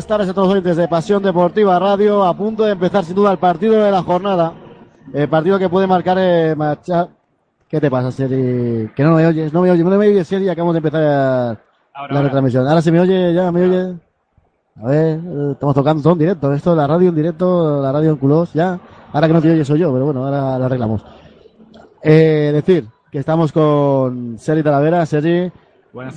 Buenas 0.00 0.08
tardes 0.08 0.30
a 0.30 0.32
todos 0.32 0.48
los 0.48 0.52
oyentes 0.54 0.78
de 0.78 0.88
Pasión 0.88 1.22
Deportiva 1.22 1.78
Radio. 1.78 2.24
A 2.24 2.34
punto 2.34 2.64
de 2.64 2.72
empezar 2.72 3.04
sin 3.04 3.14
duda 3.14 3.32
el 3.32 3.38
partido 3.38 3.74
de 3.84 3.90
la 3.90 4.02
jornada. 4.02 4.54
El 5.12 5.28
partido 5.28 5.58
que 5.58 5.68
puede 5.68 5.86
marcar 5.86 6.16
eh. 6.18 6.56
¿Qué 7.68 7.78
te 7.82 7.90
pasa, 7.90 8.10
Seri? 8.10 8.88
Que 8.96 9.04
no 9.04 9.14
me 9.14 9.26
oyes, 9.26 9.52
no 9.52 9.60
me 9.60 9.70
oyes, 9.70 9.84
no 9.84 9.90
me 9.90 10.08
oyes, 10.08 10.26
Seri. 10.26 10.48
Acabamos 10.48 10.72
de 10.72 10.78
empezar 10.78 11.02
Ahora, 11.02 11.58
la 11.92 12.00
ahora. 12.00 12.22
retransmisión. 12.22 12.66
Ahora 12.66 12.80
se 12.80 12.90
me 12.90 13.00
oye, 13.00 13.34
ya 13.34 13.52
me 13.52 13.62
oye. 13.62 13.94
A 14.82 14.86
ver, 14.86 15.20
eh, 15.22 15.48
estamos 15.52 15.74
tocando 15.74 16.02
todo 16.02 16.14
en 16.14 16.18
directo. 16.20 16.50
Esto, 16.54 16.74
la 16.74 16.86
radio 16.86 17.10
en 17.10 17.14
directo, 17.16 17.82
la 17.82 17.92
radio 17.92 18.08
en 18.12 18.16
culos, 18.16 18.54
ya. 18.54 18.80
Ahora 19.12 19.26
que 19.26 19.34
no 19.34 19.42
te 19.42 19.50
oyes 19.50 19.68
soy 19.68 19.80
yo, 19.80 19.92
pero 19.92 20.06
bueno, 20.06 20.24
ahora 20.24 20.58
lo 20.58 20.64
arreglamos. 20.64 21.04
Eh, 22.02 22.52
decir 22.54 22.86
que 23.12 23.18
estamos 23.18 23.52
con 23.52 24.38
Seri 24.38 24.62
Talavera, 24.62 25.04
Seri, 25.04 25.52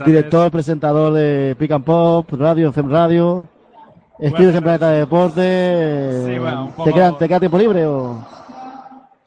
director, 0.06 0.50
presentador 0.52 1.12
de 1.12 1.58
Pick 1.60 1.72
and 1.72 1.84
Pop, 1.84 2.32
Radio, 2.32 2.72
FEM 2.72 2.90
Radio. 2.90 3.44
Escribes 4.20 4.56
en 4.56 4.64
Planeta 4.64 4.90
de 4.90 5.00
Deporte. 5.00 6.24
Sí, 6.26 6.40
bueno, 6.40 6.72
un 6.76 6.86
¿Te, 6.86 6.94
queda, 6.94 7.18
¿Te 7.18 7.28
queda 7.28 7.40
tiempo 7.40 7.58
libre 7.58 7.86
o...? 7.86 8.26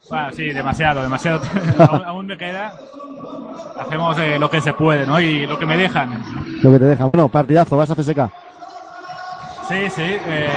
Bueno, 0.09 0.31
sí, 0.31 0.51
demasiado, 0.51 1.01
demasiado. 1.01 1.41
aún, 1.89 2.05
aún 2.05 2.25
me 2.27 2.37
queda. 2.37 2.73
Hacemos 3.77 4.17
eh, 4.19 4.39
lo 4.39 4.49
que 4.49 4.61
se 4.61 4.73
puede, 4.73 5.05
¿no? 5.05 5.19
Y 5.19 5.45
lo 5.45 5.59
que 5.59 5.65
me 5.65 5.75
dejan. 5.75 6.23
Lo 6.63 6.71
que 6.71 6.79
te 6.79 6.85
deja. 6.85 7.05
Bueno, 7.05 7.27
partidazo, 7.27 7.75
vas 7.75 7.91
a 7.91 7.95
CSK. 7.95 8.29
Sí, 9.67 9.89
sí, 9.89 10.01
eh, 10.01 10.47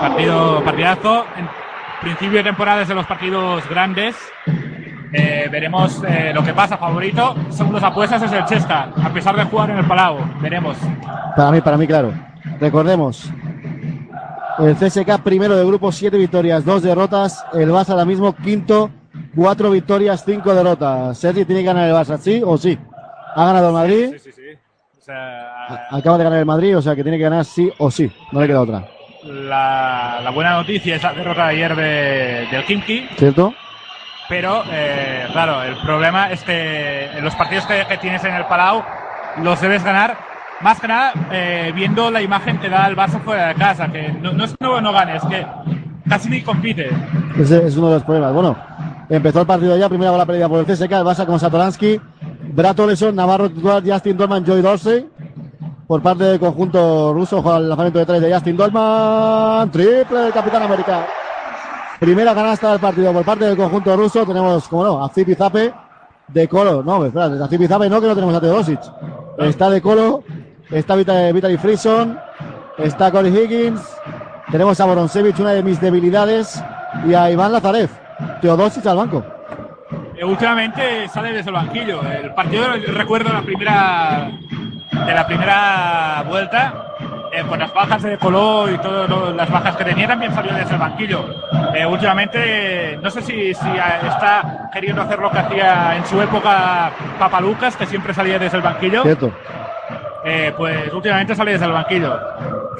partido, 0.00 0.62
partidazo. 0.64 1.24
En 1.36 1.48
principio 2.00 2.38
de 2.38 2.44
temporada 2.44 2.82
es 2.82 2.88
de 2.88 2.96
los 2.96 3.06
partidos 3.06 3.68
grandes. 3.68 4.16
Eh, 5.12 5.48
veremos 5.50 6.02
eh, 6.06 6.32
lo 6.34 6.42
que 6.42 6.52
pasa. 6.52 6.76
Favorito, 6.76 7.36
según 7.50 7.74
las 7.74 7.84
apuestas, 7.84 8.22
es 8.22 8.32
el 8.32 8.44
Chesca. 8.44 8.88
A 9.02 9.08
pesar 9.10 9.36
de 9.36 9.44
jugar 9.44 9.70
en 9.70 9.78
el 9.78 9.84
Palau, 9.84 10.18
veremos. 10.40 10.76
Para 11.36 11.52
mí, 11.52 11.60
para 11.60 11.76
mí, 11.76 11.86
claro. 11.86 12.12
Recordemos. 12.60 13.30
El 14.58 14.74
CSK 14.76 15.18
primero 15.22 15.54
de 15.56 15.64
grupo, 15.66 15.92
siete 15.92 16.16
victorias, 16.16 16.64
dos 16.64 16.82
derrotas. 16.82 17.44
El 17.52 17.70
Barça 17.70 17.90
ahora 17.90 18.04
mismo 18.04 18.34
quinto, 18.34 18.90
cuatro 19.34 19.70
victorias, 19.70 20.22
cinco 20.24 20.54
derrotas. 20.54 21.18
Sergi 21.18 21.44
tiene 21.44 21.60
que 21.60 21.66
ganar 21.66 21.88
el 21.88 21.94
Barça, 21.94 22.16
¿sí 22.18 22.42
o 22.44 22.56
sí? 22.56 22.78
Ha 23.34 23.44
ganado 23.44 23.68
el 23.68 23.74
Madrid, 23.74 24.10
Sí, 24.12 24.18
sí, 24.18 24.32
sí. 24.32 24.42
O 24.98 25.00
sea, 25.06 25.86
acaba 25.90 26.18
de 26.18 26.24
ganar 26.24 26.38
el 26.40 26.46
Madrid, 26.46 26.76
o 26.76 26.82
sea 26.82 26.96
que 26.96 27.02
tiene 27.02 27.18
que 27.18 27.24
ganar 27.24 27.44
sí 27.44 27.70
o 27.78 27.90
sí. 27.90 28.10
No 28.32 28.40
le 28.40 28.46
queda 28.48 28.62
otra. 28.62 28.82
la, 29.24 30.20
la 30.22 30.30
buena 30.30 30.52
noticia 30.54 30.96
es 30.96 31.02
la 31.02 31.12
derrota 31.12 31.44
de 31.48 31.50
ayer 31.52 31.76
de- 31.76 32.48
del 32.50 32.64
Kimki. 32.64 33.08
¿Cierto? 33.16 33.52
Pero, 34.28 34.64
eh, 34.72 35.26
claro, 35.32 35.62
el 35.62 35.76
problema 35.76 36.30
es 36.32 36.42
que 36.42 37.08
los 37.20 37.34
partidos 37.36 37.66
que, 37.66 37.84
que 37.88 37.98
tienes 37.98 38.24
en 38.24 38.34
el 38.34 38.44
Palau 38.46 38.82
los 39.36 39.60
debes 39.60 39.84
ganar, 39.84 40.16
más 40.60 40.80
que 40.80 40.88
nada 40.88 41.12
eh, 41.32 41.72
viendo 41.74 42.10
la 42.10 42.22
imagen 42.22 42.58
que 42.58 42.68
da 42.68 42.86
el 42.86 42.96
Barça 42.96 43.20
fuera 43.20 43.48
de 43.48 43.54
casa, 43.54 43.90
que 43.90 44.12
no, 44.12 44.32
no 44.32 44.44
es 44.44 44.50
que 44.50 44.64
no, 44.64 44.80
no 44.80 44.92
gane, 44.92 45.16
es 45.16 45.24
que 45.24 45.46
casi 46.08 46.28
ni 46.28 46.42
compite. 46.42 46.90
Ese 47.38 47.66
es 47.66 47.76
uno 47.76 47.88
de 47.88 47.94
los 47.94 48.04
problemas. 48.04 48.32
Bueno, 48.32 48.56
empezó 49.08 49.40
el 49.40 49.46
partido 49.46 49.76
ya, 49.76 49.88
primera 49.88 50.10
bola 50.10 50.26
perdida 50.26 50.48
por 50.48 50.60
el 50.60 50.66
CSK, 50.66 50.92
el 50.92 51.04
Barça 51.04 51.26
con 51.26 51.38
Satoransky, 51.38 52.00
Brato 52.52 52.86
Leson, 52.86 53.14
Navarro 53.14 53.50
titular, 53.50 53.82
Justin 53.84 54.16
Dolman, 54.16 54.44
Joy 54.44 54.62
Dorsey. 54.62 55.08
Por 55.86 56.02
parte 56.02 56.24
del 56.24 56.40
conjunto 56.40 57.12
ruso, 57.12 57.40
juega 57.40 57.58
el 57.58 57.68
lanzamiento 57.68 58.00
de 58.00 58.06
tres 58.06 58.20
de 58.20 58.34
Justin 58.34 58.56
Dolman, 58.56 59.70
triple 59.70 60.18
del 60.18 60.32
Capitán 60.32 60.62
América. 60.62 61.06
Primera 62.00 62.34
canasta 62.34 62.72
del 62.72 62.80
partido 62.80 63.12
por 63.12 63.24
parte 63.24 63.44
del 63.44 63.56
conjunto 63.56 63.96
ruso, 63.96 64.26
tenemos, 64.26 64.66
como 64.68 64.84
no, 64.84 65.04
a 65.04 65.08
Zipi 65.08 65.34
Zape 65.34 65.72
de 66.28 66.48
Colo. 66.48 66.82
No, 66.82 67.04
espera, 67.04 67.26
a 67.26 67.48
Zipi 67.48 67.68
Zape 67.68 67.88
no, 67.88 68.00
que 68.00 68.08
no 68.08 68.14
tenemos 68.14 68.34
a 68.34 68.40
Teodosic. 68.40 68.80
Está 69.38 69.70
de 69.70 69.80
Colo, 69.80 70.24
está 70.70 70.94
Vita- 70.96 71.32
Vitaly 71.32 71.56
Frison, 71.56 72.18
está 72.78 73.10
Corey 73.10 73.36
Higgins, 73.36 73.80
tenemos 74.50 74.78
a 74.80 74.84
Boronsevich, 74.84 75.38
una 75.40 75.50
de 75.50 75.62
mis 75.62 75.80
debilidades, 75.80 76.62
y 77.06 77.14
a 77.14 77.30
Iván 77.30 77.52
Lazarev. 77.52 77.90
Teodosic 78.40 78.86
al 78.86 78.96
banco. 78.96 79.24
Eh, 80.16 80.24
últimamente 80.24 81.06
sale 81.08 81.32
desde 81.32 81.50
el 81.50 81.56
banquillo. 81.56 82.00
El 82.02 82.32
partido, 82.32 82.64
recuerdo 82.88 83.32
la 83.32 83.42
primera 83.42 84.30
de 84.90 85.12
la 85.12 85.26
primera 85.26 86.24
vuelta, 86.26 86.72
eh, 87.32 87.44
con 87.46 87.58
las 87.58 87.72
bajas 87.74 88.02
de 88.02 88.16
Coló 88.16 88.70
y 88.72 88.78
todas 88.78 89.10
las 89.36 89.50
bajas 89.50 89.76
que 89.76 89.84
tenía, 89.84 90.06
también 90.08 90.34
salió 90.34 90.54
desde 90.54 90.72
el 90.72 90.80
banquillo. 90.80 91.22
Eh, 91.74 91.84
últimamente, 91.84 92.98
no 93.02 93.10
sé 93.10 93.20
si, 93.20 93.52
si 93.52 93.68
está 94.08 94.70
queriendo 94.72 95.02
hacer 95.02 95.18
lo 95.18 95.30
que 95.30 95.38
hacía 95.38 95.96
en 95.96 96.06
su 96.06 96.20
época 96.22 96.90
Papalucas, 97.18 97.76
que 97.76 97.84
siempre 97.84 98.14
salía 98.14 98.38
desde 98.38 98.56
el 98.56 98.62
banquillo. 98.62 99.02
Cierto. 99.02 99.30
Eh, 100.28 100.52
pues 100.56 100.92
últimamente 100.92 101.36
sale 101.36 101.52
desde 101.52 101.66
el 101.66 101.72
banquillo. 101.72 102.18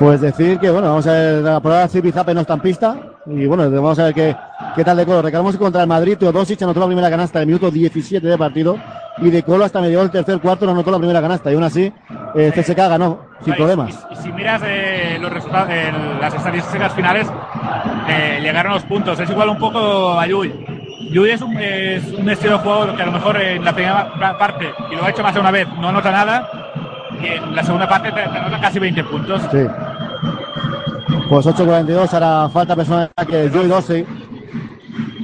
Pues 0.01 0.21
decir 0.21 0.59
que, 0.59 0.69
bueno, 0.69 0.89
vamos 0.89 1.07
a 1.07 1.13
ver, 1.13 1.43
la 1.45 1.61
prueba 1.61 1.87
Zipi 1.87 2.11
Zape 2.11 2.35
no 2.35 2.41
está 2.41 2.55
en 2.55 2.61
pista. 2.61 2.97
Y 3.25 3.47
bueno, 3.47 3.71
vamos 3.71 3.97
a 4.01 4.05
ver 4.07 4.15
qué, 4.15 4.37
qué 4.75 4.85
tal 4.85 4.97
de 4.97 5.07
Colo. 5.07 5.23
Que 5.23 5.57
contra 5.59 5.83
el 5.83 5.87
Madrid, 5.87 6.19
Teodosic 6.19 6.61
anotó 6.63 6.81
la 6.81 6.87
primera 6.87 7.09
canasta 7.09 7.39
en 7.39 7.43
el 7.43 7.47
minuto 7.47 7.71
17 7.71 8.27
de 8.27 8.37
partido. 8.37 8.77
Y 9.19 9.31
de 9.31 9.45
Colo 9.45 9.65
hasta 9.65 9.81
medio 9.81 10.01
del 10.01 10.11
tercer 10.11 10.41
cuarto 10.41 10.67
no 10.67 10.73
anotó 10.73 10.91
la 10.91 10.99
primera 10.99 11.23
canasta. 11.23 11.51
Y 11.51 11.55
aún 11.55 11.63
así, 11.63 11.93
eh, 12.35 12.53
CSK 12.55 12.77
ganó, 12.77 13.21
sin 13.45 13.55
Y- 13.55 13.57
problemas. 13.57 14.07
Y, 14.11 14.15
y 14.15 14.17
si 14.17 14.33
miras 14.33 14.61
eh, 14.67 15.17
los 15.21 15.33
resultados, 15.33 15.69
eh, 15.71 15.93
las 16.21 16.35
estadísticas 16.35 16.93
finales, 16.95 17.29
eh, 18.09 18.41
llegaron 18.43 18.73
los 18.73 18.83
puntos. 18.83 19.19
Es 19.21 19.31
igual 19.31 19.51
un 19.51 19.59
poco 19.59 20.19
a 20.19 20.27
Yui. 20.27 20.53
Yui 21.13 21.31
es 21.31 21.41
un, 21.41 21.57
es 21.57 22.05
un 22.13 22.29
estilo 22.29 22.55
de 22.55 22.59
juego 22.59 22.97
que 22.97 23.03
a 23.03 23.07
lo 23.07 23.13
mejor 23.13 23.41
en 23.41 23.65
la 23.65 23.73
primera 23.73 24.13
pa- 24.19 24.37
parte, 24.37 24.73
y 24.91 24.97
lo 24.97 25.05
ha 25.05 25.11
hecho 25.11 25.23
más 25.23 25.33
de 25.33 25.41
una 25.41 25.53
vez, 25.53 25.69
no 25.81 25.89
anota 25.89 26.11
nada. 26.11 26.49
Y 27.23 27.27
en 27.27 27.55
la 27.55 27.63
segunda 27.65 27.89
parte 27.89 28.11
te, 28.13 28.23
casi 28.61 28.79
20 28.79 29.05
puntos. 29.05 29.43
Sí. 29.51 29.67
Pues 31.29 31.47
8.42, 31.47 32.13
hará 32.15 32.49
falta 32.49 32.77
personal 32.77 33.11
que 33.29 33.49
Joey 33.53 33.67
Dorsey. 33.69 34.07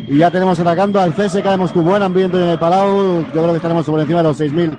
Y 0.08 0.18
ya 0.18 0.30
tenemos 0.30 0.58
atacando 0.58 1.00
al 1.00 1.12
CSK 1.14 1.44
de 1.44 1.56
Moscú. 1.56 1.82
Buen 1.82 2.02
ambiente 2.02 2.36
en 2.42 2.48
el 2.50 2.58
Palau. 2.58 3.20
Yo 3.26 3.32
creo 3.32 3.50
que 3.50 3.56
estaremos 3.56 3.86
por 3.86 4.00
encima 4.00 4.18
de 4.18 4.24
los 4.24 4.40
6.000 4.40 4.78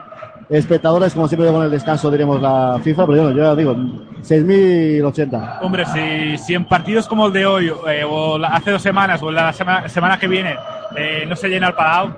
espectadores. 0.49 1.13
Como 1.13 1.27
siempre, 1.27 1.49
con 1.51 1.63
el 1.63 1.71
descanso 1.71 2.11
diremos 2.11 2.41
la 2.41 2.79
FIFA. 2.83 3.05
Pero 3.07 3.15
yo, 3.15 3.31
yo 3.31 3.43
ya 3.43 3.55
digo, 3.55 3.73
6.080. 4.21 5.59
Hombre, 5.61 5.85
si, 5.85 6.37
si 6.37 6.53
en 6.55 6.65
partidos 6.65 7.07
como 7.07 7.27
el 7.27 7.33
de 7.33 7.45
hoy, 7.45 7.71
eh, 7.89 8.03
o 8.07 8.37
la- 8.37 8.49
hace 8.49 8.71
dos 8.71 8.81
semanas, 8.81 9.21
o 9.23 9.31
la 9.31 9.53
semana, 9.53 9.87
semana 9.89 10.19
que 10.19 10.27
viene, 10.27 10.55
eh, 10.95 11.25
no 11.27 11.35
se 11.35 11.47
llena 11.47 11.67
el 11.69 11.73
Palau. 11.73 12.13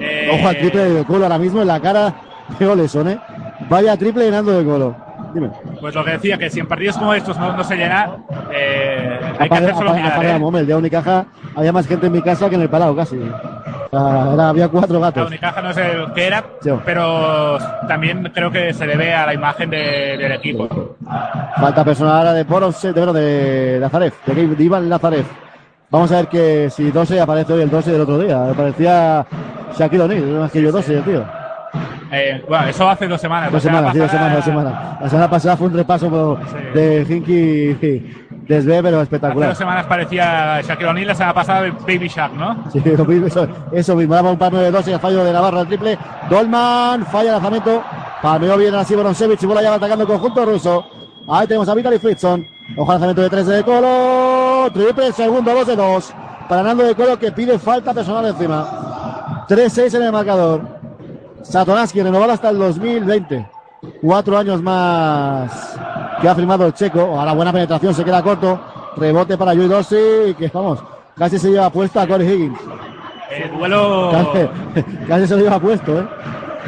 eh, 0.00 0.30
Ojo 0.32 0.48
al 0.48 0.58
triple 0.58 0.84
de 0.90 1.04
Colo 1.04 1.24
ahora 1.24 1.38
mismo 1.38 1.62
en 1.62 1.68
la 1.68 1.80
cara 1.80 2.14
de 2.58 2.66
Oleson, 2.66 3.08
¿eh? 3.08 3.18
Vaya 3.68 3.96
triple 3.96 4.24
llenando 4.24 4.52
de 4.52 4.64
Colo. 4.64 4.94
Dime. 5.34 5.50
Pues 5.80 5.94
lo 5.94 6.04
que 6.04 6.10
decía, 6.12 6.36
que 6.36 6.50
si 6.50 6.60
en 6.60 6.68
partidos 6.68 6.98
como 6.98 7.14
estos 7.14 7.38
no, 7.38 7.56
no 7.56 7.64
se 7.64 7.74
llena, 7.76 8.10
eh, 8.52 9.18
hay 9.38 9.48
que 9.48 9.54
Apare- 9.54 9.64
hacérselo 9.64 9.90
apare- 9.90 9.96
mirar, 10.02 10.12
apare- 10.12 10.28
¿eh? 10.56 10.58
El 10.60 10.66
día 10.66 10.74
de 10.74 10.80
Unicaja 10.80 11.24
había 11.56 11.72
más 11.72 11.86
gente 11.86 12.06
en 12.06 12.12
mi 12.12 12.20
casa 12.22 12.48
que 12.50 12.56
en 12.56 12.60
el 12.62 12.68
Palau, 12.68 12.94
casi. 12.94 13.16
Era- 13.90 14.48
había 14.50 14.68
cuatro 14.68 14.98
La 14.98 15.06
gatos. 15.06 15.28
Unicaja 15.28 15.62
no 15.62 15.70
es 15.70 15.76
el 15.78 16.12
que 16.12 16.26
era, 16.26 16.44
pero 16.84 17.58
también 17.88 18.30
creo 18.34 18.50
que 18.50 18.74
se 18.74 18.86
debe 18.86 19.14
a 19.14 19.24
la 19.26 19.34
imagen 19.34 19.70
de- 19.70 20.16
del 20.18 20.32
equipo. 20.32 20.68
Falta 21.56 21.82
personal 21.84 22.18
ahora 22.18 22.32
de 22.34 22.44
Boros, 22.44 22.82
de, 22.82 22.92
bueno, 22.92 23.12
de 23.14 23.78
Lazarev, 23.80 24.12
de, 24.26 24.46
de 24.48 24.64
Iván 24.64 24.88
Lazarev. 24.88 25.24
Vamos 25.90 26.10
a 26.12 26.16
ver 26.16 26.26
que 26.28 26.68
si 26.70 26.90
12 26.90 27.20
aparece 27.20 27.52
hoy 27.54 27.62
el 27.62 27.70
12 27.70 27.92
del 27.92 28.00
otro 28.02 28.18
día. 28.18 28.52
Parecía 28.56 29.26
Shaquille 29.78 30.02
O'Neal, 30.02 30.24
más 30.40 30.50
que 30.50 30.60
yo 30.62 30.72
12, 30.72 31.00
tío. 31.02 31.24
Eh, 32.14 32.44
bueno, 32.46 32.66
eso 32.66 32.88
hace 32.88 33.08
dos 33.08 33.20
semanas. 33.20 33.50
Dos 33.50 33.64
La 33.64 33.70
semana 33.70 33.92
semanas, 33.92 33.92
sí, 33.94 33.98
dos 33.98 34.06
pasada- 34.08 34.28
semanas, 34.28 34.36
dos 34.36 34.44
semanas. 34.84 35.00
La 35.00 35.08
semana 35.08 35.30
pasada 35.30 35.56
fue 35.56 35.66
un 35.68 35.74
repaso 35.74 36.38
Sí. 36.50 36.56
de 36.78 37.06
Hinky 37.08 38.16
Desbe, 38.46 38.82
pero 38.82 38.96
Hace 38.96 39.04
espectacular. 39.04 39.48
dos 39.50 39.58
semanas 39.58 39.86
parecía 39.86 40.60
Shaquille 40.62 40.88
O'Neal, 40.90 41.06
la 41.06 41.14
semana 41.14 41.32
pasada 41.32 41.60
Baby 41.86 42.08
Shark, 42.08 42.34
¿no? 42.34 42.56
Sí, 42.72 42.82
eso, 43.26 43.48
eso 43.70 43.96
mismo, 43.96 44.14
daba 44.14 44.30
un 44.32 44.36
par 44.38 44.52
de 44.52 44.70
12 44.70 44.90
y 44.90 44.94
el 44.94 45.00
fallo 45.00 45.24
de 45.24 45.32
Navarro 45.32 45.60
al 45.60 45.66
triple. 45.68 45.96
Dolman, 46.28 47.06
falla 47.06 47.28
el 47.28 47.32
lanzamiento. 47.34 47.82
Palmeó 48.20 48.56
bien 48.58 48.74
así 48.74 48.94
Boronsevich 48.94 49.42
y 49.42 49.46
bola 49.46 49.62
ya 49.62 49.70
va 49.70 49.76
atacando 49.76 50.02
el 50.04 50.08
conjunto 50.10 50.44
ruso. 50.44 50.84
Ahí 51.28 51.46
tenemos 51.46 51.68
a 51.68 51.74
Vitaly 51.74 51.98
Fritzson. 51.98 52.44
Ojo 52.76 52.90
lanzamiento 52.90 53.22
de 53.22 53.30
3 53.30 53.46
de 53.46 53.62
Colo. 53.62 54.70
Triple, 54.74 55.12
segundo, 55.12 55.54
2 55.54 55.66
de 55.68 55.76
2. 55.76 56.14
Para 56.48 56.62
Nando 56.64 56.82
de 56.82 56.94
Colo 56.96 57.18
que 57.18 57.30
pide 57.32 57.58
falta 57.58 57.94
personal 57.94 58.26
encima. 58.26 59.44
3-6 59.48 59.94
en 59.94 60.02
el 60.02 60.12
marcador. 60.12 60.81
Satoransky 61.42 62.02
renovado 62.02 62.32
hasta 62.32 62.50
el 62.50 62.58
2020. 62.58 63.46
Cuatro 64.00 64.38
años 64.38 64.62
más 64.62 65.76
que 66.20 66.28
ha 66.28 66.34
firmado 66.34 66.66
el 66.66 66.74
checo. 66.74 67.00
Ahora 67.00 67.32
buena 67.32 67.52
penetración, 67.52 67.94
se 67.94 68.04
queda 68.04 68.22
corto. 68.22 68.60
Rebote 68.96 69.36
para 69.36 69.52
Joey 69.54 69.68
Dorsey, 69.68 70.34
que 70.34 70.48
vamos, 70.48 70.82
casi 71.16 71.38
se 71.38 71.50
lleva 71.50 71.70
puesta 71.70 72.02
a 72.02 72.06
Corey 72.06 72.28
Higgins. 72.28 72.58
Eh, 73.30 73.50
duelo, 73.56 74.10
Casi, 74.12 74.84
casi 75.08 75.26
se 75.26 75.36
lo 75.36 75.42
lleva 75.42 75.58
puesto, 75.58 75.98
¿eh? 75.98 76.06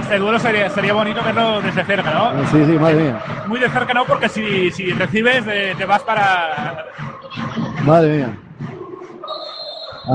este 0.01 0.19
duelo 0.19 0.39
sería, 0.39 0.71
sería 0.71 0.95
bonito 0.95 1.21
verlo 1.23 1.61
desde 1.61 1.85
cerca, 1.85 2.11
¿no? 2.11 2.49
Sí, 2.49 2.65
sí, 2.65 2.73
madre 2.79 2.95
mía. 2.95 3.23
Muy 3.47 3.61
de 3.61 3.69
cerca 3.69 3.93
no, 3.95 4.05
porque 4.07 4.29
si, 4.29 4.71
si 4.71 4.91
recibes 4.93 5.45
eh, 5.47 5.75
te 5.77 5.85
vas 5.85 6.03
para... 6.03 6.87
Madre 7.85 8.17
mía. 8.17 8.39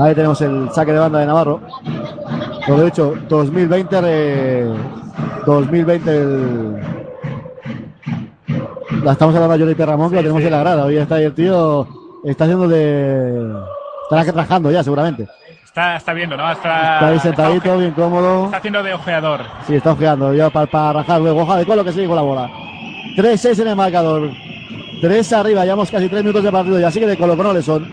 Ahí 0.00 0.14
tenemos 0.14 0.40
el 0.40 0.70
saque 0.72 0.92
de 0.92 0.98
banda 0.98 1.20
de 1.20 1.26
Navarro. 1.26 1.60
Por 2.70 2.78
lo 2.78 2.84
dicho, 2.84 3.14
2020, 3.28 4.00
re- 4.00 4.64
2020 5.44 6.10
el, 6.16 6.74
La 9.02 9.12
estamos 9.12 9.34
hablando 9.34 9.54
a 9.54 9.58
Johnny 9.58 9.74
Perramón, 9.74 10.10
que 10.10 10.16
lo 10.16 10.22
tenemos 10.22 10.42
en 10.42 10.50
la 10.52 10.58
grada. 10.60 10.84
Hoy 10.84 10.96
está 10.96 11.16
ahí 11.16 11.24
el 11.24 11.34
tío, 11.34 11.88
está 12.24 12.44
haciendo 12.44 12.68
de. 12.68 13.52
Estará 14.04 14.24
trabajando 14.24 14.70
ya, 14.70 14.84
seguramente. 14.84 15.26
Está, 15.64 15.96
está 15.96 16.12
viendo, 16.12 16.36
¿no? 16.36 16.50
Está, 16.52 16.94
Está 16.94 17.06
ahí 17.08 17.18
sentadito, 17.18 17.64
está, 17.66 17.76
bien 17.76 17.90
cómodo. 17.92 18.44
está 18.46 18.58
haciendo 18.58 18.82
de 18.84 18.94
ojeador. 18.94 19.40
Sí, 19.66 19.74
está 19.74 19.90
ojeando. 19.92 20.32
Ya 20.34 20.48
para, 20.50 20.66
para 20.66 20.92
rajar 20.94 21.20
luego. 21.20 21.42
Ojalá 21.42 21.58
de 21.60 21.66
Colo 21.66 21.84
que 21.84 21.92
sigue 21.92 22.06
con 22.06 22.16
la 22.16 22.22
bola. 22.22 22.48
3-6 23.16 23.62
en 23.62 23.68
el 23.68 23.76
marcador. 23.76 24.30
3 25.00 25.32
arriba. 25.32 25.64
Llevamos 25.64 25.90
casi 25.90 26.08
3 26.08 26.22
minutos 26.22 26.44
de 26.44 26.52
partido. 26.52 26.78
Ya 26.78 26.90
sigue 26.90 27.06
de 27.06 27.16
Colo 27.16 27.36
con 27.36 27.46
Oleson. 27.46 27.90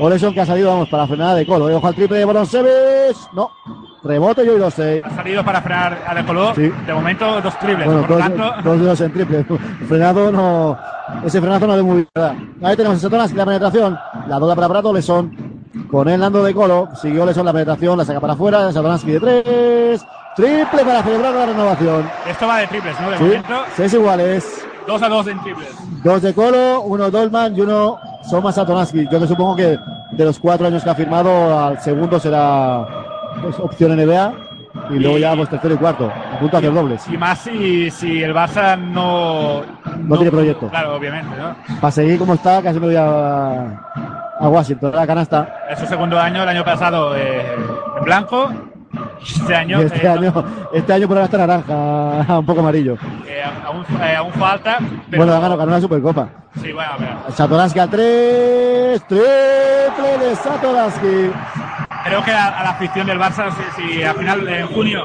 Oleson 0.00 0.32
que 0.32 0.40
ha 0.40 0.46
salido, 0.46 0.70
vamos, 0.70 0.88
para 0.88 1.02
la 1.02 1.08
frenada 1.08 1.34
de 1.34 1.46
Colo. 1.46 1.66
Ojo 1.76 1.86
al 1.86 1.94
triple 1.94 2.18
de 2.18 2.24
Broncevic. 2.24 3.16
No. 3.32 3.50
Rebote 4.02 4.46
yo 4.46 4.56
y 4.56 4.58
12. 4.58 5.02
Ha 5.04 5.10
salido 5.14 5.44
para 5.44 5.60
frenar 5.60 5.98
a 6.06 6.14
De 6.14 6.24
Colo. 6.24 6.54
Sí. 6.54 6.72
De 6.86 6.94
momento, 6.94 7.40
dos 7.42 7.58
triples. 7.58 7.84
Bueno, 7.84 8.00
por 8.06 8.08
dos, 8.10 8.18
tanto, 8.18 8.76
dos 8.76 9.00
en 9.02 9.12
triple. 9.12 9.44
Frenado 9.88 10.32
no. 10.32 10.78
Ese 11.24 11.40
frenazo 11.40 11.66
no 11.66 11.76
de 11.76 11.82
muy 11.82 12.06
bien. 12.14 12.54
Ahí 12.62 12.76
tenemos 12.76 12.98
a 12.98 13.00
Satonas, 13.00 13.32
la 13.32 13.44
penetración. 13.44 13.98
La 14.26 14.38
dobla 14.38 14.54
para 14.54 14.68
Prato, 14.68 14.88
Oleson. 14.88 15.60
Con 15.90 16.08
el 16.08 16.18
Nando 16.20 16.42
de 16.42 16.54
Colo. 16.54 16.88
Siguió 17.00 17.24
Oleson 17.24 17.44
la 17.44 17.52
penetración. 17.52 17.98
La 17.98 18.04
saca 18.04 18.20
para 18.20 18.32
afuera. 18.32 18.72
Satoransky 18.72 19.12
de 19.12 19.20
3. 19.20 20.06
Triple 20.36 20.84
para 20.84 21.02
celebrar 21.02 21.34
la 21.34 21.46
renovación. 21.46 22.10
esto 22.26 22.46
va 22.46 22.58
de 22.58 22.66
triples, 22.68 22.98
¿no? 23.00 23.10
De 23.10 23.16
Sí, 23.18 23.24
momento, 23.24 23.54
seis 23.76 23.92
iguales. 23.94 24.66
Dos 24.90 25.02
a 25.02 25.08
dos 25.08 25.26
en 25.28 25.40
triples. 25.40 25.68
Dos 26.02 26.22
de 26.22 26.34
Colo, 26.34 26.82
uno 26.82 27.10
Dolman 27.10 27.56
y 27.56 27.60
uno 27.60 27.98
Soma 28.28 28.50
Satonaski. 28.50 29.06
Yo 29.10 29.20
que 29.20 29.26
supongo 29.26 29.54
que 29.56 29.78
de 30.10 30.24
los 30.24 30.38
cuatro 30.38 30.66
años 30.66 30.82
que 30.82 30.90
ha 30.90 30.94
firmado, 30.94 31.58
al 31.58 31.80
segundo 31.80 32.18
será 32.18 32.86
pues, 33.40 33.58
opción 33.58 33.96
NBA. 33.96 34.32
Y 34.90 34.98
luego 35.00 35.18
ya 35.18 35.34
pues 35.36 35.48
tercero 35.48 35.74
y 35.74 35.78
cuarto. 35.78 36.10
A 36.10 36.38
punto 36.38 36.56
de 36.60 36.66
hacer 36.66 36.74
dobles. 36.74 37.02
Y 37.08 37.16
más 37.16 37.38
si, 37.40 37.90
si 37.90 38.22
el 38.22 38.32
Barça 38.34 38.78
no, 38.78 39.62
No 39.98 40.16
tiene 40.16 40.30
proyecto. 40.30 40.68
Claro, 40.68 40.96
obviamente, 40.96 41.36
¿no? 41.36 41.56
Para 41.80 41.90
seguir 41.90 42.18
como 42.18 42.34
está, 42.34 42.62
casi 42.62 42.78
me 42.80 42.86
voy 42.86 42.96
a, 42.96 43.80
a 44.40 44.48
Washington. 44.48 44.92
La 44.94 45.06
canasta. 45.06 45.56
Es 45.70 45.78
su 45.78 45.86
segundo 45.86 46.18
año, 46.18 46.42
el 46.42 46.48
año 46.48 46.64
pasado 46.64 47.16
eh, 47.16 47.54
en 47.98 48.04
blanco. 48.04 48.50
Este 49.22 49.54
año, 49.54 49.80
este, 49.80 50.04
eh, 50.04 50.08
año 50.08 50.44
este 50.72 50.92
año 50.92 51.06
por 51.08 51.16
ahora 51.18 51.24
está 51.26 51.38
naranja, 51.38 52.38
un 52.38 52.46
poco 52.46 52.60
amarillo. 52.60 52.96
eh, 53.26 53.42
aún, 53.66 53.84
eh, 54.02 54.16
aún 54.16 54.32
falta. 54.32 54.78
Pero, 55.10 55.24
Bueno, 55.24 55.40
ganó, 55.40 55.56
ganó 55.56 55.72
la 55.72 55.80
Supercopa. 55.80 56.28
Sí, 56.60 56.72
bueno, 56.72 56.90
pero 56.98 57.16
Satoransky 57.36 57.78
al 57.78 57.90
3. 57.90 59.06
Triple 59.06 60.18
de 60.28 60.36
Satoransky. 60.36 61.30
creo 62.04 62.24
que 62.24 62.32
a, 62.32 62.48
a 62.60 62.64
la 62.64 62.70
afición 62.70 63.06
del 63.06 63.18
Barça, 63.18 63.50
si, 63.76 63.82
si 63.96 64.02
al 64.02 64.16
final 64.16 64.48
en 64.48 64.66
junio 64.68 65.04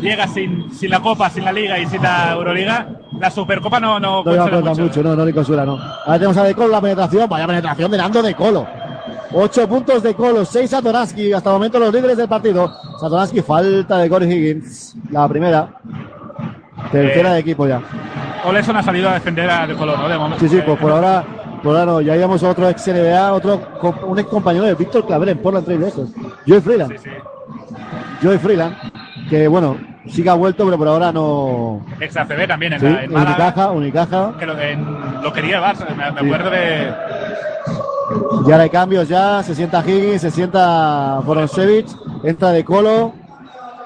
llega 0.00 0.26
sin, 0.26 0.70
sin 0.72 0.90
la 0.90 1.00
Copa, 1.00 1.30
sin 1.30 1.44
la 1.44 1.52
Liga 1.52 1.78
y 1.78 1.86
sin 1.86 2.02
la 2.02 2.32
Euroliga, 2.32 2.86
la 3.18 3.30
Supercopa 3.30 3.78
no, 3.80 3.98
no, 4.00 4.18
No 4.18 4.24
consuela 4.24 4.58
aporta 4.58 4.82
mucho, 4.82 5.02
no, 5.02 5.16
no 5.16 5.24
le 5.24 5.32
consuela, 5.32 5.64
no. 5.64 5.78
Ahora 5.78 6.14
tenemos 6.14 6.36
a 6.36 6.42
De 6.44 6.54
Colo 6.54 6.68
la 6.68 6.80
penetración, 6.80 7.28
vaya 7.28 7.46
penetración 7.46 7.90
de 7.90 7.98
Nando 7.98 8.22
De 8.22 8.34
Colo. 8.34 8.66
Ocho 9.36 9.68
puntos 9.68 10.02
de 10.02 10.14
Colo, 10.14 10.44
seis 10.44 10.70
Satoransky, 10.70 11.32
hasta 11.32 11.50
el 11.50 11.54
momento 11.54 11.78
los 11.78 11.92
líderes 11.92 12.16
del 12.16 12.28
partido. 12.28 12.72
Satoransky, 13.00 13.40
falta 13.42 13.98
de 13.98 14.08
Corey 14.08 14.30
Higgins, 14.32 14.94
la 15.10 15.28
primera. 15.28 15.68
Tercera 16.92 17.30
Eh, 17.30 17.34
de 17.34 17.38
equipo 17.40 17.66
ya. 17.66 17.80
Oleson 18.44 18.76
ha 18.76 18.82
salido 18.82 19.08
a 19.08 19.14
defender 19.14 19.48
a 19.50 19.66
De 19.66 19.74
Colo, 19.74 19.96
¿no? 19.96 20.08
De 20.08 20.16
momento. 20.18 20.38
Sí, 20.38 20.48
sí, 20.48 20.60
pues 20.64 20.78
por 20.78 20.92
ahora, 20.92 21.24
por 21.62 21.74
ahora 21.76 21.86
no. 21.92 22.00
Ya 22.00 22.14
íbamos 22.16 22.42
otro 22.42 22.68
ex 22.68 22.86
NBA, 22.86 23.32
otro, 23.32 23.60
un 24.06 24.18
ex 24.18 24.28
compañero 24.28 24.66
de 24.66 24.74
Víctor 24.74 25.04
Claver 25.06 25.30
en 25.30 25.38
Portland 25.38 25.64
Trail 25.64 25.80
Blazers. 25.80 26.10
Joey 26.46 26.60
Freeland. 26.60 26.92
Sí, 26.92 26.98
sí. 27.04 27.10
Joey 28.22 28.38
Freeland, 28.38 28.76
que 29.28 29.48
bueno, 29.48 29.76
sí 30.08 30.22
que 30.22 30.30
ha 30.30 30.34
vuelto, 30.34 30.64
pero 30.64 30.78
por 30.78 30.88
ahora 30.88 31.10
no. 31.10 31.84
Ex 32.00 32.16
ACB 32.16 32.46
también 32.46 32.74
en, 32.74 32.80
Sí, 32.80 32.86
la, 32.86 33.04
en 33.04 33.12
Málaga. 33.12 33.34
Unicaja, 33.34 33.70
Unicaja. 33.72 34.34
Que 34.38 34.46
lo, 34.46 34.58
en- 34.60 35.22
lo 35.22 35.32
quería 35.32 35.56
el 35.56 35.62
Barça, 35.64 35.88
me, 35.88 35.96
me 36.12 36.20
acuerdo 36.28 36.50
de. 36.50 36.94
Y 38.46 38.50
ahora 38.52 38.64
hay 38.64 38.70
cambios 38.70 39.08
ya, 39.08 39.42
se 39.42 39.54
sienta 39.54 39.82
Higgins, 39.86 40.20
se 40.20 40.30
sienta 40.30 41.20
Boronsevich, 41.24 41.88
entra 42.22 42.50
De 42.50 42.64
Colo, 42.64 43.12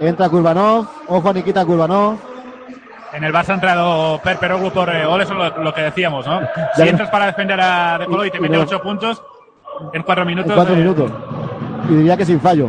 entra 0.01 0.29
Kurbanov, 0.29 0.87
ojo 1.07 1.29
a 1.29 1.33
Nikita 1.33 1.65
Kurbanov. 1.65 2.17
En 3.13 3.25
el 3.25 3.33
Barça 3.33 3.51
ha 3.51 3.55
entrado 3.55 4.21
Per 4.23 4.37
Peroglu 4.39 4.71
por 4.71 4.89
eh, 4.95 5.07
Oleson, 5.07 5.39
lo, 5.39 5.63
lo 5.63 5.73
que 5.73 5.83
decíamos, 5.83 6.27
¿no? 6.27 6.41
Si 6.75 6.83
Ya- 6.85 6.87
entras 6.91 7.09
para 7.11 7.27
defender 7.27 7.59
a 7.61 7.99
De 7.99 8.07
Colo 8.07 8.25
y 8.27 8.31
te 8.31 8.41
mete 8.41 8.57
y- 8.57 8.61
8 8.61 8.83
puntos 8.83 9.23
en 9.93 10.03
4 10.03 10.25
minutos. 10.25 10.51
En 10.51 10.57
cuatro 10.57 10.75
eh, 10.75 10.79
minutos. 10.79 11.11
Y 11.89 11.95
diría 11.95 12.17
que 12.17 12.27
sin 12.27 12.41
fallo. 12.41 12.69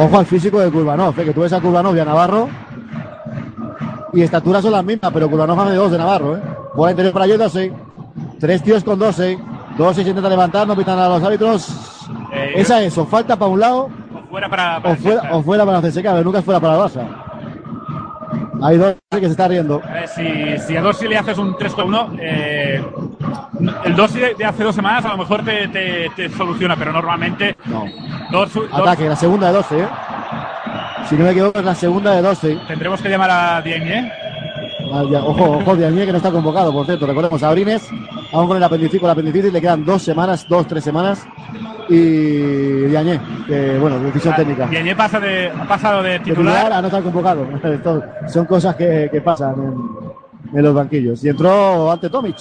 Ojo 0.00 0.18
al 0.18 0.26
físico 0.26 0.58
de 0.60 0.70
Kurbanov, 0.70 1.18
eh, 1.20 1.24
que 1.26 1.32
tú 1.34 1.42
ves 1.42 1.52
a 1.52 1.60
Kurbanov 1.60 1.94
y 1.94 2.00
a 2.00 2.04
Navarro. 2.04 2.48
Y 4.12 4.22
estatura 4.22 4.60
son 4.62 4.72
las 4.72 4.84
mismas, 4.84 5.12
pero 5.12 5.28
Kurbanov 5.28 5.60
hace 5.60 5.74
dos 5.74 5.92
de 5.92 5.98
Navarro. 5.98 6.36
¿eh? 6.36 6.40
Bola 6.74 6.90
interior 6.92 7.12
para 7.12 7.26
12. 7.26 7.72
Tres 8.40 8.62
tíos 8.62 8.82
con 8.82 8.98
12. 8.98 9.38
12 9.76 10.02
se 10.02 10.08
intenta 10.08 10.28
levantar, 10.28 10.66
no 10.66 10.74
pitan 10.76 10.98
a 10.98 11.08
los 11.08 11.22
árbitros. 11.22 11.68
Eh, 12.32 12.52
Esa 12.56 12.82
es, 12.82 12.96
o 12.98 13.06
falta 13.06 13.36
para 13.36 13.50
un 13.50 13.60
lado 13.60 13.88
o 14.14 14.28
fuera 14.30 14.48
para. 14.48 14.80
para 14.82 14.94
o 14.94 14.96
fuera, 14.96 15.22
o 15.36 15.42
fuera 15.42 15.66
para 15.66 15.80
CSK, 15.80 16.02
pero 16.02 16.24
nunca 16.24 16.38
es 16.40 16.44
fuera 16.44 16.60
para 16.60 16.78
Barça. 16.78 17.02
Hay 18.62 18.76
dos 18.76 18.94
que 19.10 19.20
se 19.20 19.26
está 19.28 19.48
riendo. 19.48 19.80
Eh, 19.84 20.58
si, 20.58 20.66
si 20.66 20.76
a 20.76 20.82
Dorsey 20.82 21.08
le 21.08 21.16
haces 21.18 21.38
un 21.38 21.56
3 21.56 21.74
con 21.74 21.88
1, 21.88 22.10
eh, 22.20 22.84
el 23.84 23.96
Dorsey 23.96 24.20
de, 24.20 24.34
de 24.34 24.44
hace 24.44 24.64
dos 24.64 24.74
semanas 24.74 25.04
a 25.04 25.08
lo 25.10 25.18
mejor 25.18 25.42
te, 25.44 25.68
te, 25.68 26.10
te 26.14 26.28
soluciona, 26.30 26.76
pero 26.76 26.92
normalmente 26.92 27.56
No. 27.66 27.84
Dors- 28.30 28.68
Ataque, 28.72 29.08
la 29.08 29.16
segunda 29.16 29.46
de 29.48 29.52
12, 29.54 29.80
¿eh? 29.80 29.88
Si 31.08 31.16
no 31.16 31.24
me 31.24 31.30
equivoco, 31.30 31.58
es 31.58 31.64
la 31.64 31.74
segunda 31.74 32.14
de 32.14 32.22
12. 32.22 32.58
tendremos 32.68 33.00
que 33.00 33.08
llamar 33.08 33.30
a 33.30 33.62
Diagne. 33.62 34.12
Ah, 34.92 35.02
ya, 35.10 35.22
Ojo, 35.24 35.58
ojo, 35.58 35.76
Diagne 35.76 36.04
que 36.06 36.12
no 36.12 36.18
está 36.18 36.30
convocado, 36.30 36.72
por 36.72 36.84
cierto. 36.86 37.06
Recordemos, 37.06 37.42
a 37.42 37.48
Abrines, 37.48 37.88
aún 38.32 38.46
con 38.46 38.56
el 38.56 38.62
apendicitis, 38.62 39.00
con 39.00 39.08
el 39.08 39.12
apendicitis 39.12 39.52
le 39.52 39.60
quedan 39.60 39.84
dos 39.84 40.02
semanas, 40.02 40.46
dos, 40.48 40.66
tres 40.66 40.84
semanas. 40.84 41.26
Y 41.88 42.86
Diagne, 42.86 43.20
que 43.46 43.78
bueno, 43.78 43.98
decisión 43.98 44.34
técnica. 44.36 44.66
Diagne 44.66 44.94
pasa 44.94 45.18
de, 45.18 45.48
ha 45.48 45.66
pasado 45.66 46.02
de 46.02 46.18
titular 46.20 46.54
titular. 46.54 46.72
a 46.72 46.80
no 46.80 46.86
estar 46.88 47.02
convocado. 47.02 47.46
Esto 47.64 48.02
son 48.28 48.46
cosas 48.46 48.76
que, 48.76 49.08
que 49.10 49.20
pasan 49.20 49.54
en, 50.52 50.58
en 50.58 50.64
los 50.64 50.74
banquillos. 50.74 51.24
Y 51.24 51.28
entró 51.28 51.90
ante 51.90 52.08
Tomic. 52.08 52.36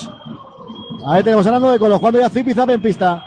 Ahí 1.08 1.24
tenemos 1.24 1.48
a 1.48 1.52
Nando 1.52 1.72
de 1.72 1.80
Colo, 1.80 1.98
jugando 1.98 2.20
ya 2.20 2.30
Zipi 2.30 2.54
Zap 2.54 2.70
en 2.70 2.82
pista. 2.82 3.24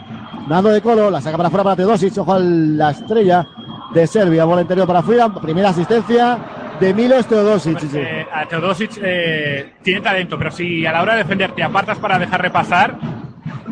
Nando 0.47 0.69
de 0.69 0.81
Colo, 0.81 1.09
la 1.09 1.21
saca 1.21 1.37
para 1.37 1.47
afuera 1.47 1.63
para 1.63 1.75
Teodosic, 1.75 2.17
ojo 2.17 2.33
a 2.33 2.39
la 2.39 2.91
estrella 2.91 3.47
de 3.93 4.07
Serbia, 4.07 4.45
bola 4.45 4.61
interior 4.61 4.85
para 4.85 5.01
Freeland, 5.01 5.39
primera 5.39 5.69
asistencia 5.69 6.37
de 6.79 6.93
Milos 6.93 7.25
Teodosic. 7.27 7.79
sí, 7.79 7.87
sí. 7.87 7.97
Eh, 7.97 8.25
a 8.31 8.45
Teodosic 8.45 8.99
eh, 9.01 9.73
tiene 9.81 10.01
talento, 10.01 10.37
pero 10.37 10.51
si 10.51 10.85
a 10.85 10.91
la 10.91 11.01
hora 11.01 11.13
de 11.13 11.23
defender 11.23 11.51
te 11.51 11.63
apartas 11.63 11.97
para 11.97 12.19
dejar 12.19 12.41
repasar, 12.41 12.97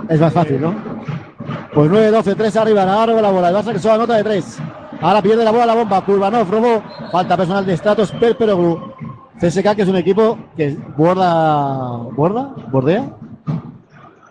Es 0.10 0.20
más 0.20 0.34
fácil, 0.34 0.62
¿no? 0.62 0.75
Pues 1.74 1.89
9-12, 1.89 2.36
3 2.36 2.58
arriba, 2.58 2.86
Navarro 2.86 3.13
con 3.13 3.22
la 3.22 3.29
bola. 3.29 3.50
El 3.50 3.55
Barça 3.55 3.72
que 3.72 3.79
solo 3.79 3.96
anota 3.96 4.15
de 4.15 4.24
3. 4.24 4.60
Ahora 5.01 5.22
pierde 5.22 5.43
la 5.43 5.51
bola 5.51 5.65
la 5.65 5.75
bomba. 5.75 6.01
Kurbanov 6.01 6.50
robó. 6.50 6.84
Falta 7.12 7.38
personal 7.38 7.65
de 7.65 7.77
Stratos, 7.77 8.12
Perperoglu. 8.12 8.93
CSK 9.39 9.75
que 9.75 9.81
es 9.81 9.88
un 9.88 9.96
equipo 9.96 10.38
que 10.55 10.77
borda. 10.98 11.98
¿Borda? 12.15 12.53
¿Bordea? 12.72 13.10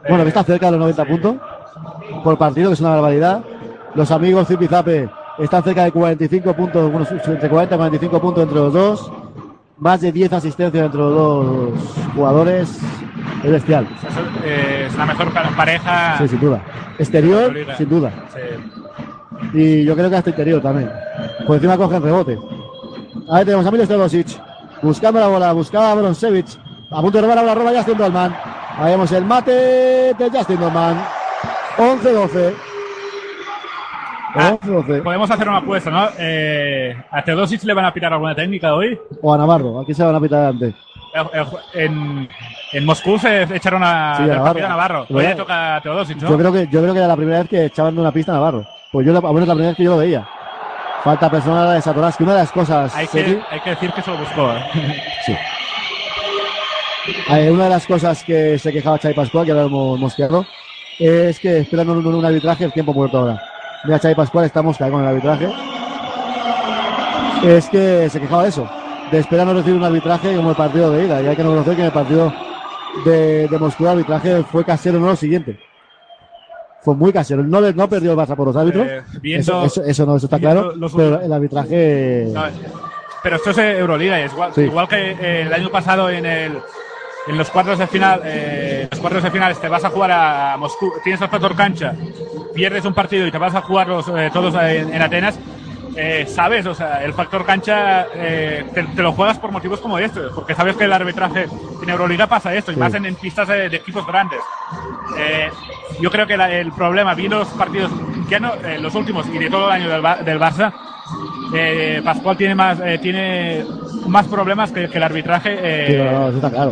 Bueno, 0.09 0.23
que 0.23 0.29
está 0.29 0.45
cerca 0.45 0.67
de 0.67 0.73
los 0.73 0.81
90 0.81 1.05
puntos 1.05 1.37
por 2.23 2.39
partido, 2.39 2.71
que 2.71 2.75
es 2.75 2.81
una 2.81 2.91
barbaridad. 2.91 3.43
Los 3.95 4.11
amigos 4.11 4.47
Zipizape 4.49 5.09
están 5.41 5.63
cerca 5.63 5.85
de 5.85 5.93
45 5.93 6.53
puntos, 6.55 6.91
bueno, 6.93 7.07
entre 7.11 7.49
40 7.49 7.75
y 7.75 7.79
45 7.79 8.21
puntos 8.21 8.43
entre 8.45 8.59
los 8.59 8.73
dos. 8.73 9.13
Más 9.79 10.01
de 10.03 10.13
10 10.13 10.33
asistencias 10.35 10.85
entre 10.85 11.01
los 11.01 11.15
dos 11.15 11.69
jugadores. 12.15 12.79
Es 13.43 13.51
bestial. 13.51 13.87
es, 14.07 14.45
eh, 14.45 14.85
es 14.89 14.97
la 14.97 15.07
mejor 15.07 15.33
pa- 15.33 15.51
pareja. 15.57 16.19
Sí, 16.19 16.29
sin 16.29 16.41
duda. 16.41 16.61
Exterior, 16.99 17.55
sin 17.79 17.89
duda. 17.89 18.13
Sí. 18.35 19.59
Y 19.59 19.85
yo 19.85 19.97
creo 19.97 20.11
que 20.11 20.17
hasta 20.17 20.31
interior 20.31 20.61
también. 20.61 20.91
Por 21.47 21.57
encima 21.57 21.77
cogen 21.79 22.03
rebote. 22.03 22.39
Ahí 23.31 23.45
tenemos 23.45 23.65
a 23.67 23.71
Milos 23.71 23.89
Teodosic. 23.89 24.29
Buscando 24.83 25.21
la 25.21 25.29
bola, 25.29 25.53
buscaba 25.53 25.93
a 25.93 25.95
Broncevic. 25.95 26.47
A 26.91 27.01
punto 27.01 27.19
de 27.19 27.23
robar 27.23 27.39
ahora 27.39 27.55
roba 27.55 27.73
Justin 27.75 27.97
Dolman. 27.97 28.37
Ahí 28.77 28.91
vemos 28.93 29.11
el 29.13 29.25
mate 29.25 29.51
de 29.53 30.31
Justin 30.33 30.61
Dolman. 30.61 31.03
11-12. 31.79 32.53
Ah, 34.35 34.57
11-12. 34.63 35.03
Podemos 35.03 35.31
hacer 35.31 35.49
una 35.49 35.59
apuesta, 35.59 35.91
¿no? 35.91 36.09
Eh, 36.19 36.97
¿A 37.11 37.23
Teodosic 37.23 37.63
le 37.65 37.75
van 37.75 37.85
a 37.85 37.93
pitar 37.93 38.13
alguna 38.13 38.35
técnica 38.35 38.75
hoy? 38.75 38.99
O 39.23 39.35
a 39.35 39.39
Navarro. 39.39 39.81
Aquí 39.81 39.93
se 39.95 40.05
van 40.05 40.15
a 40.15 40.21
pitar 40.21 40.47
antes. 40.47 40.75
Eh, 41.15 41.21
eh, 41.35 41.45
En, 41.75 42.29
en 42.73 42.85
Moscú 42.87 43.19
se 43.19 43.43
echaron 43.55 43.83
a, 43.83 44.17
Sí, 44.19 44.23
a 44.25 44.27
Navarro. 44.27 44.65
a 44.65 44.69
Navarro. 44.69 45.07
Hoy 45.11 45.23
le 45.27 45.35
toca 45.35 45.77
a 45.77 45.81
Teodosic, 45.81 46.19
¿no? 46.23 46.31
Yo 46.31 46.39
creo 46.39 46.53
que 46.53 46.67
yo 46.69 46.81
creo 46.81 46.93
que 46.93 46.99
era 46.99 47.09
la 47.09 47.17
primera 47.17 47.39
vez 47.41 47.49
que 47.49 47.65
echaban 47.67 47.95
de 47.95 48.01
una 48.01 48.13
pista 48.13 48.33
a 48.33 48.37
Navarro. 48.37 48.65
Pues 48.93 49.07
yo, 49.07 49.21
bueno, 49.21 49.41
es 49.41 49.49
la 49.49 49.55
primera 49.55 49.71
vez 49.71 49.77
que 49.77 49.85
yo 49.85 49.91
lo 49.93 49.99
veía. 49.99 50.27
Falta 51.03 51.31
personal 51.31 51.75
de 51.75 51.81
Satoransky. 51.83 52.23
Una 52.25 52.35
de 52.35 52.39
las 52.41 52.53
cosas. 52.53 52.95
hay, 52.95 53.07
que, 53.09 53.41
hay 53.51 53.61
que 53.61 53.71
decir 53.71 53.91
que 53.93 54.03
se 54.03 54.11
lo 54.11 54.19
buscó. 54.19 54.53
¿eh? 54.53 54.63
Sí. 55.27 55.37
Una 57.51 57.65
de 57.65 57.71
las 57.71 57.87
cosas 57.87 58.23
que 58.23 58.59
se 58.59 58.73
quejaba 58.73 58.99
Xavi 58.99 59.15
Pascual, 59.15 59.45
que 59.47 59.53
ahora 59.53 59.65
hemos 59.65 59.99
mosqueado, 59.99 60.45
es 60.99 61.39
que 61.41 61.59
esperan 61.61 61.89
un, 61.91 62.07
un 62.07 62.25
arbitraje 62.25 62.65
el 62.65 62.73
tiempo 62.73 62.93
muerto 62.93 63.19
ahora. 63.19 63.43
Mira, 63.85 63.99
Xavi 63.99 64.15
Pascual 64.15 64.45
está 64.45 64.63
mosca 64.63 64.91
con 64.91 65.01
el 65.03 65.09
arbitraje. 65.09 65.49
Es 67.45 67.69
que 67.71 68.09
se 68.11 68.21
quejaba 68.21 68.43
de 68.43 68.49
eso, 68.51 68.69
de 69.11 69.19
esperar 69.19 69.47
no 69.47 69.55
recibir 69.55 69.77
un 69.79 69.85
arbitraje 69.85 70.37
como 70.37 70.51
el 70.51 70.57
partido 70.57 70.91
de 70.93 71.07
ida. 71.07 71.23
Y 71.23 71.27
hay 71.27 71.37
que 71.37 71.43
reconocer 71.43 71.75
que 71.75 71.81
en 71.81 71.87
el 71.87 71.93
partido 71.93 72.33
de, 73.05 73.49
de 73.49 73.59
Moscú 73.59 73.85
el 73.85 73.91
arbitraje 73.91 74.43
fue 74.45 74.65
casero, 74.65 75.01
no 75.01 75.07
lo 75.07 75.17
siguiente. 75.17 75.59
Fue 76.83 76.95
muy 76.95 77.13
casero. 77.13 77.43
No, 77.43 77.61
no 77.61 77.89
perdió 77.89 78.13
el 78.13 78.19
Barça 78.19 78.37
por 78.37 78.47
los 78.49 78.57
árbitros. 78.57 78.87
Eh, 78.87 79.03
viendo- 79.23 79.41
eso, 79.41 79.65
eso, 79.65 79.85
eso 79.85 80.07
no, 80.07 80.17
eso 80.17 80.27
está 80.27 80.39
claro. 80.39 80.73
los 80.77 80.93
pero 80.95 81.21
el 81.21 81.33
arbitraje. 81.33 82.27
No, 82.33 82.43
pero 83.23 83.37
esto 83.37 83.51
es 83.51 83.59
Euroliga, 83.59 84.21
es 84.21 84.33
igual, 84.33 84.53
Sí. 84.55 84.63
igual 84.63 84.89
que 84.89 85.11
eh, 85.13 85.43
el 85.43 85.53
año 85.53 85.69
pasado 85.71 86.09
en 86.11 86.25
el 86.27 86.59
en 87.27 87.37
los 87.37 87.51
cuartos 87.51 87.79
de 87.79 87.87
final, 87.87 88.23
eh, 88.25 88.89
los 88.91 88.99
cuartos 88.99 89.23
de 89.23 89.31
final 89.31 89.55
te 89.57 89.69
vas 89.69 89.85
a 89.85 89.91
jugar 89.91 90.11
a 90.11 90.57
Moscú, 90.57 90.91
tienes 91.05 91.21
el 91.21 91.29
factor 91.29 91.55
cancha, 91.55 91.95
pierdes 92.55 92.85
un 92.85 92.95
partido 92.95 93.27
y 93.27 93.31
te 93.31 93.39
vas 93.39 93.55
a 93.55 93.61
jugar 93.63 93.89
los, 93.89 94.09
eh, 94.09 94.31
todos 94.33 94.55
en, 94.55 94.93
en 94.93 95.03
Atenas, 95.03 95.39
eh, 95.97 96.25
sabes, 96.29 96.67
o 96.67 96.75
sea, 96.75 97.03
el 97.05 97.13
factor 97.15 97.45
cancha 97.45 98.07
eh, 98.15 98.65
te, 98.73 98.83
te 98.85 99.03
lo 99.03 99.13
juegas 99.13 99.39
por 99.39 99.51
motivos 99.53 99.81
como 99.81 99.99
estos, 99.99 100.33
porque 100.33 100.55
sabes 100.55 100.77
que 100.77 100.85
el 100.85 100.93
arbitraje 100.93 101.47
en 101.83 101.89
Euroliga 101.89 102.27
pasa 102.27 102.55
esto, 102.55 102.71
y 102.71 102.75
Sí. 102.75 102.81
más 102.81 102.95
en, 102.95 103.07
en 103.07 103.17
pistas 103.17 103.49
de, 103.49 103.69
de 103.69 103.77
equipos 103.77 104.07
grandes. 104.07 104.41
Eh, 105.19 105.51
yo 106.01 106.11
creo 106.11 106.27
que 106.27 106.37
la- 106.37 106.51
el 106.51 106.73
problema, 106.73 107.15
viendo 107.15 107.39
los 107.39 107.49
partidos, 107.49 107.91
ya 108.29 108.39
no, 108.39 108.55
eh, 108.55 108.79
los 108.81 108.95
últimos 108.95 109.27
y 109.33 109.39
de 109.39 109.51
todo 109.51 109.67
el 109.67 109.73
año 109.73 109.89
del, 109.89 110.25
del 110.25 110.39
Barça, 110.39 110.73
eh, 111.55 112.01
Pascual 112.05 112.37
tiene 112.37 112.55
más, 112.55 112.79
eh, 112.85 112.99
tiene 113.03 113.65
más 114.07 114.27
problemas 114.29 114.71
que, 114.71 114.89
que 114.89 114.97
el 114.99 115.03
arbitraje. 115.03 115.59
eh, 115.61 115.87
Sí, 115.91 115.97
no, 115.97 116.05
no, 116.21 116.29
eso 116.29 116.37
está 116.37 116.51
claro. 116.51 116.71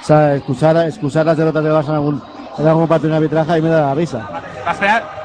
O 0.00 0.04
sea, 0.06 0.34
excusar, 0.36 0.76
excusar 0.86 1.26
las 1.26 1.36
derrotas 1.36 1.64
de 1.64 1.70
Barça 1.70 1.88
en 1.88 1.94
algún, 1.94 2.22
en 2.58 2.68
algún 2.68 2.86
partido 2.86 3.10
de 3.10 3.16
arbitraje 3.16 3.58
y 3.58 3.62
me 3.62 3.68
da 3.68 3.86
la 3.88 3.94
risa. 3.94 4.28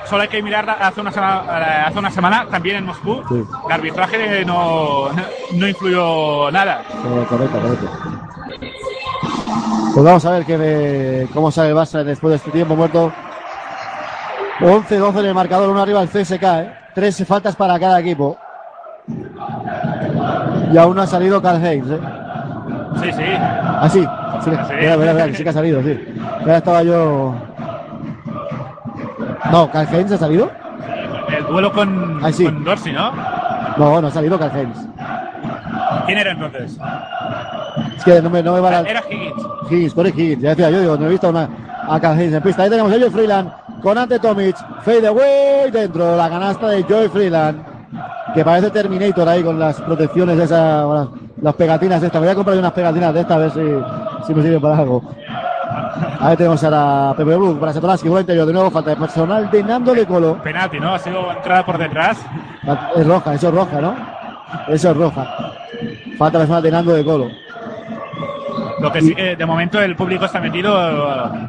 Solo 0.06 0.24
hay 0.24 0.28
que 0.28 0.42
mirar 0.42 0.68
hace 0.82 1.02
una 1.02 1.12
semana, 1.12 1.86
hace 1.86 2.00
una 2.00 2.10
semana 2.10 2.48
también 2.50 2.78
en 2.78 2.86
Moscú, 2.86 3.22
Sí. 3.30 3.44
el 3.68 3.72
arbitraje 3.72 4.44
no, 4.44 5.10
no 5.54 5.68
influyó 5.68 6.50
nada. 6.52 6.82
Eh, 6.82 7.26
correcto, 7.30 7.60
correcto. 7.62 7.90
Pues 9.94 10.06
vamos 10.06 10.26
a 10.26 10.32
ver 10.32 11.28
cómo 11.34 11.52
sale 11.52 11.70
el 11.70 11.76
Barça 11.76 12.04
después 12.04 12.32
de 12.32 12.38
este 12.38 12.52
tiempo 12.52 12.76
muerto. 12.76 13.12
11-12 14.62 15.20
en 15.20 15.26
el 15.28 15.34
marcador, 15.36 15.70
uno 15.70 15.82
arriba 15.82 16.02
el 16.02 16.10
CSK, 16.10 16.44
¿eh? 16.44 16.74
Tres 16.96 17.24
faltas 17.28 17.56
para 17.56 17.80
cada 17.80 18.00
equipo. 18.00 18.38
Y 20.72 20.78
aún 20.78 20.96
no 20.96 21.04
ha 21.04 21.08
salido 21.08 21.42
Carl 21.42 21.64
¿eh? 21.66 21.82
Sí, 23.02 23.12
sí. 23.14 23.24
Ah, 23.38 23.90
sí. 23.90 24.00
Mira, 24.80 24.98
mira, 24.98 25.14
mira, 25.14 25.26
que 25.28 25.36
sí 25.36 25.44
que 25.44 25.50
ha 25.50 25.54
salido, 25.54 25.82
sí. 25.84 26.00
Ya 26.46 26.58
estaba 26.58 26.84
yo. 26.84 27.36
No, 29.52 29.72
Carl 29.72 29.88
Heinz 29.94 30.12
ha 30.12 30.18
salido. 30.18 30.52
El 31.36 31.46
duelo 31.46 31.72
con, 31.72 32.20
Ah, 32.24 32.32
sí. 32.32 32.46
con 32.46 32.64
Dorsey, 32.64 32.94
¿no? 32.94 33.12
No, 33.78 34.02
no 34.02 34.08
ha 34.08 34.12
salido 34.12 34.38
Carl 34.38 34.56
Heinz. 34.58 34.78
¿Quién 36.06 36.18
era 36.18 36.32
entonces? 36.32 36.78
Es 37.98 38.04
que 38.04 38.22
no 38.22 38.30
me, 38.30 38.42
no 38.44 38.54
me 38.54 38.60
va 38.60 38.72
la. 38.72 38.82
Era 38.82 39.04
Higgins. 39.10 39.44
Higgins, 39.70 39.94
Corey 39.94 40.12
Higgins, 40.16 40.42
ya 40.42 40.50
decía 40.50 40.70
yo, 40.70 40.82
digo, 40.82 40.98
no 40.98 41.06
he 41.06 41.10
visto 41.10 41.30
una, 41.30 41.48
a 41.88 42.00
Carl 42.00 42.20
Heinz 42.20 42.34
en 42.34 42.42
pista. 42.44 42.64
Ahí 42.64 42.70
tenemos 42.70 42.92
a 42.92 42.98
Joy 43.00 43.10
Freeland 43.10 43.52
con 43.82 43.98
Ante 43.98 44.20
Tomic, 44.20 44.56
fade 44.82 45.08
away 45.08 45.72
dentro, 45.72 46.16
la 46.18 46.30
canasta 46.30 46.68
de 46.70 46.84
Joy 46.84 47.08
Freeland, 47.10 47.64
que 48.34 48.44
parece 48.44 48.70
Terminator 48.72 49.28
ahí 49.30 49.44
con 49.44 49.58
las 49.60 49.80
protecciones 49.82 50.38
de 50.38 50.44
esas, 50.44 50.84
o 50.84 51.14
las, 51.42 51.54
pegatinas 51.56 52.02
de 52.02 52.08
estas. 52.08 52.22
Voy 52.22 52.30
a 52.30 52.36
comprar 52.36 52.58
unas 52.58 52.72
pegatinas 52.72 53.14
de 53.14 53.20
estas 53.22 53.36
a 53.38 53.40
ver 53.40 53.52
si, 53.52 54.26
si 54.28 54.34
me 54.34 54.42
sirven 54.44 54.62
para 54.62 54.78
algo. 54.78 55.04
Ahí 56.22 56.36
tenemos 56.36 56.64
a 56.64 56.70
la 56.70 57.14
Pepe 57.16 57.36
Brook 57.36 57.60
para 57.60 57.74
Satoransky, 57.74 58.10
por 58.10 58.20
interior, 58.22 58.46
de 58.46 58.54
nuevo 58.54 58.72
falta 58.72 58.90
de 58.92 58.96
personal 58.96 59.50
de 59.50 59.64
Nando 59.64 59.94
de 59.94 60.06
Colo. 60.06 60.42
Penalti, 60.44 60.80
¿no? 60.80 60.94
Ha 60.96 61.00
sido 61.00 61.32
entrada 61.32 61.66
por 61.66 61.78
detrás. 61.78 62.18
Es 62.96 63.08
roja, 63.08 63.34
eso 63.34 63.48
es 63.50 63.54
roja, 63.54 63.82
¿no? 63.82 63.96
Eso 64.68 64.92
es 64.92 64.98
roja. 64.98 65.28
Falta 66.18 66.38
personal 66.40 66.62
de 66.64 66.72
Nando 66.72 66.94
de 66.94 67.06
Colo. 67.06 67.28
Lo 68.82 68.92
que 68.94 69.02
sí 69.02 69.14
que 69.14 69.36
de 69.36 69.46
momento 69.46 69.82
el 69.82 69.96
público 69.96 70.26
está 70.26 70.40
metido 70.40 70.74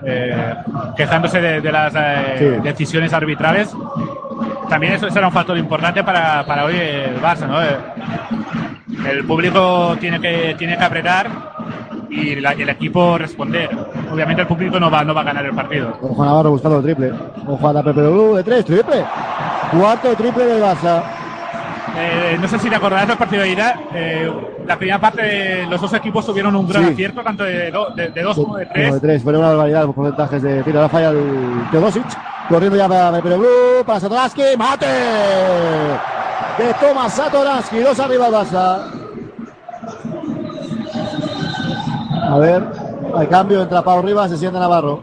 eh, 0.05 0.55
quejándose 0.97 1.41
de, 1.41 1.61
de 1.61 1.73
las 1.73 1.95
eh, 1.97 2.37
Sí. 2.39 2.45
decisiones 2.63 3.13
arbitrales. 3.13 3.75
También 4.69 4.95
eso 4.95 5.09
será 5.11 5.27
un 5.29 5.33
factor 5.33 5.57
importante 5.57 6.03
para, 6.03 6.45
para 6.45 6.65
hoy 6.65 6.77
el 6.77 7.21
Barça, 7.21 7.47
¿no? 7.47 7.61
El 9.09 9.25
público 9.25 9.97
tiene 10.01 10.21
que, 10.21 10.55
tiene 10.59 10.77
que 10.77 10.85
apretar 10.85 11.29
y 12.11 12.37
la- 12.37 12.53
el 12.53 12.69
equipo 12.69 13.17
responder. 13.19 13.71
Obviamente 14.13 14.43
el 14.43 14.49
público 14.49 14.79
no 14.81 14.91
va, 14.91 15.05
no 15.05 15.15
va 15.15 15.21
a 15.21 15.25
ganar 15.25 15.45
el 15.47 15.55
partido. 15.55 15.97
Ojo 16.03 16.23
a 16.23 16.27
Navarro 16.27 16.51
buscando 16.51 16.79
el 16.79 16.85
triple. 16.85 17.13
Ojo 17.47 17.69
a 17.69 17.73
la 17.73 17.83
Pepe 17.83 18.01
Blue 18.03 18.35
de 18.37 18.45
tres, 18.45 18.65
triple. 18.65 19.05
Cuarto 19.73 20.15
triple 20.17 20.45
del 20.45 20.63
Barça. 20.63 21.03
Eh, 21.97 22.39
no 22.41 22.47
sé 22.49 22.59
si 22.59 22.69
te 22.71 22.77
acordarás 22.77 23.09
del 23.09 23.17
partido 23.17 23.43
de 23.43 23.51
ida. 23.51 23.75
eh, 23.95 24.31
la 24.67 24.77
primera 24.77 25.01
parte 25.01 25.67
los 25.69 25.81
dos 25.81 25.93
equipos 25.95 26.25
tuvieron 26.25 26.55
un 26.55 26.69
gran 26.69 26.85
Sí. 26.87 26.93
acierto, 26.93 27.23
tanto 27.23 27.43
de, 27.45 27.71
do- 27.73 27.91
de- 27.91 28.11
de 28.11 28.23
dos 28.23 28.37
como 28.37 28.57
de 28.57 28.67
tres. 28.67 28.95
de 28.95 29.01
tres, 29.01 29.23
fue 29.23 29.37
una 29.37 29.49
barbaridad 29.49 29.87
los 29.87 29.95
porcentajes 29.95 30.43
de 30.43 30.63
tiro. 30.63 30.79
Ahora 30.79 30.89
falla 30.89 31.11
el 31.11 31.67
Teodosic. 31.73 32.05
Corriendo 32.49 32.77
ya 32.77 32.89
para 32.89 33.13
Pepe 33.13 33.37
Blue, 33.37 33.85
para 33.87 34.01
Satoransky. 34.01 34.43
¡Mate! 34.59 34.87
De 36.61 36.75
Tomás 36.75 37.15
Satoransky. 37.15 37.79
Dos 37.81 37.99
arriba 37.99 38.29
Barça. 38.29 38.85
A 42.31 42.37
ver, 42.39 42.63
al 43.17 43.29
cambio 43.29 43.63
entra 43.63 43.81
Pau 43.83 44.03
Rivas, 44.03 44.31
se 44.31 44.37
sienta 44.37 44.61
Navarro. 44.61 45.03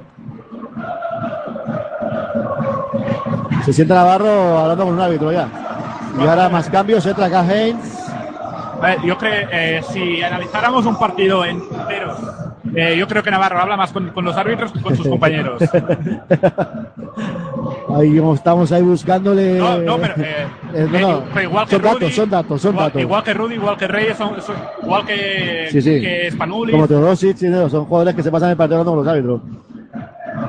Se 3.65 3.73
sienta 3.73 3.95
Navarro 3.95 4.59
hablando 4.59 4.85
con 4.85 4.93
un 4.93 5.01
árbitro 5.01 5.31
ya. 5.31 5.47
Y 6.21 6.27
ahora 6.27 6.47
más 6.47 6.69
cambios, 6.69 7.03
entra 7.07 7.25
Heinz. 7.25 8.07
Eh, 8.85 8.97
Yo 9.03 9.17
creo, 9.17 9.49
eh, 9.51 9.81
si 9.91 10.21
analizáramos 10.21 10.85
un 10.85 10.99
partido 10.99 11.43
entero, 11.43 12.15
eh, 12.75 12.95
yo 12.95 13.07
creo 13.07 13.23
que 13.23 13.31
Navarro 13.31 13.59
habla 13.59 13.75
más 13.75 13.91
con, 13.91 14.09
con 14.11 14.23
los 14.23 14.37
árbitros 14.37 14.71
que 14.71 14.81
con 14.81 14.95
sus 14.95 15.07
compañeros. 15.09 15.59
Ahí 17.95 18.19
estamos 18.33 18.71
ahí 18.71 18.81
buscándole. 18.81 19.57
No, 19.59 19.77
no, 19.77 19.97
pero, 19.97 20.13
eh, 20.17 20.47
Eh, 20.73 20.87
no, 20.91 20.97
eh, 20.97 21.01
no. 21.33 21.41
igual 21.41 21.65
que 21.67 21.71
son 21.75 21.81
datos, 21.83 22.01
Rudy, 22.01 22.11
son 22.11 22.29
datos, 22.29 22.61
son 22.61 22.71
igual, 22.73 22.85
datos. 22.87 23.01
igual 23.01 23.23
que 23.23 23.33
Rudy, 23.33 23.53
igual 23.55 23.77
que 23.77 23.87
Reyes, 23.87 24.17
son, 24.17 24.41
son- 24.41 24.55
igual 24.83 25.05
que, 25.05 25.67
Sí, 25.71 25.81
sí. 25.81 26.01
que 26.01 26.29
Spanulis, 26.31 26.73
Como 26.75 26.87
Teodosic, 26.87 27.37
sí, 27.37 27.47
son 27.69 27.85
jugadores 27.85 28.13
que 28.15 28.23
se 28.23 28.31
pasan 28.31 28.49
el 28.49 28.57
partido 28.57 28.83
con 28.83 28.97
los 28.97 29.07
árbitros. 29.07 29.41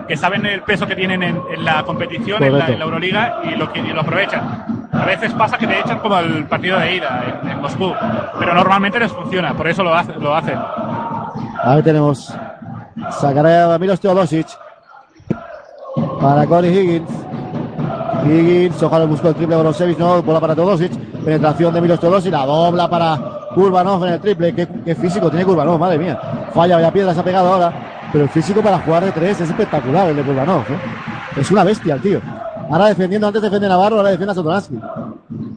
que 0.07 0.17
saben 0.17 0.45
el 0.47 0.63
peso 0.63 0.87
que 0.87 0.97
tienen 0.97 1.23
en, 1.23 1.41
en 1.55 1.65
la 1.65 1.83
competición, 1.85 2.43
en 2.43 2.53
la, 2.53 2.59
Correcto. 2.59 2.73
en 2.73 2.79
la 2.79 2.85
Euroliga, 2.87 3.41
y 3.45 3.51
lo, 3.57 3.71
y 3.75 3.93
lo 3.93 4.01
aprovechan. 4.01 4.89
A 4.93 5.05
veces 5.05 5.33
pasa 5.35 5.57
que 5.59 5.67
te 5.67 5.79
echan 5.79 5.99
como 6.01 6.19
el 6.19 6.45
partido 6.47 6.79
de 6.79 6.97
ida 6.97 7.41
en, 7.45 7.51
en 7.51 7.61
Moscú, 7.61 7.93
pero 8.39 8.55
normalmente 8.55 8.99
les 8.99 9.13
funciona, 9.13 9.55
por 9.55 9.69
eso 9.69 9.83
lo, 9.85 9.95
hace- 9.95 10.15
lo 10.15 10.35
hacen. 10.35 10.59
Ahí 11.63 11.83
tenemos. 11.83 12.35
Sacará 13.13 13.73
a 13.75 13.79
Milos 13.79 14.01
Teodosic. 14.01 14.49
Para 16.21 16.47
Corey 16.47 16.77
Higgins. 16.77 17.11
Higgins, 18.29 18.83
ojalá 18.83 19.05
buscó 19.05 19.29
el 19.29 19.35
triple 19.35 19.57
Borosevich, 19.57 19.99
no, 19.99 20.23
bola 20.23 20.41
para 20.41 20.55
Teodosic. 20.55 20.93
Penetración 21.25 21.75
de 21.75 21.81
Milos 21.81 22.01
Teodosic, 22.01 22.33
la 22.33 22.47
dobla 22.47 22.89
para 22.89 23.19
Kurbanov 23.55 24.05
en 24.05 24.13
el 24.15 24.21
triple. 24.21 24.55
Qué, 24.55 24.69
qué 24.85 24.95
físico 24.95 25.31
tiene 25.31 25.45
Kurbanov, 25.45 25.79
madre 25.79 25.99
mía. 25.99 26.19
Falla, 26.55 26.77
vaya 26.77 26.93
piedra, 26.93 27.15
se 27.15 27.21
ha 27.21 27.25
pegado 27.25 27.53
ahora. 27.53 27.73
Pero 28.13 28.25
el 28.25 28.31
físico 28.31 28.61
para 28.63 28.79
jugar 28.79 29.05
de 29.05 29.13
tres 29.13 29.41
es 29.41 29.49
espectacular 29.51 30.09
el 30.09 30.17
de 30.17 30.23
Kurbanov. 30.23 30.61
¿eh? 30.61 30.79
Es 31.41 31.51
una 31.51 31.65
bestia 31.65 31.95
el 31.95 32.01
tío. 32.01 32.21
Ahora 32.71 32.87
defendiendo, 32.87 33.27
antes 33.27 33.41
defiende 33.43 33.69
Navarro, 33.69 33.97
ahora 33.97 34.11
defiende 34.11 34.33
a 34.33 34.35
Sotoransky. 34.35 34.79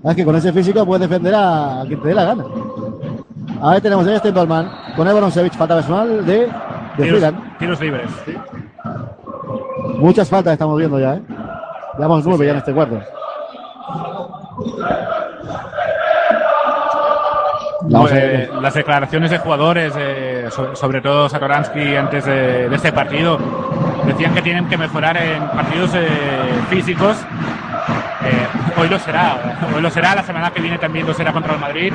Es 0.03 0.15
que 0.15 0.25
con 0.25 0.35
ese 0.35 0.51
físico 0.53 0.85
puede 0.85 1.07
defender 1.07 1.35
a, 1.35 1.81
a 1.81 1.85
quien 1.85 2.01
te 2.01 2.07
dé 2.07 2.13
la 2.13 2.23
gana. 2.23 2.45
Ahí 3.61 3.81
tenemos 3.81 4.07
a 4.07 4.15
este 4.15 4.31
Dolman 4.31 4.69
con 4.95 5.07
Evoronsevich, 5.07 5.53
falta 5.53 5.75
personal 5.75 6.25
de, 6.25 6.47
de 6.97 7.03
Tiros, 7.03 7.33
tiros 7.59 7.79
libres. 7.79 8.09
Muchas 9.97 10.29
faltas 10.29 10.53
estamos 10.53 10.77
viendo 10.77 10.99
ya, 10.99 11.15
¿eh? 11.15 11.21
Llevamos 11.97 12.25
nueve 12.25 12.45
ya 12.45 12.51
en 12.51 12.57
este 12.57 12.73
cuarto. 12.73 13.01
Pues, 17.89 18.49
las 18.61 18.73
declaraciones 18.75 19.31
de 19.31 19.39
jugadores, 19.39 19.93
eh, 19.97 20.47
so- 20.51 20.75
sobre 20.75 21.01
todo 21.01 21.27
Satoransky 21.27 21.95
antes 21.95 22.25
de, 22.25 22.69
de 22.69 22.75
este 22.75 22.91
partido, 22.93 23.39
decían 24.05 24.33
que 24.35 24.41
tienen 24.41 24.67
que 24.69 24.77
mejorar 24.77 25.17
en 25.17 25.47
partidos 25.49 25.91
eh, 25.95 26.07
físicos. 26.69 27.17
Eh, 28.23 28.47
hoy 28.79 28.87
lo 28.87 28.99
será, 28.99 29.57
hoy 29.75 29.81
lo 29.81 29.89
será, 29.89 30.13
la 30.15 30.23
semana 30.23 30.51
que 30.51 30.61
viene 30.61 30.77
también 30.77 31.07
lo 31.07 31.13
será 31.13 31.33
contra 31.33 31.53
el 31.55 31.59
Madrid. 31.59 31.91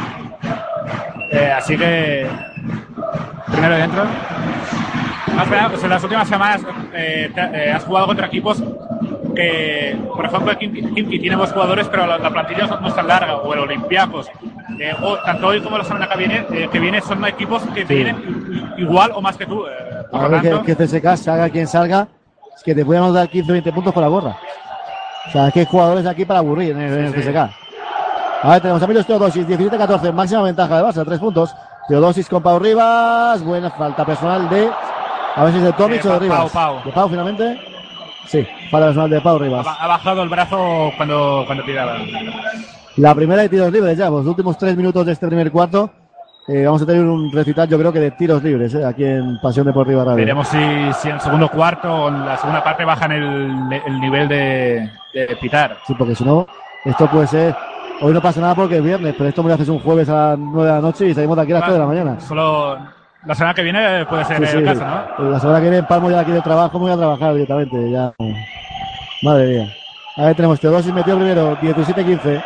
Eh, 1.33 1.53
así 1.57 1.77
que, 1.79 2.27
primero 3.53 3.77
dentro. 3.77 4.05
Pues 5.71 5.85
en 5.85 5.91
las 5.91 6.03
últimas 6.03 6.27
semanas 6.29 6.63
eh, 6.95 7.31
eh, 7.37 7.73
has 7.75 7.85
jugado 7.85 8.07
contra 8.07 8.27
equipos 8.27 8.63
que, 9.37 9.97
por 10.15 10.25
ejemplo, 10.25 10.59
Kimki, 10.59 10.83
Kimki 10.95 11.19
tiene 11.21 11.37
dos 11.37 11.53
jugadores, 11.53 11.87
pero 11.89 12.07
la, 12.07 12.19
la 12.19 12.31
plantilla 12.31 12.67
no 12.67 12.89
es 12.89 12.95
tan 12.95 13.07
larga, 13.07 13.37
o 13.37 13.53
el 13.55 13.61
Olympiacos. 13.61 14.29
Eh, 14.81 14.93
o, 15.03 15.17
tanto 15.19 15.47
hoy 15.47 15.61
como 15.61 15.79
la 15.79 15.85
semana 15.85 16.09
que 16.09 16.19
viene, 16.19 16.45
eh, 16.53 16.69
que 16.73 16.79
viene 16.81 17.01
son 17.01 17.25
equipos 17.27 17.63
que 17.75 17.87
Sí. 17.87 17.95
vienen 17.95 18.17
i- 18.77 18.83
igual 18.83 19.13
o 19.15 19.21
más 19.23 19.37
que 19.37 19.47
tú. 19.47 19.65
eh, 19.67 19.71
por 20.11 20.21
A 20.21 20.25
lo 20.25 20.31
ver 20.31 20.43
tanto, 20.43 20.63
que, 20.65 20.75
que 20.75 20.87
CSK 20.87 21.17
salga 21.17 21.49
quien 21.51 21.67
salga, 21.69 22.09
es 22.57 22.63
que 22.65 22.75
te 22.75 22.85
podemos 22.85 23.15
dar 23.15 23.29
15 23.29 23.51
o 23.51 23.55
20 23.55 23.73
puntos 23.73 23.93
con 23.93 24.03
la 24.03 24.09
gorra. 24.09 24.37
O 25.29 25.31
sea, 25.31 25.49
es 25.49 25.53
que 25.55 25.61
hay 25.61 25.67
jugadores 25.67 26.07
aquí 26.07 26.25
para 26.25 26.41
aburrir 26.41 26.73
en 26.73 26.81
el, 26.81 26.93
en 26.99 27.05
el 27.07 27.15
Sí, 27.15 27.23
sí. 27.23 27.29
CSK. 27.31 27.51
A 28.43 28.51
ver, 28.51 28.61
tenemos 28.61 28.83
a 28.83 28.87
Milos 28.87 29.07
Teodosic, 29.07 29.47
17-14, 29.47 30.13
máxima 30.13 30.43
ventaja 30.43 30.77
de 30.77 30.83
Barça, 30.85 31.05
3 31.05 31.19
puntos. 31.19 31.55
Teodosis 31.89 32.29
con 32.29 32.43
Pau 32.43 32.59
Rivas. 32.59 33.43
Buena 33.43 33.71
falta 33.71 34.05
personal 34.05 34.49
de. 34.49 34.69
A 35.37 35.45
ver 35.45 35.53
si 35.53 35.59
es 35.59 35.65
de 35.65 35.73
Tomic 35.73 36.05
o 36.05 36.09
de 36.13 36.19
Rivas. 36.19 36.39
Pau, 36.39 36.75
Pau. 36.75 36.85
¿De 36.85 36.93
Pau 36.93 37.09
finalmente? 37.09 37.59
Sí, 38.27 38.47
falta 38.71 38.87
personal 38.89 39.11
de 39.11 39.21
Pau 39.21 39.39
Rivas. 39.39 39.67
Ha, 39.67 39.85
ha 39.85 39.87
bajado 39.89 40.23
el 40.23 40.29
brazo 40.29 40.93
cuando, 40.97 41.43
cuando 41.47 41.65
tiraba. 41.65 41.97
La 42.97 43.15
primera 43.15 43.43
de 43.43 43.49
tiros 43.49 43.71
libres 43.73 43.97
ya, 43.99 44.09
pues 44.09 44.25
los 44.25 44.31
últimos 44.31 44.57
tres 44.59 44.77
minutos 44.77 45.05
de 45.07 45.13
este 45.13 45.27
primer 45.27 45.51
cuarto. 45.53 45.91
eh, 46.49 46.65
vamos 46.65 46.81
a 46.83 46.87
tener 46.87 47.03
un 47.05 47.31
recital, 47.33 47.69
yo 47.69 47.79
creo 47.79 47.93
que 47.93 48.01
de 48.01 48.11
tiros 48.13 48.43
libres, 48.43 48.73
eh, 48.75 48.85
aquí 48.85 49.05
en 49.05 49.39
Pasión 49.41 49.67
Deportiva 49.67 50.03
Radio. 50.05 50.17
Veremos 50.17 50.49
si, 50.49 50.59
si 51.01 51.09
en 51.09 51.17
el 51.17 51.21
segundo 51.21 51.49
cuarto 51.51 51.93
o 51.93 52.09
en 52.09 52.25
la 52.25 52.37
segunda 52.37 52.63
parte 52.65 52.85
bajan 52.85 53.13
el, 53.13 53.83
el 53.87 54.01
nivel 54.01 54.29
de, 54.29 54.91
de 55.13 55.37
pitar. 55.41 55.77
Sí, 55.87 55.95
porque 55.99 56.15
si 56.15 56.25
no, 56.25 56.47
esto 56.85 57.07
puede 57.09 57.27
ser. 57.27 57.55
Hoy 58.01 58.13
no 58.13 58.21
pasa 58.21 58.41
nada 58.41 58.55
porque 58.55 58.77
es 58.77 58.83
viernes, 58.85 59.15
pero 59.17 59.29
esto 59.29 59.43
me 59.43 59.49
lo 59.49 59.55
haces 59.55 59.69
un 59.71 59.79
jueves 59.81 60.09
a 60.09 60.31
las 60.31 60.39
9 60.39 60.69
de 60.69 60.75
la 60.75 60.81
noche 60.81 61.07
y 61.09 61.15
salimos 61.15 61.37
de 61.37 61.43
aquí 61.43 61.53
a 61.53 61.55
las 61.57 61.65
3 61.65 61.73
de 61.75 61.81
la 61.81 61.87
mañana. 61.87 62.21
Solo 62.21 62.79
la 63.27 63.35
semana 63.35 63.55
que 63.55 63.63
viene 63.63 64.07
puede 64.07 64.25
ser 64.25 64.39
Sí, 64.39 64.47
sí. 64.53 64.57
el 64.59 64.65
caso, 64.65 64.85
¿no? 65.19 65.31
La 65.31 65.41
semana 65.41 65.59
que 65.59 65.63
viene 65.65 65.79
en 65.79 65.87
Palmo 65.87 66.11
ya 66.11 66.21
aquí 66.21 66.33
de 66.33 66.41
trabajo, 66.43 66.79
voy 66.79 66.93
a 66.93 66.97
trabajar 66.97 67.33
directamente. 67.35 67.91
Ya. 67.91 68.13
Madre 69.23 69.47
mía. 69.47 69.75
A 70.17 70.27
ver, 70.27 70.37
tenemos 70.37 70.61
Teodosis 70.61 70.93
metió 70.95 71.17
primero, 71.17 71.57
17-15. 71.59 72.43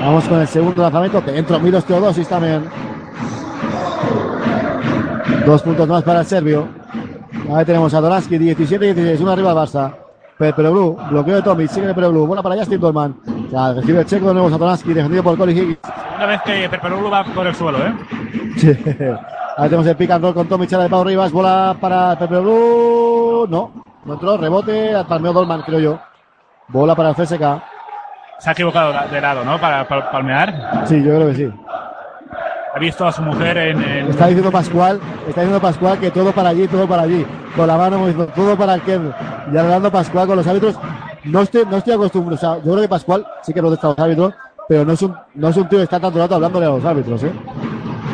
Vamos 0.00 0.24
con 0.28 0.40
el 0.40 0.46
segundo 0.46 0.82
lanzamiento. 0.82 1.20
Dentro 1.20 1.58
Milos 1.60 1.84
Teodosis 1.84 2.28
también. 2.28 2.64
Dos 5.44 5.62
puntos 5.62 5.86
más 5.88 6.02
para 6.02 6.20
el 6.20 6.26
serbio. 6.26 6.68
Ahí 7.54 7.64
tenemos 7.64 7.92
a 7.94 8.00
Doransky, 8.00 8.38
17-16, 8.38 9.20
uno 9.20 9.32
arriba 9.32 9.50
al 9.52 9.56
Barça. 9.56 9.92
Pero 10.38 10.70
Blue, 10.72 10.98
bloqueo 11.10 11.36
de 11.36 11.42
Tomic, 11.42 11.68
sigue 11.70 11.94
Pero 11.94 12.10
Blue, 12.10 12.26
bola 12.26 12.42
para 12.42 12.56
Justin 12.56 12.80
Dolman. 12.80 13.16
Ya, 13.50 13.72
recibe 13.72 14.00
el 14.00 14.06
checo 14.06 14.28
de 14.28 14.34
nuevo 14.34 14.50
Satoransky, 14.50 14.92
defendido 14.92 15.22
por 15.22 15.36
Corey 15.38 15.56
Higgins. 15.56 15.78
Una 16.16 16.26
vez 16.26 16.42
que 16.42 16.68
Perperoglu 16.68 17.10
va 17.10 17.24
por 17.24 17.46
el 17.46 17.54
suelo, 17.54 17.78
¿eh? 17.78 17.94
Ahí 19.56 19.64
tenemos 19.70 19.86
el 19.86 19.96
pick 19.96 20.10
and 20.10 20.22
roll 20.22 20.34
con 20.34 20.46
Tomic, 20.48 20.68
de 20.68 20.88
Pau 20.88 21.02
Rivas, 21.04 21.32
bola 21.32 21.74
para 21.80 22.18
Pepe 22.18 22.38
Blue. 22.38 23.46
No, 23.48 23.72
no 24.04 24.12
entró, 24.14 24.36
rebote, 24.36 24.92
palmeó 25.08 25.32
Dolman, 25.32 25.62
creo 25.62 25.78
yo. 25.80 25.98
Bola 26.68 26.94
para 26.94 27.10
el 27.10 27.14
CSK. 27.14 27.40
Se 28.38 28.50
ha 28.50 28.52
equivocado 28.52 28.92
de 29.10 29.20
lado, 29.20 29.44
¿no? 29.44 29.58
Para, 29.58 29.88
para 29.88 30.10
palmear. 30.10 30.82
Sí, 30.86 31.02
yo 31.02 31.14
creo 31.16 31.28
que 31.28 31.34
sí. 31.34 31.52
Ha 32.74 32.78
visto 32.78 33.06
a 33.06 33.12
su 33.12 33.22
mujer 33.22 33.56
en, 33.56 33.82
en- 33.82 34.08
Está 34.10 34.26
diciendo 34.26 34.52
Pascual, 34.52 35.00
está 35.26 35.40
diciendo 35.40 35.60
Pascual 35.60 35.98
que 35.98 36.10
todo 36.10 36.32
para 36.32 36.50
allí, 36.50 36.68
todo 36.68 36.86
para 36.86 37.02
allí. 37.02 37.24
Con 37.56 37.66
la 37.66 37.78
mano 37.78 37.96
diciendo 38.06 38.26
todo 38.34 38.54
para 38.56 38.74
el 38.74 38.82
que 38.82 39.00
Y 39.52 39.56
hablando 39.56 39.90
Pascual 39.90 40.26
con 40.26 40.36
los 40.36 40.46
árbitros. 40.46 40.78
No 41.24 41.40
estoy, 41.40 41.64
no 41.64 41.78
estoy 41.78 41.94
acostumbrado. 41.94 42.34
O 42.34 42.38
sea, 42.38 42.56
yo 42.62 42.72
creo 42.72 42.82
que 42.82 42.88
Pascual 42.88 43.26
sí 43.42 43.54
que 43.54 43.60
protesta 43.62 43.86
a 43.86 43.90
los 43.90 43.98
árbitros, 43.98 44.34
pero 44.68 44.84
no 44.84 44.92
es 44.92 45.00
un, 45.00 45.16
no 45.34 45.48
es 45.48 45.56
un 45.56 45.66
tío 45.68 45.78
que 45.78 45.84
está 45.84 45.98
tanto 45.98 46.18
rato 46.18 46.34
hablándole 46.34 46.66
a 46.66 46.70
los 46.70 46.84
árbitros, 46.84 47.22
¿eh? 47.24 47.32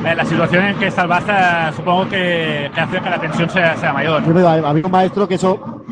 En 0.04 0.16
la 0.16 0.24
situación 0.24 0.64
en 0.64 0.78
que 0.78 0.86
está 0.88 1.02
el 1.02 1.10
Barça, 1.10 1.72
supongo 1.74 2.08
que, 2.08 2.70
que 2.74 2.80
hace 2.80 3.00
que 3.00 3.10
la 3.10 3.20
tensión 3.20 3.50
sea, 3.50 3.76
sea 3.76 3.92
mayor. 3.92 4.22
Siempre 4.22 4.42
digo, 4.42 4.66
había 4.66 4.84
un 4.84 4.90
maestro 4.90 5.28
que 5.28 5.34
eso 5.34 5.84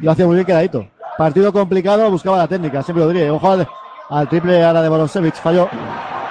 lo 0.00 0.10
hacía 0.10 0.26
muy 0.26 0.36
bien 0.36 0.46
quedadito. 0.46 0.86
Partido 1.16 1.52
complicado, 1.52 2.10
buscaba 2.10 2.38
la 2.38 2.48
técnica, 2.48 2.82
siempre 2.82 3.04
lo 3.04 3.10
diría. 3.10 3.32
Ojo 3.32 3.50
al, 3.50 3.68
al 4.10 4.28
triple 4.28 4.64
ahora 4.64 4.82
de 4.82 4.88
Borosevich, 4.88 5.34
falló. 5.34 5.68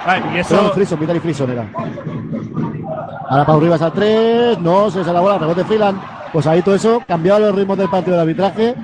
Vale, 0.06 0.22
y 0.34 0.38
eso, 0.38 0.72
Frison, 0.72 0.98
Vitali 0.98 1.20
Frison 1.20 1.50
era. 1.50 1.66
Ahora 3.28 3.44
Pau 3.44 3.60
Rivas 3.60 3.82
al 3.82 3.92
3, 3.92 4.58
no, 4.60 4.90
se 4.90 5.00
sale 5.00 5.14
la 5.14 5.20
bola, 5.20 5.38
rebote 5.38 5.64
Freeland. 5.64 6.00
Pues 6.32 6.46
ahí 6.46 6.62
todo 6.62 6.74
eso 6.74 7.02
cambiaba 7.06 7.38
los 7.38 7.54
ritmos 7.54 7.76
del 7.76 7.88
partido 7.88 8.16
de 8.16 8.22
arbitraje 8.22 8.74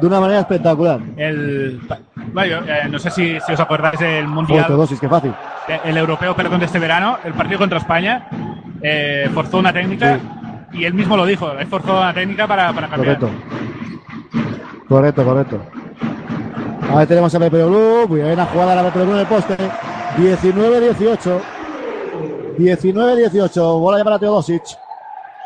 de 0.00 0.06
una 0.06 0.20
manera 0.20 0.40
espectacular. 0.40 1.00
el, 1.16 1.80
vale, 2.32 2.50
yo, 2.50 2.58
eh, 2.58 2.88
no 2.90 2.98
sé 2.98 3.10
si, 3.10 3.38
si 3.40 3.52
os 3.52 3.60
acordáis 3.60 3.98
del 3.98 4.26
Mundial, 4.26 4.66
dosis, 4.68 5.00
qué 5.00 5.08
fácil. 5.08 5.32
el 5.84 5.96
europeo, 5.96 6.34
perdón, 6.34 6.60
de 6.60 6.66
este 6.66 6.78
verano, 6.78 7.18
el 7.24 7.32
partido 7.34 7.58
contra 7.58 7.78
España, 7.78 8.28
eh, 8.82 9.28
forzó 9.32 9.58
una 9.58 9.72
técnica 9.72 10.18
y 10.72 10.84
él 10.84 10.94
mismo 10.94 11.16
lo 11.16 11.26
dijo, 11.26 11.52
él 11.52 11.66
forzó 11.66 11.98
una 11.98 12.14
técnica 12.14 12.46
para, 12.46 12.72
para 12.72 12.88
cambiar. 12.88 13.18
Correcto. 13.18 13.40
Correcto, 14.88 15.24
correcto. 15.24 15.60
Ahí 16.92 17.06
tenemos 17.06 17.32
a 17.32 17.38
Pepe 17.38 17.64
Blue. 17.64 18.06
Buena 18.08 18.44
jugada 18.46 18.74
la 18.74 18.82
Pepe 18.82 19.04
Blue 19.04 19.14
en 19.14 19.20
el 19.20 19.26
poste. 19.26 19.56
19-18. 20.16 21.40
19-18. 22.58 23.80
Bola 23.80 23.98
ya 23.98 24.04
para 24.04 24.18
Teodosic. 24.18 24.62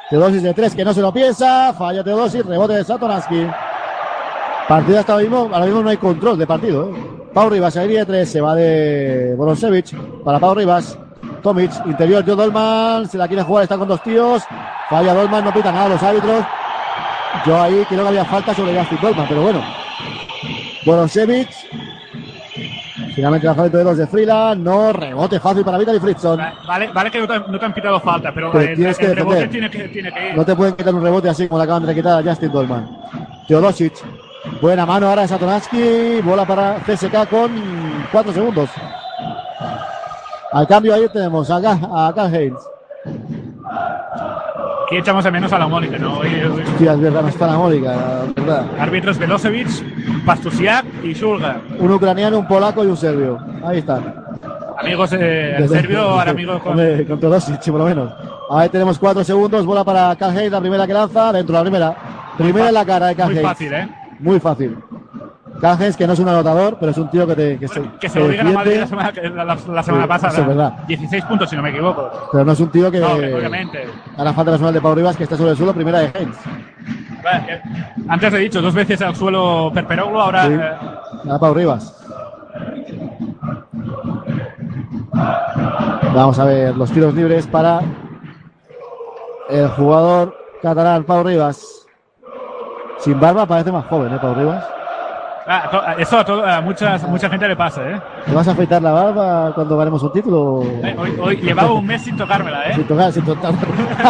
Teodosic 0.09 0.41
de 0.41 0.55
3 0.55 0.75
que 0.75 0.85
no 0.85 0.95
se 0.95 1.03
lo 1.03 1.13
piensa. 1.13 1.75
Falla 1.75 2.03
Teodosic. 2.03 2.47
Rebote 2.47 2.73
de 2.75 2.85
Satoransky. 2.85 3.47
Partido 4.69 4.99
hasta 5.01 5.13
ahora 5.13 5.23
mismo. 5.23 5.51
Ahora 5.53 5.67
mismo 5.67 5.83
no 5.83 5.89
hay 5.91 5.97
control 5.97 6.39
de 6.39 6.47
partido. 6.47 6.91
¿eh? 6.91 6.93
Pau 7.33 7.51
Rivas, 7.51 7.75
de 7.75 8.05
3. 8.07 8.29
Se 8.29 8.41
va 8.41 8.55
de 8.55 9.35
Boronsevich. 9.37 9.95
Para 10.25 10.39
Pau 10.39 10.55
Rivas. 10.55 10.99
Tomic, 11.43 11.71
interior, 11.87 12.25
Joe 12.25 12.37
Dolman. 12.37 13.09
Se 13.09 13.19
la 13.19 13.29
quiere 13.29 13.43
jugar, 13.43 13.65
está 13.65 13.77
con 13.77 13.89
dos 13.89 14.03
tíos. 14.03 14.43
Falla 14.89 15.13
Dolman, 15.13 15.45
no 15.45 15.53
pita 15.53 15.71
nada 15.71 15.91
los 15.91 16.03
árbitros. 16.03 16.45
Yo 17.45 17.61
ahí 17.61 17.85
creo 17.89 18.03
que 18.03 18.09
había 18.09 18.25
falta 18.25 18.55
sobre 18.55 18.79
Justin 18.79 18.99
Dolman, 19.03 19.27
pero 19.29 19.43
bueno. 19.43 19.63
Boronsevich. 20.87 21.51
Finalmente 23.15 23.47
lanzamiento 23.47 23.79
de 23.79 23.85
dos 23.85 23.99
de 23.99 24.07
Freeland. 24.07 24.63
No, 24.65 24.93
rebote 24.93 25.39
fácil 25.39 25.65
para 25.65 25.79
Vitaly 25.79 26.01
Fritzson. 26.01 26.41
Vale, 26.67 26.91
vale 26.93 27.11
que 27.11 27.21
no 27.21 27.29
te, 27.29 27.39
no 27.39 27.59
te 27.59 27.65
han 27.65 27.75
pitado 27.75 28.01
falta, 28.01 28.33
pero, 28.33 28.51
Pero 28.51 28.65
el, 28.71 28.77
tienes 28.77 28.99
que 28.99 29.07
el 29.07 29.17
rebote 29.17 29.37
defender. 29.37 29.71
tiene 29.71 29.71
que, 29.71 29.89
tiene 29.93 30.13
que 30.13 30.29
ir. 30.31 30.37
No 30.37 30.45
te 30.45 30.57
pueden 30.57 30.75
quitar 30.75 30.95
un 30.95 31.03
rebote 31.03 31.29
así 31.29 31.47
como 31.47 31.59
le 31.59 31.65
acaban 31.65 31.87
de 31.87 31.95
quitar 31.95 32.19
a 32.21 32.29
Justin 32.29 32.51
Dolman. 32.53 32.99
Teodosic. 33.47 33.95
Buena 34.61 34.85
mano 34.87 35.09
ahora 35.09 35.23
de 35.23 35.29
Satoransky. 35.29 36.21
Bola 36.23 36.45
para 36.45 36.77
CSK 36.87 37.29
con 37.29 37.51
4 38.13 38.33
segundos. 38.33 38.71
Al 40.53 40.67
cambio 40.67 40.95
ahí 40.95 41.07
tenemos 41.13 41.51
a, 41.51 41.59
Ga- 41.61 42.09
a 42.09 42.15
Carl 42.15 42.35
Haynes. 42.35 42.61
Aquí 44.87 44.97
echamos 44.99 45.25
de 45.25 45.31
menos 45.31 45.53
a 45.53 45.59
la 45.59 45.67
Mónica, 45.67 45.99
¿no? 45.99 46.19
Hoy- 46.19 46.29
hoy- 46.45 46.63
es 46.87 47.01
verdad, 47.01 47.23
no 47.23 47.29
está 47.29 47.47
la 47.47 47.57
Mónica, 47.59 47.95
verdad. 48.37 48.65
árbitros 48.79 49.19
Velosevic, 49.19 50.25
Pastusiak 50.25 50.85
y 51.03 51.15
Shulga. 51.15 51.57
Un 51.79 51.91
ucraniano, 51.91 52.39
un 52.39 52.47
polaco 52.47 52.85
y 52.85 52.89
un 52.89 52.97
serbio. 52.97 53.39
Ahí 53.65 53.79
están. 53.79 54.15
Amigos, 54.79 55.13
eh, 55.15 55.57
el 55.57 55.69
serbio, 55.69 56.01
ahora 56.03 56.33
amigos 56.33 56.61
con... 56.63 56.73
Hombre, 56.73 57.07
con 57.07 57.19
Teodosic, 57.19 57.65
por 57.71 57.79
lo 57.81 57.85
menos. 57.87 58.13
Ahí 58.51 58.69
tenemos 58.69 58.99
4 58.99 59.25
segundos. 59.25 59.65
Bola 59.65 59.83
para 59.85 60.15
Carl 60.17 60.51
la 60.51 60.61
primera 60.61 60.87
que 60.87 60.93
lanza. 60.93 61.33
Dentro 61.33 61.55
la 61.55 61.63
primera. 61.63 61.95
Primera 62.37 62.69
en 62.69 62.75
la 62.75 62.85
cara 62.85 63.07
de 63.07 63.15
Carl 63.17 63.33
Muy 63.33 63.43
fácil, 63.43 63.73
¿eh? 63.73 63.89
Muy 64.21 64.41
fácil. 64.41 64.79
Haynes, 65.63 65.97
que 65.97 66.07
no 66.07 66.13
es 66.13 66.19
un 66.19 66.29
anotador, 66.29 66.77
pero 66.79 66.91
es 66.91 66.99
un 66.99 67.09
tío 67.11 67.27
que 67.27 67.35
te 67.35 67.59
que 67.59 67.69
se, 67.69 67.81
Que 68.01 68.09
se 68.09 68.19
lo 68.21 68.29
digan 68.29 68.49
a 68.49 68.53
Madrid 68.53 68.81
la 68.81 68.87
semana, 68.87 69.13
que- 69.13 69.23
la, 69.31 69.45
la- 69.45 69.55
la 69.69 69.83
semana 69.83 70.05
Sí, 70.05 70.09
pasada. 70.09 70.33
eso 70.33 70.43
es 70.43 70.49
verdad. 70.49 70.73
16 70.89 71.25
puntos, 71.25 71.49
si 71.51 71.57
no 71.57 71.63
me 71.63 71.71
equivoco. 71.71 72.11
pero 72.33 72.45
no 72.45 72.53
es 72.53 72.61
un 72.61 72.69
tío 72.71 72.91
que 72.91 72.99
No, 73.01 73.13
obviamente. 73.13 73.87
a 74.17 74.25
la 74.25 74.33
falta 74.35 74.51
personal 74.51 74.75
de 74.75 74.81
Pau 74.81 74.95
Rivas 74.95 75.17
que 75.17 75.23
está 75.25 75.37
sobre 75.37 75.53
el 75.53 75.57
suelo, 75.57 75.73
primera 75.73 76.01
de. 76.01 76.13
Vale, 77.23 77.55
eh, 77.55 77.63
Antes 78.09 78.35
he 78.35 78.39
dicho, 78.39 78.61
dos 78.61 78.75
veces 78.75 79.01
al 79.01 79.15
suelo 79.17 79.71
Perperoglu, 79.73 80.21
ahora... 80.21 80.47
Sí. 80.47 80.53
eh, 80.53 81.31
A 81.31 81.39
Pau 81.39 81.55
Rivas. 81.55 82.01
Vamos 86.15 86.39
a 86.39 86.45
ver 86.45 86.77
los 86.77 86.91
tiros 86.91 87.15
libres 87.15 87.47
para 87.47 87.81
el 89.49 89.69
jugador 89.69 90.37
catalán 90.63 91.05
Pau 91.05 91.23
Rivas. 91.25 91.84
Sin 92.99 93.19
barba 93.21 93.47
parece 93.47 93.71
más 93.73 93.85
joven, 93.87 94.13
¿eh, 94.15 94.19
Pau 94.21 94.35
Rivas? 94.35 94.65
ah, 95.47 95.95
eso 95.99 96.19
a, 96.19 96.25
to- 96.25 96.45
a 96.47 96.61
muchas, 96.63 97.03
mucha 97.09 97.29
gente 97.29 97.47
le 97.49 97.57
pasa, 97.57 97.83
¿eh? 97.89 98.01
¿Te 98.27 98.35
vas 98.35 98.49
a 98.49 98.53
afeitar 98.53 98.81
la 98.83 98.91
barba 98.93 99.53
cuando 99.55 99.77
ganemos 99.77 100.03
un 100.03 100.13
título? 100.13 100.63
Eh, 100.83 100.97
Hoy, 100.99 101.13
hoy 101.21 101.37
llevaba 101.37 101.73
un 101.73 101.87
mes 101.87 102.03
sin 102.03 102.17
tocármela, 102.17 102.71
¿eh? 102.71 102.75
Sin 102.75 102.85
tocar, 102.85 103.13
sin 103.13 103.23
tocar. 103.25 103.53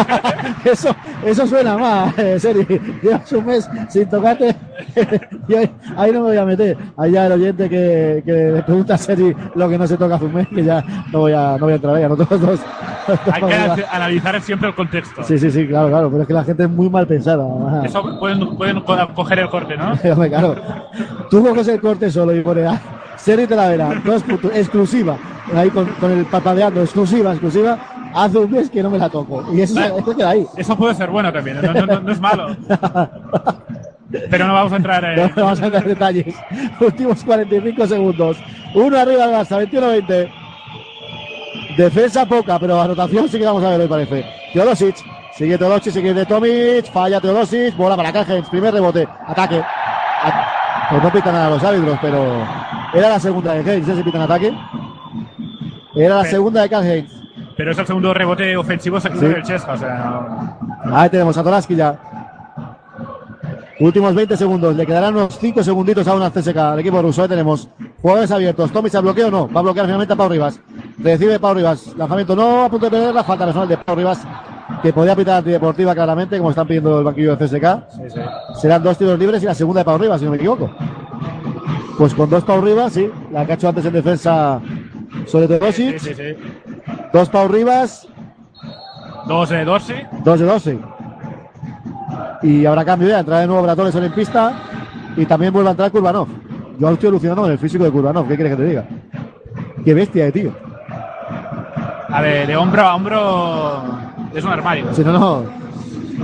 eso, 0.65 0.95
eso 1.25 1.45
suena 1.47 1.77
más, 1.77 2.13
Seri. 2.37 2.65
Llevas 3.03 3.31
un 3.33 3.45
mes 3.45 3.69
sin 3.89 4.09
tocarte. 4.09 4.55
y 5.49 5.53
ahí, 5.55 5.71
ahí 5.97 6.11
no 6.13 6.21
me 6.21 6.27
voy 6.27 6.37
a 6.37 6.45
meter. 6.45 6.77
Allá 6.97 7.25
el 7.27 7.31
oyente 7.33 7.69
que, 7.69 8.23
que 8.25 8.31
le 8.31 8.63
pregunta 8.63 8.95
a 8.95 8.97
Seri 8.97 9.35
lo 9.53 9.67
que 9.69 9.77
no 9.77 9.85
se 9.85 9.97
toca 9.97 10.15
hace 10.15 10.25
un 10.25 10.33
mes, 10.33 10.47
que 10.47 10.63
ya 10.63 10.81
no 11.11 11.19
voy 11.19 11.33
a, 11.33 11.57
no 11.59 11.65
voy 11.65 11.73
a 11.73 11.75
entrar 11.75 11.95
ahí. 11.95 12.03
A 12.03 12.09
nosotros 12.09 12.39
dos. 12.41 12.59
Hay 13.33 13.41
que 13.43 13.53
ana- 13.53 13.75
analizar 13.91 14.41
siempre 14.41 14.69
el 14.69 14.75
contexto. 14.75 15.23
Sí, 15.23 15.37
sí, 15.37 15.51
sí, 15.51 15.67
claro, 15.67 15.89
claro. 15.89 16.09
Pero 16.09 16.21
es 16.21 16.27
que 16.27 16.33
la 16.33 16.43
gente 16.45 16.63
es 16.63 16.69
muy 16.69 16.89
mal 16.89 17.05
pensada. 17.05 17.43
Ajá. 17.67 17.85
Eso 17.85 18.17
pueden, 18.19 18.55
pueden 18.55 18.79
co- 18.79 18.97
coger 19.13 19.39
el 19.39 19.49
corte, 19.49 19.75
¿no? 19.75 19.93
Claro. 20.29 20.55
Tú 21.29 21.43
coges 21.45 21.67
el 21.67 21.81
corte 21.81 22.09
solo 22.09 22.33
y 22.33 22.41
pones 22.41 22.71
ah, 23.27 23.55
la 23.55 23.67
verá. 23.69 24.01
Dos 24.03 24.23
puntos, 24.23 24.51
exclusiva. 24.55 25.17
Ahí 25.55 25.69
con, 25.69 25.85
con 25.85 26.11
el 26.11 26.25
papadeando, 26.25 26.81
exclusiva, 26.81 27.31
exclusiva. 27.31 27.77
Hace 28.13 28.37
un 28.37 28.49
mes 28.51 28.69
que 28.69 28.81
no 28.81 28.89
me 28.89 28.97
la 28.97 29.09
toco. 29.09 29.45
Y 29.53 29.61
eso, 29.61 29.79
eso 29.79 30.15
queda 30.15 30.29
ahí. 30.31 30.45
Eso 30.55 30.75
puede 30.77 30.95
ser 30.95 31.09
bueno 31.09 31.31
también, 31.33 31.61
no, 31.61 31.73
no- 31.73 31.85
no- 31.85 31.99
no 31.99 32.11
es 32.11 32.19
malo. 32.21 32.55
Pero 34.29 34.47
no 34.47 34.53
vamos 34.53 34.71
a 34.71 34.75
entrar 34.77 35.03
No 35.17 35.23
en... 35.23 35.33
vamos 35.35 35.61
a 35.61 35.65
entrar 35.65 35.83
en 35.83 35.89
detalles. 35.89 36.35
Últimos 36.79 37.23
45 37.23 37.87
segundos. 37.87 38.37
Uno 38.73 38.97
arriba 38.97 39.27
del 39.27 39.35
Barça, 39.35 39.69
21-20. 39.69 40.29
Defensa 41.77 42.25
poca, 42.25 42.57
pero 42.59 42.81
anotación 42.81 43.27
sí 43.27 43.37
que 43.37 43.45
vamos 43.45 43.63
a 43.63 43.69
ver 43.69 43.81
hoy 43.81 43.87
parece. 43.87 44.25
Teodosic. 44.53 44.95
Sigue 45.35 45.57
Teodosic, 45.57 45.93
sigue 45.93 46.13
de 46.13 46.25
Tomic. 46.25 46.85
Falla 46.91 47.19
Teodosic. 47.19 47.75
Bola 47.75 47.97
para 47.97 48.13
Cáceres. 48.13 48.47
Primer 48.49 48.73
rebote. 48.73 49.07
Ataque. 49.27 49.59
A- 49.61 50.51
Pues 50.89 51.01
no 51.03 51.11
pitan 51.11 51.33
nada 51.33 51.49
los 51.49 51.63
árbitros, 51.63 51.97
pero 52.01 52.47
era 52.95 53.09
la 53.09 53.19
segunda 53.19 53.53
de 53.53 53.59
Haynes. 53.71 53.87
¿eh? 53.89 53.95
¿Se 53.95 54.03
pitan 54.03 54.21
ataque? 54.21 54.53
Era 55.95 56.15
la 56.15 56.21
Pero- 56.21 56.31
segunda 56.31 56.67
de 56.67 56.75
Haynes. 56.75 57.11
Pero 57.57 57.71
es 57.71 57.77
el 57.77 57.87
segundo 57.87 58.13
rebote 58.13 58.57
ofensivo 58.57 58.99
Sí. 58.99 59.07
del 59.09 59.43
Chesca, 59.43 59.73
o 59.73 59.77
sea, 59.77 60.57
no- 60.85 60.95
Ahí 60.97 61.09
tenemos 61.09 61.37
a 61.37 61.43
Tolaski 61.43 61.75
ya. 61.75 61.97
Últimos 63.79 64.15
20 64.15 64.37
segundos. 64.37 64.75
Le 64.75 64.85
quedarán 64.85 65.15
unos 65.15 65.37
5 65.37 65.61
segunditos 65.61 66.07
aún 66.07 66.21
al 66.21 66.31
CSK, 66.31 66.57
al 66.73 66.79
equipo 66.79 67.01
ruso. 67.01 67.21
Ahí 67.23 67.27
tenemos 67.27 67.67
jugadores 68.01 68.31
abiertos. 68.31 68.71
Tommy 68.71 68.89
se 68.89 68.99
bloquea 68.99 69.27
o 69.27 69.31
no. 69.31 69.49
Va 69.51 69.59
a 69.59 69.63
bloquear 69.63 69.85
finalmente 69.85 70.13
a 70.13 70.17
Pau 70.17 70.29
Rivas. 70.29 70.59
Recibe 70.97 71.39
Pau 71.39 71.53
Rivas. 71.53 71.93
Lanzamiento 71.97 72.35
no, 72.35 72.63
a 72.65 72.69
punto 72.69 72.85
de 72.85 72.91
perder 72.91 73.13
la 73.13 73.23
falta 73.23 73.43
personal 73.45 73.67
de 73.67 73.77
Pau 73.77 73.95
Rivas, 73.95 74.25
que 74.81 74.93
podía 74.93 75.13
pitar 75.15 75.37
antideportiva 75.39 75.93
claramente, 75.93 76.37
como 76.37 76.51
están 76.51 76.67
pidiendo 76.67 76.99
el 76.99 77.03
banquillo 77.03 77.35
del 77.35 77.47
CSK. 77.49 77.83
sí, 77.89 78.01
sí. 78.13 78.19
Serán 78.61 78.81
dos 78.81 78.97
tiros 78.97 79.19
libres 79.19 79.43
y 79.43 79.45
la 79.45 79.53
segunda 79.55 79.81
de 79.81 79.85
Pau 79.85 79.97
Rivas, 79.97 80.19
si 80.19 80.25
no 80.25 80.31
me 80.31 80.37
equivoco. 80.37 80.69
Pues 81.97 82.13
con 82.13 82.29
dos 82.29 82.43
Pau 82.43 82.61
Rivas, 82.61 82.93
sí. 82.93 83.09
La 83.31 83.45
que 83.45 83.53
ha 83.53 83.55
hecho 83.55 83.69
antes 83.69 83.85
en 83.85 83.93
defensa 83.93 84.59
sobre 85.25 85.47
Sí, 85.47 85.59
Todosic. 85.59 85.99
sí, 85.99 86.13
sí. 86.13 86.35
Dos 87.13 87.29
Pau 87.29 87.47
Rivas, 87.47 88.07
Dos 89.27 89.49
de 89.49 89.65
Dorsey. 89.65 90.05
Dos 90.23 90.39
de 90.39 90.45
12. 90.45 90.79
Y 92.43 92.65
habrá 92.65 92.85
cambio 92.85 93.09
ya, 93.09 93.19
entra 93.19 93.39
de 93.39 93.47
nuevo 93.47 93.63
Bratoles 93.63 93.95
en 93.95 94.11
pista 94.11 94.53
y 95.17 95.25
también 95.25 95.51
vuelve 95.51 95.69
a 95.69 95.71
entrar 95.71 95.91
Kurbanov. 95.91 96.27
Yo 96.77 96.89
estoy 96.89 97.09
alucinando 97.09 97.41
con 97.43 97.51
el 97.51 97.57
físico 97.57 97.83
de 97.85 97.91
Kurbanov, 97.91 98.27
¿qué 98.27 98.35
quieres 98.35 98.55
que 98.55 98.61
te 98.63 98.69
diga? 98.69 98.85
Qué 99.83 99.93
bestia 99.93 100.25
de 100.25 100.31
tío. 100.31 100.51
A 102.09 102.21
ver, 102.21 102.45
de 102.45 102.55
hombro 102.55 102.81
a 102.83 102.95
hombro 102.95 103.83
es 104.33 104.43
un 104.43 104.51
armario. 104.51 104.93
Si 104.93 105.03
no, 105.03 105.13
no. 105.13 105.43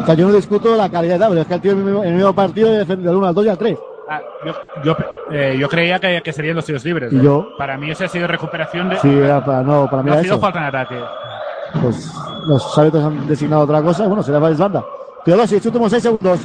O 0.02 0.06
sea, 0.06 0.14
yo 0.16 0.28
no 0.28 0.34
discuto 0.34 0.76
la 0.76 0.90
calidad 0.90 1.20
de 1.20 1.26
pero 1.28 1.42
es 1.42 1.48
que 1.48 1.54
el 1.56 1.62
tío 1.62 1.72
en 1.72 1.78
el 1.80 1.84
mismo, 1.86 2.04
en 2.04 2.10
el 2.10 2.16
mismo 2.16 2.34
partido 2.34 2.72
defiende 2.72 3.08
del 3.08 3.16
1 3.18 3.28
al 3.28 3.34
2 3.36 3.46
y 3.46 3.50
al 3.50 3.58
3. 3.58 3.78
Ah, 4.14 4.22
yo, 4.46 4.54
yo, 4.84 4.98
eh, 5.32 5.56
yo 5.58 5.70
creía 5.70 5.98
que, 6.00 6.22
que 6.22 6.34
serían 6.34 6.56
los 6.58 6.66
tiros 6.66 6.84
libres. 6.84 7.12
Yo. 7.14 7.48
Para 7.58 7.78
mí 7.78 7.90
ese 7.92 8.06
ha 8.06 8.08
sido 8.10 8.28
recuperación 8.28 8.90
de. 8.90 8.98
Sí, 9.00 9.10
era 9.10 9.44
para, 9.44 9.62
no, 9.64 9.88
para 9.90 10.04
mí 10.04 10.10
no 10.10 10.18
ha 10.18 10.22
sido 10.22 10.34
eso. 10.36 10.42
falta 10.42 10.60
en 10.60 10.66
ataque. 10.66 10.96
Pues 11.82 12.14
los 12.48 12.78
árbitros 12.78 13.04
han 13.06 13.28
designado 13.28 13.62
otra 13.64 13.82
cosa. 13.82 14.06
Bueno, 14.08 14.22
será 14.22 14.40
Valles 14.40 14.60
Banda. 14.60 14.84
Teodosic, 15.24 15.64
últimos 15.66 15.92
6 15.92 16.04
segundos. 16.04 16.40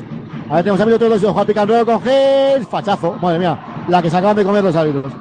A 0.49 0.55
ver, 0.57 0.63
tenemos 0.63 0.79
a 0.79 0.83
Emilio 0.85 0.99
Teodosic, 0.99 1.29
Juan 1.31 1.47
Picanruelo 1.47 1.85
con 1.87 2.01
Haynes. 2.09 2.69
Fachazo, 2.69 3.15
madre 3.21 3.39
mía, 3.41 3.59
la 3.89 4.01
que 4.03 4.11
se 4.11 4.17
acaban 4.17 4.37
de 4.37 4.45
comer 4.45 4.63
los 4.63 4.77
árbitros. 4.77 5.13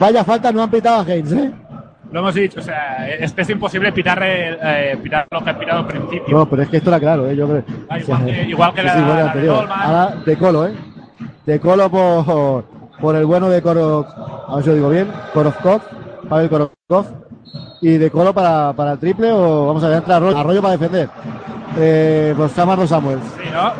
Vaya 0.00 0.24
falta, 0.24 0.50
no 0.52 0.62
han 0.62 0.70
pitado 0.70 1.00
a 1.00 1.02
Haynes, 1.02 1.32
¿eh? 1.32 1.52
Lo 2.10 2.20
hemos 2.20 2.34
dicho, 2.34 2.60
o 2.60 2.62
sea, 2.62 3.06
es, 3.06 3.34
es 3.36 3.50
imposible 3.50 3.92
pitar, 3.92 4.18
eh, 4.22 4.98
pitar 5.02 5.26
lo 5.30 5.44
que 5.44 5.50
ha 5.50 5.58
pitado 5.58 5.80
al 5.80 5.86
principio. 5.86 6.38
No, 6.38 6.48
pero 6.48 6.62
es 6.62 6.68
que 6.70 6.78
esto 6.78 6.88
era 6.88 6.98
claro, 6.98 7.28
¿eh? 7.28 7.36
Yo 7.36 7.46
creo. 7.46 7.64
Ah, 7.90 7.98
igual 7.98 8.24
que- 8.24 8.42
igual 8.44 8.72
que 8.72 8.80
Sí, 8.80 8.86
la- 8.86 8.94
sí, 8.94 9.00
la 9.00 9.32
de. 9.34 9.50
Ahora 9.50 10.14
de 10.24 10.38
Colo, 10.38 10.66
¿eh? 10.68 10.72
De 11.48 11.58
Colo 11.60 11.90
por, 11.90 12.66
por 13.00 13.16
el 13.16 13.24
bueno 13.24 13.48
de 13.48 13.62
Korov, 13.62 14.04
a 14.48 14.56
ver 14.56 14.64
si 14.64 14.68
lo 14.68 14.74
digo 14.76 14.90
bien, 14.90 15.10
Korovkov, 15.32 15.80
Pavel 16.28 16.50
Korovkov. 16.50 17.06
Y 17.80 17.96
de 17.96 18.10
Colo 18.10 18.34
para, 18.34 18.74
para 18.74 18.92
el 18.92 18.98
triple 18.98 19.32
o 19.32 19.68
vamos 19.68 19.82
a 19.82 19.88
ver, 19.88 19.96
entra 19.96 20.16
Arroyo, 20.16 20.36
Arroyo 20.36 20.60
para 20.60 20.76
defender. 20.76 21.08
Eh, 21.78 22.34
pues 22.36 22.52
Samardo 22.52 22.86
Samuels. 22.86 23.22
Sí, 23.42 23.48
¿no? 23.50 23.72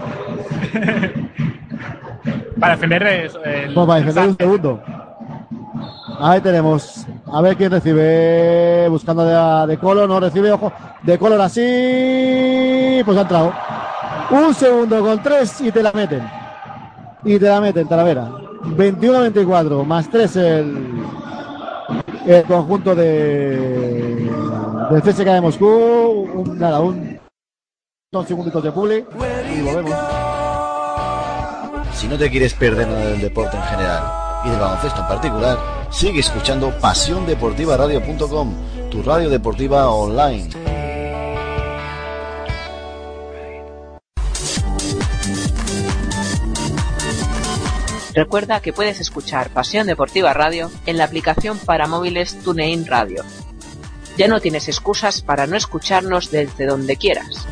para 2.58 2.74
defender 2.74 3.02
el, 3.02 3.74
Pues 3.74 3.86
para 3.86 4.00
defender 4.00 4.28
un 4.28 4.36
segundo. 4.38 4.82
Ahí 6.20 6.40
tenemos. 6.40 7.06
A 7.30 7.42
ver 7.42 7.54
quién 7.54 7.70
recibe. 7.70 8.88
Buscando 8.88 9.26
de, 9.26 9.66
de 9.66 9.76
Colo, 9.76 10.06
no 10.06 10.18
recibe, 10.20 10.52
ojo. 10.52 10.72
De 11.02 11.18
Colo 11.18 11.34
ahora 11.34 11.50
sí. 11.50 13.02
Pues 13.04 13.18
ha 13.18 13.20
entrado. 13.20 13.52
Un 14.30 14.54
segundo 14.54 15.02
con 15.02 15.22
tres 15.22 15.60
y 15.60 15.70
te 15.70 15.82
la 15.82 15.92
meten. 15.92 16.37
Y 17.24 17.38
te 17.38 17.46
la 17.46 17.60
meten, 17.60 17.86
Talavera. 17.88 18.28
21-24, 18.62 19.84
más 19.84 20.08
3 20.10 20.36
el, 20.36 21.02
el 22.26 22.42
conjunto 22.44 22.94
de 22.94 24.30
del 24.90 25.02
CSK 25.02 25.24
de 25.24 25.40
Moscú. 25.40 25.66
Un- 25.66 26.58
nada, 26.58 26.80
un 26.80 27.18
dos 28.12 28.26
segunditos 28.26 28.62
de 28.62 28.72
publi 28.72 29.04
y 29.54 29.60
volvemos. 29.62 29.94
Si 31.92 32.06
no 32.08 32.16
te 32.16 32.30
quieres 32.30 32.54
perder 32.54 32.86
nada 32.86 33.06
del 33.06 33.20
deporte 33.20 33.56
en 33.56 33.62
general 33.64 34.02
y 34.44 34.50
del 34.50 34.60
baloncesto 34.60 35.00
en 35.00 35.08
particular, 35.08 35.58
sigue 35.90 36.20
escuchando 36.20 36.70
pasiondeportivaradio.com, 36.80 38.54
tu 38.90 39.02
radio 39.02 39.28
deportiva 39.28 39.90
online. 39.90 40.48
Recuerda 48.18 48.60
que 48.60 48.72
puedes 48.72 48.98
escuchar 48.98 49.50
Pasión 49.50 49.86
Deportiva 49.86 50.34
Radio 50.34 50.72
en 50.86 50.98
la 50.98 51.04
aplicación 51.04 51.56
para 51.56 51.86
móviles 51.86 52.36
TuneIn 52.42 52.84
Radio. 52.84 53.24
Ya 54.16 54.26
no 54.26 54.40
tienes 54.40 54.66
excusas 54.66 55.22
para 55.22 55.46
no 55.46 55.56
escucharnos 55.56 56.32
desde 56.32 56.66
donde 56.66 56.96
quieras. 56.96 57.46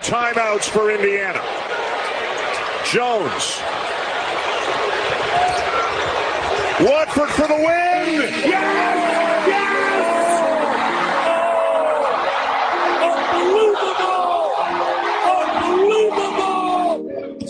Timeouts 0.00 0.70
for 0.70 0.90
Indiana. 0.90 1.42
Jones. 2.90 3.60
Watford 6.80 7.28
for 7.28 7.48
the 7.48 7.54
win. 7.54 8.77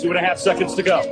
Two 0.00 0.10
and 0.10 0.18
a 0.18 0.28
half 0.28 0.38
seconds 0.38 0.76
to 0.76 0.82
go. 0.82 1.02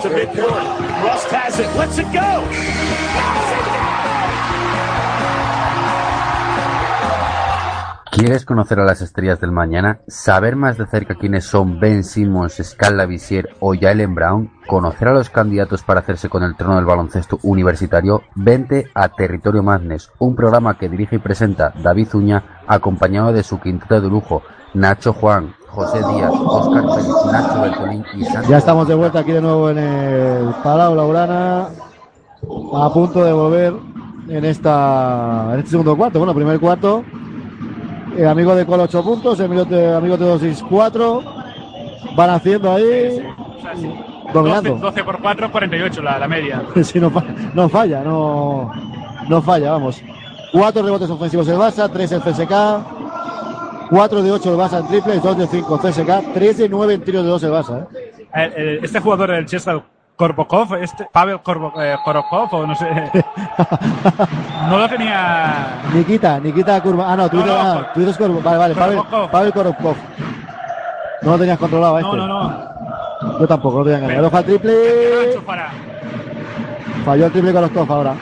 To 0.00 0.08
midcourt. 0.08 1.04
Rust 1.04 1.28
has 1.30 1.60
it. 1.60 1.68
Lets 1.76 1.98
it 1.98 2.06
go. 2.12 2.42
¿Quieres 8.10 8.44
conocer 8.46 8.80
a 8.80 8.84
las 8.84 9.02
estrellas 9.02 9.38
del 9.40 9.52
mañana? 9.52 10.00
¿Saber 10.08 10.56
más 10.56 10.78
de 10.78 10.86
cerca 10.86 11.14
quiénes 11.14 11.44
son 11.44 11.78
Ben 11.78 12.04
Simmons, 12.04 12.60
Scala 12.62 13.04
Visier 13.04 13.50
o 13.60 13.74
Jalen 13.78 14.14
Brown? 14.14 14.50
¿Conocer 14.66 15.08
a 15.08 15.12
los 15.12 15.28
candidatos 15.28 15.82
para 15.82 16.00
hacerse 16.00 16.30
con 16.30 16.42
el 16.42 16.56
trono 16.56 16.76
del 16.76 16.86
baloncesto 16.86 17.38
universitario? 17.42 18.22
Vente 18.34 18.90
a 18.94 19.10
Territorio 19.10 19.62
Madness, 19.62 20.10
un 20.18 20.34
programa 20.34 20.78
que 20.78 20.88
dirige 20.88 21.16
y 21.16 21.20
presenta 21.20 21.72
David 21.82 22.08
Uña, 22.14 22.62
acompañado 22.66 23.32
de 23.32 23.42
su 23.42 23.60
quinteto 23.60 24.00
de 24.00 24.08
lujo, 24.08 24.42
Nacho 24.74 25.12
Juan, 25.12 25.54
José 25.72 25.98
Díaz, 25.98 26.32
Oscar 26.32 26.86
Pérez, 26.86 27.06
Nacho 27.32 27.60
Bertolín 27.62 28.04
y 28.14 28.24
Santos. 28.24 28.48
Ya 28.48 28.58
estamos 28.58 28.88
de 28.88 28.94
vuelta 28.94 29.20
aquí 29.20 29.32
de 29.32 29.40
nuevo 29.40 29.70
en 29.70 29.78
el 29.78 30.54
Palau 30.64 30.94
Laurana, 30.94 31.68
a 32.74 32.92
punto 32.92 33.24
de 33.24 33.32
volver 33.32 33.74
en, 34.28 34.44
esta, 34.44 35.50
en 35.52 35.58
este 35.60 35.70
segundo 35.70 35.96
cuarto. 35.96 36.18
Bueno, 36.18 36.34
primer 36.34 36.58
cuarto, 36.58 37.04
el 38.16 38.26
amigo 38.26 38.54
de 38.54 38.66
Col 38.66 38.80
8 38.80 39.04
puntos, 39.04 39.38
el 39.38 39.46
amigo 39.46 39.64
de, 39.64 40.26
264, 40.26 41.22
van 42.16 42.30
haciendo 42.30 42.72
ahí. 42.72 43.22
O 43.38 43.60
sea, 43.60 43.76
sí. 43.76 43.94
Dominando. 44.32 44.70
12, 44.70 44.82
12, 44.82 45.04
por 45.04 45.20
4, 45.20 45.52
48 45.52 46.02
la, 46.02 46.18
la 46.18 46.28
media. 46.28 46.62
sí, 46.82 46.98
no, 47.00 47.12
no 47.54 47.68
falla, 47.68 48.02
no, 48.02 48.72
no 49.28 49.42
falla, 49.42 49.72
vamos. 49.72 50.02
Cuatro 50.52 50.82
rebotes 50.82 51.08
ofensivos 51.08 51.46
el 51.46 51.58
Barça, 51.58 51.88
tres 51.92 52.10
el 52.10 52.20
FSK, 52.20 52.50
4 53.90 54.22
de 54.22 54.30
8 54.30 54.52
el 54.52 54.56
Barça 54.58 54.78
en 54.78 54.86
triples, 54.86 55.22
2 55.22 55.38
de 55.38 55.46
5 55.48 55.78
CSK, 55.78 56.32
3 56.32 56.58
de 56.58 56.68
9 56.68 56.94
en 56.94 57.02
tiro 57.02 57.22
de 57.22 57.28
2 57.28 57.42
el 57.42 57.50
Barça. 57.50 57.86
¿eh? 58.34 58.80
Este 58.82 59.00
jugador 59.00 59.32
del 59.32 59.46
Chesca, 59.46 59.82
Korbokov, 60.14 60.74
este, 60.74 61.08
Pavel 61.10 61.40
Korbo, 61.40 61.72
eh, 61.82 61.96
Korokov, 62.04 62.54
o 62.54 62.66
no 62.66 62.74
sé. 62.74 62.86
no 64.68 64.78
lo 64.78 64.88
tenía. 64.88 65.80
Nikita, 65.92 66.38
Nikita 66.38 66.80
Kurba. 66.82 67.12
Ah, 67.12 67.16
no, 67.16 67.28
tú, 67.28 67.38
no, 67.38 67.86
dices, 67.96 68.20
no, 68.20 68.26
Korbokov. 68.26 68.44
Vale, 68.44 68.58
vale, 68.58 68.74
Pavel, 68.74 69.28
Pavel 69.30 69.52
Korokov. 69.52 69.96
No 71.22 71.32
lo 71.32 71.38
tenías 71.38 71.58
controlado, 71.58 71.98
este. 71.98 72.16
No, 72.16 72.26
no, 72.28 72.42
no. 72.42 73.40
Yo 73.40 73.48
tampoco, 73.48 73.78
no 73.78 73.84
tenía 73.84 74.00
ganado. 74.00 74.18
Aloja 74.20 74.38
el 74.38 74.44
triple. 74.44 74.74
Falló 77.04 77.26
el 77.26 77.32
triple 77.32 77.52
Korokov 77.52 77.92
ahora. 77.92 78.14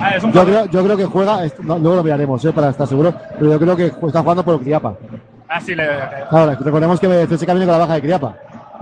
Ah, 0.00 0.16
Yo 0.32 0.44
creo, 0.44 0.66
yo 0.66 0.84
creo 0.84 0.96
que 0.96 1.04
juega, 1.04 1.38
no, 1.62 1.78
luego 1.78 1.96
lo 1.96 2.02
miraremos, 2.02 2.44
eh, 2.44 2.52
para 2.52 2.70
estar 2.70 2.86
seguro, 2.86 3.12
pero 3.38 3.50
yo 3.52 3.58
creo 3.58 3.76
que 3.76 3.86
está 4.06 4.20
jugando 4.22 4.42
por 4.44 4.60
Criapa. 4.60 4.94
Ah, 5.48 5.60
sí, 5.60 5.74
le, 5.74 5.86
Ahora, 6.30 6.56
recordemos 6.60 6.98
que 6.98 7.08
CSK 7.26 7.46
viene 7.46 7.66
con 7.66 7.72
la 7.72 7.78
baja 7.78 7.94
de 7.94 8.00
Criapa. 8.02 8.34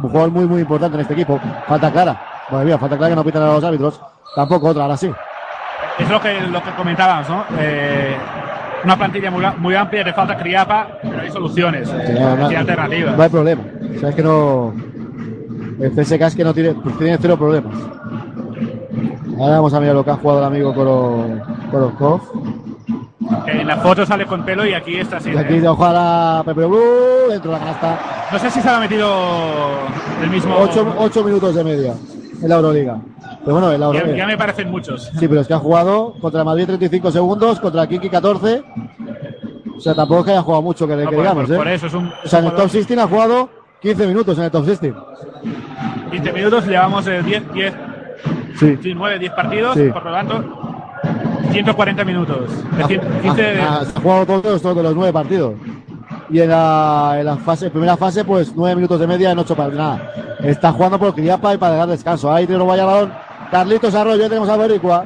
Un 0.03 0.09
jugador 0.09 0.31
muy, 0.31 0.47
muy 0.47 0.61
importante 0.63 0.95
en 0.97 1.01
este 1.03 1.15
equipo. 1.15 1.41
Falta 1.67 1.91
clara. 1.91 2.21
Madre 2.51 2.67
mía, 2.67 2.79
falta 2.79 2.97
clara 2.97 3.11
que 3.11 3.17
no 3.17 3.25
pitan 3.25 3.43
a 3.43 3.47
los 3.47 3.65
árbitros. 3.65 4.01
Tampoco 4.35 4.69
otra, 4.69 4.83
ahora 4.85 4.97
sí. 4.97 5.11
es 5.99 6.09
lo 6.09 6.21
que, 6.21 6.41
lo 6.43 6.63
que 6.63 6.71
comentábamos, 6.71 7.29
¿no? 7.29 7.45
Eh, 7.59 8.17
una 8.85 8.97
plantilla 8.97 9.31
muy, 9.31 9.45
muy 9.59 9.75
amplia, 9.75 10.05
te 10.05 10.13
falta 10.13 10.37
Criapa, 10.39 10.87
pero 11.03 11.21
hay 11.21 11.31
soluciones, 11.31 11.89
eh, 11.93 12.17
no- 12.39 12.47
hay 12.47 12.55
alternativas. 12.55 13.17
no 13.17 13.23
hay 13.23 13.29
problema. 13.29 13.63
O 13.97 13.99
sea, 13.99 14.09
es 14.11 14.15
que 14.15 14.23
no. 14.23 14.73
El 15.81 15.91
CSK 15.93 16.23
es 16.27 16.37
que 16.37 16.45
no 16.45 16.55
tiene, 16.55 16.73
pues 16.75 16.97
tiene 16.99 17.19
cero 17.21 17.37
problemas. 17.37 17.75
Ahora 19.41 19.55
vamos 19.57 19.73
a 19.73 19.81
mirar 19.81 19.95
lo 19.95 20.05
que 20.05 20.11
ha 20.11 20.17
jugado 20.17 20.41
el 20.41 20.45
amigo 20.45 20.75
Koro, 20.75 21.25
Korokov. 21.71 22.21
Que 23.47 23.53
en 23.53 23.67
la 23.67 23.79
foto 23.79 24.05
sale 24.05 24.27
con 24.27 24.45
pelo 24.45 24.67
y 24.67 24.75
aquí 24.75 24.97
está 24.97 25.17
así. 25.17 25.31
Y 25.31 25.37
aquí 25.37 25.55
¿eh? 25.55 25.61
de 25.63 25.69
a 25.69 26.43
Pepe 26.45 26.67
Blue 26.67 26.79
dentro 27.31 27.51
de 27.53 27.59
la 27.59 27.65
canasta. 27.65 27.99
No 28.33 28.39
sé 28.39 28.51
si 28.51 28.61
se 28.61 28.69
ha 28.69 28.79
metido 28.79 29.09
el 30.23 30.29
mismo. 30.29 30.55
8, 30.99 31.25
minutos 31.25 31.55
de 31.55 31.65
media 31.65 31.95
en 32.43 32.49
la 32.51 32.57
Euroliga. 32.57 32.99
Pero 33.43 33.53
bueno, 33.55 33.73
en 33.73 33.81
la 33.81 33.87
Ya, 33.93 33.99
Euroliga. 34.01 34.19
ya 34.19 34.27
me 34.27 34.37
parecen 34.37 34.71
muchos. 34.71 35.11
Sí, 35.19 35.27
pero 35.27 35.41
es 35.41 35.49
que 35.49 35.55
ha 35.55 35.59
jugado 35.59 36.15
contra 36.21 36.45
Madrid 36.45 36.67
35 36.67 37.11
segundos, 37.11 37.61
contra 37.61 37.87
Kiki 37.87 38.11
14. 38.11 38.63
O 39.75 39.81
sea, 39.81 39.95
tampoco 39.95 40.21
es 40.21 40.27
que 40.27 40.31
haya 40.33 40.43
jugado 40.43 40.61
mucho, 40.63 40.87
que, 40.87 40.93
No, 40.97 40.99
que 41.09 41.17
por, 41.17 41.17
digamos, 41.17 41.45
por- 41.47 41.55
¿eh? 41.55 41.57
por 41.57 41.69
eso 41.69 41.87
es 41.87 41.95
un. 41.95 42.09
O 42.09 42.29
sea, 42.29 42.41
en 42.41 42.45
el 42.45 42.51
top 42.53 42.71
16 42.71 42.99
ha 43.01 43.07
jugado 43.09 43.49
15 43.81 44.07
minutos 44.07 44.37
en 44.37 44.45
el 44.45 44.51
top 44.51 44.67
16. 44.67 44.95
15 46.11 46.33
minutos, 46.35 46.67
llevamos 46.67 47.07
eh, 47.07 47.23
10, 47.23 47.53
10, 47.55 47.75
Sí. 48.61 48.79
sí, 48.83 48.95
9, 48.95 49.19
10 49.19 49.33
partidos, 49.33 49.75
Sí. 49.75 49.89
por 49.93 50.05
lo 50.05 50.13
tanto, 50.13 50.45
140 51.53 52.05
minutos. 52.05 52.51
De 52.77 52.85
cien- 52.85 53.21
15 53.23 53.43
de- 53.43 53.61
Ha, 53.61 53.65
ha- 53.75 53.81
ha 53.81 54.01
jugado 54.03 54.27
todos, 54.27 54.63
todos 54.63 54.83
los 54.83 54.95
nueve 54.95 55.13
partidos. 55.13 55.55
Y 56.29 56.41
en 56.41 56.51
la, 56.51 57.17
en 57.19 57.27
la 57.27 57.37
fase, 57.37 57.71
primera 57.71 57.97
fase, 57.97 58.25
pues 58.25 58.53
nueve 58.55 58.77
minutos 58.77 59.01
de 59.01 59.07
media 59.07 59.33
en 59.33 59.39
ocho 59.39 59.57
partidos. 59.57 59.79
Nada. 59.83 60.13
Está 60.43 60.71
jugando 60.73 60.99
por 60.99 61.13
Criapa 61.15 61.55
y 61.55 61.59
para 61.59 61.75
dar 61.75 61.89
descanso. 61.89 62.33
Ahí 62.33 62.47
tiene 62.47 62.63
vaya 62.65 62.85
balón. 62.85 63.13
Carlitos 63.51 63.95
Arroyo, 63.97 64.23
ahí 64.23 64.29
tenemos 64.29 64.49
a 64.49 64.57
Boricua. 64.57 65.05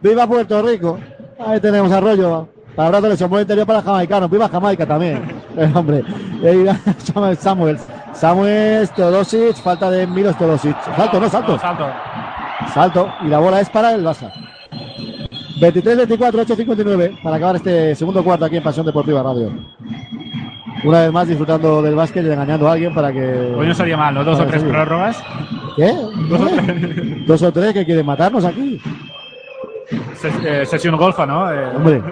Viva 0.00 0.26
Puerto 0.26 0.60
Rico. 0.62 0.98
Ahí 1.46 1.60
tenemos 1.60 1.92
a 1.92 1.98
Arroyo. 1.98 2.48
Para 2.74 2.88
Brato 2.88 3.08
lesión 3.08 3.30
buen 3.30 3.42
interior 3.42 3.66
para 3.66 3.82
Jamaicano. 3.82 4.28
Viva 4.28 4.48
Jamaica 4.48 4.84
también. 4.86 5.22
El 5.56 5.76
hombre. 5.76 6.02
Ahí 6.44 6.66
Samuel. 7.38 7.78
Samuels, 8.12 8.90
Teodosic. 8.94 9.56
Falta 9.56 9.90
de 9.90 10.06
Milos 10.08 10.36
Teodosic. 10.36 10.76
Salto, 10.96 11.20
no, 11.20 11.28
salto. 11.28 11.52
No, 11.52 11.58
salto. 11.60 11.86
Salto. 12.72 13.08
Y 13.24 13.28
la 13.28 13.38
bola 13.38 13.60
es 13.60 13.68
para 13.70 13.94
el 13.94 14.04
Barça. 14.04 14.32
23-24, 15.60 16.44
8-59 16.46 17.22
para 17.22 17.36
acabar 17.36 17.56
este 17.56 17.94
segundo 17.94 18.24
cuarto 18.24 18.44
aquí 18.44 18.56
en 18.56 18.62
Pasión 18.62 18.84
Deportiva 18.86 19.22
Radio. 19.22 19.52
Una 20.84 21.00
vez 21.02 21.12
más 21.12 21.28
disfrutando 21.28 21.80
del 21.82 21.94
básquet 21.94 22.24
y 22.24 22.30
engañando 22.30 22.68
a 22.68 22.72
alguien 22.72 22.92
para 22.92 23.12
que. 23.12 23.54
Hoy 23.56 23.68
no 23.68 23.74
sería 23.74 23.96
mal, 23.96 24.12
¿no? 24.14 24.24
Dos 24.24 24.40
o 24.40 24.46
tres 24.46 24.60
seguir. 24.60 24.74
prórrogas. 24.74 25.22
¿Qué? 25.76 25.92
Dos 26.28 26.40
o 26.40 26.46
tres. 26.46 27.26
Dos 27.26 27.42
o 27.42 27.52
tres 27.52 27.72
que 27.72 27.84
quieren 27.84 28.04
matarnos 28.06 28.44
aquí. 28.44 28.80
Ses- 30.20 30.44
eh, 30.44 30.66
sesión 30.66 30.96
golfa, 30.96 31.24
¿no? 31.26 31.52
Eh, 31.52 31.76
Hombre. 31.76 32.02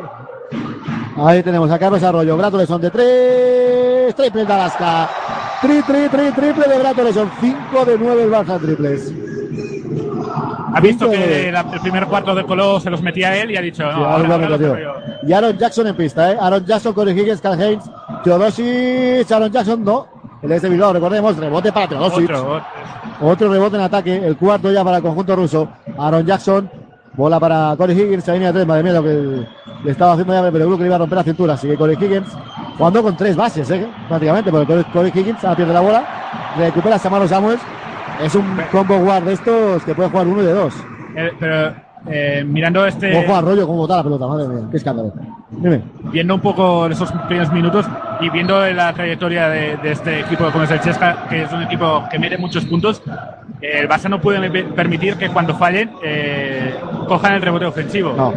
Ahí 1.16 1.42
tenemos 1.42 1.68
a 1.70 1.78
Carlos 1.78 2.02
Arroyo. 2.04 2.36
Brato 2.36 2.56
Leson 2.56 2.80
de 2.80 2.90
tres. 2.90 4.14
Triple 4.14 4.44
de 4.44 4.52
Alaska. 4.52 5.08
Tri, 5.62 5.82
tri, 5.82 6.08
tri, 6.08 6.30
triple 6.30 6.68
de 6.68 6.78
Brato 6.78 7.02
Leson. 7.02 7.28
5 7.40 7.84
de 7.84 7.98
9 7.98 8.22
el 8.22 8.30
Barça 8.30 8.60
triples. 8.60 9.12
Ha 10.74 10.80
visto 10.80 11.10
que 11.10 11.50
la- 11.52 11.60
el 11.72 11.80
primer 11.80 12.06
cuarto 12.06 12.34
de 12.34 12.44
Colo 12.44 12.80
se 12.80 12.90
los 12.90 13.02
metía 13.02 13.36
él 13.36 13.50
y 13.50 13.56
ha 13.56 13.60
dicho, 13.60 13.82
no, 13.84 13.90
Sí, 13.90 14.02
ahora, 14.04 14.28
ahora. 14.84 15.18
Y 15.26 15.32
Aaron 15.32 15.58
Jackson 15.58 15.86
en 15.88 15.96
pista, 15.96 16.32
¿eh? 16.32 16.36
Aaron 16.40 16.64
Jackson, 16.64 16.92
Corey 16.92 17.18
Higgins, 17.18 17.40
Carl 17.40 17.60
Haynes, 17.60 17.84
Teodosic, 18.24 19.30
Aaron 19.30 19.50
Jackson, 19.52 19.84
no. 19.84 20.06
El 20.42 20.52
es 20.52 20.62
de 20.62 20.68
Bilbao, 20.70 20.92
recordemos, 20.92 21.36
rebote 21.36 21.70
para 21.72 21.88
Teodosic. 21.88 22.24
Otro, 22.30 22.62
otro. 23.20 23.50
Rebote 23.52 23.76
en 23.76 23.82
ataque, 23.82 24.16
el 24.26 24.36
cuarto 24.36 24.70
ya 24.72 24.82
para 24.82 24.98
el 24.98 25.02
conjunto 25.02 25.36
ruso. 25.36 25.68
Aaron 25.98 26.24
Jackson, 26.24 26.70
bola 27.14 27.38
para 27.38 27.74
Corey 27.76 27.98
Higgins, 28.00 28.24
se 28.24 28.32
venía 28.32 28.52
tres, 28.52 28.66
madre 28.66 28.82
mía, 28.82 28.92
lo 28.94 29.02
que 29.02 29.46
le 29.84 29.90
estaba 29.90 30.12
haciendo 30.12 30.32
ya, 30.32 30.42
pero 30.50 30.64
creo 30.66 30.76
que 30.76 30.82
le 30.84 30.86
iba 30.86 30.96
a 30.96 31.00
romper 31.00 31.18
la 31.18 31.24
cintura. 31.24 31.54
Así 31.54 31.66
que 31.68 31.76
Corey 31.76 31.96
Higgins, 32.00 32.28
jugando 32.78 33.02
con 33.02 33.16
tres 33.16 33.36
bases, 33.36 33.70
¿eh? 33.70 33.86
prácticamente, 34.08 34.50
porque 34.50 34.84
Corey- 34.92 35.12
Higgins 35.14 35.44
a 35.44 35.54
pierde 35.54 35.74
la 35.74 35.80
bola, 35.80 36.04
recupera 36.56 36.96
a 36.96 36.98
Samaro 36.98 37.28
Samuels. 37.28 37.60
Es 38.22 38.34
un 38.34 38.44
combo 38.70 38.98
guard 38.98 39.24
de 39.24 39.32
estos 39.32 39.82
que 39.84 39.94
puede 39.94 40.10
jugar 40.10 40.26
uno 40.26 40.42
y 40.42 40.46
de 40.46 40.52
dos. 40.52 40.74
Eh, 41.16 41.32
pero 41.38 41.74
eh, 42.06 42.44
mirando 42.46 42.86
este, 42.86 43.16
Ojo 43.16 43.34
a 43.34 43.40
rollo, 43.40 43.66
cómo 43.66 43.78
bota 43.78 43.96
la 43.96 44.02
pelota, 44.02 44.26
madre 44.26 44.48
mía, 44.48 44.68
qué 44.70 44.76
escándalo. 44.76 45.12
Dime. 45.50 45.82
viendo 46.12 46.34
un 46.34 46.40
poco 46.40 46.86
esos 46.86 47.10
primeros 47.26 47.52
minutos 47.52 47.84
y 48.20 48.30
viendo 48.30 48.64
la 48.70 48.92
trayectoria 48.92 49.48
de, 49.48 49.76
de 49.78 49.92
este 49.92 50.20
equipo 50.20 50.50
como 50.50 50.64
es 50.64 50.70
el 50.70 50.80
Chesca, 50.80 51.26
que 51.28 51.42
es 51.42 51.52
un 51.52 51.62
equipo 51.62 52.04
que 52.10 52.18
mete 52.18 52.38
muchos 52.38 52.64
puntos, 52.64 53.02
eh, 53.60 53.80
el 53.80 53.88
Barça 53.88 54.08
no 54.08 54.20
puede 54.20 54.48
permitir 54.64 55.16
que 55.16 55.28
cuando 55.28 55.54
fallen 55.56 55.90
eh, 56.02 56.74
cojan 57.08 57.34
el 57.34 57.42
rebote 57.42 57.66
ofensivo. 57.66 58.14
No. 58.16 58.32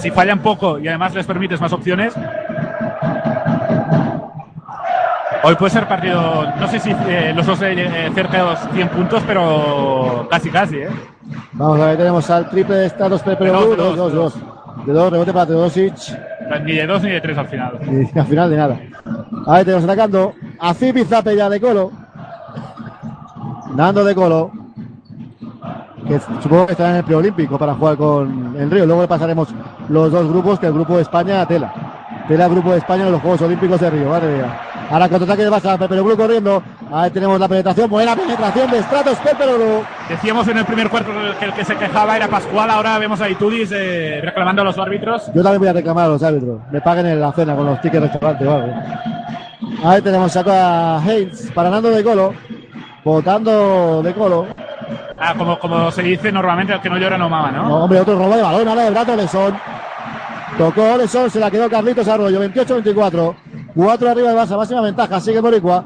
Si 0.00 0.10
fallan 0.10 0.40
poco 0.40 0.78
y 0.78 0.86
además 0.88 1.14
les 1.14 1.26
permites 1.26 1.60
más 1.60 1.72
opciones, 1.72 2.14
hoy 5.42 5.54
puede 5.56 5.70
ser 5.70 5.88
partido, 5.88 6.46
no 6.58 6.68
sé 6.68 6.78
si 6.78 6.90
eh, 6.90 7.32
los 7.34 7.46
dos 7.46 7.60
eh, 7.62 8.10
cerca 8.14 8.38
de 8.38 8.44
los 8.44 8.58
100 8.72 8.88
puntos, 8.88 9.22
pero 9.26 10.26
casi 10.30 10.50
casi, 10.50 10.76
¿eh? 10.78 10.88
Vamos 11.52 11.80
a 11.80 11.86
ver, 11.86 11.96
tenemos 11.96 12.30
al 12.30 12.48
triple 12.48 12.76
de 12.76 12.88
Stados 12.88 13.22
Pepe 13.22 13.44
De 13.44 13.50
dos, 13.50 13.64
Blue, 13.64 13.70
de 13.76 13.76
dos, 13.76 13.96
dos, 13.96 14.34
de 14.86 14.92
dos. 14.92 15.12
Rebote 15.12 15.32
para 15.32 15.46
Teodosic. 15.46 15.94
Ni 16.64 16.72
de 16.72 16.86
dos 16.86 17.02
ni 17.02 17.10
de 17.10 17.20
tres 17.20 17.36
al 17.36 17.48
final. 17.48 17.78
Y 17.82 18.18
al 18.18 18.26
final 18.26 18.50
de 18.50 18.56
nada. 18.56 18.80
Ahí 19.46 19.64
tenemos 19.64 19.84
atacando 19.84 20.34
a 20.58 20.72
Zipi 20.72 21.04
Zape 21.04 21.36
ya 21.36 21.48
de 21.48 21.60
Colo. 21.60 21.90
Nando 23.74 24.04
de 24.04 24.14
Colo. 24.14 24.50
Que 26.06 26.18
supongo 26.40 26.66
que 26.66 26.72
estará 26.72 26.90
en 26.90 26.96
el 26.96 27.04
preolímpico 27.04 27.58
para 27.58 27.74
jugar 27.74 27.96
con 27.96 28.56
en 28.58 28.70
Río. 28.70 28.86
Luego 28.86 29.02
le 29.02 29.08
pasaremos 29.08 29.48
los 29.88 30.10
dos 30.10 30.28
grupos, 30.28 30.58
que 30.58 30.66
el 30.66 30.72
grupo 30.72 30.96
de 30.96 31.02
España, 31.02 31.44
Tela. 31.46 31.72
Tela, 32.26 32.48
grupo 32.48 32.72
de 32.72 32.78
España 32.78 33.06
en 33.06 33.12
los 33.12 33.20
Juegos 33.20 33.42
Olímpicos 33.42 33.80
de 33.80 33.90
Río. 33.90 34.08
Madre 34.08 34.36
mía. 34.36 34.67
Ahora 34.90 35.08
contraataque 35.08 35.44
de 35.44 35.50
Barça, 35.50 35.78
Pepe 35.78 36.00
Blue 36.00 36.16
corriendo. 36.16 36.62
Ahí 36.90 37.10
tenemos 37.10 37.38
la 37.38 37.46
penetración, 37.46 37.90
buena 37.90 38.16
penetración 38.16 38.70
de 38.70 38.82
Stratos 38.82 39.18
Pepe 39.18 39.44
Blue. 39.44 39.84
Decíamos 40.08 40.48
en 40.48 40.58
el 40.58 40.64
primer 40.64 40.88
cuarto 40.88 41.10
que 41.38 41.44
el 41.44 41.52
que 41.52 41.64
se 41.64 41.76
quejaba 41.76 42.16
era 42.16 42.28
Pascual, 42.28 42.70
ahora 42.70 42.98
vemos 42.98 43.20
a 43.20 43.28
Itudis 43.28 43.70
eh, 43.72 44.20
reclamando 44.22 44.62
a 44.62 44.64
los 44.64 44.78
árbitros. 44.78 45.26
Yo 45.34 45.42
también 45.42 45.60
voy 45.60 45.68
a 45.68 45.72
reclamar 45.74 46.06
a 46.06 46.08
los 46.08 46.22
árbitros. 46.22 46.60
Me 46.70 46.80
paguen 46.80 47.06
en 47.06 47.20
la 47.20 47.32
cena 47.32 47.54
con 47.54 47.66
los 47.66 47.80
tickets 47.82 48.02
restaurante 48.04 48.46
o 48.46 48.54
algo. 48.54 48.74
Ahí 49.84 50.00
tenemos 50.00 50.32
saco 50.32 50.50
a 50.50 51.02
Haynes 51.02 51.50
para 51.54 51.68
Nando 51.68 51.90
de 51.90 52.02
Colo. 52.02 52.32
Votando 53.04 54.02
de 54.02 54.14
Colo. 54.14 54.46
Ah, 55.18 55.34
como, 55.36 55.58
como 55.58 55.90
se 55.90 56.02
dice 56.02 56.32
normalmente, 56.32 56.72
el 56.72 56.80
que 56.80 56.88
no 56.88 56.96
llora 56.96 57.18
no 57.18 57.28
mama, 57.28 57.50
¿no? 57.50 57.68
No, 57.68 57.76
hombre, 57.84 58.00
otro 58.00 58.16
robo 58.18 58.36
de 58.36 58.42
balón. 58.42 58.68
Ahora 58.68 58.84
de 58.84 58.90
Brato 58.90 59.16
Lesón. 59.16 59.54
Tocó 60.56 60.96
Lesón, 60.96 61.30
se 61.30 61.40
la 61.40 61.50
quedó 61.50 61.68
Carlitos 61.68 62.08
Arroyo. 62.08 62.42
28-24. 62.42 63.34
4 63.78 64.10
arriba 64.10 64.30
de 64.30 64.36
Barça, 64.36 64.56
máxima 64.56 64.80
ventaja. 64.80 65.20
Sigue 65.20 65.40
Boricua. 65.40 65.84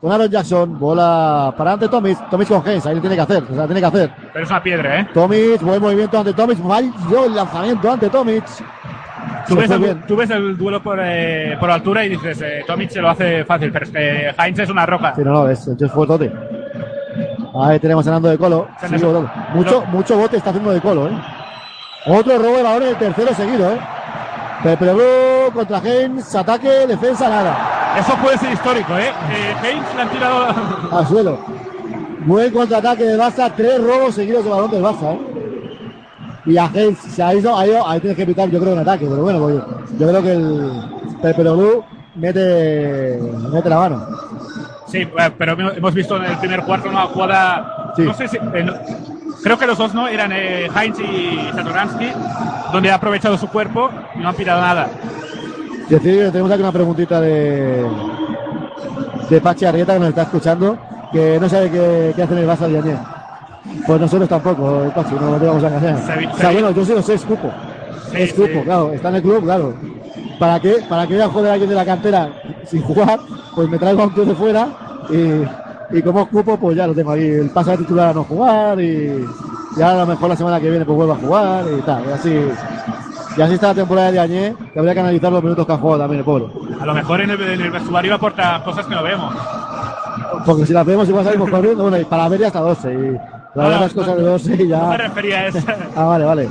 Con 0.00 0.10
Aaron 0.10 0.28
Jackson. 0.28 0.76
Bola 0.76 1.54
para 1.56 1.74
ante 1.74 1.86
Tomis. 1.88 2.18
Tomis 2.28 2.48
con 2.48 2.66
Haynes. 2.66 2.84
Ahí 2.84 2.96
le 2.96 3.00
tiene 3.00 3.14
que 3.14 3.22
hacer. 3.22 3.44
O 3.48 3.54
sea, 3.54 3.66
tiene 3.66 3.80
que 3.80 3.86
hacer. 3.86 4.10
Pero 4.32 4.44
es 4.44 4.50
una 4.50 4.60
piedra, 4.60 5.00
¿eh? 5.00 5.08
Tomis, 5.14 5.62
buen 5.62 5.80
movimiento 5.80 6.18
ante 6.18 6.32
Tomis. 6.32 6.58
Falló 6.58 7.24
el 7.26 7.34
lanzamiento 7.36 7.92
ante 7.92 8.10
Tomis. 8.10 8.42
Tú 9.46 9.54
ves, 9.54 9.70
el, 9.70 9.78
bien. 9.78 10.02
tú 10.08 10.16
ves 10.16 10.30
el 10.30 10.56
duelo 10.58 10.82
por, 10.82 10.98
eh, 11.00 11.56
por 11.60 11.70
altura 11.70 12.04
y 12.04 12.08
dices, 12.08 12.40
eh, 12.42 12.64
Tomic 12.66 12.90
se 12.90 13.00
lo 13.00 13.10
hace 13.10 13.44
fácil, 13.44 13.70
pero 13.72 13.84
es 13.84 13.90
que 13.92 14.34
Heinz 14.38 14.58
es 14.58 14.70
una 14.70 14.84
roca. 14.84 15.14
Sí, 15.14 15.22
no, 15.24 15.30
no, 15.32 15.48
es, 15.48 15.66
es 15.68 15.92
fuertote. 15.92 16.32
Ahí 17.54 17.78
tenemos 17.78 18.04
a 18.08 18.10
Nando 18.12 18.28
de 18.28 18.38
Colo. 18.38 18.66
Votando. 18.82 19.30
Mucho, 19.54 19.70
lo- 19.80 19.86
mucho 19.86 20.16
bote 20.18 20.38
está 20.38 20.50
haciendo 20.50 20.72
de 20.72 20.80
Colo, 20.80 21.08
¿eh? 21.08 21.12
Otro 22.06 22.36
robo 22.38 22.56
de 22.56 22.76
en 22.78 22.82
el 22.82 22.96
tercero 22.96 23.32
seguido, 23.34 23.72
¿eh? 23.72 23.78
Pepe 24.62 24.92
Blue 24.92 25.52
contra 25.52 25.78
Haynes, 25.78 26.34
ataque, 26.34 26.86
defensa, 26.86 27.28
nada. 27.28 27.96
Eso 27.98 28.14
puede 28.16 28.38
ser 28.38 28.52
histórico, 28.52 28.96
¿eh? 28.96 29.10
eh 29.30 29.54
Heinz 29.62 29.94
le 29.96 30.02
han 30.02 30.10
tirado... 30.10 30.46
Al 30.92 31.06
suelo. 31.06 31.38
Buen 32.24 32.52
contraataque 32.52 33.02
de 33.04 33.18
Barça, 33.18 33.52
tres 33.56 33.82
robos 33.82 34.14
seguidos 34.14 34.44
de 34.44 34.50
balón 34.50 34.70
del 34.70 34.82
Barça, 34.82 35.14
¿eh? 35.14 35.20
Y 36.46 36.56
a 36.56 36.64
Haynes 36.66 36.98
se 36.98 37.22
ha 37.22 37.34
ido, 37.34 37.56
ahí 37.56 38.00
tienes 38.00 38.16
que 38.16 38.22
evitar, 38.22 38.48
yo 38.50 38.60
creo, 38.60 38.72
un 38.72 38.78
ataque, 38.80 39.06
pero 39.08 39.22
bueno, 39.22 39.40
pues, 39.40 39.62
yo 39.98 40.08
creo 40.08 40.22
que 40.22 40.32
el 40.32 40.72
Pepe 41.20 41.42
Blue 41.42 41.84
mete, 42.14 43.20
mete 43.52 43.68
la 43.68 43.78
mano. 43.78 44.06
Sí, 44.86 44.98
eh, 44.98 45.30
pero 45.38 45.52
hemos 45.72 45.94
visto 45.94 46.16
en 46.16 46.24
el 46.24 46.38
primer 46.38 46.62
cuarto 46.62 46.88
una 46.88 47.02
jugada... 47.02 47.92
Sí. 47.96 48.02
No 48.02 48.14
sé 48.14 48.28
si... 48.28 48.36
eh, 48.36 48.62
no- 48.64 49.11
creo 49.42 49.58
que 49.58 49.66
los 49.66 49.78
dos, 49.78 49.94
¿no? 49.94 50.08
Eran 50.08 50.32
eh, 50.32 50.68
Heinz 50.74 50.98
y 51.00 51.38
Satoransky, 51.54 52.12
donde 52.72 52.90
ha 52.90 52.94
aprovechado 52.94 53.36
su 53.36 53.48
cuerpo 53.48 53.90
y 54.14 54.18
no 54.20 54.28
han 54.28 54.34
pirado 54.34 54.60
nada. 54.60 54.88
Decir, 55.88 56.30
tenemos 56.30 56.50
aquí 56.50 56.62
una 56.62 56.72
preguntita 56.72 57.20
de, 57.20 57.86
de 59.28 59.40
Pachi 59.40 59.64
Arrieta 59.64 59.94
que 59.94 59.98
nos 59.98 60.08
está 60.08 60.22
escuchando, 60.22 60.78
que 61.12 61.38
no 61.40 61.48
sabe 61.48 61.70
qué, 61.70 62.12
qué 62.14 62.22
hace 62.22 62.32
en 62.32 62.38
el 62.38 62.48
Barça 62.48 62.68
de 62.68 62.78
Añé. 62.78 62.96
Pues 63.86 64.00
nosotros 64.00 64.28
tampoco, 64.28 64.84
eh, 64.84 64.92
Pachi, 64.94 65.14
no 65.14 65.36
te 65.36 65.46
vamos 65.46 65.64
a 65.64 65.68
engañar. 65.68 66.30
O 66.32 66.36
sea, 66.36 66.50
bueno, 66.52 66.70
yo 66.70 66.84
sí 66.84 66.94
lo 66.94 67.02
sé, 67.02 67.14
es 67.14 67.24
cupo. 67.24 67.50
Sí, 68.10 68.16
es 68.22 68.32
cupo, 68.32 68.46
sí. 68.46 68.60
claro, 68.64 68.92
está 68.92 69.08
en 69.08 69.14
el 69.16 69.22
club, 69.22 69.42
claro. 69.44 69.74
¿Para 70.38 70.60
qué? 70.60 70.76
Para 70.88 71.06
que 71.06 71.14
vaya 71.14 71.26
a 71.26 71.30
joder 71.30 71.50
a 71.50 71.52
alguien 71.54 71.70
de 71.70 71.76
la 71.76 71.84
cantera 71.84 72.30
sin 72.66 72.82
jugar, 72.82 73.20
pues 73.54 73.68
me 73.68 73.78
traigo 73.78 74.02
a 74.02 74.06
un 74.06 74.14
tío 74.14 74.24
de 74.24 74.34
fuera 74.34 74.68
y, 75.10 75.44
y 75.90 76.02
como 76.02 76.22
es 76.22 76.28
cupo, 76.28 76.56
pues 76.58 76.76
ya 76.76 76.86
lo 76.86 76.94
tengo 76.94 77.12
aquí. 77.12 77.24
El 77.26 77.50
pase 77.50 77.72
de 77.72 77.78
titular 77.78 78.08
a 78.10 78.14
no 78.14 78.24
jugar 78.24 78.80
y, 78.80 79.26
y 79.76 79.82
ahora 79.82 80.02
a 80.02 80.04
lo 80.04 80.06
mejor 80.06 80.28
la 80.30 80.36
semana 80.36 80.60
que 80.60 80.70
viene 80.70 80.84
pues 80.84 80.96
vuelvo 80.96 81.12
a 81.12 81.16
jugar 81.16 81.64
y 81.78 81.82
tal. 81.82 82.04
Y 82.08 82.12
así, 82.12 82.40
y 83.36 83.40
así 83.42 83.54
está 83.54 83.68
la 83.68 83.74
temporada 83.74 84.10
de 84.12 84.20
Añé, 84.20 84.54
que 84.72 84.78
habría 84.78 84.94
que 84.94 85.00
analizar 85.00 85.32
los 85.32 85.42
minutos 85.42 85.66
que 85.66 85.72
ha 85.72 85.76
jugado 85.78 86.00
también 86.00 86.18
el 86.20 86.24
pobre. 86.24 86.46
A 86.80 86.86
lo 86.86 86.94
mejor 86.94 87.20
en 87.20 87.30
el, 87.30 87.40
en 87.42 87.60
el 87.60 87.70
vestuario 87.70 88.14
aporta 88.14 88.62
cosas 88.64 88.86
que 88.86 88.94
no 88.94 89.02
vemos. 89.02 89.34
Porque 90.46 90.66
si 90.66 90.72
las 90.72 90.84
vemos 90.86 91.08
igual 91.08 91.24
salimos 91.24 91.50
corriendo, 91.50 91.82
bueno, 91.84 91.98
y 91.98 92.04
para 92.04 92.28
ver 92.28 92.40
ya 92.40 92.46
hasta 92.48 92.60
12. 92.60 92.92
Y 92.92 92.96
No, 93.54 93.68
las 93.68 93.92
cosas 93.92 94.16
de 94.16 94.22
no, 94.22 94.28
12 94.30 94.54
y 94.54 94.56
No 94.56 94.64
me 94.64 94.68
ya. 94.68 94.96
refería 94.96 95.38
a 95.40 95.46
eso. 95.46 95.58
Ah, 95.96 96.04
vale, 96.04 96.24
vale. 96.24 96.48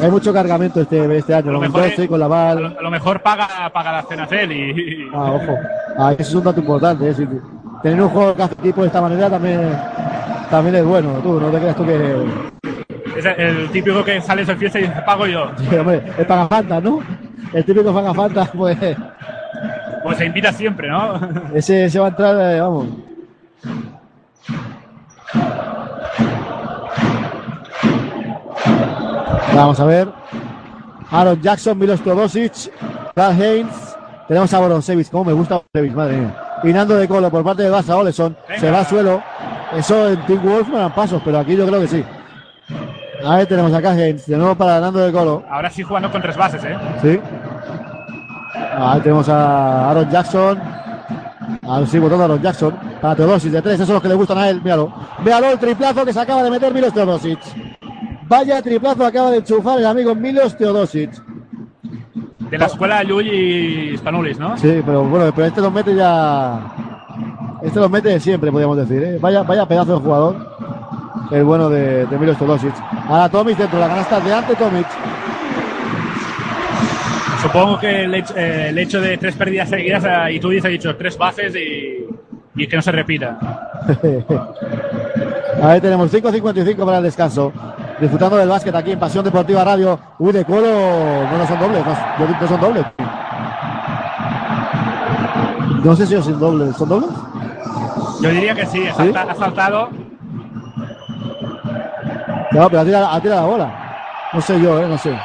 Hay 0.00 0.10
mucho 0.10 0.32
cargamento 0.32 0.80
este, 0.82 1.16
este 1.16 1.34
año. 1.34 1.50
A 1.50 1.52
lo 1.54 1.60
mejor 1.60 1.82
mejor 1.82 2.00
es- 2.02 2.08
con 2.08 2.20
la 2.20 2.26
A 2.26 2.54
lo, 2.54 2.66
a 2.78 2.82
lo 2.82 2.90
mejor 2.90 3.20
paga, 3.22 3.48
paga 3.72 3.92
la 3.92 4.02
cena 4.02 4.24
él 4.30 4.52
y, 4.52 5.08
Ah, 5.14 5.32
ojo. 5.32 5.54
Ah, 5.98 6.12
eso 6.12 6.22
es 6.30 6.34
un 6.34 6.44
dato 6.44 6.60
importante. 6.60 7.08
¿eh? 7.08 7.14
Si- 7.14 7.26
tener 7.86 8.02
un 8.02 8.08
juego 8.08 8.34
que 8.34 8.42
hace 8.42 8.54
equipo 8.54 8.80
de 8.80 8.86
esta 8.88 9.00
manera 9.00 9.30
también, 9.30 9.60
también 10.50 10.74
es 10.76 10.84
bueno. 10.84 11.12
Tú, 11.22 11.40
no 11.40 11.50
te 11.50 11.58
creas 11.58 11.76
tú 11.76 11.86
que. 11.86 12.26
es 13.16 13.26
el 13.38 13.70
típico 13.70 14.04
que 14.04 14.20
sales 14.20 14.48
de 14.48 14.56
fiesta 14.56 14.80
y 14.80 14.82
dice, 14.82 15.02
pago 15.06 15.26
yo. 15.26 15.52
Sí, 15.70 15.76
hombre, 15.76 16.02
es 16.18 16.26
Pagafanta, 16.26 16.80
¿no? 16.80 17.00
El 17.52 17.64
típico 17.64 17.94
Pagafanta, 17.94 18.46
pues. 18.56 18.76
Pues 20.02 20.18
se 20.18 20.26
invita 20.26 20.52
siempre, 20.52 20.88
¿no? 20.88 21.20
Ese 21.54 21.88
se 21.88 21.98
va 22.00 22.06
a 22.06 22.08
entrar, 22.08 22.54
eh, 22.56 22.60
vamos. 22.60 22.88
Vamos 29.54 29.80
a 29.80 29.84
ver. 29.84 30.08
Aaron 31.10 31.40
Jackson, 31.40 31.78
Milos 31.78 32.00
Teodosic, 32.00 32.52
Carl 33.14 33.40
Haynes. 33.40 33.96
Tenemos 34.26 34.52
a 34.52 34.58
Boronsevich. 34.58 35.08
Como 35.08 35.26
me 35.26 35.32
gusta 35.32 35.62
Boronsevich, 35.72 35.96
madre 35.96 36.16
mía. 36.16 36.45
Y 36.66 36.72
Nando 36.72 36.96
de 36.96 37.06
Colo 37.06 37.30
por 37.30 37.44
parte 37.44 37.62
de 37.62 37.70
Barça 37.70 37.94
Oleson. 37.94 38.36
Venga. 38.48 38.60
Se 38.60 38.70
va 38.72 38.78
al 38.80 38.86
suelo. 38.86 39.22
Eso 39.72 40.08
en 40.08 40.26
Team 40.26 40.42
Wolf 40.42 40.68
no 40.68 40.78
eran 40.78 40.92
pasos, 40.92 41.22
pero 41.24 41.38
aquí 41.38 41.54
yo 41.56 41.64
creo 41.64 41.80
que 41.80 41.86
sí. 41.86 42.04
Ahí 43.24 43.46
tenemos 43.46 43.72
a 43.72 43.76
Haynes. 43.76 44.26
De 44.26 44.36
nuevo 44.36 44.56
para 44.56 44.80
Nando 44.80 44.98
de 44.98 45.12
Colo. 45.12 45.44
Ahora 45.48 45.70
sí 45.70 45.84
jugando 45.84 46.10
con 46.10 46.20
tres 46.20 46.36
bases, 46.36 46.64
¿eh? 46.64 46.76
Sí. 47.00 47.20
Ahí 48.76 49.00
tenemos 49.00 49.28
a 49.28 49.90
Aaron 49.90 50.10
Jackson. 50.10 50.60
Ahora 51.62 51.86
sí, 51.86 51.98
votando 52.00 52.24
a 52.24 52.26
Aaron 52.26 52.42
Jackson. 52.42 52.74
Para 53.00 53.14
Teodosic 53.14 53.52
de 53.52 53.62
tres, 53.62 53.74
esos 53.74 53.86
son 53.86 53.94
los 53.94 54.02
que 54.02 54.08
le 54.08 54.14
gustan 54.16 54.38
a 54.38 54.48
él. 54.48 54.60
Míralo. 54.60 54.92
Véalo 55.24 55.50
el 55.52 55.58
triplazo 55.60 56.04
que 56.04 56.12
se 56.12 56.20
acaba 56.20 56.42
de 56.42 56.50
meter 56.50 56.74
Milos 56.74 56.92
Teodosic. 56.92 57.38
Vaya 58.28 58.60
triplazo 58.60 59.06
acaba 59.06 59.30
de 59.30 59.36
enchufar 59.38 59.78
el 59.78 59.86
amigo 59.86 60.16
Milos 60.16 60.56
Teodosic. 60.56 61.12
De 62.50 62.58
la 62.58 62.66
escuela 62.66 63.02
Llull 63.02 63.26
y 63.26 63.96
Spanulis, 63.98 64.38
¿no? 64.38 64.56
Sí, 64.56 64.80
pero 64.84 65.04
bueno, 65.04 65.32
pero 65.34 65.46
este 65.48 65.60
los 65.60 65.72
mete 65.72 65.94
ya. 65.94 66.60
Este 67.62 67.80
los 67.80 67.90
mete 67.90 68.20
siempre, 68.20 68.50
podríamos 68.52 68.76
decir. 68.76 69.02
¿eh? 69.02 69.18
Vaya, 69.20 69.42
vaya 69.42 69.66
pedazo 69.66 69.94
de 69.94 70.00
jugador. 70.00 70.56
El 71.30 71.42
bueno 71.44 71.68
de, 71.68 72.06
de 72.06 72.18
Milos 72.18 72.38
Teodosic. 72.38 72.74
Ahora 73.08 73.28
Tomic 73.28 73.56
dentro 73.58 73.78
de 73.78 73.84
la 73.84 73.90
canasta 73.90 74.20
de 74.20 74.32
ante 74.32 74.54
Tomic. 74.54 74.86
Supongo 77.42 77.78
que 77.78 78.04
el 78.04 78.14
hecho, 78.14 78.36
eh, 78.36 78.68
el 78.68 78.78
hecho 78.78 79.00
de 79.00 79.16
tres 79.18 79.34
pérdidas 79.34 79.68
seguidas 79.68 80.04
eh, 80.04 80.34
y 80.34 80.40
tú 80.40 80.50
dices, 80.50 80.66
has 80.66 80.70
dicho 80.70 80.96
tres 80.96 81.18
bases 81.18 81.54
y, 81.56 82.06
y 82.54 82.66
que 82.66 82.76
no 82.76 82.82
se 82.82 82.92
repita. 82.92 83.38
Ahí 85.62 85.80
tenemos 85.80 86.12
5.55 86.12 86.84
para 86.84 86.98
el 86.98 87.04
descanso. 87.04 87.52
Disfrutando 88.00 88.36
del 88.36 88.48
básquet 88.48 88.74
aquí 88.74 88.92
en 88.92 88.98
Pasión 88.98 89.24
Deportiva 89.24 89.64
Radio. 89.64 89.98
Uy, 90.18 90.32
de 90.32 90.44
Colo, 90.44 90.66
no, 90.66 91.38
no 91.38 91.46
son 91.46 91.58
dobles, 91.58 91.82
no, 91.86 92.38
que 92.38 92.46
son 92.46 92.60
dobles. 92.60 92.84
No 95.82 95.96
sé 95.96 96.06
si 96.06 96.22
son 96.22 96.38
dobles, 96.38 96.76
¿son 96.76 96.88
dobles? 96.88 97.10
Yo 98.20 98.30
diría 98.30 98.54
que 98.54 98.66
sí, 98.66 98.86
ha, 98.86 99.34
saltado. 99.34 99.88
No, 102.52 102.68
pero 102.68 102.80
ha 102.80 102.84
tirado, 102.84 103.06
ha 103.06 103.20
tirado 103.20 103.40
la 103.40 103.46
bola. 103.46 103.98
No 104.32 104.40
sé 104.42 104.60
yo, 104.60 104.82
eh, 104.82 104.88
no 104.88 104.98
sé. 104.98 105.18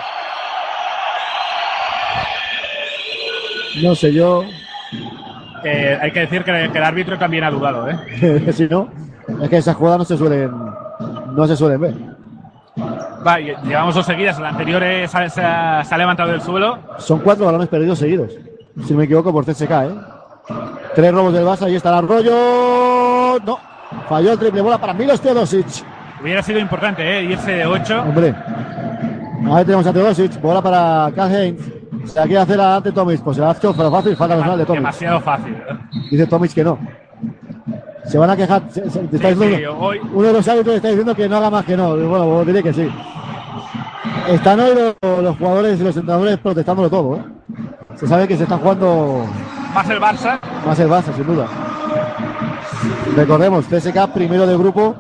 No 3.84 3.96
sé 3.96 4.14
yo. 4.14 4.44
eh, 5.64 6.00
hay 6.02 6.12
que 6.12 6.20
decir 6.22 6.44
que, 6.44 6.70
que 6.72 6.78
el 6.78 6.84
árbitro 6.84 7.18
también 7.18 7.44
ha 7.44 7.52
dudado, 7.52 7.90
¿eh? 7.90 8.52
si 8.54 8.66
no, 8.68 8.88
es 9.42 9.50
que 9.50 9.58
esas 9.58 9.76
jugadas 9.76 10.00
no 10.00 10.06
se 10.06 10.18
suelen, 10.18 10.52
no 11.36 11.48
se 11.48 11.58
suelen 11.58 11.82
ver. 11.82 12.11
Va, 12.78 13.38
llevamos 13.40 13.96
dos 13.96 14.06
seguidas. 14.06 14.40
La 14.40 14.50
anterior 14.50 14.82
eh, 14.84 15.08
se, 15.08 15.18
ha- 15.18 15.30
se 15.30 15.42
ha, 15.42 15.84
se 15.84 15.94
ha 15.94 15.98
levantado 15.98 16.30
del 16.32 16.42
suelo. 16.42 16.80
Son 16.98 17.20
cuatro 17.20 17.46
balones 17.46 17.68
perdidos 17.68 18.00
seguidos. 18.00 18.32
Si 18.86 18.94
no 18.94 19.00
me 19.00 19.06
equivoco, 19.06 19.32
por 19.32 19.46
CSK, 19.46 19.72
¿eh? 19.72 19.96
Tres 20.96 21.14
robos 21.14 21.34
del 21.34 21.46
Barça 21.46 21.70
y 21.70 21.76
está 21.76 21.90
el 21.90 21.96
arroyo. 22.06 23.40
No. 23.46 23.60
Falló 24.08 24.32
el 24.34 24.40
triple 24.40 24.62
bola 24.62 24.78
para 24.78 24.94
Milos 24.94 25.20
Teodosic. 25.22 25.68
Hubiera 26.22 26.42
sido 26.42 26.60
importante, 26.60 27.04
¿eh? 27.20 27.24
Irse 27.24 27.52
de 27.52 27.66
8. 27.66 28.02
Hombre. 28.02 28.34
Ahí 29.52 29.66
tenemos 29.66 29.86
a 29.88 29.94
Teodosic. 29.94 30.40
Bola 30.42 30.62
para 30.62 31.12
Karl 31.16 31.34
Heinz. 31.36 31.62
Se 32.06 32.20
la 32.20 32.26
quiere 32.26 32.40
hacer 32.40 32.60
ante 32.60 32.92
Tomic. 32.92 33.22
Pues 33.22 33.36
se 33.38 33.42
la 33.42 33.52
ha 33.52 33.54
hecho 33.54 33.74
fácil. 33.74 34.16
Falta 34.16 34.36
personal 34.36 34.58
de 34.58 34.66
Tomic. 34.66 34.80
Demasiado 34.82 35.20
fácil. 35.20 35.56
Dice 36.10 36.26
Tomic 36.28 36.54
que 36.54 36.64
no. 36.64 36.80
Se 38.06 38.18
van 38.18 38.30
a 38.30 38.36
quejar. 38.36 38.64
se- 38.70 38.90
se- 38.90 39.00
te 39.00 39.16
está 39.18 39.30
Sí, 39.30 39.36
diciendo- 39.36 39.58
sí, 39.58 39.66
hoy, 39.80 40.00
Uno 40.14 40.28
de 40.28 40.34
los 40.34 40.48
árbitros 40.48 40.76
está 40.76 40.88
diciendo 40.90 41.16
que 41.16 41.30
no 41.30 41.38
haga 41.38 41.50
más 41.50 41.66
que 41.66 41.78
no. 41.78 41.96
Bueno, 41.96 42.26
pues 42.36 42.48
diré 42.48 42.64
que 42.64 42.74
sí. 42.74 42.90
Están 44.30 44.60
hoy 44.60 44.72
los, 44.76 45.24
los 45.24 45.38
jugadores 45.38 45.80
y 45.80 45.84
los 45.84 45.96
entrenadores 45.96 46.38
protestándolo 46.40 46.90
todo. 46.90 47.16
¿eh? 47.18 47.24
Se 47.96 48.08
sabe 48.08 48.28
que 48.28 48.38
se 48.38 48.44
están 48.44 48.60
jugando 48.60 49.26
más 49.74 49.90
el 49.90 50.00
Barça. 50.00 50.40
más 50.66 50.80
el 50.80 50.90
Barça, 50.90 51.14
sin 51.16 51.26
duda. 51.28 51.48
Recordemos, 53.16 53.66
CSK 53.66 54.08
primero 54.14 54.48
de 54.48 54.58
grupo 54.58 54.96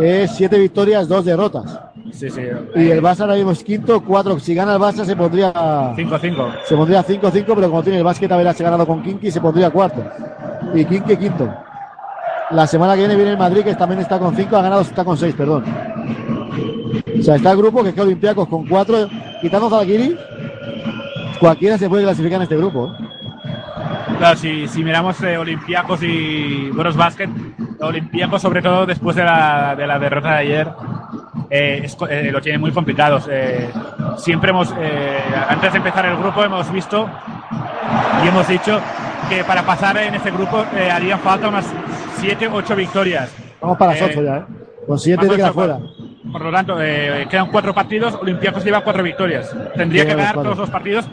es 0.00 0.30
siete 0.32 0.58
victorias, 0.58 1.08
dos 1.08 1.24
derrotas. 1.24 1.78
Sí, 2.12 2.30
sí. 2.30 2.40
Y 2.74 2.90
el 2.90 3.02
Barça 3.02 3.20
ahora 3.22 3.34
mismo 3.34 3.50
es 3.52 3.62
quinto, 3.62 4.00
cuatro. 4.02 4.38
Si 4.40 4.54
gana 4.54 4.74
el 4.74 4.80
Barça 4.80 5.04
se 5.04 5.14
pondría 5.16 5.52
5-5. 5.94 6.50
se 6.64 6.76
pondría 6.76 7.02
5-5, 7.04 7.54
pero 7.54 7.68
como 7.68 7.82
tiene 7.82 7.98
el 7.98 8.04
básquet 8.04 8.30
haberse 8.32 8.64
ganado 8.64 8.86
con 8.86 9.02
Kinky, 9.02 9.30
se 9.30 9.40
pondría 9.40 9.70
cuarto. 9.70 10.02
Y 10.74 10.84
Kinky 10.84 11.16
quinto. 11.16 11.48
La 12.50 12.66
semana 12.66 12.94
que 12.94 13.00
viene 13.00 13.16
viene 13.16 13.32
el 13.32 13.38
Madrid, 13.38 13.64
que 13.64 13.74
también 13.74 14.00
está 14.00 14.18
con 14.18 14.34
5, 14.34 14.56
ha 14.56 14.62
ganado, 14.62 14.82
está 14.82 15.04
con 15.04 15.16
6, 15.16 15.34
perdón. 15.34 15.64
O 17.18 17.22
sea, 17.22 17.36
está 17.36 17.50
el 17.52 17.56
grupo 17.58 17.82
que 17.82 17.88
es 17.88 17.94
que 17.94 18.00
Olympiacos 18.00 18.48
con 18.48 18.66
4, 18.66 19.08
quitando 19.40 19.68
Zalgiris, 19.68 20.14
cualquiera 21.40 21.76
se 21.76 21.88
puede 21.88 22.04
clasificar 22.04 22.36
en 22.36 22.42
este 22.42 22.56
grupo. 22.56 22.88
¿eh? 22.88 23.06
Claro, 24.18 24.36
si, 24.36 24.68
si 24.68 24.84
miramos 24.84 25.20
eh, 25.22 25.36
y 26.02 26.70
Boros 26.70 26.96
Basket, 26.96 27.28
Olympiacos 27.80 28.40
sobre 28.40 28.62
todo 28.62 28.86
después 28.86 29.16
de 29.16 29.24
la, 29.24 29.74
de 29.76 29.86
la 29.86 29.98
derrota 29.98 30.32
de 30.32 30.38
ayer, 30.38 30.68
eh, 31.50 31.82
es 31.84 31.96
eh, 32.08 32.30
lo 32.32 32.40
tiene 32.40 32.58
muy 32.58 32.72
complicados. 32.72 33.28
Eh, 33.30 33.68
siempre 34.18 34.50
hemos, 34.50 34.72
eh, 34.78 35.18
antes 35.48 35.72
de 35.72 35.78
empezar 35.78 36.06
el 36.06 36.16
grupo, 36.16 36.42
hemos 36.42 36.70
visto 36.72 37.08
y 38.24 38.28
hemos 38.28 38.48
dicho 38.48 38.80
que 39.28 39.44
para 39.44 39.62
pasar 39.62 39.96
en 39.98 40.14
este 40.14 40.30
grupo 40.30 40.64
harían 40.92 41.18
falta 41.20 41.48
unas 41.48 41.66
7, 42.16 42.48
8 42.48 42.76
victorias. 42.76 43.30
Vamos 43.60 43.78
para 43.78 43.92
las 43.92 44.02
Eh, 44.02 44.04
8 44.10 44.22
ya, 44.22 44.36
¿eh? 44.36 44.44
Con 44.86 44.98
7 44.98 45.16
Más 45.18 45.28
te 45.28 45.36
queda 45.36 45.52
fuera. 45.52 45.78
Por 46.32 46.42
lo 46.42 46.50
tanto, 46.50 46.76
eh, 46.80 47.26
quedan 47.30 47.50
cuatro 47.50 47.72
partidos, 47.72 48.14
Olympiacos 48.20 48.64
lleva 48.64 48.80
cuatro 48.80 49.02
victorias. 49.02 49.54
Tendría 49.76 50.04
que 50.04 50.14
ganar 50.14 50.34
todos 50.34 50.58
los 50.58 50.70
partidos 50.70 51.08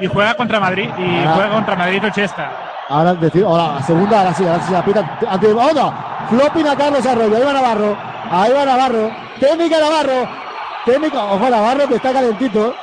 y 0.00 0.06
juega 0.06 0.34
contra 0.34 0.58
Madrid 0.58 0.88
y 0.98 1.24
juega 1.24 1.50
contra 1.50 1.76
Madrid 1.76 2.04
Ochesta. 2.04 2.50
Ahora 2.88 3.14
decir, 3.14 3.44
ahora 3.44 3.80
segunda, 3.82 4.18
ahora 4.18 4.34
sí, 4.34 4.44
ahora 4.44 4.62
sí 4.62 4.72
la 4.72 4.84
pita. 4.84 5.18
Ante, 5.28 5.52
¡Otra! 5.52 6.26
Flopping 6.28 6.66
a 6.66 6.76
Carlos 6.76 7.06
Arroyo, 7.06 7.36
ahí 7.36 7.42
va 7.44 7.52
Navarro, 7.52 7.96
ahí 8.30 8.52
va 8.52 8.64
Navarro, 8.64 9.10
técnica 9.38 9.78
Navarro, 9.78 10.28
técnica, 10.84 11.24
ojo 11.24 11.50
Navarro 11.50 11.88
que 11.88 11.94
está 11.94 12.12
calentito. 12.12 12.74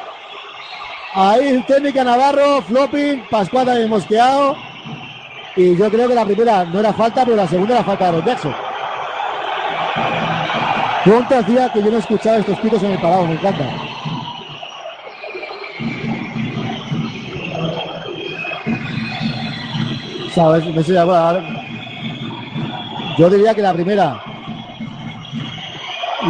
Ahí 1.14 1.64
técnica 1.68 2.04
Navarro, 2.04 2.62
flopping, 2.62 3.24
Pascual 3.30 3.66
también 3.66 3.90
mosqueado. 3.90 4.56
Y 5.58 5.76
yo 5.76 5.90
creo 5.90 6.08
que 6.08 6.14
la 6.16 6.26
primera 6.26 6.64
no 6.66 6.80
era 6.80 6.94
falta, 6.94 7.26
pero 7.26 7.36
la 7.36 7.48
segunda 7.48 7.74
era 7.76 7.84
falta 7.84 8.04
de 8.06 8.10
Aaron 8.10 8.26
Jackson. 8.26 8.56
¿Cuánto 11.04 11.38
hacía 11.38 11.70
que 11.74 11.82
yo 11.84 11.92
no 11.92 11.98
escuchaba 11.98 12.38
estos 12.38 12.60
pitos 12.60 12.84
en 12.84 12.92
el 12.92 13.00
parado? 13.00 13.26
Me 13.26 13.34
encanta. 13.34 13.66
¿Sabes? 20.34 20.64
Sé, 20.86 20.94
bueno, 20.94 21.16
ahora- 21.16 21.44
yo 23.18 23.30
diría 23.30 23.56
que 23.56 23.62
la 23.62 23.74
primera. 23.74 24.22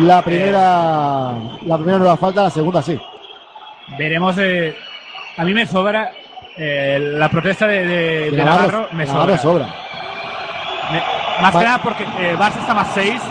La 0.01 0.21
primera. 0.21 1.33
La 1.65 1.75
primera 1.77 1.97
no 1.97 2.05
era 2.05 2.17
falta, 2.17 2.43
la 2.43 2.49
segunda 2.49 2.81
sí. 2.81 2.97
Veremos. 3.97 4.37
eh, 4.37 4.75
a 5.37 5.43
mí 5.43 5.53
me 5.53 5.65
sobra 5.65 6.11
eh, 6.57 6.99
la 7.17 7.29
protesta 7.29 7.67
de, 7.67 7.85
de- 7.85 8.31
de 8.31 8.43
Navarro. 8.43 8.87
Me 8.91 9.05
Navarro 9.05 9.37
sobra. 9.37 9.65
sobra. 9.65 9.65
Me- 10.91 11.41
más 11.41 11.55
Va- 11.55 11.59
que 11.59 11.65
nada 11.65 11.77
porque 11.79 12.03
eh, 12.03 12.35
Barça 12.37 12.59
está 12.59 12.73
más 12.73 12.87
6. 12.93 13.21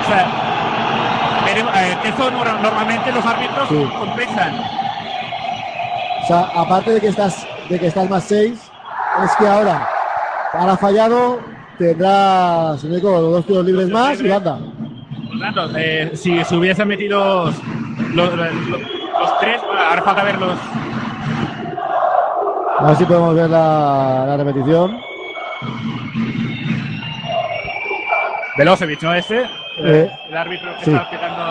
O 0.00 0.04
sea, 0.04 0.26
eh, 1.54 1.96
eso 2.04 2.30
nor- 2.30 2.60
normalmente 2.60 3.12
los 3.12 3.24
árbitros 3.26 3.68
Sí. 3.68 3.88
compensan. 3.98 4.60
O 6.22 6.26
sea, 6.26 6.40
aparte 6.54 6.92
de 6.92 7.00
que 7.00 7.08
estás, 7.08 7.46
de 7.68 7.78
que 7.80 7.86
estás 7.88 8.08
más 8.08 8.24
6, 8.24 8.70
es 9.24 9.36
que 9.36 9.46
ahora, 9.48 9.88
ahora 10.52 10.76
fallado, 10.76 11.40
tendrá, 11.78 12.76
si 12.78 12.86
no 12.86 12.92
me 12.92 12.98
equivoco, 12.98 13.20
dos 13.20 13.46
tiros 13.46 13.64
libres 13.64 13.88
más 13.88 14.20
y 14.20 14.30
anda. 14.30 14.58
Por 14.58 15.34
lo 15.36 15.40
tanto, 15.40 15.70
eh, 15.76 16.12
si 16.14 16.44
se 16.44 16.56
hubiesen 16.56 16.86
metido 16.88 17.46
los, 17.46 17.54
los, 18.14 18.34
los- 18.34 18.80
los 19.20 19.38
tres, 19.40 19.60
ahora 19.88 20.02
falta 20.02 20.22
ver 20.22 20.38
los. 20.38 20.56
A 22.82 22.86
ver 22.86 22.96
si 22.96 23.04
podemos 23.04 23.32
ver 23.36 23.48
la, 23.48 24.24
la 24.26 24.36
repetición. 24.38 25.00
Velocevic, 28.58 29.02
¿no? 29.02 29.14
Ese. 29.14 29.44
Eh, 29.78 30.10
el 30.28 30.36
árbitro 30.36 30.76
que 30.78 30.84
sí. 30.86 30.90
está 30.90 31.08
quitando. 31.08 31.42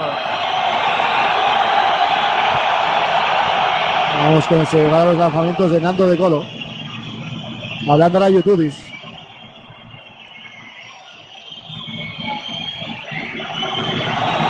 Vamos 4.18 4.48
con 4.48 4.62
ese 4.62 4.92
a 4.94 5.06
los 5.06 5.18
lanzamientos 5.18 5.72
de 5.72 5.80
Nando 5.80 6.08
de 6.08 6.18
Colo. 6.18 6.46
Hablando 7.90 8.18
a 8.18 8.22
la 8.22 8.30
YouTube. 8.30 8.74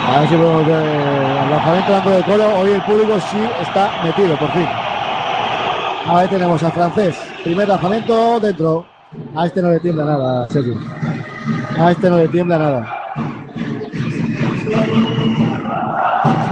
A 0.08 0.18
ver 0.18 0.28
si 0.28 0.34
podemos 0.34 0.66
ver 0.66 0.84
el 0.84 1.50
lanzamiento 1.50 1.92
de 1.92 1.96
Nando 1.96 2.10
de 2.10 2.22
Colo. 2.24 2.58
Hoy 2.58 2.70
el 2.72 2.82
público 2.82 3.20
sí 3.20 3.48
está 3.60 4.02
metido, 4.02 4.36
por 4.36 4.50
fin. 4.50 4.81
Ahí 6.06 6.28
tenemos 6.28 6.62
al 6.62 6.72
francés. 6.72 7.16
Primer 7.44 7.68
lanzamiento 7.68 8.40
dentro. 8.40 8.86
A 9.34 9.46
este 9.46 9.62
no 9.62 9.70
le 9.70 9.80
tiembla 9.80 10.04
nada, 10.04 10.48
Sergio. 10.48 10.74
A 11.78 11.90
este 11.90 12.10
no 12.10 12.16
le 12.16 12.28
tiembla 12.28 12.58
nada. 12.58 12.98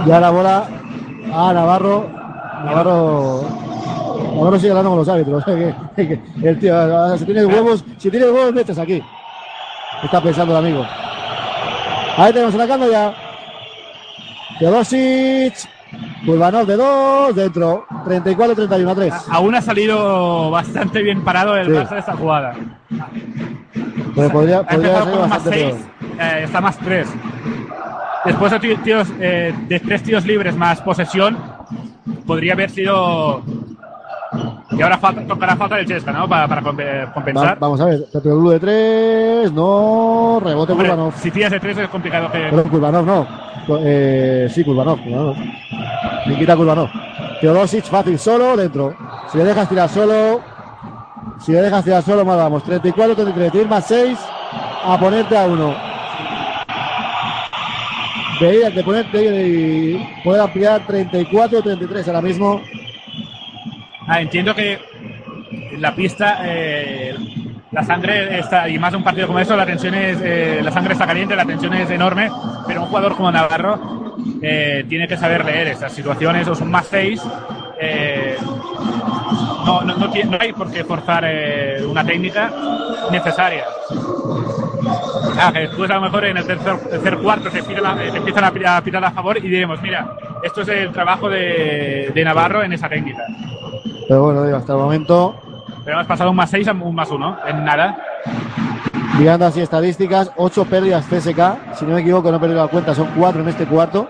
Ya 0.05 0.19
la 0.19 0.29
bola 0.29 0.67
a 1.33 1.53
Navarro. 1.53 2.09
Navarro. 2.65 3.43
Navarro 4.35 4.57
sigue 4.57 4.69
hablando 4.69 4.89
con 4.91 4.99
los 4.99 5.09
árbitros. 5.09 5.43
el 5.97 6.59
tío, 6.59 7.17
si 7.17 7.25
tiene 7.25 7.45
huevos, 7.45 7.83
si 7.97 8.09
tiene 8.09 8.25
huevos, 8.29 8.53
metes 8.53 8.77
aquí. 8.77 9.01
Está 10.03 10.21
pensando 10.21 10.57
el 10.57 10.65
amigo. 10.65 10.85
Ahí 12.17 12.31
tenemos 12.33 12.53
sacando 12.53 12.89
ya. 12.89 13.13
Teodosic. 14.59 15.80
Kurbanov 16.25 16.65
de 16.65 16.75
dos, 16.77 17.35
dentro. 17.35 17.85
34-31 18.05 18.95
3. 18.95 19.13
Aún 19.29 19.55
ha 19.55 19.61
salido 19.61 20.51
bastante 20.51 21.01
bien 21.01 21.23
parado 21.23 21.55
el 21.57 21.67
Sí. 21.67 21.71
Barça 21.73 21.89
de 21.89 21.99
esta 21.99 22.13
jugada. 22.15 22.53
Pero 24.15 24.29
podría, 24.29 24.59
Ha 24.59 24.63
podría 24.63 24.87
empezado 24.99 25.03
ser 25.05 25.11
con 25.13 25.21
más 25.21 25.29
bastante 25.29 25.59
6, 25.59 25.75
peor. 26.17 26.37
está 26.43 26.61
más 26.61 26.77
3. 26.77 27.07
Después 28.25 28.51
de, 28.51 28.59
ti- 28.59 28.75
tiros, 28.83 29.07
eh, 29.19 29.53
de 29.67 29.79
tres 29.79 30.03
tiros 30.03 30.25
libres 30.25 30.55
más 30.55 30.79
posesión, 30.81 31.37
podría 32.27 32.53
haber 32.53 32.69
sido. 32.69 33.41
Y 34.71 34.81
ahora 34.81 34.97
falta, 34.99 35.25
tocará 35.25 35.55
falta 35.55 35.75
del 35.75 35.85
Chesca, 35.87 36.11
¿no? 36.11 36.29
Para, 36.29 36.47
para 36.47 36.61
compe- 36.61 37.07
Va- 37.07 37.11
compensar. 37.13 37.57
vamos 37.59 37.81
a 37.81 37.85
ver. 37.85 38.05
Pepe 38.13 38.29
Blue 38.29 38.51
de 38.51 38.59
tres. 38.59 39.51
No. 39.51 40.39
Rebote 40.43 40.71
Hombre, 40.73 40.89
Kurbanov. 40.89 41.13
si 41.17 41.31
tiras 41.31 41.51
de 41.51 41.59
tres 41.59 41.77
es 41.79 41.89
complicado 41.89 42.31
que. 42.31 42.47
Pero 42.49 42.63
Kurbanov 42.65 43.05
no. 43.05 43.27
Eh, 43.81 44.47
sí, 44.49 44.63
Kurbanov. 44.63 45.01
Kurbanov. 45.03 45.35
Nikita 46.25 46.55
Kurbanov. 46.55 46.89
Teodosic 47.39 47.85
fácil 47.85 48.19
solo 48.19 48.55
dentro. 48.55 48.95
Si 49.31 49.37
le 49.37 49.43
dejas 49.43 49.69
tirar 49.69 49.89
solo. 49.89 50.41
Si 51.39 51.51
le 51.51 51.61
dejas 51.61 51.83
tirar 51.83 52.03
solo, 52.03 52.25
mal 52.25 52.37
vamos. 52.37 52.63
34, 52.63 53.15
33. 53.15 53.51
Tienes 53.51 53.69
más 53.69 53.85
6. 53.87 54.17
A 54.83 54.97
ponerte 54.99 55.37
a 55.37 55.45
1. 55.45 55.75
Veías 58.39 58.73
de 58.73 58.83
ponerte 58.83 59.23
y 59.23 60.21
poder 60.23 60.41
ampliar 60.41 60.85
34, 60.87 61.61
33 61.61 62.07
ahora 62.07 62.21
mismo. 62.21 62.61
Ah, 64.07 64.19
entiendo 64.19 64.55
que 64.55 64.79
la 65.77 65.93
pista 65.93 66.39
eh, 66.43 67.15
la 67.71 67.83
sangre 67.83 68.39
está, 68.39 68.67
y 68.67 68.77
más 68.77 68.91
de 68.91 68.97
un 68.97 69.03
partido 69.03 69.27
como 69.27 69.39
eso, 69.39 69.55
la 69.55 69.65
tensión 69.65 69.93
es, 69.93 70.19
eh, 70.21 70.59
la 70.61 70.71
sangre 70.71 70.93
está 70.93 71.07
caliente, 71.07 71.35
la 71.35 71.45
tensión 71.45 71.73
es 71.73 71.89
enorme, 71.89 72.29
pero 72.67 72.81
un 72.83 72.87
jugador 72.87 73.15
como 73.15 73.31
Navarro 73.31 74.15
eh, 74.41 74.85
tiene 74.87 75.07
que 75.07 75.17
saber 75.17 75.43
leer 75.45 75.67
esas 75.69 75.91
situaciones, 75.91 76.47
o 76.47 76.55
son 76.55 76.69
más 76.71 76.87
seis. 76.87 77.21
eh, 77.79 78.37
no, 79.65 79.81
no, 79.81 79.95
no, 79.95 80.09
tiene- 80.11 80.31
no 80.31 80.37
hay 80.39 80.53
por 80.53 80.71
qué 80.71 80.83
forzar 80.83 81.23
eh, 81.27 81.83
una 81.87 82.03
técnica 82.03 82.51
necesaria. 83.11 83.63
Ah, 85.39 85.51
después 85.51 85.89
a 85.89 85.95
lo 85.95 86.01
mejor 86.01 86.25
en 86.25 86.37
el 86.37 86.45
tercer, 86.45 86.77
tercer 86.89 87.17
cuarto 87.17 87.49
te, 87.49 87.61
la- 87.81 87.95
te 87.95 88.17
empiezan 88.17 88.43
a 88.43 88.77
a 88.77 88.81
pitar 88.81 89.03
a 89.05 89.11
favor 89.11 89.37
y 89.37 89.41
diremos, 89.41 89.81
mira, 89.81 90.15
esto 90.43 90.61
es 90.61 90.67
el 90.69 90.91
trabajo 90.91 91.29
de, 91.29 92.11
de 92.13 92.23
Navarro 92.23 92.63
en 92.63 92.73
esa 92.73 92.89
técnica. 92.89 93.23
Pero 94.07 94.23
bueno, 94.23 94.43
digo, 94.43 94.57
hasta 94.57 94.73
el 94.73 94.79
momento 94.79 95.35
Pero 95.85 95.97
hemos 95.97 96.07
pasado 96.07 96.29
un 96.31 96.35
más 96.35 96.49
6 96.49 96.67
a 96.67 96.71
un 96.73 96.95
más 96.95 97.09
1, 97.09 97.37
en 97.47 97.63
nada. 97.63 97.97
Mirando 99.17 99.45
así 99.45 99.61
estadísticas, 99.61 100.31
8 100.35 100.65
pérdidas 100.65 101.05
CSK. 101.05 101.75
Si 101.75 101.85
no 101.85 101.95
me 101.95 102.01
equivoco, 102.01 102.31
no 102.31 102.37
he 102.37 102.39
perdido 102.39 102.61
la 102.63 102.69
cuenta, 102.69 102.95
son 102.95 103.09
4 103.15 103.41
en 103.41 103.49
este 103.49 103.65
cuarto. 103.65 104.07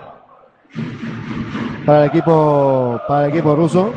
Para 1.84 2.02
el 2.02 2.08
equipo, 2.08 3.00
para 3.08 3.26
el 3.26 3.30
equipo 3.32 3.54
ruso. 3.56 3.92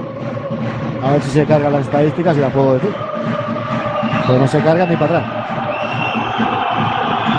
A 1.03 1.11
ver 1.11 1.21
si 1.21 1.29
se 1.29 1.45
cargan 1.45 1.73
las 1.73 1.85
estadísticas 1.85 2.35
y 2.35 2.39
las 2.39 2.51
puedo 2.51 2.73
decir. 2.73 2.93
Pero 4.25 4.39
no 4.39 4.47
se 4.47 4.59
cargan 4.61 4.89
ni 4.89 4.95
para 4.95 5.19
atrás. 5.19 5.33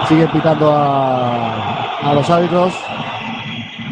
Siguen 0.08 0.28
pitando 0.28 0.72
a, 0.72 2.10
a 2.10 2.14
los 2.14 2.30
árbitros. 2.30 2.72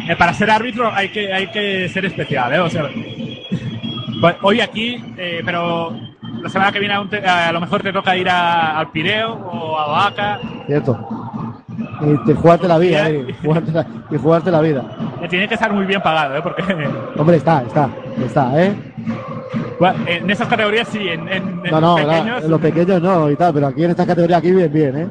Eh, 0.07 0.15
para 0.15 0.33
ser 0.33 0.49
árbitro 0.51 0.91
hay 0.93 1.09
que, 1.09 1.33
hay 1.33 1.47
que 1.47 1.89
ser 1.89 2.05
especial, 2.05 2.53
¿eh? 2.53 2.59
O 2.59 2.69
sea, 2.69 2.83
pues, 4.21 4.35
hoy 4.41 4.61
aquí, 4.61 5.03
eh, 5.17 5.41
pero 5.43 5.93
la 6.45 6.49
semana 6.51 6.71
que 6.71 6.79
viene 6.79 6.93
a 6.93 7.51
lo 7.51 7.59
mejor 7.59 7.81
te 7.81 7.91
toca 7.91 8.15
ir 8.15 8.29
a- 8.29 8.77
al 8.77 8.91
Pireo 8.91 9.33
o 9.33 9.79
a 9.79 9.87
Oaxaca. 9.91 10.39
Cierto. 10.67 11.09
Y 12.01 12.17
te- 12.25 12.35
jugarte 12.35 12.67
la 12.67 12.77
vida, 12.77 13.09
eh, 13.09 13.35
jugarte 13.43 13.71
la- 13.71 13.87
y 14.11 14.17
jugarte 14.17 14.51
la 14.51 14.61
vida. 14.61 14.83
Tiene 15.27 15.47
que 15.47 15.55
estar 15.55 15.73
muy 15.73 15.85
bien 15.87 16.01
pagado, 16.03 16.37
¿eh? 16.37 16.41
Porque 16.43 16.61
Hombre, 17.17 17.37
está, 17.37 17.63
está, 17.63 17.89
está, 18.23 18.63
¿eh? 18.63 18.75
bueno, 19.79 19.95
en 20.05 20.29
esas 20.29 20.47
categorías 20.47 20.87
sí, 20.87 20.99
en, 21.07 21.27
en- 21.29 21.61
en 21.65 21.71
No, 21.71 21.81
no, 21.81 21.97
los 21.97 22.05
pequeños. 22.05 22.43
en 22.43 22.51
los 22.51 22.61
pequeños 22.61 23.01
no 23.01 23.31
y 23.31 23.35
tal, 23.35 23.51
pero 23.53 23.65
aquí 23.67 23.83
en 23.83 23.89
esta 23.89 24.05
categoría 24.05 24.37
aquí 24.37 24.51
bien, 24.51 24.71
bien, 24.71 24.97
¿eh? 24.99 25.09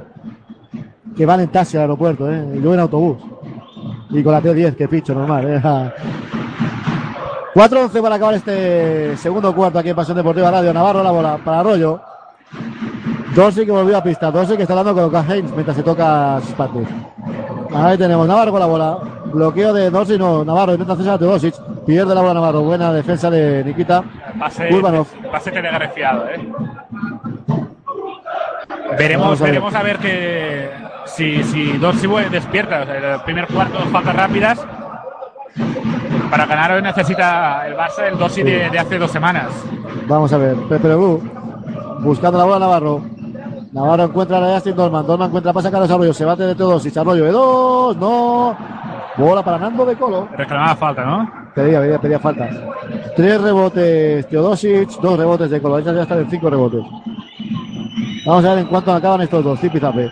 Que 1.17 1.27
van 1.27 1.41
en 1.41 1.49
taxi 1.49 1.77
al 1.77 1.83
aeropuerto, 1.83 2.31
¿eh? 2.33 2.45
Y 2.55 2.59
luego 2.59 2.75
en 2.75 2.81
autobús. 2.81 3.19
Y 4.11 4.23
con 4.23 4.33
la 4.33 4.41
T10, 4.41 4.77
que 4.77 4.87
picho, 4.87 5.15
normal, 5.15 5.45
¿eh? 5.49 5.61
4-11 7.55 8.03
para 8.03 8.17
acabar 8.17 8.35
este 8.35 9.17
segundo 9.17 9.55
cuarto 9.55 9.79
aquí 9.79 9.91
en 9.91 9.97
Pasión 9.97 10.17
Deportiva 10.17 10.51
Radio. 10.51 10.75
Navarro 10.75 11.05
la 11.05 11.13
bola 11.13 11.39
para 11.39 11.61
Arroyo. 11.61 12.01
Dorsey 13.33 13.65
que 13.65 13.71
volvió 13.71 13.97
a 13.97 14.03
pista. 14.03 14.31
Dorsey 14.31 14.57
que 14.57 14.65
está 14.65 14.75
dando 14.75 14.93
con 14.93 15.31
Haynes 15.31 15.53
mientras 15.53 15.77
se 15.77 15.85
toca 15.85 16.41
sus 16.41 16.55
partes. 16.55 16.89
Ahí 17.73 17.97
tenemos 17.97 18.27
Navarro 18.27 18.51
con 18.51 18.61
la 18.61 18.67
bola. 18.67 18.99
Bloqueo 19.27 19.73
de 19.73 19.89
Dorsey, 19.89 20.19
no. 20.19 20.45
Navarro 20.45 20.73
intenta 20.73 20.95
hacerse 20.95 21.11
a 21.13 21.19
Teodosic. 21.19 21.55
Pierde 21.87 22.13
la 22.13 22.23
bola 22.23 22.35
Navarro. 22.35 22.63
Buena 22.63 22.93
defensa 22.93 23.31
de 23.31 23.63
Nikita. 23.63 24.03
Pase, 24.37 24.69
Kurbanov. 24.69 25.07
pase 25.31 25.53
telegrafiado, 25.53 26.29
¿eh? 26.31 26.53
Veremos, 28.99 29.41
a 29.41 29.45
ver. 29.45 29.53
veremos 29.53 29.75
a 29.75 29.83
ver 29.83 29.99
que 29.99 30.71
si, 31.07 31.45
si 31.45 31.73
Dorsey 31.79 32.11
despierta. 32.31 32.83
O 32.83 32.87
sea, 32.87 33.15
el 33.15 33.21
primer 33.21 33.47
cuarto, 33.47 33.79
dos 33.79 33.89
faltas 33.89 34.17
rápidas. 34.17 34.67
Para 36.31 36.47
ganar 36.47 36.73
hoy 36.73 36.83
necesita 36.83 37.67
el 37.67 37.77
Barça 37.77 38.09
el 38.11 38.19
Dorsey 38.19 38.43
de, 38.43 38.71
de 38.71 38.79
hace 38.79 38.99
dos 38.99 39.11
semanas. 39.11 39.47
Vamos 40.09 40.33
a 40.33 40.39
ver, 40.39 40.57
Pepe 40.69 40.89
Lebu 40.89 41.21
buscando 42.05 42.39
la 42.39 42.45
bola 42.45 42.59
Navarro. 42.59 43.03
Navarro 43.73 44.05
encuentra 44.05 44.39
a 44.39 44.55
Justin 44.55 44.77
Dolman. 44.77 45.07
Dolman 45.07 45.29
encuentra 45.29 45.53
pasa 45.53 45.69
a 45.69 45.71
Carlos 45.71 45.91
Arroyo. 45.91 46.15
Se 46.15 46.25
bate 46.25 46.45
de 46.45 46.55
Teodosic. 46.55 46.97
Arroyo 46.97 47.25
de 47.25 47.33
dos. 47.33 47.97
No. 47.97 48.57
Bola 49.17 49.43
para 49.43 49.59
Nando 49.59 49.85
de 49.85 49.97
Colo. 49.97 50.29
Reclamaba 50.37 50.77
falta, 50.77 51.05
¿no? 51.05 51.31
Pedía, 51.55 51.81
pedía, 51.81 51.99
pedía 51.99 52.19
faltas. 52.21 52.51
Tres 53.17 53.41
rebotes 53.41 54.29
Teodosic. 54.29 54.91
Dos 55.01 55.19
rebotes 55.19 55.51
de 55.51 55.61
Colo. 55.61 55.81
Ya 55.81 56.03
están 56.03 56.19
en 56.19 56.31
cinco 56.31 56.51
rebotes. 56.51 56.85
Vamos 58.27 58.45
a 58.45 58.51
ver 58.51 58.59
en 58.61 58.67
cuánto 58.67 58.93
acaban 58.93 59.23
estos 59.23 59.43
dos. 59.43 59.59
Zipi 59.59 59.81
zape. 59.81 60.11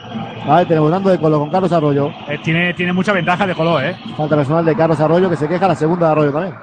Ahí 0.49 0.67
tenemos 0.67 0.91
Nando 0.91 1.11
de 1.11 1.19
Colo 1.19 1.39
con 1.39 1.51
Carlos 1.51 1.73
Arroyo. 1.73 2.11
Eh, 2.29 2.39
tiene, 2.43 2.75
tiene 2.75 2.93
mucha 2.93 3.13
ventaja 3.13 3.47
de 3.47 3.55
color, 3.55 3.85
¿eh? 3.85 3.97
Falta 4.17 4.37
personal 4.37 4.65
de 4.65 4.75
Carlos 4.75 4.99
Arroyo 5.01 5.31
que 5.31 5.37
se 5.37 5.49
queja 5.49 5.69
la 5.69 5.75
segunda 5.75 6.07
de 6.07 6.13
Arroyo 6.13 6.33
también. 6.33 6.55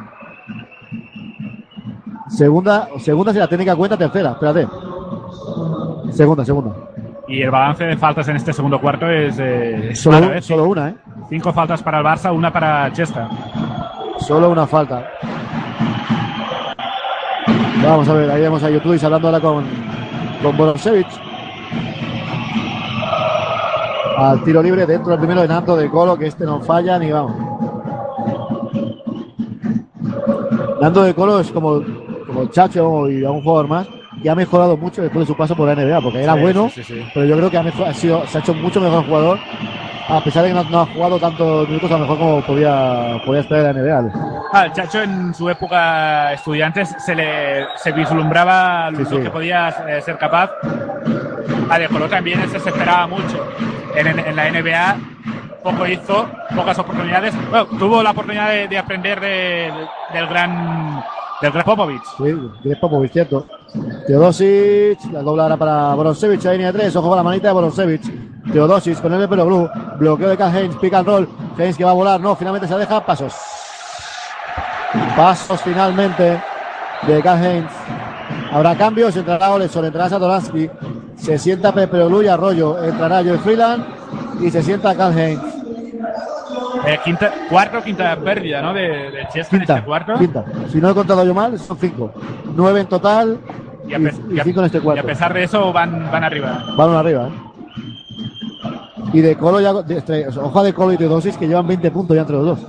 Segunda, 2.27 2.87
segunda 2.99 3.33
si 3.33 3.39
la 3.39 3.47
técnica 3.47 3.75
cuenta, 3.75 3.97
tercera. 3.97 4.31
Espérate. 4.31 4.67
Segunda, 6.11 6.45
segunda. 6.45 6.75
Y 7.27 7.41
el 7.41 7.51
balance 7.51 7.85
de 7.85 7.95
faltas 7.95 8.27
en 8.27 8.35
este 8.35 8.53
segundo 8.53 8.81
cuarto 8.81 9.09
es, 9.09 9.37
eh, 9.39 9.91
Solo, 9.95 10.33
¿eh? 10.33 10.41
solo 10.41 10.65
una, 10.65 10.89
¿eh? 10.89 10.95
Cinco 11.29 11.53
faltas 11.53 11.81
para 11.81 11.99
el 11.99 12.05
Barça, 12.05 12.33
una 12.33 12.51
para 12.51 12.91
Chesta. 12.91 13.29
Solo 14.19 14.49
una 14.49 14.67
falta. 14.67 15.07
Vamos 17.83 18.09
a 18.09 18.13
ver, 18.13 18.29
ahí 18.29 18.41
vemos 18.41 18.61
a 18.63 18.69
YouTube 18.69 18.99
hablando 19.03 19.27
ahora 19.27 19.39
con, 19.39 19.63
con 20.43 20.57
Borosevich. 20.57 21.07
Al 24.19 24.43
tiro 24.43 24.61
libre 24.61 24.85
dentro 24.85 25.11
del 25.11 25.19
primero 25.19 25.41
de 25.41 25.47
Nando 25.47 25.75
de 25.77 25.89
Colo, 25.89 26.17
que 26.17 26.27
este 26.27 26.45
no 26.45 26.59
falla 26.61 26.99
ni 26.99 27.11
vamos. 27.11 27.33
Nando 30.81 31.03
de 31.03 31.13
Colo 31.13 31.39
es 31.39 31.51
como, 31.51 31.81
como 32.27 32.41
el 32.43 32.49
Chacho 32.51 33.09
y 33.09 33.23
a 33.23 33.31
un 33.31 33.41
jugador 33.43 33.67
más 33.67 33.87
que 34.21 34.29
ha 34.29 34.35
mejorado 34.35 34.75
mucho 34.75 35.01
después 35.01 35.21
de 35.25 35.33
su 35.33 35.37
paso 35.37 35.55
por 35.55 35.67
la 35.67 35.75
NBA, 35.75 36.01
porque 36.01 36.23
era 36.23 36.33
Sí, 36.33 36.39
bueno, 36.41 36.69
sí, 36.73 36.83
sí, 36.83 36.93
sí. 36.95 37.05
pero 37.13 37.25
yo 37.25 37.37
creo 37.37 37.49
que 37.49 37.57
ha, 37.57 37.63
mejor- 37.63 37.87
ha 37.87 37.93
sido, 37.93 38.25
se 38.27 38.37
ha 38.37 38.41
hecho 38.41 38.53
mucho 38.53 38.81
mejor 38.81 39.05
jugador, 39.05 39.39
a 40.09 40.21
pesar 40.21 40.43
de 40.43 40.49
que 40.49 40.55
no, 40.55 40.63
no 40.65 40.81
ha 40.81 40.85
jugado 40.87 41.17
tantos 41.19 41.67
minutos, 41.69 41.89
a 41.89 41.93
lo 41.93 41.99
mejor 42.01 42.17
como 42.17 42.41
podía, 42.41 43.21
podía 43.25 43.39
esperar 43.41 43.73
la 43.75 43.81
NBA. 43.81 44.11
Ah, 44.51 44.65
el 44.65 44.73
Chacho 44.73 45.01
en 45.03 45.33
su 45.33 45.49
época 45.49 46.33
estudiantes 46.33 46.93
se 47.05 47.15
le 47.15 47.65
se 47.77 47.93
vislumbraba 47.93 48.91
lo 48.91 49.05
sí. 49.05 49.17
que 49.19 49.29
podía 49.29 49.69
eh, 49.87 50.01
ser 50.01 50.17
capaz. 50.17 50.51
A 51.69 51.79
De 51.79 51.87
Colo 51.87 52.09
también 52.09 52.41
se 52.49 52.57
esperaba 52.57 53.07
mucho. 53.07 53.47
En, 53.99 54.07
en- 54.07 54.35
la 54.35 54.49
NBA 54.49 54.97
poco 55.63 55.85
hizo, 55.85 56.25
pocas 56.55 56.79
oportunidades. 56.79 57.33
Bueno, 57.49 57.65
tuvo 57.77 58.01
la 58.01 58.11
oportunidad 58.11 58.49
de, 58.49 58.67
de 58.67 58.77
aprender 58.77 59.19
de- 59.19 59.71
del 60.13 60.27
gran 60.27 61.03
Del 61.41 61.51
Greg 61.51 61.65
Popovich. 61.65 62.03
Sí, 62.17 62.35
Greg 62.63 62.79
Popovich, 62.79 63.11
cierto. 63.11 63.45
Teodosic, 64.07 64.99
la 65.11 65.21
dobla 65.21 65.43
ahora 65.43 65.57
para 65.57 65.93
Boronsevich, 65.95 66.45
a 66.45 66.51
línea 66.53 66.71
de 66.71 66.79
tres, 66.79 66.95
ojo 66.95 67.07
con 67.09 67.17
la 67.17 67.23
manita 67.23 67.47
de 67.49 67.53
Boronsevich. 67.53 68.01
Teodosic 68.51 68.99
con 69.01 69.11
pelo 69.29 69.45
blue, 69.45 69.69
bloqueo 69.97 70.29
de 70.29 70.37
Carl 70.37 70.55
Heinz, 70.57 70.75
pick 70.77 70.93
and 70.93 71.07
roll. 71.07 71.29
Heinz 71.57 71.77
que 71.77 71.83
va 71.85 71.91
a 71.91 71.93
volar, 71.93 72.19
no, 72.19 72.35
finalmente 72.35 72.67
se 72.67 72.75
deja, 72.77 73.05
pasos. 73.05 73.33
Pasos 75.15 75.61
finalmente 75.61 76.41
de 77.03 77.21
Carl 77.21 77.43
Heinz. 77.43 77.71
Habrá 78.51 78.75
cambios, 78.75 79.15
entrará 79.15 79.51
Oleson, 79.51 79.85
entrará 79.85 80.09
Satoransky, 80.09 80.69
se 81.19 81.37
sienta 81.37 81.71
Pepe 81.73 82.03
Blue 82.05 82.23
y 82.23 82.27
Arroyo, 82.27 82.83
entrará 82.83 83.17
Joe 83.23 83.37
Freeland 83.39 83.85
y 84.41 84.49
se 84.49 84.63
sienta 84.63 84.95
Carl 84.95 85.17
Heinz. 85.17 85.41
Eh, 86.87 86.97
quinta, 87.03 87.31
cuarta 87.49 87.79
o 87.79 87.83
quinta 87.83 88.15
pérdida, 88.17 88.61
¿no? 88.61 88.73
De, 88.73 88.81
de 88.87 89.27
Chester 89.33 89.55
en 89.55 89.59
Quinta, 89.59 89.73
este 89.75 89.85
cuarto. 89.85 90.13
quinta. 90.17 90.45
Si 90.71 90.79
no 90.79 90.89
he 90.89 90.93
contado 90.93 91.25
yo 91.25 91.33
mal, 91.33 91.59
son 91.59 91.77
cinco. 91.77 92.11
Nueve 92.55 92.81
en 92.81 92.87
total 92.87 93.37
y, 93.85 93.91
Y 93.91 93.93
a, 93.95 93.97
pe- 93.99 94.13
y 94.31 94.35
y 94.35 94.39
a- 94.39 94.43
cinco 94.43 94.59
en 94.61 94.65
este 94.67 94.77
y 94.77 94.81
cuarto. 94.81 95.01
a 95.03 95.05
pesar 95.05 95.33
de 95.33 95.43
eso 95.43 95.73
van, 95.73 96.09
van 96.11 96.23
arriba. 96.23 96.63
Van 96.77 96.89
arriba, 96.95 97.27
¿eh? 97.27 97.31
Y 99.11 99.21
de 99.21 99.35
Colo 99.35 99.59
ya, 99.59 99.73
de, 99.73 99.97
este, 99.97 100.27
o 100.27 100.31
sea, 100.31 100.43
ojo 100.43 100.63
de 100.63 100.73
Colo 100.73 100.93
y 100.93 100.97
Teodosis 100.97 101.35
que 101.37 101.47
llevan 101.47 101.67
20 101.67 101.91
puntos 101.91 102.15
ya 102.15 102.21
entre 102.21 102.35
los 102.37 102.45
dos. 102.45 102.59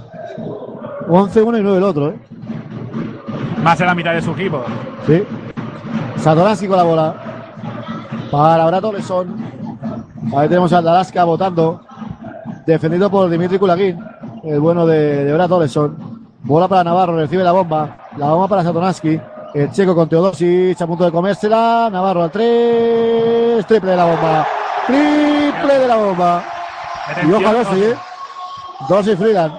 11 1.09 1.43
uno 1.43 1.59
y 1.59 1.63
9 1.63 1.79
el 1.79 1.85
otro, 1.85 2.09
¿eh? 2.11 2.19
Más 3.63 3.79
de 3.79 3.85
la 3.87 3.95
mitad 3.95 4.13
de 4.15 4.23
su 4.23 4.33
equipo. 4.33 4.65
Sí. 5.07 5.23
Satoransky 6.17 6.67
con 6.67 6.77
la 6.79 6.83
bola. 6.83 7.15
Para 8.31 8.67
Brato 8.67 8.93
Lesón. 8.93 9.37
Ahí 10.37 10.49
tenemos 10.49 10.73
al 10.73 10.87
Alaska 10.87 11.25
votando. 11.25 11.81
Defendido 12.67 13.11
por 13.11 13.29
Dimitri 13.29 13.59
Kulagin. 13.59 13.99
El 14.45 14.61
bueno 14.61 14.87
de, 14.87 15.25
de 15.25 15.33
Brato 15.33 15.61
Lesón. 15.61 16.29
Bola 16.43 16.69
para 16.69 16.85
Navarro. 16.85 17.17
Recibe 17.17 17.43
la 17.43 17.53
bomba. 17.53 17.99
La 18.17 18.31
bomba 18.31 18.49
para 18.49 18.63
Satoransky. 18.63 19.21
El 19.55 19.71
checo 19.73 19.95
con 19.95 20.09
Teodosic 20.09 20.81
a 20.81 20.87
punto 20.87 21.05
de 21.05 21.13
comérsela. 21.13 21.89
Navarro 21.91 22.23
al 22.23 22.31
3. 22.31 23.67
Triple 23.67 23.91
de 23.91 23.97
la 23.97 24.05
bomba. 24.05 24.47
Triple 24.87 25.79
de 25.79 25.89
la 25.89 25.97
bomba. 25.97 26.45
Y 27.27 27.33
ojo 27.33 27.49
a 27.49 27.53
Dossi, 27.53 27.83
¿eh? 27.83 27.97
Dossi 28.89 29.11
y 29.11 29.17
Freeland. 29.17 29.53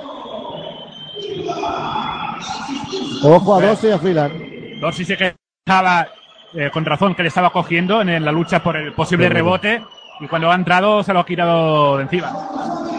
Ojo 3.24 3.56
a 3.56 3.62
Dossi 3.62 3.88
y 3.88 3.92
a 3.92 4.00
Freeland. 4.00 4.52
Dorsey 4.82 5.06
se 5.06 5.16
quejaba 5.16 6.08
eh, 6.54 6.70
con 6.72 6.86
razón 6.86 7.16
que 7.16 7.24
le 7.24 7.30
estaba 7.30 7.52
cogiendo 7.52 8.02
en, 8.02 8.24
la 8.24 8.32
lucha 8.32 8.62
por 8.62 8.76
el 8.76 8.94
posible 8.94 9.30
rebote 9.30 9.82
y 10.20 10.28
cuando 10.28 10.52
ha 10.52 10.56
entrado 10.56 11.02
se 11.04 11.14
lo 11.14 11.20
ha 11.20 11.26
quitado 11.26 11.98
de 11.98 12.04
encima. 12.04 12.32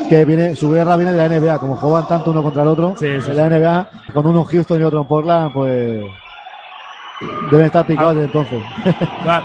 que 0.08 0.24
viene, 0.24 0.54
su 0.56 0.70
guerra 0.70 0.96
viene 0.96 1.12
de 1.12 1.18
la 1.18 1.28
NBA, 1.28 1.58
como 1.58 1.76
juegan 1.76 2.06
tanto 2.08 2.30
uno 2.30 2.42
contra 2.42 2.62
el 2.62 2.68
otro, 2.68 2.94
Sí, 2.98 3.20
sí, 3.20 3.30
en 3.30 3.36
la 3.36 3.48
NBA, 3.48 3.90
con 4.12 4.26
uno 4.26 4.40
en 4.40 4.46
Houston 4.46 4.80
y 4.80 4.84
otro 4.84 5.02
en 5.02 5.06
Portland, 5.08 5.52
pues 5.52 6.02
deben 7.50 7.66
estar 7.66 7.86
picados 7.86 8.14
desde 8.16 8.26
entonces. 8.26 8.62
Claro. 9.22 9.44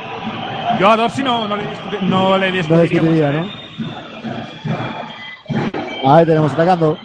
Yo 0.80 0.90
a 0.90 0.98
Dorsey 0.98 1.24
no, 1.24 1.48
no 1.48 1.56
le, 1.56 1.64
discuti- 1.64 2.02
no 2.02 2.38
le 2.38 2.48
no 2.52 2.54
discutiría 2.58 2.82
discutiría, 2.84 3.32
mucho, 3.32 3.42
¿no? 3.42 3.46
¿eh? 3.48 3.52
Ahí 6.06 6.26
tenemos 6.26 6.54
atacando 6.54 6.98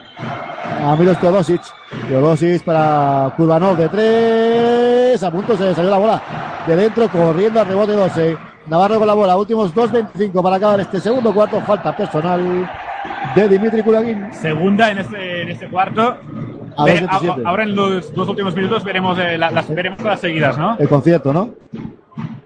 a 0.83 0.97
Milos 0.97 1.18
Teodosic. 1.18 1.62
Teodosic 2.09 2.62
para 2.64 3.33
Kurbanov 3.37 3.76
de 3.76 3.89
tres. 3.89 5.22
A 5.22 5.30
punto 5.30 5.57
se 5.57 5.64
le 5.64 5.74
salió 5.74 5.91
la 5.91 5.99
bola 5.99 6.22
de 6.66 6.76
dentro, 6.76 7.09
corriendo 7.09 7.61
al 7.61 7.66
rebote 7.66 7.93
12. 7.93 8.37
Navarro 8.66 8.99
con 8.99 9.07
la 9.07 9.14
bola. 9.14 9.37
Últimos 9.37 9.74
2.25 9.74 10.43
para 10.43 10.57
acabar 10.57 10.80
este 10.80 11.01
segundo 11.01 11.33
cuarto. 11.35 11.61
Falta 11.62 11.95
personal 11.97 12.68
de 13.35 13.49
Dimitri 13.49 13.83
Kulagin. 13.83 14.33
Segunda 14.33 14.91
en 14.91 14.99
este, 14.99 15.43
en 15.43 15.49
este 15.51 15.68
cuarto. 15.68 16.16
A 16.76 16.85
Ve- 16.85 17.01
2.27. 17.07 17.45
a- 17.45 17.49
ahora 17.49 17.62
en 17.64 17.76
los 17.76 18.14
dos 18.14 18.28
últimos 18.28 18.55
minutos 18.55 18.83
veremos 18.85 19.18
eh, 19.18 19.37
la- 19.37 19.51
las 19.51 19.68
veremos 19.68 19.99
todas 19.99 20.20
seguidas, 20.20 20.57
¿no? 20.57 20.76
El 20.78 20.89
concierto, 20.89 21.33
¿no? 21.33 21.51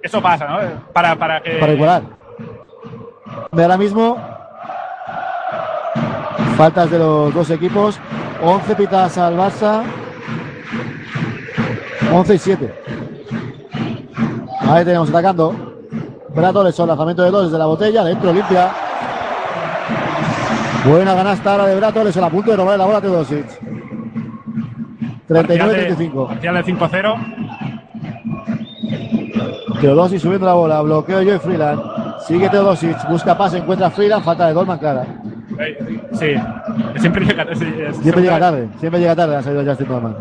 Eso 0.03 0.21
pasa, 0.23 0.47
¿no? 0.47 0.59
Para, 0.93 1.17
para 1.17 1.41
que 1.43 1.53
para 1.59 1.73
igualar. 1.73 2.03
De 3.53 3.63
ahora 3.63 3.77
mismo, 3.77 4.17
faltas 6.57 6.91
de 6.91 6.99
los 6.99 7.35
dos 7.35 7.51
equipos, 7.51 7.99
11 8.43 8.75
pitadas 8.77 9.19
al 9.19 9.37
Barça, 9.37 9.83
11 12.13 12.35
y 12.35 12.39
7. 12.39 12.75
Ahí 14.69 14.85
tenemos 14.85 15.09
atacando. 15.11 15.75
Brato 16.35 16.63
Leson, 16.63 16.89
lanzamiento 16.89 17.23
de 17.23 17.31
dos 17.31 17.45
desde 17.47 17.59
la 17.59 17.67
botella, 17.67 18.05
dentro 18.05 18.33
limpia. 18.33 18.71
Buena 20.87 21.15
ganasta 21.15 21.53
ahora 21.53 21.67
de 21.67 21.77
Brato 21.77 22.05
Leson, 22.05 22.25
a 22.25 22.31
punto 22.31 22.51
de 22.51 22.57
robar 22.59 22.79
la 22.79 22.85
bola 22.85 22.99
a 22.99 23.01
Teodosic. 23.01 23.47
parcial 25.29 25.47
de- 25.47 25.95
39-35. 25.97 26.27
parcial 26.29 26.55
de 26.55 26.65
5-0. 26.65 27.17
Teodosic 29.81 30.21
subiendo 30.21 30.47
la 30.47 30.53
bola, 30.55 30.83
bloqueo 30.83 31.23
Joey 31.25 31.39
Freeland. 31.39 31.83
Sigue 32.27 32.49
Teodosic, 32.51 33.09
busca 33.09 33.37
pase, 33.37 33.59
encuentra 33.59 33.87
a 33.87 33.91
Freeland, 33.91 34.25
falta 34.25 34.47
de 34.49 34.55
Dolman 34.55 34.79
clara. 34.79 35.07
Sí, 36.13 36.35
siempre 36.97 37.25
llega. 37.25 37.47
sí, 37.55 37.65
Siempre 38.03 38.23
llega 38.23 38.39
tarde, 38.39 38.69
siempre 38.79 39.01
llega 39.01 39.17
tarde 39.17 39.37
ha 39.37 39.43
salido 39.43 39.65
Justin 39.65 39.89
Dolman. 39.89 40.17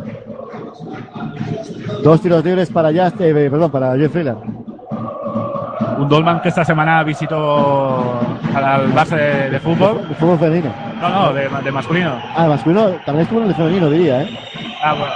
Dos 2.03 2.21
tiros 2.21 2.43
libres 2.43 2.69
para 2.69 2.89
Justin, 2.89 3.27
eh, 3.37 3.49
perdón, 3.49 3.71
para 3.71 3.89
Joey 3.91 4.07
Freeland. 4.07 4.39
Un 5.97 6.09
Dolman 6.09 6.41
que 6.41 6.49
esta 6.49 6.63
semana 6.65 7.03
visitó 7.03 8.19
al, 8.53 8.87
base 8.91 9.15
de, 9.15 9.49
de 9.51 9.59
fútbol. 9.59 10.01
Fútbol 10.19 10.37
femenino. 10.39 10.71
No, 11.01 11.09
no, 11.09 11.33
de, 11.33 11.47
de 11.63 11.71
masculino. 11.71 12.11
Ah, 12.35 12.43
el 12.43 12.49
masculino, 12.49 12.89
también 13.05 13.23
estuvo 13.23 13.41
en 13.41 13.47
el 13.47 13.55
femenino, 13.55 13.89
diría, 13.89 14.21
¿eh? 14.23 14.39
Ah, 14.83 14.93
bueno. 14.93 15.13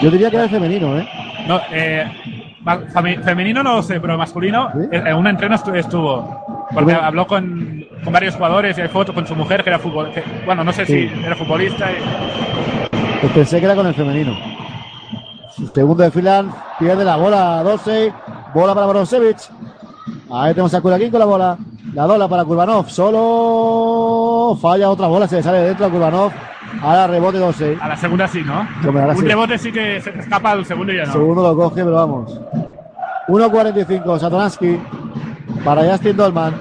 Yo 0.00 0.10
diría 0.10 0.30
que 0.30 0.36
era 0.36 0.44
el 0.44 0.50
femenino, 0.50 0.98
¿eh? 0.98 1.08
No, 1.46 1.60
eh, 1.72 2.06
femenino 3.24 3.62
no 3.62 3.76
lo 3.76 3.82
sé, 3.82 4.00
pero 4.00 4.16
masculino, 4.16 4.70
¿Sí? 4.72 4.88
en 4.92 5.14
un 5.16 5.26
entreno 5.26 5.56
estu- 5.56 5.76
estuvo. 5.76 6.66
Porque 6.72 6.94
habló 6.94 7.26
con, 7.26 7.83
con 8.04 8.12
varios 8.12 8.34
jugadores 8.36 8.76
y 8.78 8.82
hay 8.82 8.88
foto 8.88 9.12
con 9.14 9.26
su 9.26 9.34
mujer 9.34 9.62
que 9.64 9.70
era 9.70 9.78
fútbol. 9.78 10.10
que- 10.12 10.22
bueno, 10.44 10.62
no 10.62 10.72
sé 10.72 10.84
Sí. 10.86 11.08
si 11.08 11.24
era 11.24 11.34
futbolista. 11.36 11.86
y- 11.90 11.96
Pues 13.20 13.32
pensé 13.32 13.58
que 13.58 13.64
era 13.66 13.74
con 13.74 13.86
el 13.86 13.94
femenino. 13.94 14.36
Segundo 15.74 16.02
de 16.02 16.10
Freeland, 16.10 16.52
pierde 16.78 17.04
la 17.04 17.16
bola, 17.16 17.62
12, 17.62 18.12
bola 18.54 18.74
para 18.74 18.86
Boronsevich. 18.86 19.48
Ahí 20.30 20.52
tenemos 20.52 20.74
a 20.74 20.80
Kurakin 20.80 21.10
con 21.10 21.20
la 21.20 21.26
bola. 21.26 21.56
La 21.94 22.04
dola 22.06 22.26
para 22.28 22.44
Kurbanov, 22.44 22.90
solo 22.90 24.56
falla 24.60 24.90
otra 24.90 25.06
bola, 25.06 25.28
se 25.28 25.36
le 25.36 25.42
sale 25.42 25.58
de 25.58 25.68
dentro 25.68 25.86
a 25.86 25.90
Kurbanov. 25.90 26.32
Ahora 26.82 27.06
rebote 27.06 27.38
12. 27.38 27.78
a 27.80 27.88
la 27.88 27.96
segunda 27.96 28.26
sí, 28.26 28.42
¿no? 28.44 28.66
Hombre, 28.86 29.04
un 29.06 29.16
sí. 29.16 29.24
rebote 29.26 29.58
sí 29.58 29.70
que 29.72 30.00
se 30.00 30.10
escapa 30.18 30.50
al 30.50 30.66
segundo 30.66 30.92
y 30.92 30.96
ya 30.96 31.04
no. 31.06 31.12
Segundo 31.12 31.42
lo 31.42 31.56
coge, 31.56 31.84
pero 31.84 31.94
vamos. 31.94 32.40
1.45, 33.28 34.18
Satoransky 34.18 34.78
para 35.64 35.84
Justin 35.90 36.16
Dolman. 36.16 36.54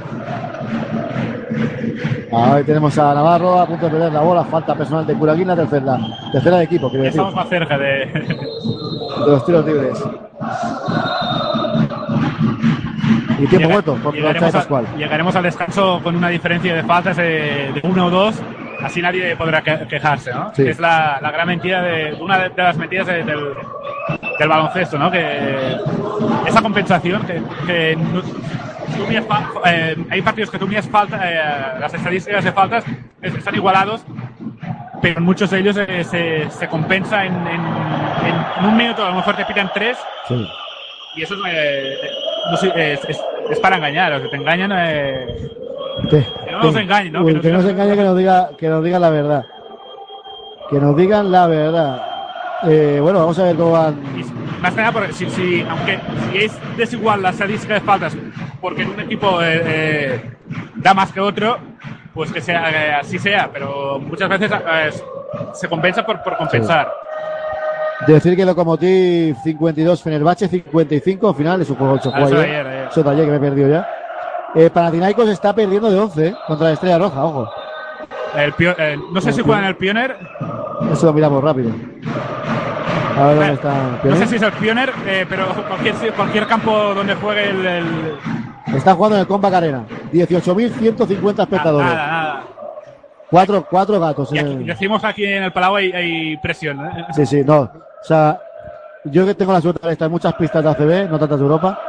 Ahí 2.35 2.63
tenemos 2.63 2.97
a 2.97 3.13
Navarro 3.13 3.59
a 3.59 3.65
punto 3.65 3.85
de 3.85 3.91
perder 3.91 4.13
la 4.13 4.21
bola. 4.21 4.43
Falta 4.45 4.75
personal 4.75 5.05
de 5.05 5.13
Kurakin, 5.13 5.47
la 5.47 5.55
tercera. 5.55 5.97
Tercera 6.31 6.57
de 6.57 6.63
equipo, 6.63 6.89
quiero 6.89 7.03
decir, 7.05 7.19
Estamos 7.19 7.35
más 7.35 7.49
cerca 7.49 7.77
de. 7.77 7.85
de 7.85 9.27
los 9.27 9.45
tiros 9.45 9.65
libres. 9.65 10.03
Y 13.39 13.47
tiempo 13.47 13.57
Llega- 13.57 13.67
muerto 13.69 13.95
por 13.95 14.13
llegaremos, 14.13 14.51
de 14.51 14.57
a- 14.57 14.61
Pascual. 14.61 14.85
llegaremos 14.97 15.35
al 15.35 15.43
descanso 15.43 15.99
con 16.03 16.15
una 16.15 16.29
diferencia 16.29 16.73
de 16.75 16.83
faltas 16.83 17.17
de, 17.17 17.71
de 17.73 17.81
uno 17.83 18.05
o 18.05 18.09
dos. 18.09 18.41
Así 18.81 19.01
nadie 19.01 19.35
podrá 19.35 19.61
que- 19.61 19.85
quejarse, 19.89 20.33
¿no? 20.33 20.51
Sí. 20.53 20.67
Es 20.67 20.79
la, 20.79 21.17
la 21.21 21.31
gran 21.31 21.47
mentira 21.47 21.81
de 21.81 22.15
una 22.21 22.37
de, 22.37 22.49
de 22.49 22.63
las 22.63 22.77
mentiras 22.77 23.07
de- 23.07 23.23
del, 23.23 23.39
del 24.39 24.47
baloncesto, 24.49 24.97
¿no? 24.97 25.09
Que 25.11 25.77
esa 26.47 26.61
compensación 26.61 27.21
que, 27.65 27.97
tú 28.95 29.05
miras 29.07 29.25
fa- 29.25 29.49
eh, 29.65 29.95
hay 30.09 30.21
partidos 30.21 30.49
que 30.51 30.57
tú 30.59 30.67
miras 30.67 30.87
falta, 30.89 31.19
eh, 31.23 31.79
las 31.79 31.93
estadísticas 31.93 32.43
de 32.43 32.51
faltas 32.51 32.83
es- 33.21 33.35
están 33.35 33.55
igualados, 33.55 34.03
pero 35.01 35.17
en 35.19 35.23
muchos 35.23 35.49
de 35.51 35.59
ellos 35.59 35.77
eh, 35.77 36.03
se, 36.03 36.49
se 36.49 36.67
compensa 36.67 37.25
en, 37.25 37.33
en- 37.47 38.65
un 38.65 38.77
minuto, 38.77 39.03
a 39.05 39.09
lo 39.09 39.15
mejor 39.15 39.35
te 39.35 39.43
pitan 39.45 39.69
tres 39.73 39.97
Sí. 40.27 40.47
y 41.15 41.23
eso 41.23 41.35
es, 41.45 41.99
no 42.51 42.57
sé, 42.57 42.93
es, 42.93 43.03
es- 43.09 43.23
es 43.49 43.59
para 43.59 43.75
engañar, 43.75 44.13
o 44.13 44.19
sea, 44.21 44.29
te 44.29 44.37
engañan. 44.37 44.69
Que, 46.09 46.25
no 46.51 46.59
nos 46.63 46.75
engañen, 46.75 47.13
¿no? 47.13 47.23
Uy, 47.23 47.39
Que 47.41 47.49
nos 47.51 47.65
que 47.65 47.71
engañe, 47.71 47.95
que 47.95 48.03
nos 48.03 48.17
diga, 48.17 48.49
que 48.57 48.67
nos 48.69 48.83
digan 48.83 49.01
la 49.01 49.09
verdad. 49.09 49.45
Que 50.69 50.79
nos 50.79 50.95
digan 50.95 51.31
la 51.31 51.47
verdad. 51.47 52.01
Eh, 52.65 52.99
bueno, 53.01 53.19
vamos 53.19 53.37
a 53.39 53.43
ver 53.43 53.55
cómo 53.55 53.71
van. 53.71 53.95
más 54.61 54.73
que 54.73 54.79
nada, 54.81 54.91
porque 54.93 55.13
si, 55.13 55.29
si- 55.29 55.65
aunque 55.69 55.99
si 56.31 56.37
es 56.45 56.57
desigual 56.77 57.21
la 57.21 57.29
estadística 57.31 57.73
de 57.75 57.81
faltas, 57.81 58.15
porque 58.61 58.85
un 58.85 58.99
equipo 58.99 59.41
eh, 59.41 59.61
eh, 59.65 60.31
da 60.75 60.93
más 60.93 61.11
que 61.11 61.19
otro, 61.19 61.57
pues 62.13 62.31
que 62.31 62.39
sea 62.41 62.69
eh, 62.71 62.93
así 63.01 63.19
sea, 63.19 63.49
pero 63.51 63.99
muchas 63.99 64.29
veces 64.29 64.51
eh, 64.51 64.89
se 65.53 65.67
compensa 65.67 66.05
por, 66.05 66.21
por 66.23 66.37
compensar. 66.37 66.91
Decir 68.07 68.35
que 68.35 68.45
Lokomotiv 68.45 69.35
52, 69.43 70.01
Fenerbahce 70.03 70.47
55, 70.47 71.29
al 71.29 71.35
final 71.35 71.61
es 71.61 71.69
un 71.69 71.75
juego 71.77 71.99
Ah, 72.13 72.21
eso 72.25 72.35
de 72.35 72.43
ayer. 72.45 72.87
Eso 72.91 73.03
de 73.03 73.09
ayer 73.11 73.25
que 73.25 73.31
me 73.31 73.37
he 73.37 73.39
perdido 73.39 73.69
ya. 73.69 73.87
Eh, 74.55 74.69
Panathinaikos 74.69 75.27
está 75.29 75.53
perdiendo 75.53 75.89
de 75.89 75.99
11 75.99 76.27
eh, 76.27 76.35
contra 76.47 76.67
la 76.67 76.73
Estrella 76.73 76.97
Roja, 76.99 77.23
ojo. 77.25 77.49
El 78.35 78.53
eh, 78.59 78.97
no 79.11 79.21
sé 79.21 79.31
si 79.31 79.41
juegan 79.41 79.63
el 79.65 79.75
Pioneer, 79.75 80.17
Eso 80.91 81.05
lo 81.05 81.13
miramos 81.13 81.43
rápido. 81.43 81.69
A 83.17 83.25
ver 83.27 83.35
dónde 83.35 83.51
Eh, 83.51 83.53
está. 83.53 83.73
No 84.03 84.15
sé 84.15 84.27
si 84.27 84.35
es 84.37 84.41
el 84.41 84.51
Pioneer, 84.53 84.91
eh, 85.07 85.25
pero 85.29 85.45
cualquier, 85.67 85.95
cualquier 86.15 86.47
campo 86.47 86.71
donde 86.93 87.15
juegue 87.15 87.49
el. 87.49 87.65
el- 87.65 88.17
Está 88.75 88.95
jugando 88.95 89.17
en 89.17 89.21
el 89.21 89.27
Comba 89.27 89.49
Arena. 89.55 89.83
18.150 90.11 91.43
espectadores. 91.43 91.87
Nada, 91.89 92.07
nada. 92.07 92.43
Cuatro, 93.29 93.65
cuatro 93.69 93.99
gatos. 93.99 94.31
Y 94.33 94.37
aquí, 94.39 94.51
el- 94.51 94.65
decimos 94.65 95.03
aquí 95.03 95.25
en 95.25 95.43
el 95.43 95.51
Palau 95.53 95.75
hay, 95.75 95.91
hay 95.91 96.37
presión. 96.37 96.83
¿eh? 96.85 97.05
Sí, 97.13 97.25
sí, 97.25 97.43
no. 97.45 97.61
O 97.61 97.71
sea, 98.03 98.39
yo 99.05 99.25
que 99.25 99.35
tengo 99.35 99.53
la 99.53 99.61
suerte 99.61 99.85
de 99.85 99.93
estar 99.93 100.05
en 100.07 100.11
muchas 100.11 100.33
pistas 100.35 100.63
de 100.63 100.69
ACB, 100.69 101.09
no 101.09 101.19
tantas 101.19 101.37
de 101.39 101.43
Europa, 101.45 101.79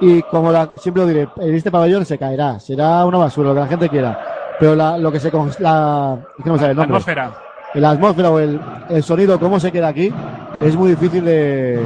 y 0.00 0.22
como 0.22 0.50
la, 0.52 0.68
siempre 0.76 1.02
lo 1.02 1.08
diré, 1.08 1.28
en 1.38 1.54
este 1.54 1.70
pabellón 1.70 2.04
se 2.04 2.18
caerá, 2.18 2.58
será 2.60 3.04
una 3.04 3.18
basura, 3.18 3.48
lo 3.50 3.54
que 3.54 3.60
la 3.60 3.66
gente 3.66 3.88
quiera. 3.88 4.18
Pero 4.58 4.74
la, 4.74 4.98
lo 4.98 5.10
que 5.10 5.20
se 5.20 5.30
la, 5.60 6.16
no 6.44 6.54
el 6.54 6.60
La 6.60 6.66
nombre. 6.68 6.82
atmósfera. 6.84 7.30
la 7.74 7.90
atmósfera 7.90 8.30
o 8.30 8.38
el, 8.38 8.60
el 8.88 9.02
sonido, 9.02 9.38
cómo 9.38 9.58
se 9.60 9.70
queda 9.72 9.88
aquí, 9.88 10.12
es 10.60 10.76
muy 10.76 10.90
difícil 10.90 11.24
de, 11.24 11.82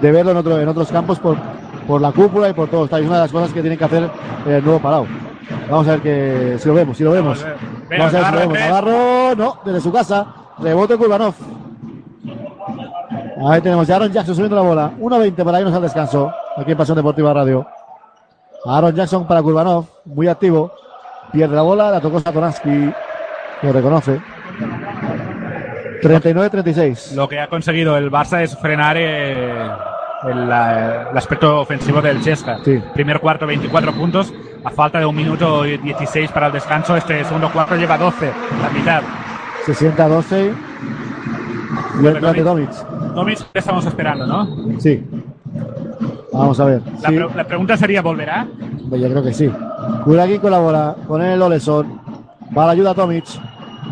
de 0.00 0.12
verlo 0.12 0.32
en, 0.32 0.36
otro, 0.36 0.60
en 0.60 0.68
otros 0.68 0.92
campos 0.92 1.18
por, 1.18 1.36
por 1.86 2.00
la 2.00 2.12
cúpula 2.12 2.48
y 2.48 2.52
por 2.52 2.68
todo. 2.68 2.84
Esta 2.84 2.98
es 2.98 3.06
una 3.06 3.16
de 3.16 3.22
las 3.22 3.32
cosas 3.32 3.52
que 3.52 3.60
tienen 3.60 3.78
que 3.78 3.84
hacer 3.84 4.10
el 4.46 4.64
nuevo 4.64 4.78
Palau. 4.78 5.06
Vamos 5.70 5.88
a 5.88 5.92
ver 5.92 6.00
que, 6.00 6.58
si 6.58 6.68
lo 6.68 6.74
vemos, 6.74 6.96
si 6.96 7.04
lo 7.04 7.12
vemos. 7.12 7.44
Vamos 7.90 8.14
a 8.14 8.18
ver. 8.18 8.26
Si 8.26 8.32
lo 8.32 8.38
vemos. 8.40 8.58
Navarro, 8.58 9.34
no, 9.36 9.58
desde 9.64 9.80
su 9.80 9.92
casa. 9.92 10.26
Rebote 10.58 10.96
Kurbanov. 10.96 11.34
Ahí 13.46 13.60
tenemos 13.60 13.88
a 13.90 13.96
Aaron 13.96 14.12
Jackson 14.12 14.34
subiendo 14.34 14.56
la 14.56 14.62
bola. 14.62 14.92
1.20 14.98 15.44
para 15.44 15.60
irnos 15.60 15.74
al 15.74 15.82
descanso. 15.82 16.32
Aquí 16.56 16.72
en 16.72 16.78
Pasión 16.78 16.96
Deportiva 16.96 17.32
Radio. 17.32 17.66
Aaron 18.64 18.94
Jackson 18.94 19.26
para 19.26 19.42
Kurbanov. 19.42 19.86
Muy 20.04 20.28
activo. 20.28 20.72
Pierde 21.32 21.56
la 21.56 21.62
bola. 21.62 21.90
La 21.90 22.00
tocó 22.00 22.20
Satoransky. 22.20 22.92
Lo 23.62 23.72
reconoce. 23.72 24.20
39-36. 26.02 27.12
Lo 27.14 27.28
que 27.28 27.40
ha 27.40 27.46
conseguido 27.48 27.96
el 27.96 28.10
Barça 28.10 28.42
es 28.42 28.56
frenar 28.58 28.96
eh, 28.98 29.52
el, 30.24 30.48
la- 30.48 31.08
el 31.10 31.16
aspecto 31.18 31.60
ofensivo 31.60 32.00
del 32.02 32.20
Chesca. 32.22 32.58
Sí. 32.64 32.80
Primer 32.94 33.20
cuarto, 33.20 33.46
24 33.46 33.92
puntos. 33.92 34.32
A 34.64 34.70
falta 34.70 34.98
de 34.98 35.04
un 35.04 35.14
minuto 35.14 35.66
y 35.66 35.76
16 35.76 36.30
para 36.32 36.46
el 36.46 36.52
descanso, 36.54 36.96
este 36.96 37.22
segundo 37.24 37.50
cuarto 37.52 37.76
lleva 37.76 37.98
12, 37.98 38.32
la 38.62 38.70
mitad. 38.70 39.02
60-12. 39.66 40.52
Y 42.02 42.06
el 42.06 42.14
de. 42.14 42.42
Tomic 43.14 43.38
le 43.52 43.58
estamos 43.60 43.84
esperando, 43.86 44.26
¿no? 44.26 44.80
Sí. 44.80 45.04
Vamos 46.32 46.58
a 46.58 46.64
ver. 46.64 46.82
La, 47.02 47.08
Sí. 47.10 47.14
pre- 47.16 47.28
la 47.36 47.44
pregunta 47.44 47.76
sería, 47.76 48.02
¿volverá? 48.02 48.46
Pues 48.88 49.00
Yo 49.00 49.08
creo 49.10 49.22
que 49.22 49.32
sí. 49.34 49.50
Kuragin 50.04 50.40
colabora 50.40 50.94
con 51.06 51.22
el 51.22 51.40
Oleson. 51.40 52.00
Va 52.56 52.64
a 52.64 52.66
la 52.66 52.72
ayuda 52.72 52.90
a 52.92 52.94
Tomic. 52.94 53.24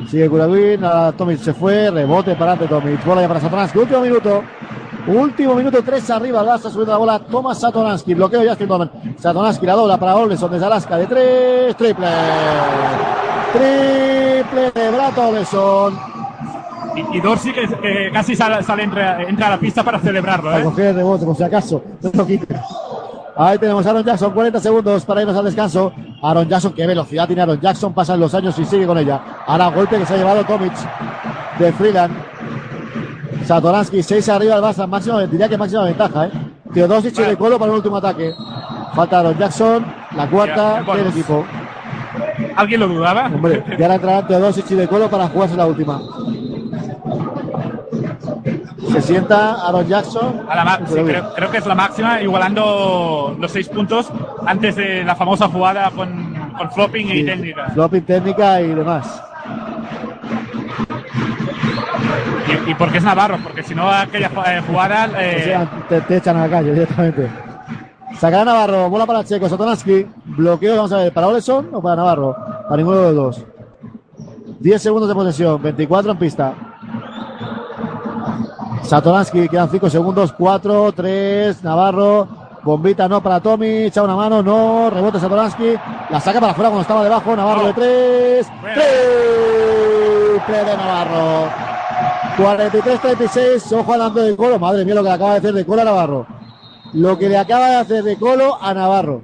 Sigue 0.09 0.28
Kuragin. 0.28 0.84
a 0.84 1.12
Tomic 1.12 1.38
se 1.38 1.53
fue. 1.55 1.90
Rebote 1.90 2.34
para 2.34 2.53
ante 2.53 2.66
Tomic. 2.66 3.05
Bola 3.05 3.22
ya 3.22 3.28
para 3.28 3.40
Satoransky. 3.40 3.78
Último 3.78 4.01
minuto. 4.01 4.43
Último 5.07 5.55
minuto. 5.55 5.82
Tres 5.82 6.11
arriba. 6.11 6.43
Barça 6.43 6.70
subiendo 6.70 6.93
la 6.93 6.99
bola. 6.99 7.18
Toma 7.18 7.55
Satoransky. 7.55 8.14
Bloqueo 8.14 8.43
Justin 8.49 8.68
Dolman. 8.68 8.90
Satoransky 9.18 9.66
la 9.66 9.74
dobla 9.74 9.99
para 9.99 10.16
Oleson 10.16 10.51
desde 10.51 10.66
Alaska. 10.66 10.97
De 10.99 11.07
tres. 11.07 11.76
Triple. 11.76 12.07
Triple 13.53 14.70
de 14.74 14.90
Brato 14.90 15.28
Oleson. 15.28 15.99
Y, 16.95 17.16
y 17.16 17.20
Dorsey 17.20 17.53
que, 17.53 18.11
casi 18.12 18.36
sale, 18.36 18.62
sale 18.62 18.82
entra, 18.82 19.22
entra 19.22 19.47
a 19.47 19.51
la 19.51 19.59
pista 19.59 19.82
para 19.82 19.99
celebrarlo, 19.99 20.51
Para 20.51 20.61
¿eh? 20.61 20.64
coger 20.64 20.86
el 20.88 20.97
rebote, 20.97 21.24
por 21.24 21.36
si 21.36 21.43
acaso. 21.43 21.82
No 22.03 22.11
lo. 22.12 22.26
Ahí 23.34 23.58
tenemos 23.58 23.86
a 23.86 23.90
Aaron 23.90 24.04
Jackson, 24.04 24.32
40 24.32 24.60
segundos 24.60 25.04
para 25.04 25.22
irnos 25.22 25.36
al 25.36 25.44
descanso. 25.44 25.92
Aaron 26.22 26.48
Jackson, 26.48 26.72
qué 26.74 26.86
velocidad 26.86 27.26
tiene 27.26 27.42
Aaron 27.42 27.60
Jackson, 27.60 27.94
pasan 27.94 28.20
los 28.20 28.34
años 28.34 28.58
y 28.58 28.64
sigue 28.64 28.86
con 28.86 28.98
ella. 28.98 29.20
Ahora 29.46 29.68
golpe 29.68 29.98
que 29.98 30.04
se 30.06 30.14
ha 30.14 30.16
llevado 30.18 30.44
Tomic 30.44 30.72
de 31.58 31.72
Freeland. 31.72 32.14
Satoransky, 33.46 34.02
6 34.02 34.28
arriba 34.28 34.56
del 34.56 34.64
Barça, 34.64 34.86
máximo, 34.86 35.18
diría 35.20 35.48
que 35.48 35.56
máxima 35.56 35.84
ventaja, 35.84 36.26
¿eh? 36.26 36.30
Teodosic 36.72 37.18
y 37.18 37.22
de 37.22 37.36
Colo 37.36 37.58
para 37.58 37.70
el 37.72 37.76
último 37.76 37.96
ataque. 37.96 38.32
Falta 38.94 39.18
Aaron 39.20 39.38
Jackson, 39.38 39.86
la 40.14 40.24
Ya, 40.24 40.30
cuarta 40.30 40.82
del 40.82 41.06
equipo. 41.08 41.44
¿Alguien 42.56 42.80
lo 42.80 42.88
dudaba? 42.88 43.26
Hombre, 43.26 43.64
y 43.78 43.82
ahora 43.82 43.94
entrarán 43.94 44.26
Teodosic 44.26 44.70
y 44.70 44.74
de 44.74 44.88
Colo 44.88 45.08
para 45.08 45.28
jugarse 45.28 45.56
la 45.56 45.66
última. 45.66 46.00
Se 48.90 49.00
sienta 49.00 49.66
Aaron 49.66 49.86
Jackson. 49.86 50.42
A 50.48 50.56
la 50.64 50.80
sí, 50.86 50.94
creo, 50.94 51.32
creo 51.34 51.50
que 51.50 51.58
es 51.58 51.66
la 51.66 51.74
máxima, 51.74 52.20
igualando 52.20 53.36
los 53.38 53.50
seis 53.50 53.68
puntos 53.68 54.10
antes 54.46 54.76
de 54.76 55.04
la 55.04 55.14
famosa 55.14 55.48
jugada 55.48 55.90
con, 55.90 56.34
con 56.58 56.70
flopping 56.72 57.08
y 57.10 57.24
técnica. 57.24 57.70
Flopping 57.74 58.02
técnica 58.02 58.60
y 58.60 58.68
demás. 58.74 59.22
Y, 62.66 62.70
y 62.70 62.74
porque 62.74 62.98
es 62.98 63.04
Navarro, 63.04 63.38
porque 63.42 63.62
si 63.62 63.74
no 63.74 63.88
aquella 63.88 64.30
eh, 64.46 64.62
jugada... 64.66 65.06
eh, 65.22 65.36
O 65.40 65.44
sea, 65.44 65.70
te, 65.88 66.00
te 66.02 66.16
echan 66.16 66.36
a 66.36 66.46
la 66.46 66.50
calle 66.50 66.72
directamente. 66.72 67.30
Sacará 68.18 68.44
Navarro, 68.44 68.90
bola 68.90 69.06
para 69.06 69.24
Checo, 69.24 69.48
Satonansky, 69.48 70.06
bloqueo, 70.24 70.76
vamos 70.76 70.92
a 70.92 70.98
ver, 70.98 71.12
¿para 71.12 71.28
Oleson 71.28 71.68
o 71.72 71.80
para 71.80 71.96
Navarro? 71.96 72.36
Para 72.64 72.76
ninguno 72.76 72.98
de 72.98 73.12
los 73.12 73.36
dos. 73.36 73.44
10 74.60 74.82
segundos 74.82 75.08
de 75.08 75.14
posesión, 75.14 75.62
24 75.62 76.12
en 76.12 76.18
pista. 76.18 76.54
Satoransky, 78.84 79.48
quedan 79.48 79.70
5 79.70 79.88
segundos, 79.90 80.32
4, 80.32 80.92
3, 80.92 81.62
Navarro, 81.64 82.28
bombita 82.62 83.08
no 83.08 83.22
para 83.22 83.40
Tommy, 83.40 83.84
echa 83.84 84.02
una 84.02 84.16
mano, 84.16 84.42
no, 84.42 84.90
rebote 84.90 85.18
Satoransky, 85.20 85.74
la 86.10 86.20
saca 86.20 86.40
para 86.40 86.52
afuera 86.52 86.68
cuando 86.70 86.82
estaba 86.82 87.04
debajo, 87.04 87.34
Navarro 87.36 87.66
de 87.68 87.72
3, 87.72 88.46
triple 90.34 90.58
de 90.64 90.76
Navarro. 90.76 91.48
43-36, 92.38 93.72
ojo 93.78 93.92
al 93.92 94.14
de 94.14 94.34
Colo, 94.36 94.58
madre 94.58 94.84
mía 94.86 94.94
lo 94.94 95.02
que 95.02 95.08
le 95.10 95.14
acaba 95.14 95.32
de 95.32 95.38
hacer 95.38 95.52
de 95.52 95.66
Colo 95.66 95.82
a 95.82 95.84
Navarro. 95.84 96.26
Lo 96.94 97.18
que 97.18 97.28
le 97.28 97.36
acaba 97.38 97.68
de 97.68 97.76
hacer 97.76 98.02
de 98.04 98.16
Colo 98.16 98.56
a 98.60 98.72
Navarro. 98.74 99.22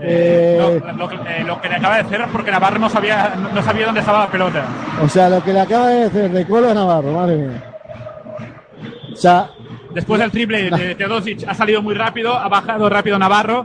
eh, 0.00 0.58
Eh, 0.60 0.82
no, 0.86 0.92
lo, 0.92 1.08
que- 1.08 1.16
eh, 1.16 1.44
lo 1.44 1.60
que 1.60 1.68
le 1.68 1.74
acaba 1.76 1.96
de 1.96 2.00
hacer 2.02 2.20
es 2.22 2.28
porque 2.32 2.50
Navarro 2.50 2.78
no 2.78 2.88
sabía, 2.88 3.34
no, 3.36 3.50
no 3.50 3.62
sabía 3.62 3.86
dónde 3.86 4.00
estaba 4.00 4.20
la 4.20 4.26
pelota. 4.28 4.62
o 5.04 5.08
sea, 5.08 5.28
lo 5.28 5.42
que 5.44 5.52
le 5.52 5.60
acaba 5.60 5.88
de 5.88 6.04
hacer 6.04 6.30
de 6.30 6.46
Colo 6.46 6.70
a 6.70 6.74
Navarro, 6.74 7.12
madre 7.12 7.36
mía. 7.36 7.67
O 9.12 9.16
sea, 9.16 9.50
Después 9.94 10.20
del 10.20 10.30
triple 10.30 10.70
de 10.70 10.94
Teodosic 10.94 11.44
ha 11.48 11.54
salido 11.54 11.82
muy 11.82 11.94
rápido, 11.94 12.34
ha 12.34 12.48
bajado 12.48 12.88
rápido 12.88 13.18
Navarro, 13.18 13.64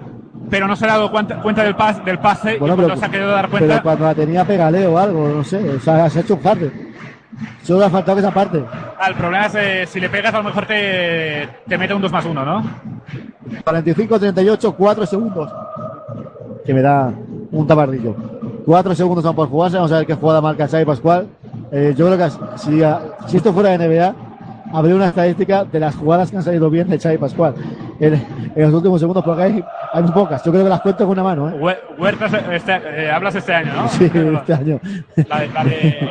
pero 0.50 0.68
no 0.68 0.76
se 0.76 0.86
ha 0.86 0.90
dado 0.90 1.12
cuenta, 1.12 1.42
cuenta 1.42 1.64
del, 1.64 1.76
pas, 1.76 2.04
del 2.06 2.20
pase 2.20 2.58
bueno, 2.58 2.76
y 2.76 2.78
cuando 2.78 2.98
se 2.98 3.06
ha 3.06 3.10
querido 3.10 3.30
dar 3.30 3.50
pero 3.50 3.66
cuenta... 3.66 3.82
cuando 3.82 4.06
la 4.06 4.16
tenía 4.16 4.46
pegaleo 4.46 4.94
o 4.94 4.98
algo, 4.98 5.28
no 5.28 5.44
sé, 5.44 5.58
o 5.70 5.80
sea, 5.80 6.10
se 6.10 6.20
ha 6.20 6.22
hecho 6.22 6.36
un 6.36 6.42
jardín. 6.42 6.94
Solo 7.64 7.86
ha 7.86 7.90
faltado 7.90 8.20
esa 8.20 8.32
parte. 8.32 8.64
Ah, 9.00 9.08
el 9.10 9.16
problema 9.16 9.48
es 9.48 9.56
eh, 9.56 9.86
si 9.88 10.00
le 10.00 10.10
pegas 10.10 10.34
a 10.34 10.38
lo 10.38 10.44
mejor 10.44 10.66
te, 10.66 11.50
te 11.68 11.78
mete 11.78 11.94
un 11.94 12.02
2 12.02 12.12
más 12.12 12.26
1, 12.26 12.46
¿no? 12.46 12.64
45-38, 13.66 14.76
4 14.78 15.06
segundos. 15.06 15.52
Que 16.66 16.74
me 16.74 16.82
da 16.82 17.12
un 17.52 17.68
tabardillo. 17.68 18.16
4 18.66 18.96
segundos 18.96 19.24
van 19.24 19.36
por 19.36 19.50
jugarse. 19.50 19.78
Vamos 19.78 19.92
a 19.92 19.98
ver 19.98 20.06
qué 20.06 20.14
jugada 20.14 20.42
marca 20.42 20.68
Xavi 20.68 20.86
Pascual. 20.86 21.28
Eh, 21.72 21.94
yo 21.98 22.06
creo 22.06 22.18
que 22.18 22.30
si, 22.58 22.82
si 23.28 23.38
esto 23.38 23.52
fuera 23.52 23.76
de 23.76 23.88
NBA, 23.88 24.16
habría 24.74 24.96
una 24.96 25.08
estadística 25.10 25.64
de 25.66 25.80
las 25.80 25.96
jugadas 25.96 26.32
que 26.32 26.38
han 26.38 26.44
salido 26.44 26.70
bien 26.70 26.90
de 26.90 27.00
Xavi 27.00 27.18
Pascual. 27.18 27.54
En, 28.00 28.14
en 28.56 28.62
los 28.64 28.74
últimos 28.74 29.00
segundos, 29.00 29.24
porque 29.24 29.44
hay, 29.44 29.64
hay 29.94 30.04
muy 30.04 30.12
pocas. 30.12 30.44
Yo 30.44 30.52
creo 30.52 30.64
que 30.64 30.70
las 30.70 30.82
cuento 30.82 31.06
con 31.06 31.12
una 31.14 31.24
mano. 31.24 31.50
¿eh? 31.50 31.54
Hue- 31.60 31.78
Huertas, 31.98 32.34
este, 32.52 32.82
eh, 33.06 33.12
hablas 33.12 33.36
este 33.36 33.54
año, 33.54 33.74
¿no? 33.74 33.88
Sí, 33.88 34.06
este 34.14 34.54
año. 34.54 34.80
La 35.30 35.40
de, 35.40 35.48
la 35.50 35.64
de, 35.64 36.10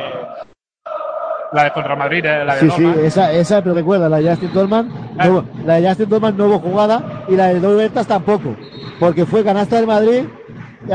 la 1.51 1.63
de 1.65 1.71
contra 1.71 1.95
Madrid, 1.95 2.25
eh, 2.25 2.43
la 2.45 2.55
de 2.55 2.61
Sí, 2.61 2.69
sí, 2.71 2.93
esa, 3.03 3.31
esa, 3.31 3.61
pero 3.61 3.75
recuerda, 3.75 4.09
la 4.09 4.17
de 4.17 4.29
Justin 4.29 4.53
Dolman, 4.53 4.89
Ah. 5.19 5.27
no 5.27 5.45
la 5.65 5.75
de 5.75 5.87
Justin 5.89 6.09
Dolman 6.09 6.35
no 6.37 6.45
hubo 6.45 6.59
jugada 6.59 7.03
y 7.27 7.35
la 7.35 7.47
de 7.47 7.59
Doy 7.59 7.75
Bertas 7.77 8.07
tampoco, 8.07 8.55
porque 8.99 9.25
fue 9.25 9.43
canasta 9.43 9.75
del 9.75 9.85
Madrid, 9.85 10.23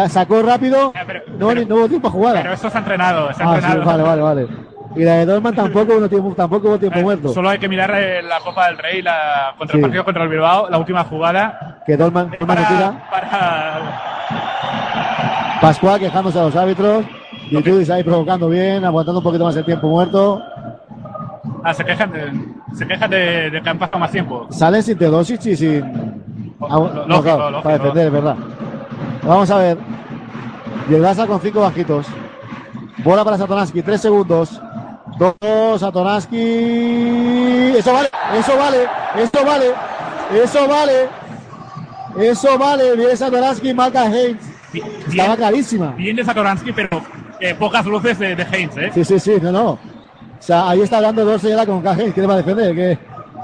sacó 0.09 0.43
rápido, 0.43 0.93
Ah, 0.97 1.03
pero- 1.07 1.21
no, 1.39 1.49
pero- 1.49 1.65
no 1.67 1.75
hubo 1.77 1.89
tiempo 1.89 2.09
a 2.09 2.11
jugada. 2.11 2.43
Pero 2.43 2.55
esto 2.55 2.67
está 2.67 2.81
entrenado, 2.81 3.31
está 3.31 3.45
ah, 3.45 3.61
sí, 3.61 3.65
entrenado. 3.67 3.85
vale, 3.85 4.03
vale, 4.03 4.23
vale. 4.23 4.49
Y 4.99 5.05
la 5.05 5.13
de 5.19 5.27
Dolman 5.27 5.55
tampoco, 5.55 5.95
hubo 5.97 6.09
tiempo, 6.09 6.35
tampoco 6.37 6.69
hubo 6.69 6.79
tiempo 6.79 6.99
Eh, 6.99 7.03
muerto, 7.03 7.29
Solo 7.29 7.51
hay 7.51 7.59
que 7.59 7.69
mirar 7.69 7.91
eh, 7.95 8.23
la 8.23 8.41
Copa 8.41 8.67
del 8.67 8.79
Rey, 8.79 9.01
la 9.01 9.55
contra 9.57 9.75
Sí. 9.75 9.79
el 9.79 9.83
partido 9.83 10.05
contra 10.05 10.25
el 10.25 10.29
Bilbao, 10.29 10.69
la 10.69 10.79
última 10.79 11.05
jugada. 11.05 11.79
que 11.87 11.97
Dolman, 11.97 12.31
Dolman 12.39 12.63
no 12.63 12.69
tira, 12.69 13.09
Para, 13.11 13.31
para 13.31 13.81
Pascual 15.61 15.99
quejándose 16.01 16.39
a 16.39 16.43
los 16.43 16.57
árbitros, 16.57 17.05
Vitudis 17.51 17.91
ahí 17.91 18.03
provocando 18.05 18.49
bien, 18.49 18.85
aguantando 18.85 19.21
un 19.21 19.25
poquito 19.25 19.45
más 19.45 19.57
el 19.57 19.65
tiempo 19.65 19.89
muerto, 19.89 20.41
ah, 21.65 21.75
se 21.75 21.85
quejan, 21.85 22.13
de, 22.13 22.33
se 22.77 22.87
quejan 22.87 23.11
de, 23.11 23.51
de 23.51 23.63
que 23.63 23.69
han 23.69 23.79
pasado 23.79 23.99
más 23.99 24.11
tiempo. 24.11 24.47
salen 24.51 24.83
sin 24.83 24.99
Teodosic 24.99 25.45
y 25.47 25.57
sin... 25.57 25.83
Ah, 26.61 26.67
no, 26.71 26.89
lógico, 27.07 27.23
claro, 27.23 27.51
lógico. 27.51 27.63
para 27.63 27.79
defender, 27.79 28.07
es 28.07 28.13
verdad. 28.13 28.37
Vamos 29.23 29.51
a 29.51 29.57
ver. 29.59 29.79
Y 30.91 30.95
el 30.95 31.03
Barça 31.03 31.27
con 31.27 31.41
cinco 31.41 31.61
bajitos. 31.61 32.07
Bola 33.05 33.25
para 33.25 33.37
Satoransky, 33.39 33.83
tres 33.83 34.01
segundos. 34.01 34.61
Dos, 35.19 35.81
Satoransky. 35.81 37.77
Eso 37.77 37.93
vale, 37.93 38.09
eso 38.39 38.57
vale, 38.57 38.79
eso 39.23 39.45
vale, 39.45 39.67
eso 40.43 40.69
vale. 40.69 41.09
Eso 42.19 42.59
vale, 42.59 42.97
viene 42.97 43.17
Satoransky, 43.17 43.75
marca 43.75 44.03
Haynes. 44.03 44.37
Estaba 45.09 45.37
clarísima. 45.37 45.93
bien 45.93 46.17
de 46.17 46.25
Satoransky, 46.25 46.73
pero 46.73 47.03
eh, 47.41 47.55
pocas 47.55 47.87
luces 47.87 48.19
de, 48.19 48.35
de 48.37 48.43
Heinz, 48.51 48.77
¿eh? 48.77 48.91
Sí, 48.95 49.05
sí, 49.05 49.19
sí, 49.21 49.37
no, 49.41 49.53
no. 49.53 49.71
O 49.71 49.79
sea, 50.41 50.71
ahí 50.71 50.83
está 50.83 50.97
hablando 50.99 51.25
Dorsey 51.25 51.53
ahora 51.53 51.67
con 51.67 51.83
K. 51.83 51.91
Haynes, 51.91 52.15
¿qué 52.15 52.21
le 52.21 52.27
va 52.27 52.35
a 52.35 52.39
defender? 52.39 52.75
Que 52.75 52.99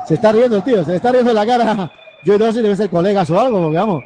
Se 0.06 0.14
está 0.14 0.32
riendo 0.32 0.56
el 0.56 0.62
tío, 0.62 0.84
se 0.84 0.90
le 0.90 0.96
está 0.96 1.12
riendo 1.12 1.30
en 1.30 1.36
la 1.36 1.46
cara. 1.46 1.90
Yo 2.24 2.38
sé 2.38 2.52
si 2.52 2.62
debe 2.62 2.76
ser 2.76 2.88
colegas 2.88 3.28
o 3.30 3.40
algo, 3.40 3.62
porque 3.62 3.76
vamos. 3.78 4.04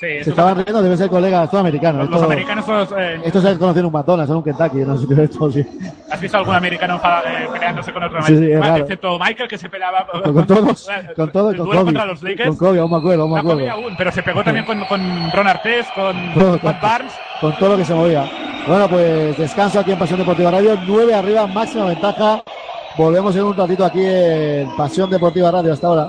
Sí, 0.00 0.22
Se 0.22 0.30
estaban 0.30 0.54
riendo, 0.56 0.80
debe 0.80 0.96
ser 0.96 1.08
colegas, 1.10 1.44
estos 1.44 1.58
americanos. 1.58 2.02
Los, 2.02 2.10
los 2.10 2.20
Esto- 2.20 2.32
americanos 2.32 2.64
son 2.66 2.76
los, 2.78 2.92
eh, 2.96 3.20
Estos 3.24 3.42
se 3.42 3.58
conocen 3.58 3.80
en 3.80 3.86
un 3.86 3.92
McDonald's, 3.92 4.30
en 4.30 4.36
un 4.36 4.42
Kentucky, 4.44 4.76
no 4.78 4.96
sé 4.96 5.24
esto, 5.24 5.50
sí. 5.50 5.66
¿Has 6.10 6.20
visto 6.20 6.38
algún 6.38 6.54
americano 6.54 7.00
eh, 7.26 7.48
peleándose 7.52 7.92
con 7.92 8.04
otro 8.04 8.22
Sí, 8.22 8.28
sí, 8.28 8.44
es 8.44 8.56
americano? 8.56 8.76
Excepto 8.76 9.18
Michael, 9.18 9.48
que 9.48 9.58
se 9.58 9.68
peleaba 9.68 10.06
Con, 10.06 10.34
con 10.34 10.46
todos, 10.46 10.88
con 11.16 11.32
todos, 11.32 11.56
con 11.56 11.66
Kobe. 11.66 11.84
contra 11.84 12.06
los 12.06 12.22
Lakers. 12.22 12.48
Con 12.50 12.56
Kobe, 12.58 12.78
aún 12.78 12.90
me 12.92 12.96
acuerdo, 12.98 13.22
aún 13.22 13.30
me 13.32 13.34
No 13.34 13.40
acuerdo. 13.40 13.58
Kobe 13.60 13.70
aún, 13.70 13.94
pero 13.98 14.12
se 14.12 14.22
pegó 14.22 14.44
también 14.44 14.64
con, 14.64 14.84
con 14.84 15.30
Ron 15.32 15.48
Artés, 15.48 15.86
con 15.94 16.16
Matt 16.36 16.60
con- 16.60 16.80
Barnes. 16.80 17.12
Con 17.40 17.56
todo 17.56 17.70
lo 17.70 17.76
que 17.78 17.84
se 17.84 17.94
movía. 17.94 18.24
Bueno, 18.68 18.88
pues 18.88 19.36
descanso 19.36 19.80
aquí 19.80 19.90
en 19.92 19.98
Pasión 19.98 20.20
Deportiva 20.20 20.50
Radio. 20.52 20.78
9 20.86 21.12
arriba, 21.14 21.46
máxima 21.48 21.86
ventaja. 21.86 22.42
Volvemos 22.96 23.34
en 23.34 23.42
un 23.44 23.56
ratito 23.56 23.84
aquí 23.84 24.00
en 24.04 24.68
Pasión 24.76 25.10
Deportiva 25.10 25.50
Radio. 25.50 25.72
Hasta 25.72 25.86
ahora. 25.88 26.08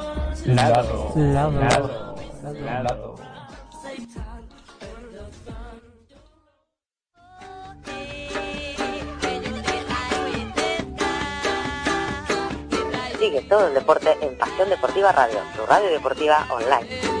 Lado. 0.45 1.13
Lado. 1.15 1.51
Lado. 2.53 3.15
Sigue 13.19 13.41
todo 13.43 13.67
el 13.67 13.73
deporte 13.75 14.17
en 14.21 14.35
Pasión 14.37 14.69
Deportiva 14.69 15.11
Radio, 15.11 15.39
tu 15.55 15.65
radio 15.67 15.89
deportiva 15.91 16.47
online. 16.49 17.20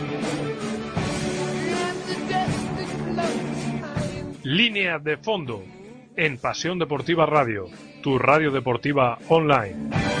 Línea 4.51 4.99
de 4.99 5.15
fondo 5.15 5.63
en 6.17 6.37
Pasión 6.37 6.77
Deportiva 6.77 7.25
Radio, 7.25 7.67
tu 8.03 8.19
radio 8.19 8.51
deportiva 8.51 9.17
online. 9.29 10.20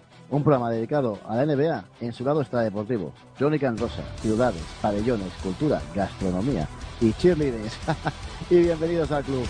Un 0.31 0.43
programa 0.43 0.71
dedicado 0.71 1.19
a 1.27 1.35
la 1.35 1.45
NBA 1.45 1.83
en 1.99 2.13
su 2.13 2.23
lado 2.23 2.39
extradeportivo. 2.39 3.11
Crónica 3.37 3.67
en 3.67 3.77
Rosa, 3.77 4.01
ciudades, 4.21 4.63
pabellones, 4.81 5.27
cultura, 5.43 5.81
gastronomía 5.93 6.69
y 7.01 7.11
cheerleaders. 7.11 7.77
y 8.49 8.61
bienvenidos 8.61 9.11
al 9.11 9.25
club. 9.25 9.45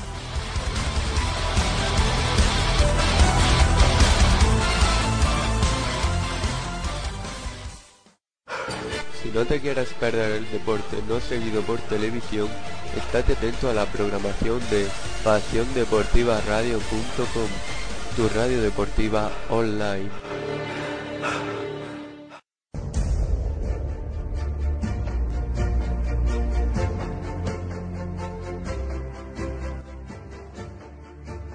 Si 9.22 9.30
no 9.30 9.46
te 9.46 9.62
quieres 9.62 9.94
perder 9.94 10.32
el 10.32 10.52
deporte 10.52 10.98
no 11.08 11.20
seguido 11.20 11.62
por 11.62 11.78
televisión, 11.82 12.48
estate 12.98 13.34
atento 13.34 13.70
a 13.70 13.76
la 13.76 13.86
programación 13.86 14.60
de 14.72 14.88
pasiondeportivaradio.com, 15.24 17.48
tu 18.16 18.28
radio 18.36 18.60
deportiva 18.64 19.30
online. 19.52 20.10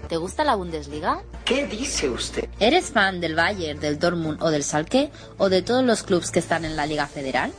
¿Te 0.08 0.16
gusta 0.16 0.44
la 0.44 0.54
Bundesliga? 0.54 1.22
¿Qué 1.44 1.66
dice 1.66 2.08
usted? 2.08 2.48
¿Eres 2.60 2.92
fan 2.92 3.20
del 3.20 3.34
Bayern, 3.34 3.80
del 3.80 3.98
Dortmund 3.98 4.40
o 4.40 4.50
del 4.50 4.62
Schalke 4.62 5.10
o 5.36 5.48
de 5.48 5.62
todos 5.62 5.84
los 5.84 6.04
clubes 6.04 6.30
que 6.30 6.38
están 6.38 6.64
en 6.64 6.76
la 6.76 6.86
Liga 6.86 7.06
Federal? 7.08 7.52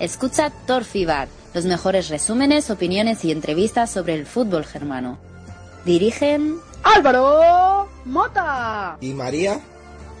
Escucha 0.00 0.50
Torfibar, 0.66 1.28
los 1.54 1.64
mejores 1.66 2.08
resúmenes, 2.08 2.68
opiniones 2.68 3.24
y 3.24 3.30
entrevistas 3.30 3.90
sobre 3.90 4.14
el 4.14 4.26
fútbol 4.26 4.64
germano. 4.64 5.18
Dirigen 5.84 6.56
Álvaro 6.84 7.88
Mota. 8.04 8.96
Y 9.00 9.12
María 9.14 9.58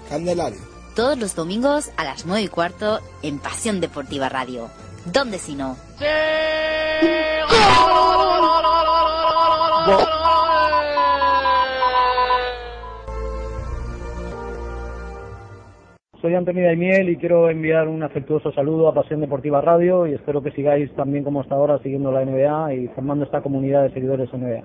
Candelario. 0.08 0.58
todos 0.96 1.18
los 1.18 1.34
domingos 1.34 1.90
a 1.96 2.04
las 2.04 2.26
9 2.26 2.42
y 2.42 2.48
cuarto 2.48 3.00
en 3.22 3.38
Pasión 3.38 3.80
Deportiva 3.80 4.28
Radio. 4.28 4.68
¿Dónde 5.06 5.38
si 5.38 5.54
no? 5.54 5.76
Soy 16.20 16.34
Antonio 16.34 16.64
Daimiel 16.64 17.10
y 17.10 17.16
quiero 17.18 17.50
enviar 17.50 17.86
un 17.86 18.02
afectuoso 18.02 18.50
saludo 18.52 18.88
a 18.88 18.94
Pasión 18.94 19.20
Deportiva 19.20 19.60
Radio 19.60 20.06
y 20.06 20.14
espero 20.14 20.42
que 20.42 20.52
sigáis 20.52 20.90
también 20.94 21.22
como 21.22 21.42
hasta 21.42 21.54
ahora 21.54 21.78
siguiendo 21.82 22.10
la 22.10 22.24
NBA 22.24 22.74
y 22.74 22.88
formando 22.88 23.26
esta 23.26 23.42
comunidad 23.42 23.82
de 23.82 23.92
seguidores 23.92 24.32
NBA. 24.32 24.64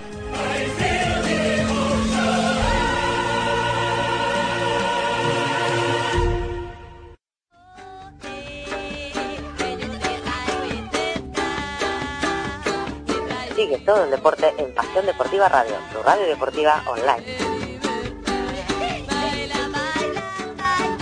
Todo 13.91 14.05
el 14.05 14.11
deporte 14.11 14.45
en 14.57 14.73
Pasión 14.73 15.05
Deportiva 15.05 15.49
Radio, 15.49 15.73
tu 15.91 16.01
radio 16.01 16.25
deportiva 16.25 16.81
online. 16.87 17.23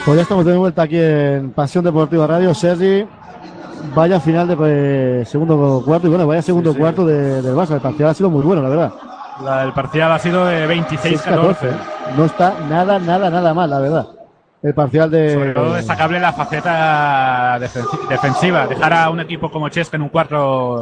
Pues 0.05 0.15
ya 0.17 0.23
estamos 0.23 0.43
de 0.45 0.57
vuelta 0.57 0.81
aquí 0.83 0.97
en 0.99 1.51
Pasión 1.51 1.83
Deportiva 1.83 2.25
Radio. 2.25 2.51
Sergi, 2.55 3.05
vaya 3.93 4.19
final 4.19 4.47
de 4.47 4.55
pues, 4.57 5.29
segundo 5.29 5.83
cuarto 5.85 6.07
y 6.07 6.09
bueno, 6.09 6.25
vaya 6.25 6.41
segundo 6.41 6.73
cuarto 6.75 7.05
de- 7.05 7.43
del 7.43 7.55
Barça. 7.55 7.75
El 7.75 7.81
partido 7.81 8.09
ha 8.09 8.13
sido 8.15 8.31
muy 8.31 8.41
bueno, 8.41 8.63
la 8.63 8.69
verdad. 8.69 8.93
La- 9.43 9.63
el 9.63 9.71
parcial 9.73 10.11
ha 10.11 10.17
sido 10.19 10.45
de 10.45 10.65
26-14. 10.67 11.69
No 12.17 12.25
está 12.25 12.55
nada, 12.67 12.97
nada, 12.97 13.29
nada 13.29 13.53
mal, 13.53 13.69
la 13.69 13.79
verdad. 13.79 14.07
El 14.63 14.73
parcial 14.73 15.11
de. 15.11 15.33
Sobre 15.35 15.53
todo 15.53 15.73
destacable 15.75 16.19
la 16.19 16.33
faceta 16.33 17.59
defensi- 17.59 18.07
defensiva. 18.09 18.65
Dejar 18.65 18.93
a 18.93 19.09
un 19.11 19.19
equipo 19.19 19.51
como 19.51 19.69
Chesca 19.69 19.95
en 19.95 20.01
un 20.03 20.09
cuarto 20.09 20.79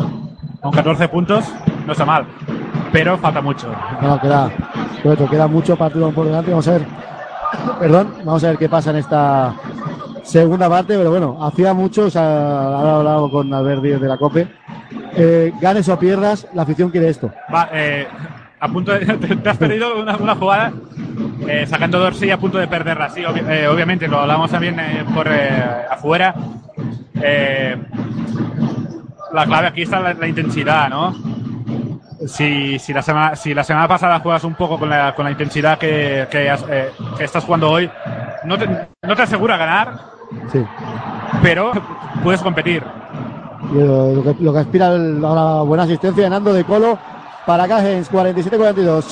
con 0.62 0.72
14 0.72 1.08
puntos 1.10 1.44
no 1.88 1.94
está 1.94 2.06
mal. 2.06 2.26
Pero 2.92 3.18
falta 3.18 3.42
mucho. 3.42 3.68
No, 4.02 4.20
queda, 4.22 4.52
queda 5.30 5.48
mucho 5.48 5.76
partido 5.76 6.12
por 6.12 6.26
delante. 6.28 6.52
Vamos 6.52 6.68
a 6.68 6.74
ver. 6.74 6.86
Perdón, 7.80 8.14
vamos 8.24 8.44
a 8.44 8.50
ver 8.50 8.58
qué 8.58 8.70
pasa 8.70 8.92
en 8.92 8.98
esta 8.98 9.56
segunda 10.24 10.70
parte, 10.70 10.98
pero 10.98 11.10
bueno, 11.10 11.38
hacía 11.42 11.74
mucho, 11.74 12.06
o 12.06 12.10
sea, 12.10 12.76
ahora 12.76 12.90
he 12.90 12.96
hablado 12.96 13.32
con 13.32 13.54
Albert 13.54 13.82
Díez 13.82 14.02
de 14.02 14.08
la 14.08 14.18
COPE. 14.18 14.48
Eh, 15.16 15.54
ganes 15.62 15.88
o 15.88 15.98
pierdas, 15.98 16.48
la 16.54 16.64
afición 16.64 16.90
quiere 16.92 17.08
esto. 17.08 17.32
Va, 17.54 17.70
eh, 17.72 18.06
a 18.60 18.68
punto 18.68 18.92
de, 18.92 19.06
te, 19.18 19.36
te 19.38 19.50
has 19.50 19.58
perdido 19.58 20.02
una, 20.02 20.18
una 20.18 20.36
jugada 20.36 20.74
eh, 21.48 21.66
sacando 21.68 22.00
Dorsey 22.00 22.30
a 22.32 22.38
punto 22.38 22.58
de 22.58 22.68
perderla. 22.68 23.10
Sí, 23.10 23.22
eh, 23.22 23.68
obviamente, 23.68 24.08
lo 24.08 24.20
hablamos 24.20 24.52
también 24.52 24.78
eh, 24.80 25.06
por 25.14 25.30
afuera. 25.30 26.36
La 29.34 29.46
clave 29.46 29.68
aquí 29.68 29.82
está 29.84 30.00
la, 30.00 30.14
la 30.14 30.28
intensidad, 30.28 30.90
¿no? 30.90 31.37
Si, 32.26 32.80
si, 32.80 32.94
la 32.94 33.02
semana, 33.04 33.36
si 33.36 33.54
la 33.54 33.64
semana 33.64 33.88
pasada 33.88 34.20
juegas 34.20 34.44
un 34.44 34.56
poco 34.56 34.80
con 34.80 34.90
la, 34.90 35.14
con 35.14 35.26
la 35.26 35.32
intensidad 35.32 35.78
que, 35.78 36.28
que, 36.32 36.48
eh, 36.52 36.90
que 37.18 37.24
estás 37.24 37.44
jugando 37.44 37.70
hoy, 37.70 37.90
no 38.44 38.58
te, 38.58 38.68
no 39.04 39.16
te 39.16 39.22
asegura 39.22 39.56
ganar, 39.58 39.94
Sí. 40.52 40.64
pero 41.44 41.72
puedes 42.24 42.42
competir. 42.42 42.84
Lo, 43.74 44.14
lo 44.14 44.24
que, 44.24 44.36
lo 44.44 44.54
que 44.54 44.60
aspira 44.60 44.88
a 44.88 44.94
una 44.96 45.62
buena 45.62 45.84
asistencia 45.84 46.24
de 46.24 46.30
Nando 46.30 46.54
de 46.54 46.64
Colo 46.64 46.98
para 47.46 47.68
Cajens, 47.68 48.12
47-42. 48.12 49.04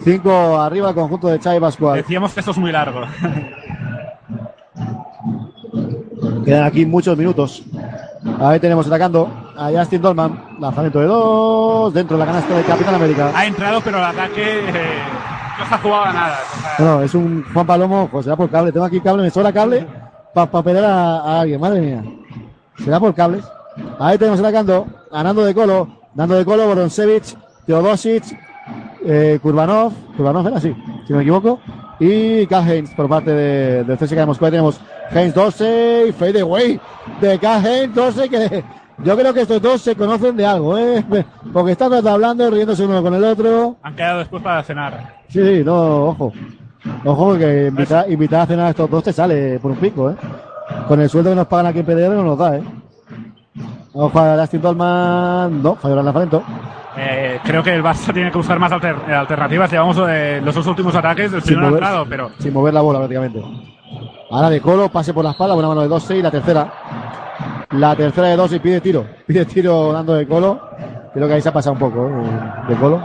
5 0.00 0.60
arriba 0.60 0.90
el 0.90 0.94
conjunto 0.94 1.28
de 1.28 1.38
Chai 1.40 1.58
Pascual. 1.60 1.96
Decíamos 1.96 2.32
que 2.34 2.40
esto 2.40 2.52
es 2.52 2.58
muy 2.58 2.70
largo. 2.72 3.02
Quedan 6.44 6.64
aquí 6.64 6.86
muchos 6.86 7.16
minutos. 7.16 7.62
Ahí 8.40 8.58
tenemos 8.60 8.86
atacando 8.86 9.47
a 9.58 9.70
Justin 9.78 10.00
Dolman. 10.02 10.56
Lanzamiento 10.60 11.00
de 11.00 11.06
dos. 11.06 11.92
Dentro 11.92 12.16
de 12.16 12.24
la 12.24 12.26
canasta 12.26 12.56
de 12.56 12.62
Capitán 12.62 12.94
América. 12.94 13.32
Ha 13.34 13.46
entrado, 13.46 13.80
pero 13.82 13.98
el 13.98 14.04
ataque 14.04 14.60
eh, 14.68 14.98
no 15.58 15.66
se 15.66 15.74
ha 15.74 15.78
jugado 15.78 16.04
a 16.04 16.12
nada. 16.12 16.38
O 16.42 16.76
sea, 16.76 16.86
No, 16.86 17.02
es 17.02 17.14
un 17.14 17.44
Juan 17.52 17.66
Palomo. 17.66 18.08
Pues 18.10 18.24
será 18.24 18.36
por 18.36 18.48
cable. 18.50 18.72
Tengo 18.72 18.86
aquí 18.86 19.00
cable. 19.00 19.22
Me 19.22 19.30
sobra 19.30 19.52
cable 19.52 19.86
para 20.32 20.62
pelear 20.62 20.84
a, 20.84 21.16
a 21.20 21.40
alguien. 21.40 21.60
Madre 21.60 21.80
mía. 21.80 22.02
Será 22.84 23.00
por 23.00 23.14
cables. 23.14 23.44
Ahí 23.98 24.16
tenemos 24.18 24.40
atacando. 24.40 24.86
Ganando 25.10 25.44
de 25.44 25.54
Colo. 25.54 25.98
Dando 26.14 26.34
de 26.34 26.44
colo, 26.44 26.66
Boronsevich, 26.66 27.36
Teodosic, 27.64 28.24
eh, 29.06 29.38
Kurbanov, 29.40 29.92
Kurbanov 30.16 30.48
era 30.48 30.56
así, 30.56 30.74
si 31.06 31.12
no 31.12 31.18
me 31.18 31.22
equivoco, 31.22 31.60
y 32.00 32.48
Heinz 32.52 32.92
por 32.96 33.08
parte 33.08 33.30
de, 33.30 33.84
del 33.84 33.96
CSK 33.96 34.16
de 34.16 34.26
Moscú. 34.26 34.44
Ahí 34.46 34.50
tenemos 34.50 34.80
Heinz 35.12 35.32
Dorsey, 35.32 36.10
fade 36.10 36.40
away 36.40 36.80
de 37.20 37.34
Heinz 37.34 37.94
Dorsey, 37.94 38.28
que 38.28 38.64
yo 39.04 39.16
creo 39.16 39.32
que 39.34 39.42
estos 39.42 39.60
dos 39.62 39.80
se 39.80 39.94
conocen 39.96 40.36
de 40.36 40.46
algo, 40.46 40.76
¿eh? 40.78 41.04
porque 41.52 41.72
están 41.72 41.92
hablando, 42.06 42.50
riéndose 42.50 42.84
uno 42.84 43.02
con 43.02 43.14
el 43.14 43.24
otro. 43.24 43.76
Han 43.82 43.94
quedado 43.94 44.18
después 44.20 44.42
para 44.42 44.62
cenar. 44.62 45.16
Sí, 45.28 45.40
sí, 45.42 45.62
no, 45.64 46.06
ojo. 46.08 46.32
Ojo, 47.04 47.36
que 47.36 47.66
invitar, 47.68 48.10
invitar 48.10 48.40
a 48.42 48.46
cenar 48.46 48.66
a 48.66 48.70
estos 48.70 48.88
dos 48.90 49.04
te 49.04 49.12
sale 49.12 49.58
por 49.58 49.70
un 49.72 49.76
pico, 49.78 50.10
¿eh? 50.10 50.14
Con 50.86 51.00
el 51.00 51.08
sueldo 51.08 51.30
que 51.30 51.36
nos 51.36 51.46
pagan 51.46 51.66
aquí 51.66 51.80
en 51.80 51.86
PDR 51.86 52.14
no 52.14 52.22
nos 52.22 52.38
da, 52.38 52.56
¿eh? 52.56 52.62
Ojo 53.92 54.18
a 54.20 54.36
Justin 54.38 54.60
Dolman, 54.62 55.62
no, 55.62 55.74
falló 55.76 55.98
el 55.98 56.04
lanzamiento. 56.04 56.42
Eh, 56.96 57.38
creo 57.44 57.62
que 57.62 57.74
el 57.74 57.82
Barça 57.82 58.12
tiene 58.12 58.30
que 58.30 58.38
usar 58.38 58.58
más 58.58 58.70
alter- 58.72 58.96
alternativas. 59.12 59.70
Llevamos 59.70 59.96
eh, 60.08 60.40
los 60.44 60.54
dos 60.54 60.66
últimos 60.66 60.94
ataques 60.94 61.30
del 61.32 61.42
primer 61.42 61.64
entrado, 61.72 62.06
pero 62.08 62.30
sin 62.38 62.52
mover 62.52 62.74
la 62.74 62.80
bola 62.80 62.98
prácticamente. 63.00 63.40
Ahora 64.30 64.50
de 64.50 64.60
Colo, 64.60 64.90
pase 64.90 65.14
por 65.14 65.24
la 65.24 65.30
espalda, 65.30 65.54
buena 65.54 65.68
mano 65.68 65.80
de 65.82 65.88
2 65.88 66.10
y 66.10 66.22
la 66.22 66.30
tercera. 66.30 66.72
La 67.70 67.96
tercera 67.96 68.28
de 68.28 68.36
2 68.36 68.52
y 68.52 68.58
pide 68.58 68.80
tiro. 68.80 69.06
Pide 69.26 69.44
tiro 69.46 69.92
dando 69.92 70.14
de 70.14 70.26
Colo. 70.26 70.60
Creo 71.14 71.26
que 71.26 71.34
ahí 71.34 71.40
se 71.40 71.48
ha 71.48 71.52
pasado 71.52 71.72
un 71.72 71.78
poco, 71.78 72.06
¿eh? 72.06 72.12
De 72.68 72.76
Colo. 72.76 73.02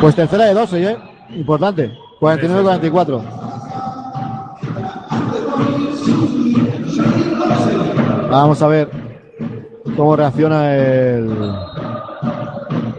Pues 0.00 0.14
tercera 0.14 0.44
de 0.44 0.54
2 0.54 0.72
¿eh? 0.74 0.96
Importante. 1.30 1.92
49-44. 2.20 3.22
Vamos 8.30 8.62
a 8.62 8.68
ver 8.68 8.90
cómo 9.96 10.14
reacciona 10.14 10.74
el, 10.76 11.54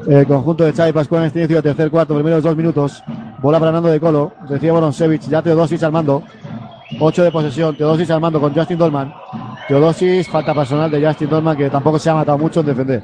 el 0.08 0.28
conjunto 0.28 0.66
de 0.66 0.74
Xavi 0.74 0.92
Pascual 0.92 1.22
en 1.22 1.28
este 1.28 1.40
inicio 1.40 1.58
del 1.58 1.64
tercer 1.64 1.92
cuarto, 1.92 2.16
primeros 2.16 2.44
dos 2.44 2.56
minutos. 2.56 3.04
Bola 3.42 3.60
para 3.60 3.72
Nando 3.72 3.90
de 3.90 4.00
Colo. 4.00 4.34
Recibe 4.50 4.72
Boronsevich, 4.72 5.30
ya 5.30 5.42
Teodosis 5.42 5.84
al 5.84 5.92
mando. 5.92 6.24
8 6.98 7.24
de 7.24 7.32
posesión, 7.32 7.76
Teodosis 7.76 8.10
al 8.10 8.22
mando 8.22 8.40
con 8.40 8.54
Justin 8.54 8.78
Dolman. 8.78 9.14
Teodosis, 9.68 10.28
falta 10.28 10.54
personal 10.54 10.90
de 10.90 11.06
Justin 11.06 11.30
Dolman 11.30 11.56
que 11.58 11.70
tampoco 11.70 12.00
se 12.00 12.10
ha 12.10 12.16
matado 12.16 12.38
mucho 12.38 12.62
en 12.62 12.66
defender. 12.66 13.04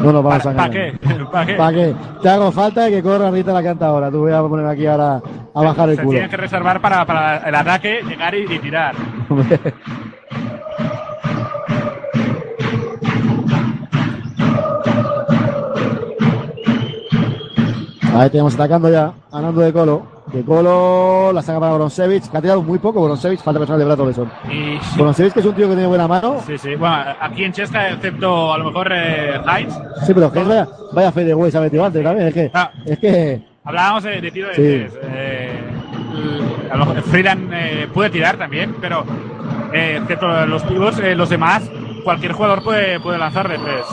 No 0.00 0.10
nos 0.12 0.24
vamos 0.24 0.46
a 0.46 0.52
¿para 0.52 0.70
qué? 0.70 0.98
¿Para 1.32 1.46
qué? 1.46 1.54
¿Para 1.54 1.72
qué? 1.76 1.94
Te 2.22 2.28
hago 2.28 2.50
falta 2.50 2.88
que 2.88 3.02
corra 3.02 3.30
Rita 3.30 3.52
la 3.52 3.62
canta 3.62 3.86
ahora. 3.86 4.10
Tú 4.10 4.20
voy 4.20 4.32
a 4.32 4.40
poner 4.42 4.66
aquí 4.66 4.86
ahora 4.86 5.20
a 5.54 5.62
bajar 5.62 5.90
el 5.90 5.96
Se 5.96 6.02
culo. 6.02 6.12
tienen 6.16 6.30
que 6.30 6.36
reservar 6.36 6.80
para, 6.80 7.06
para 7.06 7.36
el 7.48 7.54
ataque, 7.54 8.00
llegar 8.08 8.34
y, 8.34 8.52
y 8.52 8.58
tirar. 8.58 8.94
Ahí 18.14 18.28
tenemos 18.30 18.54
atacando 18.54 18.90
ya, 18.90 19.12
ganando 19.32 19.60
de 19.62 19.72
Colo. 19.72 20.02
De 20.32 20.42
Colo, 20.44 21.30
la 21.32 21.42
saca 21.42 21.60
para 21.60 21.72
Boronsevich, 21.72 22.30
que 22.30 22.36
ha 22.38 22.40
tirado 22.40 22.62
muy 22.62 22.78
poco 22.78 23.00
Boronsevich, 23.00 23.40
falta 23.40 23.58
personal 23.60 23.78
de 23.80 23.84
Brato 23.84 24.06
Leson. 24.06 24.30
Y 24.50 24.78
Boronsevich 24.96 25.34
que 25.34 25.40
es 25.40 25.46
un 25.46 25.54
tío 25.54 25.66
que 25.68 25.74
tiene 25.74 25.86
buena 25.88 26.08
mano. 26.08 26.40
Sí, 26.46 26.56
sí. 26.56 26.74
Bueno, 26.74 26.96
aquí 27.20 27.44
en 27.44 27.52
Chesca, 27.52 27.90
excepto 27.90 28.52
a 28.54 28.56
lo 28.58 28.64
mejor 28.64 28.88
eh, 28.94 29.38
Heinz, 29.46 29.74
Sí, 30.06 30.14
pero 30.14 30.32
que 30.32 30.40
es 30.40 30.48
vaya, 30.48 30.66
vaya 30.92 31.12
fe 31.12 31.24
de 31.24 31.34
güey 31.34 31.50
se 31.50 31.58
ha 31.58 31.60
metido 31.60 31.84
antes 31.84 32.02
también. 32.02 32.28
Es 32.28 32.34
que, 32.34 32.50
es 32.86 32.98
que, 32.98 33.42
hablábamos 33.64 34.04
de, 34.04 34.20
de 34.22 34.30
tiro 34.30 34.48
de 34.48 34.54
Sí. 34.54 34.60
tres. 34.62 34.92
Eh, 35.02 35.60
a 36.70 36.76
lo 36.76 36.86
mejor 36.86 37.02
Friedan 37.02 37.50
eh, 37.52 37.88
puede 37.92 38.08
tirar 38.08 38.38
también, 38.38 38.74
pero 38.80 39.04
eh, 39.74 39.98
excepto 40.00 40.46
los 40.46 40.62
pibos, 40.62 40.98
eh, 40.98 41.14
los 41.14 41.28
demás, 41.28 41.70
cualquier 42.04 42.32
jugador 42.32 42.62
puede, 42.64 42.98
puede 43.00 43.18
lanzar 43.18 43.48
de 43.50 43.58
tres. 43.58 43.84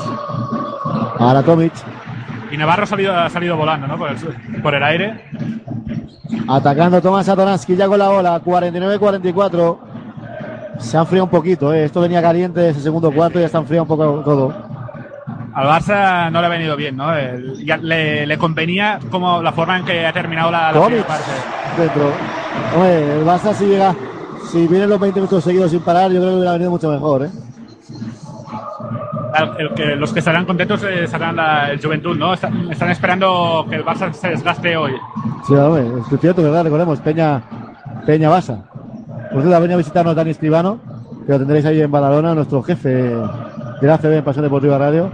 ahora 1.20 1.44
Tomic, 1.44 1.74
Y 2.50 2.56
Navarro 2.58 2.84
ha 2.84 2.88
salido, 2.88 3.14
ha 3.14 3.30
salido 3.30 3.58
volando, 3.58 3.88
¿no? 3.88 3.98
Por 3.98 4.10
el, 4.12 4.62
por 4.62 4.74
el 4.74 4.84
aire. 4.84 5.26
Atacando 6.48 7.02
Tomás 7.02 7.26
Satoransky 7.26 7.76
ya 7.76 7.88
con 7.88 8.00
la 8.00 8.10
bola, 8.10 8.42
49-44. 8.42 9.78
Se 10.80 10.98
ha 10.98 11.02
enfriado 11.02 11.26
un 11.26 11.32
poquito, 11.32 11.74
eh. 11.74 11.84
esto 11.86 12.00
venía 12.02 12.22
caliente 12.22 12.70
ese 12.70 12.80
segundo 12.80 13.12
cuarto 13.12 13.38
y 13.38 13.42
ya 13.42 13.48
está 13.48 13.58
enfriado 13.58 13.84
un 13.84 13.88
poco 13.88 14.22
todo. 14.24 14.54
Al 15.54 15.68
Barça 15.68 16.32
no 16.32 16.40
le 16.40 16.48
ha 16.48 16.50
venido 16.50 16.76
bien, 16.78 16.96
¿no? 16.96 17.12
Le, 17.12 18.26
le 18.26 18.38
convenía 18.38 19.00
como 19.12 19.42
la 19.42 19.52
forma 19.52 19.78
en 19.78 19.86
que 19.86 20.06
ha 20.06 20.14
terminado 20.14 20.52
la, 20.52 20.72
la 20.72 20.86
primera 20.86 21.06
parte. 21.08 21.32
dentro. 21.78 22.12
Hombre, 22.76 23.20
el 23.20 23.26
Barça 23.26 23.54
si 23.54 23.66
llega, 23.66 23.94
si 24.50 24.68
vienen 24.68 24.90
los 24.90 25.00
20 25.00 25.20
minutos 25.20 25.44
seguidos 25.44 25.72
sin 25.72 25.82
parar, 25.82 26.12
yo 26.12 26.20
creo 26.20 26.30
que 26.32 26.36
hubiera 26.38 26.54
venido 26.54 26.72
mucho 26.72 26.90
mejor, 26.90 27.26
eh. 27.26 27.30
Al- 29.34 29.56
el 29.60 29.74
que- 29.74 29.96
los 29.96 30.12
que 30.14 30.20
estarán 30.20 30.46
contentos 30.46 30.84
eh, 30.84 31.08
serán 31.08 31.36
la, 31.36 31.72
el 31.72 31.82
Juventud, 31.82 32.18
¿no? 32.18 32.34
Están, 32.34 32.72
están 32.72 32.90
esperando 32.90 33.66
que 33.70 33.76
el 33.76 33.86
Barça 33.86 34.12
se 34.12 34.30
desgaste 34.30 34.76
hoy. 34.76 34.94
Sí, 35.48 35.54
hombre, 35.56 35.88
es 36.12 36.20
cierto, 36.20 36.42
¿verdad? 36.42 36.64
Recordemos, 36.64 37.00
Peña, 37.00 37.42
Peña 38.06 38.30
Basa. 38.30 38.64
Por 39.32 39.42
cierto, 39.42 39.56
ha 39.56 39.74
a 39.74 39.78
visitarnos 39.78 40.16
Dani 40.16 40.32
Escribano, 40.32 40.80
que 41.26 41.32
lo 41.34 41.38
tendréis 41.40 41.66
ahí 41.66 41.82
en 41.82 41.92
Badalona, 41.92 42.34
nuestro 42.34 42.64
jefe 42.64 42.90
de 42.90 43.88
la 43.88 43.98
CB 43.98 44.18
en 44.18 44.24
Pasión 44.24 44.44
Deportiva 44.44 44.78
Radio. 44.78 45.12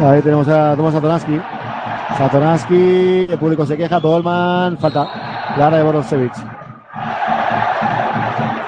Ahí 0.00 0.20
tenemos 0.22 0.48
a 0.48 0.74
Tomás 0.76 0.94
Satoransky. 0.94 1.40
Satoransky, 2.16 3.26
el 3.30 3.38
público 3.38 3.64
se 3.66 3.76
queja, 3.76 4.00
Tolman, 4.00 4.76
falta. 4.78 5.06
Lara 5.56 5.76
de 5.76 5.82
Borosevich. 5.82 6.32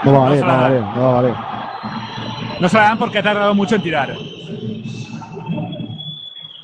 No 0.04 0.12
va 0.12 0.18
a 0.18 0.30
valer, 0.30 0.40
no 0.44 0.46
va 0.46 0.58
a 0.58 0.62
valer, 0.62 0.80
no 0.82 1.02
va 1.02 1.08
a 1.08 1.12
valer. 1.14 1.34
No 2.60 2.68
se 2.68 2.76
la 2.76 2.82
dan 2.84 2.98
porque 2.98 3.18
ha 3.18 3.22
tardado 3.22 3.54
mucho 3.54 3.76
en 3.76 3.82
tirar. 3.82 4.14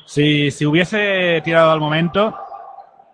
Si, 0.05 0.51
si 0.51 0.65
hubiese 0.65 1.41
tirado 1.43 1.71
al 1.71 1.79
momento, 1.79 2.33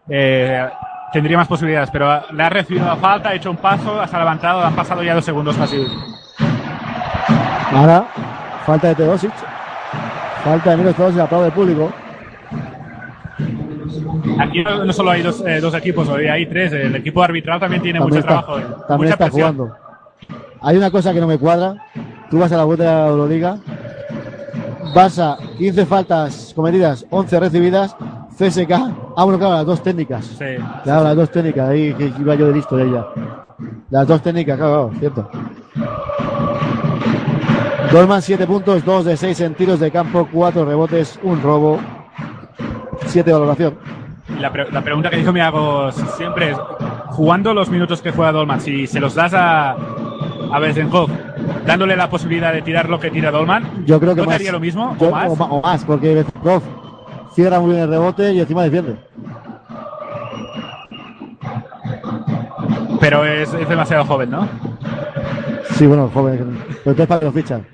eh, 0.10 0.68
tendría 1.12 1.38
más 1.38 1.48
posibilidades, 1.48 1.90
pero 1.92 2.22
le 2.32 2.44
ha 2.44 2.50
recibido 2.50 2.86
la 2.86 2.96
falta, 2.98 3.30
ha 3.30 3.34
hecho 3.36 3.50
un 3.50 3.58
paso, 3.58 4.06
se 4.06 4.16
ha 4.16 4.20
levantado, 4.20 4.62
han 4.64 4.76
pasado 4.76 5.02
ya 5.04 5.16
dos 5.16 5.26
segundos 5.26 5.56
casi. 5.58 5.84
Ahora, 7.74 8.06
falta 8.66 8.90
de 8.90 8.96
Teodosic. 8.96 9.32
Falta 10.44 10.72
de 10.72 10.78
Milos 10.78 10.96
Teodosic, 10.96 11.22
aplaude 11.22 11.48
el 11.48 11.54
público. 11.54 11.92
Aquí 14.40 14.64
no 14.64 14.94
solo 14.94 15.12
hay 15.12 15.22
dos, 15.22 15.44
eh, 15.46 15.60
dos 15.60 15.74
equipos, 15.76 16.08
hoy 16.10 16.28
hay 16.28 16.46
tres. 16.46 16.72
El 16.74 16.96
equipo 16.96 17.24
arbitral 17.24 17.60
también 17.60 17.82
tiene 17.82 18.00
También 18.00 18.22
mucho 18.24 18.30
está, 18.30 18.46
trabajo. 18.46 18.54
hoy, 18.54 18.62
también 18.88 18.98
mucha 18.98 19.14
está 19.14 19.26
presión. 19.26 19.56
jugando. 19.56 19.76
Hay 20.62 20.78
una 20.78 20.92
cosa 20.92 21.14
que 21.14 21.20
no 21.20 21.28
me 21.28 21.38
cuadra. 21.38 21.76
Tú 22.34 22.40
vas 22.40 22.52
a 22.52 22.58
la 22.58 22.64
vuelta 22.64 22.84
de 22.84 22.90
la 22.90 23.08
Euroliga. 23.10 23.58
Barça, 24.96 25.38
15 25.56 25.86
faltas 25.86 26.52
cometidas, 26.56 27.06
11 27.12 27.40
recibidas. 27.40 27.96
CSK, 28.36 28.72
ah, 29.16 29.24
bueno, 29.24 29.38
claro, 29.38 29.54
las 29.58 29.66
dos 29.68 29.84
técnicas. 29.84 30.26
Sí. 30.26 30.46
Claro, 30.84 31.04
las 31.04 31.16
dos 31.16 31.30
técnicas, 31.30 31.70
ahí 31.70 31.94
que 31.94 32.12
iba 32.20 32.34
yo 32.34 32.48
de 32.48 32.54
listo 32.54 32.76
de 32.76 32.86
ella. 32.86 33.06
Las 33.92 34.08
dos 34.08 34.20
técnicas, 34.24 34.58
claro, 34.58 34.90
claro, 34.90 35.00
cierto. 35.00 35.30
Dolman, 37.92 38.20
7 38.24 38.48
puntos, 38.48 38.84
2 38.84 39.06
de 39.06 39.16
6 39.16 39.42
en 39.42 39.54
tiros 39.54 39.80
de 39.80 39.92
campo, 39.92 40.28
4 40.34 40.66
rebotes, 40.66 41.20
un 41.22 41.40
robo, 41.40 41.80
7 43.06 43.30
de 43.30 43.34
valoración. 43.34 43.76
La, 44.40 44.52
pre- 44.52 44.72
la 44.72 44.82
pregunta 44.82 45.12
que 45.12 45.24
yo 45.24 45.32
me 45.32 45.42
hago 45.44 45.92
siempre 45.92 46.50
es, 46.50 46.58
jugando 47.10 47.54
los 47.54 47.70
minutos 47.70 48.02
que 48.02 48.10
juega 48.12 48.32
Dolman, 48.32 48.60
si 48.60 48.88
se 48.88 49.00
los 49.00 49.14
das 49.14 49.36
a, 49.36 49.76
a 50.52 50.60
dándole 51.66 51.96
la 51.96 52.10
posibilidad 52.10 52.54
de 52.54 52.62
tirar 52.62 52.89
lo 52.89 53.00
que 53.00 53.10
tira 53.12 53.32
Dolman, 53.32 53.86
Yo 53.86 54.00
creo 54.00 54.12
que 54.16 54.22
¿no 54.22 54.24
te 54.24 54.28
más. 54.28 54.36
haría 54.36 54.52
lo 54.52 54.60
mismo 54.60 54.96
Yo- 55.00 55.08
o 55.10 55.12
más? 55.12 55.32
O, 55.39 55.62
más, 55.62 55.84
porque 55.86 56.16
Bezkov 56.16 56.62
cierra 57.34 57.60
muy 57.60 57.72
bien 57.72 57.84
el 57.84 57.89
rebote 57.89 58.32
y 58.34 58.39
encima 58.39 58.64
defiende. 58.64 58.96
Pero 63.00 63.26
es, 63.26 63.54
es 63.54 63.68
demasiado 63.68 64.06
joven, 64.06 64.32
¿no? 64.32 64.48
Sí, 65.72 65.86
bueno, 65.88 66.10
joven. 66.14 66.38
Pero 66.38 66.91
entonces 66.91 67.08
para 67.08 67.20
que 67.20 67.26
lo 67.26 67.32
fichan. 67.32 67.66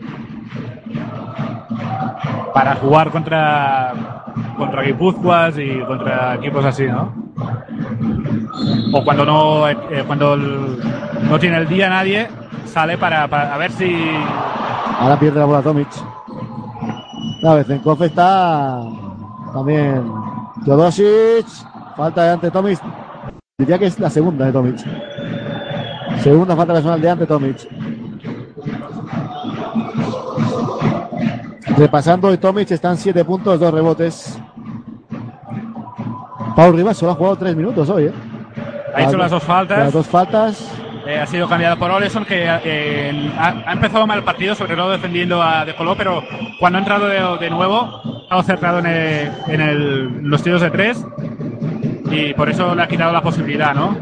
Para 2.54 2.76
jugar 2.76 3.10
contra 3.12 3.94
contra 4.58 4.82
Guipúzcoas 4.84 5.58
y 5.58 5.80
contra 5.82 6.36
equipos 6.36 6.66
así, 6.66 6.84
¿no? 6.86 7.14
O 8.92 9.04
cuando 9.04 9.26
no 9.26 9.70
eh, 9.70 9.78
cuando 10.08 10.36
no 10.36 11.40
tiene 11.40 11.58
el 11.58 11.68
día 11.68 11.90
nadie, 11.90 12.28
sale 12.70 12.98
para, 12.98 13.28
para 13.28 13.54
a 13.54 13.58
ver 13.58 13.72
si 13.72 13.94
Ahora 15.00 15.20
pierde 15.20 15.40
la 15.40 15.46
bola 15.46 15.62
Tomic. 15.62 15.88
La 17.42 17.56
vez 17.56 17.70
en 17.70 17.80
Kof 17.80 18.02
está 18.02 18.82
también 19.54 20.12
Teodosic. 20.66 21.48
Falta 21.96 22.24
de 22.24 22.30
ante 22.32 22.52
Tomic. 22.52 22.80
Diría 23.58 23.78
que 23.78 23.86
es 23.86 24.00
la 24.00 24.10
segunda 24.10 24.46
de 24.46 24.52
Tomic. 24.52 24.78
Segunda 26.22 26.56
falta 26.56 26.74
personal 26.74 27.02
de 27.02 27.10
ante 27.10 27.26
Tomic. 27.26 27.68
Repasando 31.78 32.38
Tomic 32.38 32.72
están 32.72 32.98
7 32.98 33.24
puntos, 33.24 33.60
2 33.60 33.74
rebotes. 33.74 34.40
Paul 36.56 36.76
Rivas 36.76 36.98
solo 36.98 37.14
ha 37.14 37.16
jugado 37.16 37.38
3 37.38 37.56
minutos 37.56 37.90
hoy, 37.90 38.06
¿eh? 38.06 38.14
ha 38.94 39.04
hecho 39.04 39.18
las 39.18 39.32
dos 39.32 39.44
faltas. 39.44 39.80
Las 39.80 39.94
dos 39.94 40.08
faltas. 40.08 40.72
Eh, 41.10 41.20
ha 41.20 41.26
sido 41.28 41.48
cambiado 41.48 41.78
por 41.78 41.90
Oleson, 41.92 42.26
que 42.26 42.46
eh, 42.64 43.32
ha, 43.38 43.64
ha 43.66 43.74
empezado 43.74 44.06
mal 44.08 44.20
el 44.20 44.24
partido, 44.24 44.56
sobre 44.56 44.76
todo 44.76 44.92
defendiendo 44.92 45.42
a 45.42 45.66
De 45.66 45.76
Colo, 45.76 45.96
pero 45.98 46.24
cuando 46.60 46.78
ha 46.78 46.82
entrado 46.82 47.08
de, 47.08 47.20
de 47.40 47.50
nuevo, 47.50 48.02
ha 48.06 48.22
estado 48.24 48.44
centrado 48.44 48.80
en, 48.80 48.86
el- 48.86 49.32
en 49.48 49.62
el- 49.62 50.22
los 50.24 50.44
tiros 50.44 50.62
de 50.62 50.70
tres 50.72 51.04
y 52.12 52.34
por 52.34 52.50
eso 52.50 52.76
le 52.76 52.84
ha 52.84 52.88
quitado 52.88 53.12
la 53.12 53.22
posibilidad, 53.22 53.74
¿no? 53.74 53.96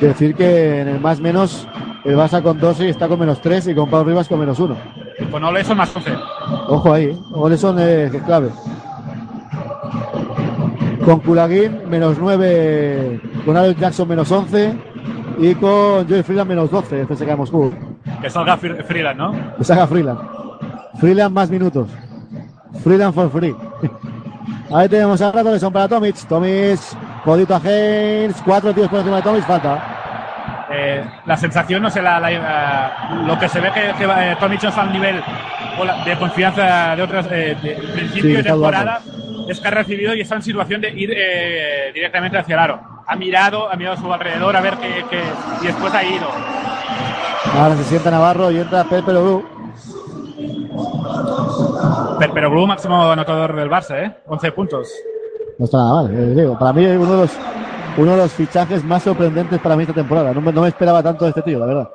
Decir 0.00 0.34
que 0.34 0.80
en 0.80 0.88
el 0.88 1.00
más 1.00 1.20
menos 1.20 1.66
el 2.04 2.16
Barça 2.16 2.42
con 2.42 2.58
12 2.58 2.88
está 2.88 3.08
con 3.08 3.18
menos 3.18 3.40
3 3.42 3.68
y 3.68 3.74
con 3.74 3.90
Pau 3.90 4.04
Rivas 4.04 4.28
con 4.28 4.38
menos 4.38 4.58
1. 4.58 4.76
Con 5.30 5.42
Oleson 5.44 5.76
más 5.76 5.94
11. 5.94 6.12
Ojo 6.68 6.92
ahí, 6.94 7.06
¿eh? 7.06 7.16
Oleson 7.32 7.78
es 7.80 8.12
clave. 8.22 8.48
Con 11.04 11.20
Kulagin 11.20 11.88
menos 11.88 12.16
9, 12.18 13.20
con 13.44 13.56
Alex 13.56 13.80
Jackson 13.80 14.08
menos 14.08 14.30
11 14.30 14.74
y 15.38 15.54
con 15.54 16.08
Joey 16.08 16.22
Freeland 16.22 16.48
menos 16.50 16.70
12, 16.70 17.00
el 17.02 17.06
CSKA 17.06 17.24
de 17.26 17.36
Moscú. 17.36 17.72
Que 18.20 18.28
salga 18.30 18.56
Fre- 18.58 18.84
Freeland, 18.84 19.18
¿no? 19.18 19.34
Que 19.56 19.64
saca 19.64 19.86
Freeland. 19.86 20.18
Freeland 21.00 21.34
más 21.34 21.48
minutos. 21.50 21.88
Freeland 22.82 23.14
for 23.14 23.30
free. 23.30 23.54
Ahí 24.74 24.88
tenemos 24.88 25.20
a 25.22 25.32
Rato, 25.32 25.58
son 25.58 25.72
para 25.72 25.88
Tomic. 25.88 26.16
Tomic, 26.26 26.78
codito 27.24 27.54
a 27.54 27.58
Haynes, 27.58 28.36
cuatro 28.44 28.72
tíos 28.74 28.88
por 28.88 28.98
encima 28.98 29.16
de 29.16 29.22
Tomic, 29.22 29.44
falta. 29.44 30.66
Eh, 30.70 31.02
la 31.24 31.36
sensación, 31.36 31.80
no 31.82 31.88
sé, 31.90 32.02
la, 32.02 32.20
la- 32.20 33.22
lo 33.26 33.38
que 33.38 33.48
se 33.48 33.60
ve 33.60 33.70
que, 33.72 33.80
que 33.96 34.04
eh, 34.04 34.36
Tom 34.38 34.50
Mitchell 34.50 34.68
está 34.68 34.82
al 34.82 34.92
nivel 34.92 35.22
o 35.78 35.84
la- 35.84 36.04
de 36.04 36.16
confianza 36.18 36.94
de 36.94 37.02
otras 37.02 37.26
eh, 37.30 37.56
de 37.62 37.74
principio 37.94 38.22
Sí, 38.30 38.32
de 38.36 38.42
temporada 38.42 39.00
es 39.48 39.58
que 39.60 39.68
ha 39.68 39.70
recibido 39.70 40.14
y 40.14 40.20
está 40.20 40.34
en 40.36 40.42
situación 40.42 40.80
de 40.82 40.90
ir 40.90 41.10
eh, 41.16 41.90
directamente 41.94 42.36
hacia 42.36 42.54
el 42.54 42.58
aro. 42.60 42.80
Ha 43.10 43.16
mirado, 43.16 43.70
ha 43.70 43.76
mirado 43.76 43.96
a 43.96 44.00
su 44.00 44.12
alrededor 44.12 44.54
a 44.54 44.60
ver 44.60 44.74
qué, 44.76 45.04
qué- 45.08 45.22
y 45.62 45.66
después 45.66 45.92
ha 45.94 46.04
ido. 46.04 46.26
Ahora 47.58 47.74
se 47.76 47.84
sienta 47.84 48.10
Navarro 48.10 48.50
y 48.50 48.58
entra 48.58 48.84
Pepe 48.84 49.12
Lobru. 49.12 49.44
Pero, 52.18 52.34
pero 52.34 52.50
Blue, 52.50 52.66
máximo 52.66 53.10
anotador 53.10 53.54
del 53.56 53.70
Barça, 53.70 53.96
¿eh? 54.04 54.14
11 54.26 54.52
puntos. 54.52 54.88
No 55.58 55.64
está 55.64 55.78
nada 55.78 56.02
mal, 56.02 56.14
eh, 56.14 56.34
digo, 56.34 56.58
para 56.58 56.72
mí 56.72 56.84
es 56.84 56.96
uno 56.98 57.12
de 57.12 57.16
los 57.22 57.30
uno 57.96 58.12
de 58.12 58.16
los 58.18 58.32
fichajes 58.32 58.84
más 58.84 59.02
sorprendentes 59.02 59.58
para 59.60 59.74
mí 59.74 59.82
esta 59.82 59.94
temporada. 59.94 60.32
No 60.32 60.40
me, 60.40 60.52
no 60.52 60.60
me 60.62 60.68
esperaba 60.68 61.02
tanto 61.02 61.24
de 61.24 61.30
este 61.30 61.42
tío, 61.42 61.58
la 61.58 61.66
verdad. 61.66 61.88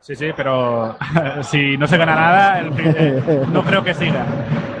Sí, 0.00 0.14
sí, 0.14 0.26
pero 0.36 0.94
si 1.42 1.76
no 1.78 1.86
se 1.88 1.96
gana 1.96 2.14
nada, 2.14 2.60
el- 2.60 2.72
eh, 2.78 3.42
no 3.50 3.62
creo 3.64 3.82
que 3.82 3.94
siga. 3.94 4.24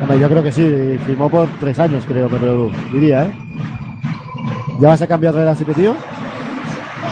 Hombre, 0.00 0.18
yo 0.20 0.28
creo 0.28 0.42
que 0.42 0.52
sí, 0.52 0.98
firmó 1.06 1.28
por 1.30 1.48
tres 1.58 1.78
años, 1.80 2.04
creo, 2.06 2.28
Pepe 2.28 2.46
Lobru. 2.46 2.70
Diría, 2.92 3.24
¿eh? 3.24 3.32
¿Ya 4.80 4.88
vas 4.88 5.02
a 5.02 5.06
cambiar 5.06 5.34
de 5.34 5.50
este 5.50 5.64
tío? 5.74 5.94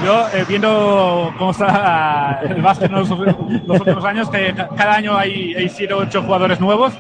Yo, 0.05 0.27
eh, 0.35 0.45
viendo 0.49 1.33
cómo 1.39 1.51
está 1.53 2.41
el 2.43 2.61
básquet 2.61 2.91
en 2.91 2.97
los, 2.99 3.09
los 3.11 3.81
últimos 3.81 4.05
años, 4.05 4.29
que 4.31 4.53
ca- 4.55 4.69
cada 4.77 4.95
año 4.95 5.17
hay, 5.17 5.55
hay 5.55 5.69
7 5.69 5.95
o 5.95 5.99
8 5.99 6.23
jugadores 6.23 6.61
nuevos, 6.61 6.93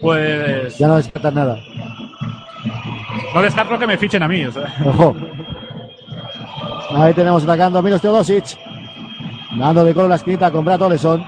pues 0.00 0.78
Ya 0.78 0.88
no 0.88 0.96
descartas 0.96 1.34
nada. 1.34 1.58
no 3.34 3.42
descarto 3.42 3.78
que 3.78 3.86
me 3.86 3.98
fichen 3.98 4.22
a 4.22 4.28
mí. 4.28 4.44
o 4.46 4.52
sea. 4.52 4.72
Ojo. 4.86 5.14
Ahí 6.96 7.12
tenemos 7.14 7.42
atacando 7.44 7.78
a 7.78 7.82
Milos 7.82 8.00
Teodosic. 8.00 8.44
Nando 9.56 9.84
de 9.84 9.92
Colo 9.92 10.08
la 10.08 10.14
esquinita 10.16 10.50
con 10.50 10.64
Brad 10.64 10.80
Oleson. 10.82 11.22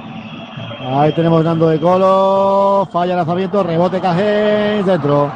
Ahí 0.80 1.12
tenemos 1.12 1.44
Nando 1.44 1.68
de 1.68 1.78
Colo. 1.80 2.88
Falla 2.90 3.12
el 3.12 3.16
lanzamiento. 3.18 3.62
Rebote 3.62 4.00
Cajens 4.00 4.86
dentro. 4.86 5.30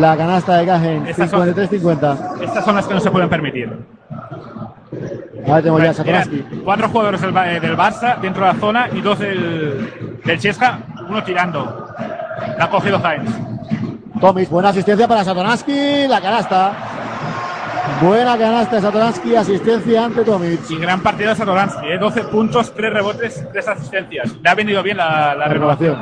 La 0.00 0.16
canasta 0.16 0.56
de 0.58 0.66
son- 0.66 1.06
53-50. 1.44 2.16
Estas 2.42 2.64
son 2.64 2.74
las 2.74 2.86
que 2.86 2.94
no 2.94 3.00
se 3.00 3.10
pueden 3.10 3.28
permitir. 3.28 3.72
Ahí 5.46 5.62
tenemos 5.62 5.82
ya 5.82 5.92
Satoransky. 5.94 6.44
cuatro 6.64 6.88
jugadores 6.88 7.20
del, 7.20 7.36
eh, 7.36 7.60
del 7.60 7.76
Barça 7.76 8.18
dentro 8.20 8.44
de 8.46 8.52
la 8.52 8.58
zona 8.58 8.88
y 8.92 9.00
dos 9.00 9.18
del, 9.18 10.18
del 10.24 10.38
Chesca, 10.40 10.80
uno 11.08 11.22
tirando. 11.22 11.86
La 12.58 12.64
ha 12.64 12.70
cogido 12.70 13.00
Heinz. 13.04 13.30
Tomis, 14.20 14.50
buena 14.50 14.70
asistencia 14.70 15.06
para 15.06 15.22
Satoransky. 15.22 16.08
La 16.08 16.20
canasta. 16.20 16.72
Buena 18.02 18.36
canasta 18.36 18.76
de 18.76 18.82
Satoransky. 18.82 19.36
Asistencia 19.36 20.04
ante 20.06 20.24
Tomic. 20.24 20.60
Y 20.70 20.78
gran 20.78 21.00
partido 21.00 21.30
de 21.30 21.36
Satoransky, 21.36 21.86
¿eh? 21.86 21.98
12 21.98 22.24
puntos, 22.24 22.74
3 22.74 22.92
rebotes, 22.92 23.46
3 23.52 23.68
asistencias. 23.68 24.34
Le 24.42 24.50
ha 24.50 24.54
venido 24.54 24.82
bien 24.82 24.96
la, 24.96 25.34
la 25.36 25.46
renovación. 25.46 25.96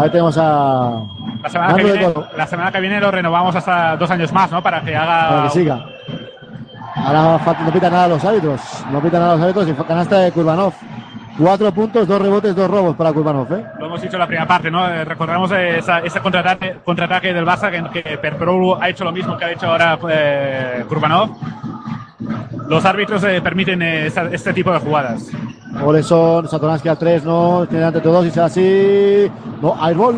Ahí 0.00 0.10
tenemos 0.10 0.36
a. 0.38 1.02
La 1.42 1.48
semana, 1.48 1.74
que 1.74 1.82
viene, 1.84 2.14
la 2.36 2.46
semana 2.46 2.72
que 2.72 2.80
viene 2.80 3.00
lo 3.00 3.10
renovamos 3.10 3.54
hasta 3.54 3.96
dos 3.96 4.10
años 4.10 4.32
más, 4.32 4.50
¿no? 4.50 4.62
Para 4.62 4.80
que 4.82 4.96
haga. 4.96 5.28
Para 5.28 5.42
que 5.44 5.50
siga. 5.50 5.86
Ahora 6.96 7.38
no 7.64 7.70
pita 7.72 7.90
nada 7.90 8.08
los 8.08 8.24
árbitros. 8.24 8.60
No 8.90 9.00
pita 9.00 9.18
nada 9.18 9.34
los 9.34 9.42
árbitros. 9.42 9.68
Y 9.68 9.74
canasta 9.74 10.18
de 10.18 10.32
Kurbanov. 10.32 10.72
Cuatro 11.38 11.70
puntos, 11.70 12.08
dos 12.08 12.20
rebotes, 12.22 12.56
dos 12.56 12.70
robos 12.70 12.96
para 12.96 13.12
Kurbanov, 13.12 13.52
¿eh? 13.52 13.62
Lo 13.78 13.86
hemos 13.86 14.00
dicho 14.00 14.14
en 14.16 14.20
la 14.20 14.26
primera 14.26 14.46
parte, 14.46 14.70
¿no? 14.70 14.88
Eh, 14.88 15.04
Recordamos 15.04 15.50
esa- 15.52 15.98
ese 16.00 16.18
contraataque, 16.20 16.78
contraataque 16.82 17.34
del 17.34 17.44
Barça 17.44 17.70
que, 17.92 18.02
que 18.02 18.16
Perpro 18.16 18.80
ha 18.82 18.88
hecho 18.88 19.04
lo 19.04 19.12
mismo 19.12 19.36
que 19.36 19.44
ha 19.44 19.50
hecho 19.52 19.66
ahora 19.70 19.98
eh, 20.08 20.84
Kurbanov. 20.88 21.36
Los 22.68 22.84
árbitros 22.86 23.22
eh, 23.24 23.40
permiten 23.42 23.82
eh, 23.82 24.06
este 24.32 24.52
tipo 24.54 24.72
de 24.72 24.78
jugadas. 24.78 25.28
Oleson, 25.84 26.48
Satoransky 26.48 26.88
a 26.88 26.96
tres, 26.96 27.24
no. 27.24 27.66
Tiene 27.68 27.84
ante 27.84 28.00
todos 28.00 28.26
y 28.26 28.30
sea 28.30 28.46
así. 28.46 29.30
No, 29.60 29.74
airball. 29.82 30.16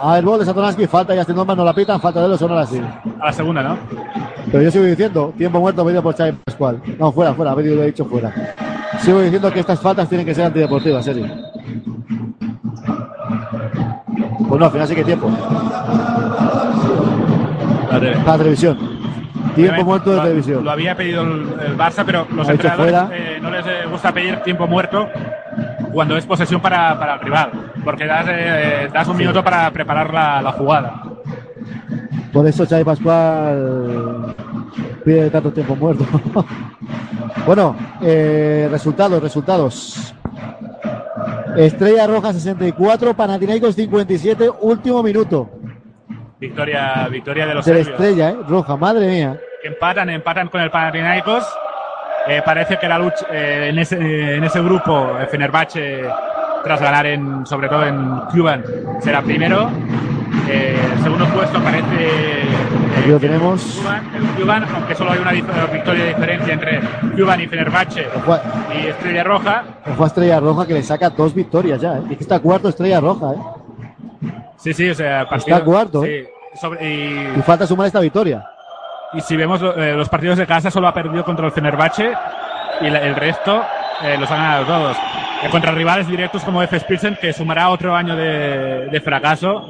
Airball 0.00 0.40
de 0.40 0.44
Satoransky. 0.44 0.86
Falta 0.86 1.14
y 1.14 1.18
Aston 1.18 1.36
Norman 1.36 1.56
no 1.56 1.64
la 1.64 1.74
pitan. 1.74 2.00
Falta 2.00 2.20
de 2.20 2.26
Oleson 2.26 2.50
ahora 2.50 2.66
sí. 2.66 2.80
A 3.20 3.26
la 3.26 3.32
segunda, 3.32 3.62
¿no? 3.62 3.76
Pero 4.50 4.62
yo 4.62 4.70
sigo 4.70 4.84
diciendo, 4.84 5.32
tiempo 5.36 5.58
muerto 5.60 5.84
pedido 5.84 6.02
por 6.02 6.16
Xavi 6.16 6.32
Pascual. 6.44 6.80
No, 6.98 7.12
fuera, 7.12 7.34
fuera, 7.34 7.54
lo 7.54 7.60
he 7.60 7.86
dicho 7.86 8.04
fuera. 8.04 8.32
Sigo 9.00 9.20
diciendo 9.20 9.52
que 9.52 9.60
estas 9.60 9.80
faltas 9.80 10.08
tienen 10.08 10.26
que 10.26 10.34
ser 10.34 10.46
antideportivas, 10.46 11.04
serio. 11.04 11.26
Pues 14.48 14.60
no, 14.60 14.66
al 14.66 14.72
final 14.72 14.88
sí 14.88 14.94
que 14.94 15.04
tiempo. 15.04 15.28
Para 17.90 18.38
televisión. 18.38 18.95
Tiempo 19.56 19.84
muerto 19.84 20.10
de 20.10 20.16
lo- 20.16 20.22
televisión. 20.22 20.64
Lo 20.64 20.70
había 20.70 20.94
pedido 20.96 21.22
el, 21.22 21.30
el 21.66 21.76
Barça, 21.76 22.02
pero 22.06 22.26
los 22.32 22.48
entrenadores 22.48 22.94
eh, 23.12 23.38
no 23.42 23.50
les 23.50 23.66
eh, 23.66 23.70
gusta 23.90 24.12
pedir 24.12 24.36
tiempo 24.42 24.66
muerto 24.66 25.08
cuando 25.92 26.16
es 26.16 26.24
posesión 26.26 26.60
para, 26.60 26.98
para 26.98 27.14
el 27.14 27.20
rival, 27.20 27.50
porque 27.84 28.06
das, 28.06 28.26
eh, 28.28 28.88
das 28.92 29.08
un 29.08 29.16
minuto 29.16 29.42
para 29.42 29.70
preparar 29.70 30.12
la, 30.12 30.40
la 30.42 30.52
jugada. 30.52 31.02
Por 32.32 32.46
eso 32.46 32.66
Xavi 32.66 32.84
Pascual 32.84 34.34
pide 35.04 35.30
tanto 35.30 35.50
tiempo 35.52 35.74
muerto. 35.74 36.04
bueno, 37.46 37.74
eh, 38.02 38.68
resultados, 38.70 39.22
resultados. 39.22 40.12
Estrella 41.56 42.06
Roja 42.06 42.34
64, 42.34 43.14
Panathinaikos 43.14 43.74
57, 43.74 44.50
último 44.60 45.02
minuto. 45.02 45.48
Victoria, 46.38 47.08
victoria 47.10 47.46
de 47.46 47.54
los 47.54 47.64
De 47.64 47.72
la 47.72 47.78
serbios. 47.78 48.00
estrella, 48.00 48.30
¿eh? 48.30 48.36
Roja, 48.48 48.76
madre 48.76 49.06
mía. 49.06 49.36
empatan, 49.64 50.10
empatan 50.10 50.48
con 50.48 50.60
el 50.60 50.70
Panathinaikos. 50.70 51.44
Eh, 52.28 52.42
parece 52.44 52.76
que 52.78 52.88
la 52.88 52.98
lucha 52.98 53.24
eh, 53.30 53.68
en, 53.70 53.78
ese, 53.78 53.96
eh, 53.96 54.36
en 54.36 54.44
ese 54.44 54.60
grupo, 54.60 55.12
Fenerbahce, 55.30 56.02
tras 56.64 56.80
ganar 56.80 57.06
en, 57.06 57.46
sobre 57.46 57.68
todo 57.68 57.86
en 57.86 58.20
Cuban, 58.32 58.64
será 59.00 59.22
primero. 59.22 59.70
El 60.50 61.02
segundo 61.02 61.24
puesto 61.26 61.60
parece 61.62 62.42
Aquí 62.98 63.08
lo 63.10 63.18
tenemos. 63.18 63.62
Cuban, 63.82 64.02
el 64.14 64.26
Cuban, 64.42 64.64
aunque 64.74 64.94
solo 64.94 65.12
hay 65.12 65.18
una 65.20 65.32
victoria 65.32 66.04
de 66.04 66.08
diferencia 66.14 66.54
entre 66.54 66.80
Cuban 67.16 67.40
y 67.40 67.46
Fenerbahce 67.46 68.06
Ojo, 68.16 68.38
y 68.74 68.86
Estrella 68.88 69.24
Roja. 69.24 69.64
ojo 69.92 70.04
a 70.04 70.06
Estrella 70.06 70.40
Roja 70.40 70.66
que 70.66 70.74
le 70.74 70.82
saca 70.82 71.10
dos 71.10 71.34
victorias 71.34 71.80
ya, 71.80 71.98
¿eh? 71.98 72.02
Y 72.10 72.16
que 72.16 72.22
está 72.24 72.38
cuarto 72.40 72.68
Estrella 72.68 73.00
Roja, 73.00 73.32
¿eh? 73.32 73.38
Sí, 74.56 74.72
sí, 74.74 74.90
o 74.90 74.94
sea, 74.94 75.26
partido, 75.28 75.56
Está 75.56 75.64
cuarto, 75.64 76.02
sí, 76.02 76.08
¿eh? 76.08 76.28
sobre- 76.60 76.84
y, 76.88 77.38
Y 77.38 77.42
falta 77.42 77.66
sumar 77.66 77.86
esta 77.86 78.00
victoria. 78.00 78.48
Y 79.12 79.20
si 79.20 79.36
vemos 79.36 79.60
eh, 79.62 79.94
los 79.96 80.08
partidos 80.08 80.38
de 80.38 80.46
casa, 80.46 80.70
solo 80.70 80.88
ha 80.88 80.94
perdido 80.94 81.24
contra 81.24 81.46
el 81.46 81.52
Fenerbahce 81.52 82.12
y 82.80 82.90
la- 82.90 83.00
el 83.00 83.14
resto 83.14 83.62
eh, 84.02 84.16
los 84.18 84.30
han 84.30 84.38
ganado 84.38 84.64
todos. 84.66 84.96
Contra 85.50 85.70
rivales 85.70 86.08
directos 86.08 86.42
como 86.42 86.62
F. 86.62 86.80
Pilsen, 86.80 87.16
que 87.20 87.32
sumará 87.32 87.68
otro 87.68 87.94
año 87.94 88.16
de, 88.16 88.88
de 88.90 89.00
fracaso. 89.00 89.62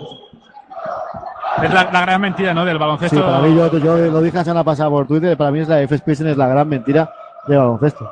Es 1.63 1.73
la, 1.73 1.89
la 1.93 2.01
gran 2.03 2.21
mentira 2.21 2.55
¿no? 2.55 2.65
del 2.65 2.79
baloncesto. 2.79 3.17
Sí, 3.17 3.23
para 3.23 3.39
mí, 3.41 3.55
yo, 3.55 3.71
yo 3.79 3.97
lo 3.97 4.21
dije 4.21 4.37
la 4.39 4.45
semana 4.45 4.65
pasada 4.65 4.89
por 4.91 5.07
Twitter, 5.07 5.37
para 5.37 5.51
mí 5.51 5.61
es 5.61 5.69
la 5.69 5.81
F. 5.83 5.99
Pilsen 5.99 6.29
es 6.29 6.37
la 6.37 6.47
gran 6.49 6.69
mentira 6.69 7.11
del 7.47 7.59
baloncesto. 7.59 8.11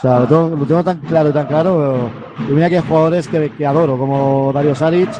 O 0.00 0.02
sea, 0.02 0.20
lo 0.20 0.26
tengo, 0.26 0.56
lo 0.56 0.64
tengo 0.64 0.82
tan 0.84 0.98
claro 1.00 1.30
tan 1.32 1.46
claro. 1.46 2.10
Y 2.48 2.52
mira 2.52 2.70
que 2.70 2.76
hay 2.78 2.82
jugadores 2.88 3.28
que, 3.28 3.50
que 3.50 3.66
adoro, 3.66 3.98
como 3.98 4.50
Dario 4.52 4.74
Saric, 4.74 5.10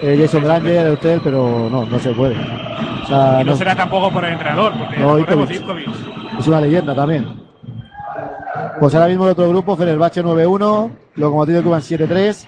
eh, 0.00 0.16
Jason 0.20 0.42
Granger, 0.44 0.86
Eutel, 0.86 1.20
pero 1.22 1.68
no, 1.70 1.84
no 1.84 1.98
se 1.98 2.10
puede. 2.12 2.34
O 3.02 3.06
sea, 3.06 3.42
y 3.42 3.44
no, 3.44 3.50
no- 3.50 3.56
será 3.56 3.74
tampoco 3.76 4.10
por 4.10 4.24
el 4.24 4.32
entrenador, 4.32 4.72
porque 4.78 4.96
No, 4.98 5.18
es 5.18 6.46
una 6.48 6.60
leyenda 6.62 6.94
también. 6.94 7.44
Pues 8.80 8.94
ahora 8.94 9.08
mismo 9.08 9.24
el 9.24 9.32
otro 9.32 9.48
grupo, 9.48 9.76
Fenerbahce 9.76 10.24
9-1, 10.24 10.90
Lokomotiv 11.16 11.54
de 11.56 11.62
Cuban 11.62 11.80
7-3, 11.80 12.46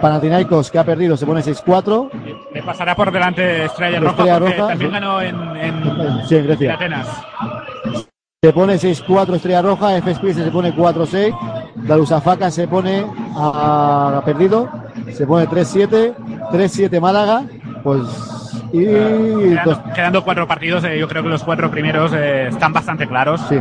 Panathinaikos 0.00 0.70
que 0.70 0.78
ha 0.78 0.84
perdido 0.84 1.16
se 1.16 1.24
pone 1.24 1.40
6-4, 1.40 2.10
Le 2.52 2.62
pasará 2.62 2.94
por 2.94 3.10
delante 3.12 3.64
Estrella 3.66 4.00
Roja, 4.00 4.10
Estrella 4.10 4.38
porque 4.38 4.54
Roja, 4.56 4.68
también 4.68 4.90
sí. 4.90 4.94
ganó 4.94 5.20
en, 5.20 5.36
en, 5.56 6.26
Sí, 6.26 6.34
en 6.34 6.40
en 6.40 6.46
Grecia. 6.46 6.74
Atenas. 6.74 7.22
Se 8.44 8.52
pone 8.52 8.74
6-4 8.74 9.36
Estrella 9.36 9.62
Roja, 9.62 10.00
Pilsen 10.00 10.44
se 10.46 10.50
pone 10.50 10.74
4-6 10.74 11.32
Darusafaka 11.76 12.50
se 12.50 12.66
pone 12.66 13.06
a, 13.36 14.16
a 14.18 14.24
perdido, 14.24 14.68
se 15.12 15.24
pone 15.28 15.46
3-7, 15.48 16.12
3-7 16.50 17.00
Málaga, 17.00 17.44
pues 17.84 18.00
y 18.72 18.84
Quedando, 18.84 19.60
dos- 19.64 19.78
quedando 19.94 20.24
cuatro 20.24 20.48
partidos, 20.48 20.82
eh, 20.82 20.98
yo 20.98 21.06
creo 21.06 21.22
que 21.22 21.28
los 21.28 21.44
cuatro 21.44 21.70
primeros 21.70 22.12
eh, 22.14 22.48
están 22.48 22.72
bastante 22.72 23.06
claros. 23.06 23.40
Sí. 23.48 23.60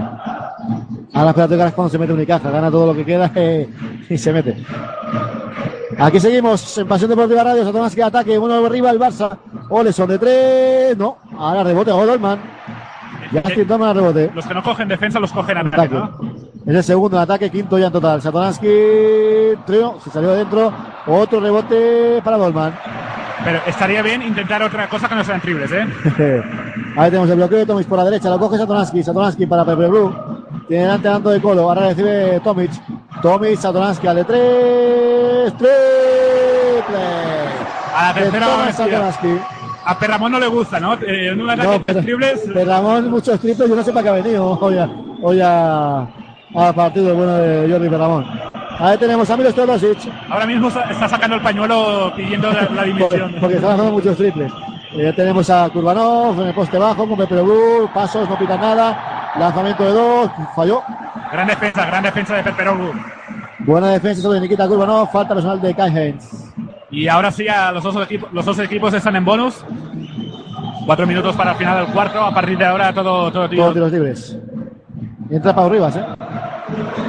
Ahora 1.13 1.29
espérate 1.29 1.57
que 1.57 1.71
cuando 1.75 1.91
se 1.91 1.99
mete 1.99 2.13
Unicaja, 2.13 2.49
gana 2.49 2.71
todo 2.71 2.87
lo 2.87 2.95
que 2.95 3.05
queda 3.05 3.31
eh, 3.35 3.69
y 4.09 4.17
se 4.17 4.33
mete. 4.33 4.65
Aquí 5.99 6.19
seguimos 6.19 6.75
en 6.79 6.87
Pasión 6.87 7.07
Deportiva 7.11 7.43
Radio, 7.43 7.63
Satanás 7.65 7.93
que 7.93 8.01
ataque, 8.01 8.39
uno 8.39 8.65
arriba 8.65 8.89
el 8.89 8.99
Barça. 8.99 9.37
Ole, 9.69 9.93
son 9.93 10.09
de 10.09 10.17
tres, 10.17 10.97
no, 10.97 11.19
ahora 11.37 11.63
rebote. 11.63 11.91
Ya 11.91 12.39
Justin 13.31 13.67
rebote. 13.67 14.31
Los 14.33 14.45
que 14.45 14.53
no 14.53 14.63
cogen 14.63 14.87
defensa 14.87 15.19
los 15.19 15.31
cogen 15.31 15.57
ataque, 15.57 15.95
Ataque. 15.95 15.95
¿no? 15.95 16.31
Es 16.65 16.75
el 16.75 16.83
segundo 16.83 17.17
en 17.17 17.23
ataque, 17.23 17.49
quinto 17.49 17.77
ya 17.77 17.87
en 17.87 17.93
total. 17.93 18.21
Satoransky, 18.21 18.67
trío, 19.65 19.97
se 20.03 20.09
salió 20.09 20.31
de 20.31 20.37
dentro. 20.37 20.71
Otro 21.07 21.39
rebote 21.39 22.21
para 22.23 22.37
Dolman. 22.37 22.73
Pero 23.43 23.59
estaría 23.65 24.01
bien 24.01 24.21
intentar 24.21 24.61
otra 24.61 24.87
cosa 24.87 25.09
que 25.09 25.15
no 25.15 25.23
sean 25.23 25.41
triples, 25.41 25.71
¿eh? 25.71 25.87
Ahí 26.95 27.09
tenemos 27.09 27.29
el 27.29 27.37
bloqueo 27.37 27.59
de 27.59 27.65
Tomic 27.65 27.87
por 27.87 27.97
la 27.97 28.05
derecha, 28.05 28.29
lo 28.29 28.37
coge 28.37 28.57
Satoransky, 28.57 29.01
Satoransky 29.01 29.45
para 29.47 29.65
Pepe 29.65 29.87
Blue. 29.87 30.13
Tiene 30.67 30.83
delante 30.83 31.07
a 31.07 31.15
Anto 31.15 31.29
de 31.29 31.41
Colo, 31.41 31.63
ahora 31.63 31.87
recibe 31.87 32.39
Tomic. 32.43 32.71
Tomic, 33.21 33.57
Satoransky 33.57 34.07
al 34.07 34.15
de 34.17 34.23
tres, 34.25 35.57
triple. 35.57 35.71
A 37.95 38.07
la 38.07 38.13
tercera 38.13 38.47
vencida. 38.57 38.73
Satoransky. 38.73 39.60
A 39.91 39.99
Perramón 39.99 40.31
no 40.31 40.39
le 40.39 40.47
gusta, 40.47 40.79
¿no? 40.79 40.93
Eh, 41.05 41.33
un 41.33 41.49
ataque 41.49 41.67
No, 41.67 41.73
de 41.73 41.79
pero, 41.81 42.01
triples. 42.01 42.41
pero 42.53 42.65
Ramón, 42.71 43.11
muchos 43.11 43.39
triples, 43.39 43.69
yo 43.69 43.75
no 43.75 43.83
sé 43.83 43.91
para 43.91 44.03
qué 44.03 44.09
ha 44.09 44.13
venido 44.13 44.57
hoy, 44.61 44.77
a- 44.77 44.89
hoy 45.21 45.41
a- 45.43 46.07
al 46.55 46.73
partido 46.75 47.13
bueno 47.15 47.33
de 47.35 47.69
Jordi 47.71 47.89
Perramón. 47.89 48.25
Ahí 48.79 48.97
tenemos 48.97 49.29
a 49.29 49.35
Milos 49.37 49.53
Teodosic, 49.53 49.97
Ahora 50.29 50.45
mismo 50.45 50.69
está 50.69 51.07
sacando 51.09 51.35
el 51.35 51.41
pañuelo 51.41 52.13
pidiendo 52.15 52.51
la, 52.51 52.69
la 52.73 52.83
dimisión. 52.83 53.35
porque 53.41 53.55
están 53.57 53.71
haciendo 53.71 53.91
muchos 53.91 54.15
triples. 54.17 54.51
Eh, 54.93 55.03
Ya 55.03 55.13
tenemos 55.13 55.49
a 55.49 55.69
Kurbanov 55.69 56.39
en 56.41 56.47
el 56.47 56.53
poste 56.53 56.77
bajo 56.77 57.07
con 57.07 57.17
Pepe 57.17 57.41
Blue, 57.41 57.89
pasos, 57.93 58.27
no 58.29 58.37
pita 58.37 58.57
nada, 58.57 59.33
lanzamiento 59.37 59.83
de 59.83 59.91
dos, 59.91 60.31
falló. 60.55 60.81
Gran 61.33 61.47
defensa, 61.47 61.85
gran 61.85 62.03
defensa 62.03 62.35
de 62.35 62.43
Perperoglu. 62.43 62.91
Buena 63.59 63.89
defensa 63.89 64.21
sobre 64.21 64.39
Nikita 64.39 64.67
Kurbanov, 64.67 65.11
falta 65.11 65.33
personal 65.33 65.61
de 65.61 65.73
Kai 65.75 65.95
Heinz. 65.97 66.53
Y 66.91 67.07
ahora 67.07 67.31
sí, 67.31 67.47
a 67.47 67.71
los, 67.71 67.83
dos 67.83 67.95
equipos, 68.03 68.29
los 68.33 68.45
dos 68.45 68.59
equipos 68.59 68.93
están 68.93 69.15
en 69.15 69.23
bonus. 69.23 69.63
Cuatro 70.85 71.07
minutos 71.07 71.35
para 71.35 71.51
el 71.51 71.57
final 71.57 71.85
del 71.85 71.93
cuarto. 71.93 72.21
A 72.21 72.33
partir 72.33 72.57
de 72.57 72.65
ahora 72.65 72.93
todo, 72.93 73.31
todo 73.31 73.49
tiro. 73.49 73.63
Todos 73.63 73.73
tiros 73.73 73.91
libres. 73.91 74.37
Y 75.29 75.35
entra 75.35 75.55
Pau 75.55 75.69
Rivas, 75.69 75.95
¿eh? 75.95 76.05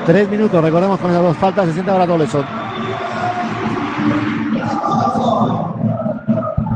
Tres 0.06 0.28
minutos, 0.28 0.62
recordemos 0.62 0.98
con 1.00 1.10
esas 1.10 1.22
dos 1.22 1.36
faltas, 1.36 1.66
se 1.66 1.72
siente 1.72 1.90
ahora 1.90 2.06
Toleson. 2.06 2.44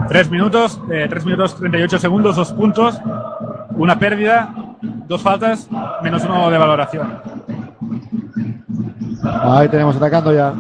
Tres 0.09 0.31
minutos, 0.31 0.81
eh, 0.91 1.07
tres 1.09 1.25
minutos 1.25 1.57
38 1.57 1.99
segundos, 1.99 2.37
dos 2.37 2.53
puntos, 2.53 3.01
una 3.77 3.99
pérdida, 3.99 4.55
dos 5.09 5.23
faltas, 5.23 5.69
menos 6.03 6.25
uno 6.25 6.51
de 6.51 6.59
valoración. 6.59 7.21
Ahí 9.25 9.69
tenemos 9.69 9.97
atacando 9.97 10.33
ya. 10.33 10.53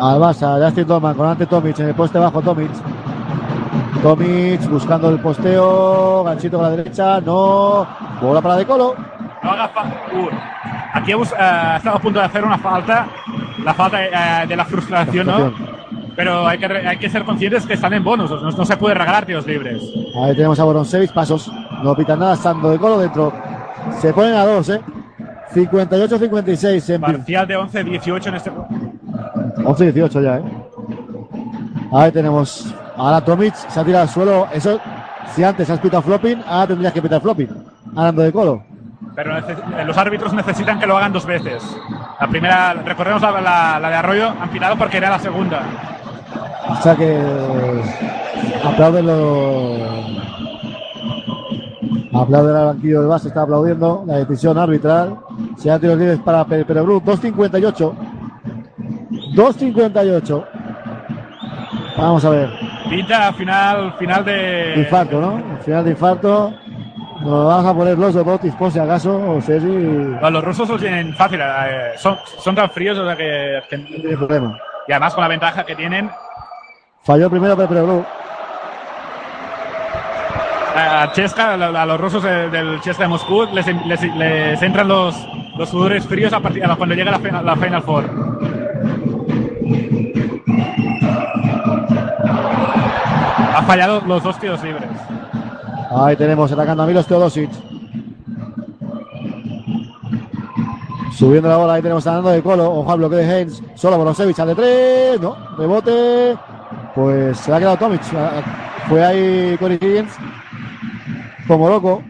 Al 0.00 0.20
Barça, 0.20 0.64
Justin 0.64 0.86
Dolman 0.86 1.14
con 1.16 1.26
ante 1.26 1.46
Tomic 1.46 1.78
en 1.80 1.88
el 1.88 1.94
poste 1.94 2.18
bajo 2.18 2.40
Tomic. 2.40 2.70
Tomic 4.02 4.68
buscando 4.68 5.10
el 5.10 5.18
posteo, 5.18 6.22
ganchito 6.24 6.56
con 6.58 6.64
la 6.64 6.76
derecha, 6.76 7.20
no. 7.20 7.86
Bola 8.20 8.40
para 8.40 8.56
De 8.56 8.66
Colo. 8.66 8.94
No 9.42 9.50
haga 9.50 9.70
Uh, 10.12 10.28
aquí 10.94 11.12
hemos 11.12 11.32
eh, 11.32 11.74
estado 11.76 11.96
a 11.96 12.00
punto 12.00 12.18
de 12.18 12.26
hacer 12.26 12.44
una 12.44 12.58
falta, 12.58 13.06
la 13.64 13.74
falta 13.74 14.04
eh, 14.04 14.46
de 14.46 14.56
la 14.56 14.64
frustración, 14.64 15.26
¿no? 15.26 15.52
Pero 16.16 16.46
hay 16.46 16.58
que, 16.58 16.66
hay 16.66 16.96
que 16.96 17.08
ser 17.08 17.24
conscientes 17.24 17.66
que 17.66 17.74
están 17.74 17.92
en 17.92 18.02
bonus, 18.02 18.30
no, 18.30 18.50
no 18.50 18.64
se 18.64 18.76
puede 18.76 18.94
regalar 18.94 19.24
tiros 19.26 19.46
libres. 19.46 19.82
Ahí 20.16 20.34
tenemos 20.34 20.58
a 20.58 20.64
Boronsevic, 20.64 21.12
pasos. 21.12 21.50
No 21.82 21.94
pitan 21.94 22.18
nada, 22.18 22.36
Sando 22.36 22.70
De 22.70 22.78
Colo 22.78 22.98
dentro. 22.98 23.32
Se 24.00 24.12
ponen 24.12 24.34
a 24.34 24.44
dos, 24.44 24.68
¿eh? 24.70 24.80
58-56 25.54 26.94
en 26.94 27.00
Parcial 27.00 27.46
de 27.46 27.58
11-18 27.58 28.26
en 28.26 28.34
este. 28.34 28.50
11-18 29.64 30.22
ya, 30.22 30.36
¿eh? 30.38 30.42
Ahí 31.92 32.12
tenemos. 32.12 32.74
Ahora 32.96 33.20
Tomic 33.24 33.54
se 33.54 33.80
ha 33.80 33.84
tirado 33.84 34.02
al 34.02 34.08
suelo. 34.08 34.46
Eso, 34.52 34.78
si 35.34 35.42
antes 35.44 35.68
has 35.70 35.78
pitado 35.80 36.02
flopping, 36.02 36.42
ahora 36.46 36.66
tendrías 36.68 36.92
que 36.92 37.02
pitar 37.02 37.20
flopping. 37.20 37.48
Hablando 37.96 38.22
de 38.22 38.32
colo. 38.32 38.62
Pero 39.14 39.36
eh, 39.38 39.42
los 39.86 39.96
árbitros 39.96 40.32
necesitan 40.32 40.78
que 40.78 40.86
lo 40.86 40.96
hagan 40.96 41.12
dos 41.12 41.24
veces. 41.26 41.62
La 42.20 42.26
primera, 42.28 42.74
recordemos 42.74 43.22
la, 43.22 43.40
la- 43.40 43.80
la 43.80 43.88
de 43.90 43.94
Arroyo, 43.96 44.28
han 44.40 44.48
pitado 44.50 44.76
porque 44.76 44.96
era 44.98 45.10
la 45.10 45.18
segunda. 45.18 45.60
O 46.70 46.76
sea 46.82 46.94
que. 46.94 47.20
Aplauden 48.64 49.06
los. 49.06 49.78
Aplauden 52.12 52.56
al 52.56 52.66
banquillo 52.66 53.00
del 53.00 53.08
base, 53.08 53.28
está 53.28 53.42
aplaudiendo 53.42 54.04
la 54.06 54.16
decisión 54.16 54.58
arbitral. 54.58 55.16
Se 55.56 55.70
han 55.70 55.80
tiros 55.80 55.98
libres 55.98 56.18
para 56.20 56.44
Pe- 56.44 56.64
Perebrú. 56.64 57.00
2.58. 57.00 57.92
2.58. 59.34 60.44
Vamos 61.96 62.24
a 62.24 62.30
ver. 62.30 62.50
Pinta 62.88 63.32
final, 63.32 63.92
final 63.98 64.24
de. 64.24 64.74
Infarto, 64.76 65.20
¿no? 65.20 65.36
Al 65.56 65.60
final 65.62 65.84
de 65.84 65.90
infarto. 65.90 66.54
Nos 67.20 67.46
vamos 67.46 67.66
a 67.66 67.74
poner 67.74 67.98
los 67.98 68.14
botis 68.24 68.54
por 68.54 68.70
si 68.70 68.78
acaso. 68.78 69.20
O 69.30 69.40
sé 69.40 69.60
si. 69.60 69.66
No, 69.66 70.30
Los 70.30 70.44
rusos 70.44 70.68
lo 70.68 70.78
tienen 70.78 71.12
fácil, 71.14 71.40
eh, 71.42 71.92
son, 71.96 72.16
son 72.38 72.54
tan 72.54 72.70
fríos, 72.70 72.96
o 72.96 73.04
sea 73.04 73.16
que, 73.16 73.60
que- 73.68 73.76
No 73.78 73.86
tiene 73.86 74.16
problema. 74.16 74.56
Y 74.86 74.92
además 74.92 75.14
con 75.14 75.22
la 75.22 75.28
ventaja 75.28 75.64
que 75.66 75.74
tienen, 75.74 76.08
Falló 77.02 77.28
primero 77.28 77.56
Perebrú. 77.56 78.04
a 80.76 81.10
Chesca, 81.12 81.54
a, 81.54 81.82
a 81.82 81.86
los 81.86 82.00
rusos 82.00 82.22
de- 82.22 82.48
del 82.50 82.80
Chesca 82.80 83.02
de 83.02 83.08
Moscú, 83.08 83.46
les, 83.52 83.66
les- 83.86 84.14
les 84.16 84.62
entran 84.62 84.86
los, 84.86 85.16
los 85.56 85.68
sudores 85.68 86.06
fríos 86.06 86.32
a 86.32 86.40
partir, 86.40 86.62
cuando 86.76 86.94
llega 86.94 87.10
la, 87.18 87.42
la 87.42 87.56
Final 87.56 87.82
Four. 87.82 88.04
Fallado 93.68 94.00
los 94.06 94.22
dos 94.22 94.38
tiros 94.38 94.62
libres. 94.62 94.88
Ahí 95.90 96.16
tenemos 96.16 96.50
atacando 96.50 96.82
a 96.82 96.86
Milos 96.86 97.06
Teodosic. 97.06 97.50
Subiendo 101.12 101.50
la 101.50 101.58
bola, 101.58 101.74
ahí 101.74 101.82
tenemos 101.82 102.06
a 102.06 102.12
Nando 102.12 102.30
de 102.30 102.42
Colo. 102.42 102.64
Ojo 102.72 102.90
al 102.90 103.10
de 103.10 103.40
Heinz. 103.40 103.60
Solo 103.74 103.98
Borosevich 103.98 104.38
al 104.40 104.48
de 104.48 104.54
tres. 104.54 105.20
No, 105.20 105.36
rebote. 105.58 106.38
Pues 106.94 107.36
se 107.36 107.50
le 107.50 107.56
ha 107.56 107.58
quedado 107.58 107.76
Tomic. 107.76 108.00
Fue 108.88 109.04
ahí 109.04 109.54
Corey 109.58 109.78
Higgins. 109.78 110.14
Como 111.46 111.68
loco. 111.68 112.02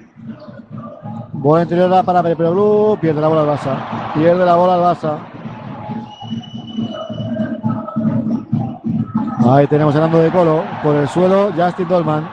Bola 1.33 1.65
interior 1.65 2.05
para 2.05 2.23
Pepe 2.23 2.49
Blue. 2.49 2.97
Pierde 3.01 3.21
la 3.21 3.27
bola 3.27 3.41
al 3.41 3.49
Barça. 3.49 4.15
Pierde 4.15 4.47
la 4.47 4.55
bola 4.55 4.75
al 4.75 4.97
Barça. 4.97 5.19
Ahí 9.51 9.67
tenemos 9.67 9.97
a 9.97 10.01
Nando 10.01 10.19
de 10.19 10.31
Colo. 10.31 10.63
Por 10.83 10.95
el 10.97 11.09
suelo, 11.09 11.51
Justin 11.57 11.89
Dolman. 11.89 12.29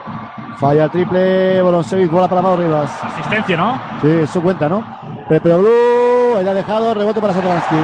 Falla 0.58 0.84
el 0.84 0.90
triple, 0.90 1.62
Bolonsevic, 1.62 2.10
bola 2.10 2.28
para 2.28 2.42
Mauro 2.42 2.62
Rivas. 2.62 2.90
Asistencia, 3.02 3.56
¿no? 3.56 3.80
Sí, 4.02 4.08
eso 4.08 4.42
cuenta, 4.42 4.68
¿no? 4.68 4.84
Pepe 5.28 5.54
Blue, 5.54 6.36
ahí 6.36 6.46
ha 6.46 6.54
dejado, 6.54 6.92
rebote 6.94 7.20
para 7.20 7.32
Satoransky. 7.32 7.76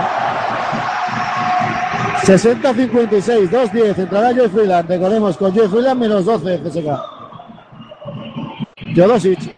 60-56, 2.25 3.51
2-10, 3.51 3.99
entrará 3.99 4.35
Joe 4.35 4.49
Freeland. 4.49 4.89
Recordemos, 4.89 5.37
con 5.37 5.55
Joe 5.55 5.69
Freeland 5.69 6.01
menos 6.01 6.25
12 6.25 6.61
CSK. 6.63 6.89
Jodosic. 8.95 9.57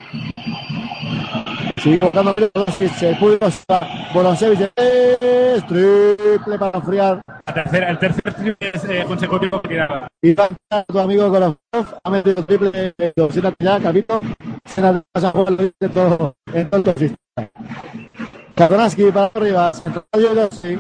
Sigue 1.85 1.99
buscando 1.99 2.35
se 2.99 3.15
puede 3.17 3.39
Bolonsevic, 4.15 4.59
de 4.59 4.73
tres, 4.75 5.67
triple 5.67 6.59
para 6.59 6.79
enfriar. 6.79 7.21
La 7.45 7.53
tercera, 7.53 7.91
el 7.91 7.99
tercer 7.99 8.33
triple 8.33 8.71
es, 8.73 8.85
eh, 8.87 9.05
consecutivo 9.07 9.61
que. 9.61 9.87
Y 10.23 10.33
va 10.33 10.49
a 10.71 10.83
tu 10.85 10.99
amigo 10.99 11.29
Kolovov, 11.31 11.59
ha 12.03 12.11
metido 12.11 12.43
triple 12.47 12.95
de 12.97 13.13
200 13.15 13.53
ya, 13.59 13.79
Capito. 13.81 14.19
Se 14.65 14.81
la 14.81 15.03
pasa 15.13 15.29
a 15.29 15.33
jugar 15.33 15.57
en 15.79 15.91
todo, 15.93 16.35
en 16.55 16.71
todo 16.71 16.91
el 16.91 16.97
sistema. 16.97 17.51
Kakonaski 18.55 19.11
para 19.13 19.27
arriba, 19.27 19.75
central 19.75 20.07
Yossi. 20.15 20.79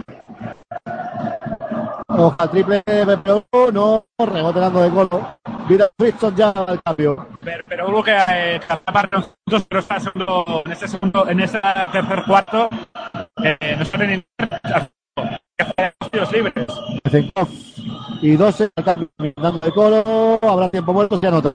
Oja, 2.09 2.51
triple 2.51 2.82
de 2.86 3.06
Pepe, 3.06 3.44
no, 3.74 4.06
rebote 4.16 4.59
dando 4.59 4.81
de 4.81 4.89
golo. 4.89 5.36
Vida 5.68 5.90
Fritzson 5.98 6.36
ya 6.36 6.50
al 6.50 6.82
cambio. 6.82 7.26
Pero, 7.40 7.64
pero 7.66 7.88
hubo 7.88 8.02
que 8.02 8.16
eh, 8.28 8.60
los 9.10 9.28
puntos, 9.28 9.66
pero 9.68 9.80
está 9.80 10.00
segundo, 10.00 10.62
en 10.64 10.72
este 10.72 10.88
segundo, 10.88 11.28
en 11.28 11.40
este 11.40 11.60
tercer 11.92 12.24
cuarto, 12.26 12.68
eh, 13.42 13.74
no 13.76 13.82
está 13.82 13.98
teniendo 13.98 14.26
que 14.38 15.64
hacer 15.64 15.94
los 16.00 16.10
tiros 16.10 16.32
libres. 16.32 16.66
Y 18.20 18.36
12 18.36 18.70
al 18.76 18.84
cambio, 18.84 19.10
dando 19.36 19.58
de 19.58 19.72
colo. 19.72 20.38
Habrá 20.42 20.68
tiempo 20.68 20.92
muerto, 20.92 21.18
se 21.20 21.26
anota. 21.26 21.54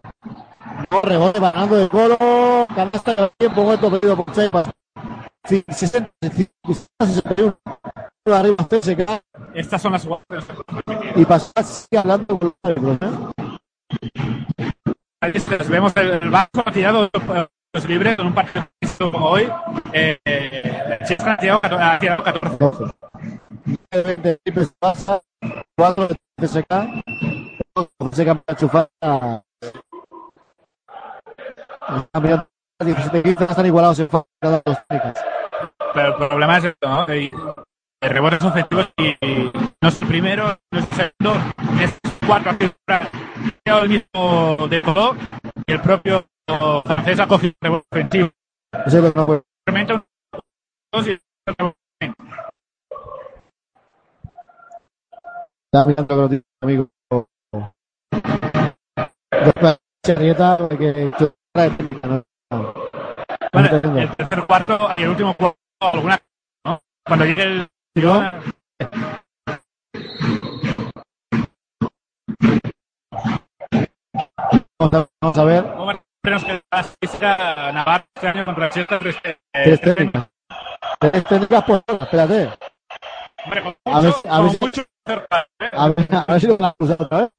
No, 0.92 1.02
rebote 1.02 1.40
para 1.40 1.60
dando 1.60 1.76
de 1.76 1.90
colo. 1.90 2.18
Canasta 2.76 3.14
de 3.16 3.32
tiempo 3.38 3.64
muerto 3.64 3.92
pedido 3.92 4.16
por 4.24 4.34
Cheva. 4.34 4.64
60, 5.46 6.12
61. 7.00 7.58
arriba 8.32 8.68
CSK 8.70 9.24
Estas 9.56 9.82
son 9.82 9.94
las 9.94 10.04
jugadas. 10.04 10.46
y 11.16 11.64
sigue 11.64 11.98
hablando 11.98 12.38
con 12.38 12.54
los 12.54 12.56
árbitros, 12.64 12.98
¿eh? 13.02 13.29
Vemos 15.70 15.94
el, 15.98 16.30
Vasco 16.30 16.64
ha 16.66 16.72
tirado 16.72 17.10
los 17.74 17.86
libres 17.88 18.18
en 18.18 18.28
un 18.28 18.34
partido 18.34 18.68
como 18.98 19.26
hoy. 19.26 19.50
Eh, 19.94 20.18
eh, 20.26 20.98
ha 21.02 21.06
14. 21.06 21.50
ha 21.50 22.00
tirado 22.00 22.24
14. 22.24 22.58
12. 22.58 22.94
20 23.92 24.36
triples 24.44 24.74
pasa, 24.80 25.22
4 25.78 26.08
de 26.08 26.16
CSK, 26.48 27.04
CSK 28.12 28.26
para 28.26 28.44
enchufar 28.48 28.90
a... 29.02 29.44
El 31.90 32.08
campeonato 32.12 32.50
17-15 32.82 33.50
están 33.50 33.66
igualados 33.66 34.00
en 34.00 34.10
falta 34.10 34.30
de 34.42 34.62
los 34.66 34.88
técnicos. 34.88 35.22
Pero 35.94 36.08
el 36.08 36.16
problema 36.16 36.58
es 36.58 36.64
esto, 36.66 36.88
¿no? 36.88 37.16
Y, 37.16 37.32
eh, 38.02 38.10
rebotes 38.10 38.44
ofensivos 38.44 38.90
y, 38.98 39.52
no 39.82 39.90
es 39.90 39.96
primero, 39.96 40.58
no 40.72 40.80
es 40.80 40.86
segundo, 40.90 41.54
es 41.82 42.00
cuatro. 42.26 42.58
Quedado 42.58 43.09
el 43.78 43.90
mismo 43.90 44.68
de 44.68 44.82
todo 44.82 45.16
y 45.68 45.72
el 45.74 45.82
propio 45.82 46.26
francés 46.84 47.20
ha 47.20 47.28
cogido 47.28 47.54
el 47.62 47.84
ofensivo. 47.92 48.30
Dos 50.92 51.08
y 51.08 51.12
el 63.98 64.16
tercer 64.16 64.46
cuarto 64.48 64.94
y 64.98 65.04
último 65.06 65.36
cuarto, 65.36 65.60
alguna, 65.80 66.20
¿no? 66.66 66.82
Cuando 67.06 67.26
llegue 67.26 67.44
el 67.44 67.68
tirón, 67.94 68.32
Vamos 74.80 74.94
a, 74.94 75.08
vamos 75.22 75.38
a 75.38 75.44
ver. 75.44 75.64
bueno, 75.64 76.02
tenemos 76.24 76.46
que 76.46 76.62
la 76.72 77.72
Navarro 77.74 78.06
este 78.16 78.28
año 78.28 78.46
contra 78.46 78.68
este, 79.10 79.38
Tres 79.52 79.82
técnicas. 79.82 80.28
Tres 81.00 81.24
técnicas, 81.26 81.64
pues, 81.66 81.82
espérate. 82.00 82.50
hombre, 83.44 83.62
con 83.64 83.76
A 83.94 84.00
ver, 84.02 84.14
mucho, 84.14 84.22
a 84.30 84.42
ver 84.42 84.48
con 84.48 84.52
si- 84.52 84.66
mucho 84.66 84.82
¿eh? 85.60 85.70
A 85.74 85.88
ver, 85.90 86.08
a 86.12 86.26
ver 86.32 86.42
si 86.42 86.48
lo 86.48 86.58
van 86.58 86.66
a 86.66 86.70
acusar 86.70 86.98
otra 87.02 87.18
vez. 87.20 87.30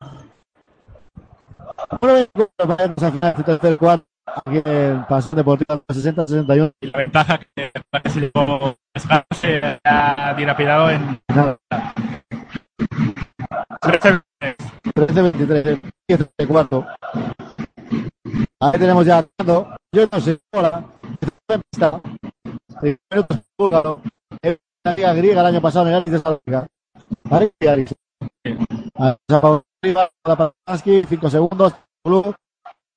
Bueno, 2.00 2.26
vamos 2.58 2.78
a 2.78 2.86
ver, 2.86 2.90
al 2.90 3.12
final 3.12 3.34
del 3.34 3.44
tercer 3.44 3.78
cuarto, 3.78 4.06
aquí 4.26 4.62
en 4.64 5.04
Pasión 5.06 5.36
Deportiva 5.36 5.80
60-61. 5.88 6.72
Y 6.82 6.86
la 6.90 6.98
ventaja 6.98 7.38
que 7.54 7.72
que 9.30 9.34
se 9.36 9.80
ha 9.84 10.34
dilapidado 10.34 10.90
en 10.90 11.20
Nada, 11.28 11.58
13 12.76 13.29
13-23, 13.50 15.80
10 16.08 16.28
cuarto. 16.48 16.86
Ahí 18.60 18.78
tenemos 18.78 19.04
ya. 19.06 19.26
Yo 19.92 20.08
no 20.10 20.20
sé, 20.20 20.38
hola. 20.52 20.84
Está. 21.72 22.00
Minutos 22.82 23.40
búlgaro. 23.58 24.00
En 24.42 24.56
la 24.84 24.94
liga 24.94 25.12
griega 25.14 25.40
el 25.40 25.46
año 25.46 25.60
pasado 25.60 25.88
en 25.88 25.94
el 25.94 26.00
Aris 26.00 26.12
de 26.12 26.20
Salónica. 26.20 26.68
Ahí, 27.30 27.50
Aris. 27.68 27.92
Ah, 28.96 29.16
Riva, 29.82 30.10
para 30.22 30.52
Papansky, 30.66 31.02
5 31.08 31.30
segundos. 31.30 31.74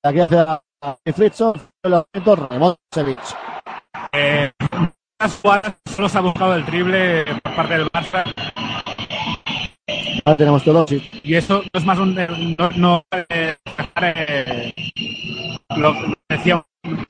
Aquí 0.04 0.20
hace 0.20 0.38
a 0.38 0.62
Fritson. 1.14 1.54
El 1.84 1.92
lanzamiento. 1.92 2.50
Eh, 4.12 4.52
jugadas 5.42 5.76
solo 5.86 6.10
se 6.10 6.18
ha 6.18 6.22
buscado 6.22 6.56
el 6.56 6.66
triple 6.66 7.24
por 7.42 7.56
parte 7.56 7.78
del 7.78 7.90
Barça 7.92 8.26
Ahora 10.26 10.38
tenemos 10.38 10.64
Teodosic. 10.64 11.22
y 11.24 11.36
eso 11.36 11.62
no 11.62 11.80
es 11.80 11.86
más 11.86 12.00
un 12.00 12.16
no, 12.16 12.70
no 12.78 13.04
eh, 13.30 13.56
eh, 14.02 14.74
lo 15.76 15.94
que 15.94 16.14
decía 16.30 16.66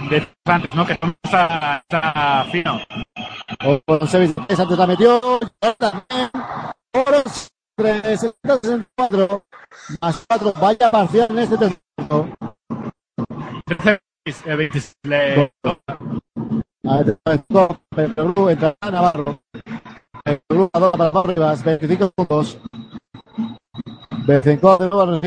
de 0.10 0.28
antes, 0.46 0.76
¿no? 0.76 0.86
que 0.86 0.94
estamos 0.94 1.16
a, 1.32 1.84
a 1.92 2.46
fino 2.46 2.80
Con 3.86 4.08
Sevich 4.08 4.36
antes 4.38 4.78
la 4.78 4.88
metió. 4.88 5.22
También. 5.78 6.30
Oros 6.96 7.50
364 7.78 9.44
más 10.02 10.26
4. 10.28 10.54
Vaya 10.62 10.92
parcial 10.92 11.28
en 11.32 11.40
este 11.40 11.58
tercer 11.58 11.80
cuarto. 11.96 12.30
13, 13.66 14.00
eh, 14.46 14.56
26, 14.56 14.96
le- 15.04 15.52
Ahí 16.86 17.04
tenemos 17.26 17.80
Perú, 17.96 18.50
entrará 18.50 18.76
Navarro. 18.92 19.42
A 20.26 20.80
dos 20.80 20.92
para 20.92 21.24
Rivas, 21.24 21.64
25 21.64 22.12
puntos. 22.12 22.58
Becenco 24.26 24.78
de 24.78 24.90
nuevo, 24.90 25.22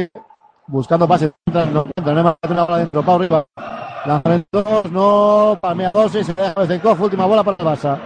buscando 0.68 1.06
pases, 1.06 1.32
no 1.46 1.84
entra, 1.96 2.14
no 2.14 2.38
una 2.48 2.64
bola 2.64 2.78
dentro, 2.78 3.02
Pablo 3.02 3.26
Rivas. 3.26 3.44
Lanzamiento 4.06 4.82
no, 4.90 5.58
palmea 5.60 5.90
dos 5.92 6.14
y 6.14 6.24
se 6.24 6.32
deja 6.32 6.54
Becenco, 6.54 6.96
última 6.98 7.26
bola 7.26 7.44
para 7.44 7.56
el 7.58 7.66
Barça. 7.66 7.98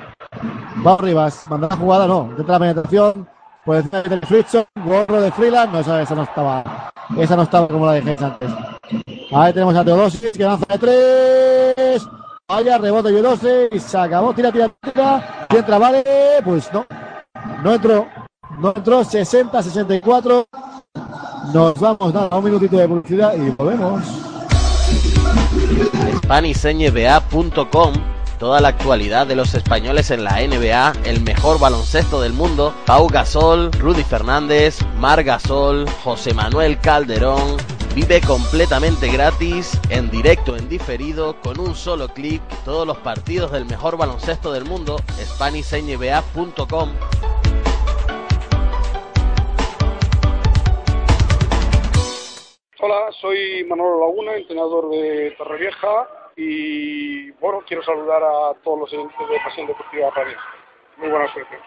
Pablo 0.82 1.06
Rivas, 1.06 1.48
manda 1.48 1.68
la 1.68 1.76
jugada, 1.76 2.06
no, 2.06 2.28
intenta 2.30 2.52
la 2.52 2.58
penetración, 2.58 3.28
por 3.64 3.76
encima 3.76 4.02
del 4.02 4.20
Fritzson, 4.26 4.64
gorro 4.84 5.20
de 5.20 5.30
Freeland, 5.30 5.72
no, 5.72 5.78
esa, 5.78 6.02
esa 6.02 6.14
no 6.14 6.22
estaba, 6.24 6.92
esa 7.16 7.36
no 7.36 7.42
estaba 7.42 7.68
como 7.68 7.86
la 7.86 7.92
dejé 7.92 8.16
antes. 8.24 8.50
Ahí 9.32 9.52
tenemos 9.52 9.76
a 9.76 9.84
Teodosis 9.84 10.32
que 10.32 10.42
lanza 10.42 10.66
de 10.66 10.78
tres. 10.78 12.08
Vaya, 12.48 12.78
rebote 12.78 13.10
y 13.10 13.20
12 13.20 13.68
y 13.70 13.78
se 13.78 13.96
acabó. 13.96 14.34
Tira, 14.34 14.50
tira, 14.50 14.68
tira. 14.82 15.46
Y 15.50 15.56
entra, 15.56 15.78
vale. 15.78 16.02
Pues 16.44 16.72
no. 16.72 16.84
No 17.62 17.74
entró. 17.74 18.08
No 18.58 18.72
entró. 18.74 19.02
60-64. 19.02 20.46
Nos 21.52 21.74
vamos 21.74 22.14
nada, 22.14 22.36
un 22.36 22.44
minutito 22.44 22.76
de 22.76 22.88
publicidad 22.88 23.34
y 23.34 23.50
volvemos. 23.50 24.02
SpanishNBA.com 26.22 27.92
Toda 28.40 28.60
la 28.62 28.68
actualidad 28.68 29.26
de 29.26 29.36
los 29.36 29.52
españoles 29.52 30.10
en 30.10 30.24
la 30.24 30.40
NBA, 30.40 30.94
el 31.04 31.20
mejor 31.20 31.60
baloncesto 31.60 32.22
del 32.22 32.32
mundo, 32.32 32.74
Pau 32.86 33.06
Gasol, 33.06 33.70
Rudy 33.72 34.02
Fernández, 34.02 34.78
Mar 34.96 35.22
Gasol, 35.22 35.86
José 36.02 36.32
Manuel 36.32 36.78
Calderón. 36.80 37.58
Vive 37.94 38.22
completamente 38.22 39.12
gratis, 39.12 39.78
en 39.90 40.10
directo, 40.10 40.56
en 40.56 40.70
diferido, 40.70 41.38
con 41.42 41.60
un 41.60 41.74
solo 41.74 42.08
clic, 42.08 42.40
todos 42.64 42.86
los 42.86 42.96
partidos 42.96 43.52
del 43.52 43.66
mejor 43.66 43.98
baloncesto 43.98 44.52
del 44.52 44.64
mundo, 44.64 44.96
SpanishNBA.com. 45.22 46.88
Hola, 52.82 53.12
soy 53.20 53.62
Manolo 53.64 54.00
Laguna, 54.00 54.36
entrenador 54.36 54.88
de 54.90 55.34
Torrevieja 55.36 56.08
y 56.34 57.30
bueno, 57.32 57.62
quiero 57.68 57.82
saludar 57.82 58.22
a 58.22 58.54
todos 58.64 58.80
los 58.80 58.90
oyentes 58.90 59.18
de 59.18 59.38
Pasión 59.44 59.66
Deportiva 59.66 60.08
Radio. 60.16 60.38
Muy 60.96 61.10
buena 61.10 61.30
suerte. 61.30 61.58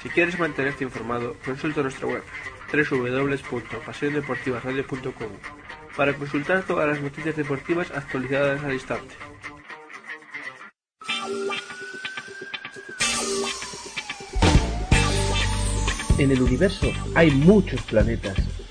Si 0.00 0.08
quieres 0.08 0.38
mantenerte 0.38 0.84
informado, 0.84 1.34
consulta 1.44 1.82
nuestra 1.82 2.06
web 2.06 2.22
www.pasiondeportivaradio.com 2.72 5.32
para 5.98 6.14
consultar 6.14 6.66
todas 6.66 6.88
las 6.88 7.02
noticias 7.02 7.36
deportivas 7.36 7.90
actualizadas 7.90 8.64
al 8.64 8.72
instante. 8.72 9.14
En 16.18 16.30
el 16.30 16.40
universo 16.40 16.86
hay 17.14 17.30
muchos 17.32 17.82
planetas. 17.82 18.62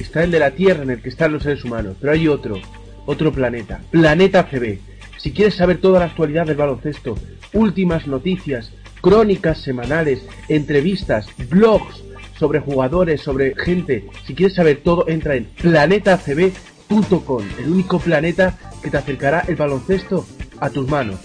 Está 0.00 0.24
el 0.24 0.30
de 0.30 0.38
la 0.38 0.52
Tierra 0.52 0.82
en 0.82 0.90
el 0.90 1.02
que 1.02 1.10
están 1.10 1.32
los 1.32 1.42
seres 1.42 1.62
humanos, 1.62 1.96
pero 2.00 2.14
hay 2.14 2.26
otro, 2.26 2.56
otro 3.04 3.32
planeta, 3.32 3.82
Planeta 3.90 4.48
CB. 4.48 4.78
Si 5.18 5.32
quieres 5.32 5.54
saber 5.54 5.78
toda 5.78 6.00
la 6.00 6.06
actualidad 6.06 6.46
del 6.46 6.56
baloncesto, 6.56 7.18
últimas 7.52 8.06
noticias, 8.06 8.72
crónicas 9.02 9.58
semanales, 9.58 10.22
entrevistas, 10.48 11.26
blogs 11.50 12.02
sobre 12.38 12.60
jugadores, 12.60 13.20
sobre 13.20 13.54
gente, 13.54 14.06
si 14.26 14.34
quieres 14.34 14.56
saber 14.56 14.78
todo, 14.82 15.06
entra 15.06 15.34
en 15.36 15.44
planetacb.com, 15.60 17.44
el 17.58 17.70
único 17.70 17.98
planeta 17.98 18.58
que 18.82 18.90
te 18.90 18.96
acercará 18.96 19.44
el 19.48 19.56
baloncesto 19.56 20.26
a 20.58 20.70
tus 20.70 20.88
manos. 20.88 21.20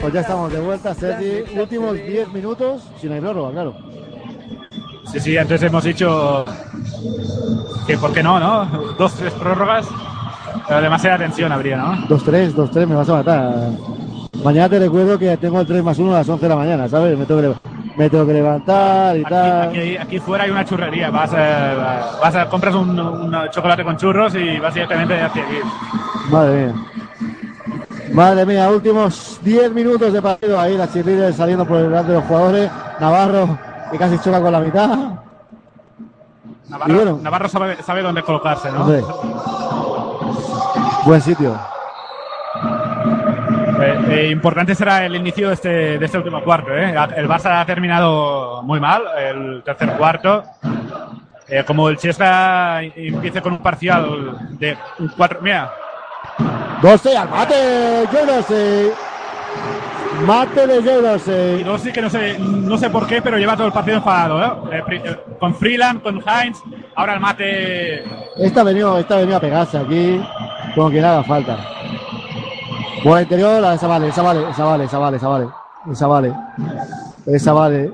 Pues 0.00 0.14
ya 0.14 0.20
estamos 0.20 0.52
de 0.52 0.60
vuelta, 0.60 0.94
Sergi. 0.94 1.58
Últimos 1.58 1.94
10 1.94 2.32
minutos, 2.32 2.82
si 3.00 3.06
no 3.06 3.14
hay 3.14 3.20
prórroga, 3.20 3.50
claro. 3.52 3.74
Sí, 5.12 5.20
sí, 5.20 5.36
antes 5.36 5.62
hemos 5.62 5.84
dicho 5.84 6.44
que 7.86 7.98
por 7.98 8.12
qué 8.12 8.22
no, 8.22 8.38
¿no? 8.38 8.64
Dos, 8.98 9.14
tres 9.14 9.32
prórrogas, 9.34 9.86
pero 10.68 10.80
demasiada 10.80 11.18
tensión 11.18 11.52
habría, 11.52 11.76
¿no? 11.76 11.96
2-3, 12.08 12.54
2-3, 12.54 12.86
me 12.86 12.94
vas 12.94 13.08
a 13.08 13.14
matar. 13.14 13.54
Mañana 14.44 14.68
te 14.68 14.78
recuerdo 14.78 15.18
que 15.18 15.36
tengo 15.36 15.60
el 15.60 15.66
3 15.66 15.82
más 15.82 15.98
1 15.98 16.14
a 16.14 16.18
las 16.18 16.28
11 16.28 16.42
de 16.42 16.48
la 16.48 16.56
mañana, 16.56 16.88
¿sabes? 16.88 17.18
Me 17.18 17.26
tengo 17.26 17.40
que 17.40 17.46
levantar. 17.48 17.72
me 17.98 18.08
tengo 18.08 18.26
que 18.26 18.32
levantar 18.32 19.16
y 19.16 19.22
tal. 19.24 19.68
Aquí, 19.68 19.96
aquí 19.96 20.18
fuera 20.18 20.44
hay 20.44 20.50
una 20.50 20.64
churrería. 20.64 21.10
Vas 21.10 21.34
a, 21.34 22.18
vas 22.22 22.34
a 22.36 22.48
compras 22.48 22.74
un, 22.74 22.98
un 22.98 23.36
chocolate 23.50 23.84
con 23.84 23.96
churros 23.96 24.34
y 24.36 24.58
vas 24.58 24.72
directamente 24.72 25.20
hacia 25.20 25.42
aquí. 25.42 25.56
Madre 26.30 26.66
mía. 26.66 26.74
Madre 28.12 28.44
mía, 28.44 28.68
últimos 28.68 29.38
10 29.42 29.72
minutos 29.72 30.12
de 30.12 30.20
partido 30.20 30.60
ahí, 30.60 30.76
la 30.76 30.90
cheerleader 30.90 31.32
saliendo 31.32 31.64
por 31.64 31.78
delante 31.78 32.12
de 32.12 32.18
los 32.18 32.26
jugadores. 32.26 32.70
Navarro, 32.98 33.58
que 33.90 33.98
casi 33.98 34.18
choca 34.18 34.40
con 34.40 34.52
la 34.52 34.60
mitad. 34.60 34.88
Navarro, 36.68 36.94
bueno. 36.94 37.20
Navarro 37.22 37.48
sabe, 37.48 37.82
sabe 37.82 38.02
dónde 38.02 38.22
colocarse, 38.22 38.70
¿no? 38.70 38.86
Buen 41.04 41.20
sitio. 41.20 41.58
Eh, 43.80 44.04
eh, 44.10 44.28
importante 44.30 44.74
será 44.74 45.06
el 45.06 45.16
inicio 45.16 45.48
de 45.48 45.54
este, 45.54 45.98
de 45.98 46.04
este 46.04 46.18
último 46.18 46.42
cuarto. 46.42 46.76
¿eh? 46.76 46.90
El 47.16 47.28
Barça 47.28 47.60
ha 47.60 47.64
terminado 47.64 48.62
muy 48.62 48.80
mal, 48.80 49.02
el 49.18 49.62
tercer 49.64 49.96
cuarto. 49.96 50.44
Eh, 51.48 51.64
como 51.66 51.88
el 51.88 51.96
Chesca 51.96 52.82
empiece 52.82 53.40
con 53.42 53.54
un 53.54 53.58
parcial 53.58 54.56
de 54.58 54.76
un 54.98 55.08
4. 55.08 55.40
Mira, 55.42 55.72
12 56.82 57.16
al 57.16 57.28
mate, 57.28 58.08
yo 58.12 58.26
no 58.26 58.42
sé. 58.42 58.92
Mate 60.26 60.66
de 60.66 60.82
yo 60.82 61.00
no 61.00 61.18
sé. 61.18 61.58
y 61.60 61.62
Dossi 61.62 61.92
que 61.92 62.02
no 62.02 62.10
sé, 62.10 62.38
no 62.38 62.76
sé 62.76 62.90
por 62.90 63.06
qué, 63.06 63.22
pero 63.22 63.38
lleva 63.38 63.56
todo 63.56 63.68
el 63.68 63.72
partido 63.72 63.98
enfadado. 63.98 64.70
¿eh? 64.70 64.82
Eh, 64.88 65.02
eh, 65.04 65.16
con 65.38 65.54
Freeland, 65.54 66.02
con 66.02 66.22
Heinz, 66.26 66.58
ahora 66.94 67.14
el 67.14 67.20
mate. 67.20 68.04
Esta 68.36 68.62
venido, 68.62 68.98
esta 68.98 69.14
ha 69.14 69.18
venido 69.18 69.38
a 69.38 69.40
pegarse 69.40 69.78
aquí 69.78 70.20
como 70.74 70.90
que 70.90 71.00
haga 71.00 71.22
falta. 71.24 71.58
Bola 73.02 73.22
interior, 73.22 73.64
esa 73.72 73.86
vale, 73.86 74.08
esa 74.08 74.22
vale, 74.22 74.50
esa 74.50 74.64
vale, 74.64 74.84
esa 74.84 74.98
vale, 74.98 75.16
esa 75.16 75.28
vale, 75.28 75.48
esa 75.90 76.06
vale, 76.06 76.34
esa 77.26 77.52
vale. 77.52 77.92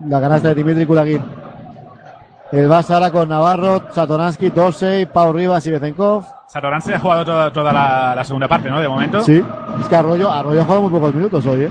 La 0.00 0.20
canasta 0.20 0.48
de 0.48 0.54
Dimitri 0.54 0.84
Kulagin. 0.84 1.22
El 2.52 2.68
Barça 2.68 2.94
ahora 2.94 3.10
con 3.10 3.28
Navarro, 3.28 3.84
Satoransky, 3.92 4.50
Dorsey, 4.50 5.06
Pau 5.06 5.32
Rivas 5.32 5.66
y 5.66 5.70
Bezenkov. 5.70 6.39
Satorán 6.52 6.82
se 6.82 6.94
ha 6.94 6.98
jugado 6.98 7.24
toda, 7.24 7.52
toda 7.52 7.72
la, 7.72 8.12
la 8.16 8.24
segunda 8.24 8.48
parte, 8.48 8.68
¿no? 8.68 8.80
De 8.80 8.88
momento. 8.88 9.20
Sí, 9.22 9.40
es 9.80 9.86
que 9.88 9.94
Arroyo, 9.96 10.30
Arroyo 10.32 10.60
ha 10.60 10.64
jugado 10.64 10.82
muy 10.82 10.90
pocos 10.90 11.14
minutos 11.14 11.46
hoy, 11.46 11.62
¿eh? 11.64 11.70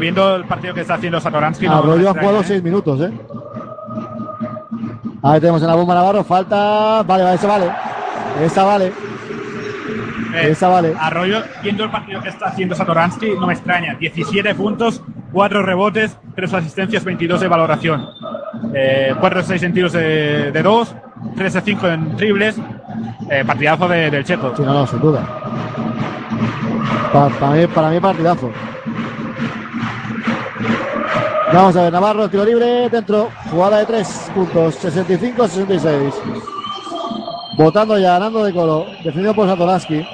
Viendo 0.00 0.36
el 0.36 0.44
partido 0.46 0.72
que 0.72 0.80
está 0.80 0.94
haciendo 0.94 1.20
Satoransky. 1.20 1.66
no- 1.66 1.76
Arroyo 1.78 2.04
no 2.04 2.08
ha 2.10 2.14
jugado 2.14 2.40
¿eh? 2.40 2.44
6 2.44 2.62
minutos, 2.62 3.00
¿eh? 3.02 3.12
Ahí 5.22 5.40
tenemos 5.40 5.60
en 5.62 5.68
la 5.68 5.74
bomba 5.74 5.94
Navarro, 5.94 6.24
falta. 6.24 7.02
Vale, 7.02 7.24
vale, 7.24 7.34
esa 7.36 7.46
vale. 7.46 7.70
Esa 8.42 8.64
vale. 8.64 8.86
Eh, 10.34 10.48
Esa 10.50 10.68
vale. 10.68 10.94
Arroyo, 10.98 11.42
viendo 11.62 11.84
el 11.84 11.90
partido 11.90 12.20
que 12.22 12.28
está 12.30 12.46
haciendo 12.46 12.74
Satoransky, 12.74 13.34
no 13.38 13.46
me 13.46 13.52
extraña. 13.52 13.94
17 13.94 14.54
puntos, 14.54 15.02
4 15.32 15.62
rebotes, 15.62 16.16
3 16.34 16.54
asistencias, 16.54 17.04
22 17.04 17.40
de 17.40 17.48
valoración. 17.48 18.04
Eh, 18.74 19.14
4 19.20 19.40
de 19.40 19.46
6 19.46 19.62
en 19.62 19.74
tiros 19.74 19.92
de, 19.92 20.50
de 20.50 20.62
2, 20.62 20.96
3 21.36 21.52
de 21.52 21.60
5 21.60 21.88
en 21.88 22.16
triples. 22.16 22.56
Eh, 23.30 23.44
partidazo 23.46 23.88
de- 23.88 24.10
del 24.10 24.24
checo. 24.24 24.52
Sí, 24.56 24.62
no, 24.62 24.72
no, 24.74 24.86
sin 24.86 25.00
duda. 25.00 25.20
Pa- 27.12 27.28
para, 27.28 27.52
mí, 27.52 27.66
para 27.68 27.88
mí, 27.90 28.00
partidazo. 28.00 28.50
Vamos 31.52 31.76
a 31.76 31.82
ver, 31.82 31.92
Navarro, 31.92 32.28
tiro 32.28 32.44
libre, 32.44 32.88
dentro, 32.90 33.28
jugada 33.50 33.78
de 33.78 33.86
3 33.86 34.30
puntos, 34.34 34.74
65-66. 34.82 36.12
Votando 37.56 37.96
ya, 37.98 38.14
ganando 38.14 38.42
de 38.42 38.52
Colo, 38.52 38.86
defendido 39.04 39.34
por 39.34 39.48
Satoransky. 39.48 40.04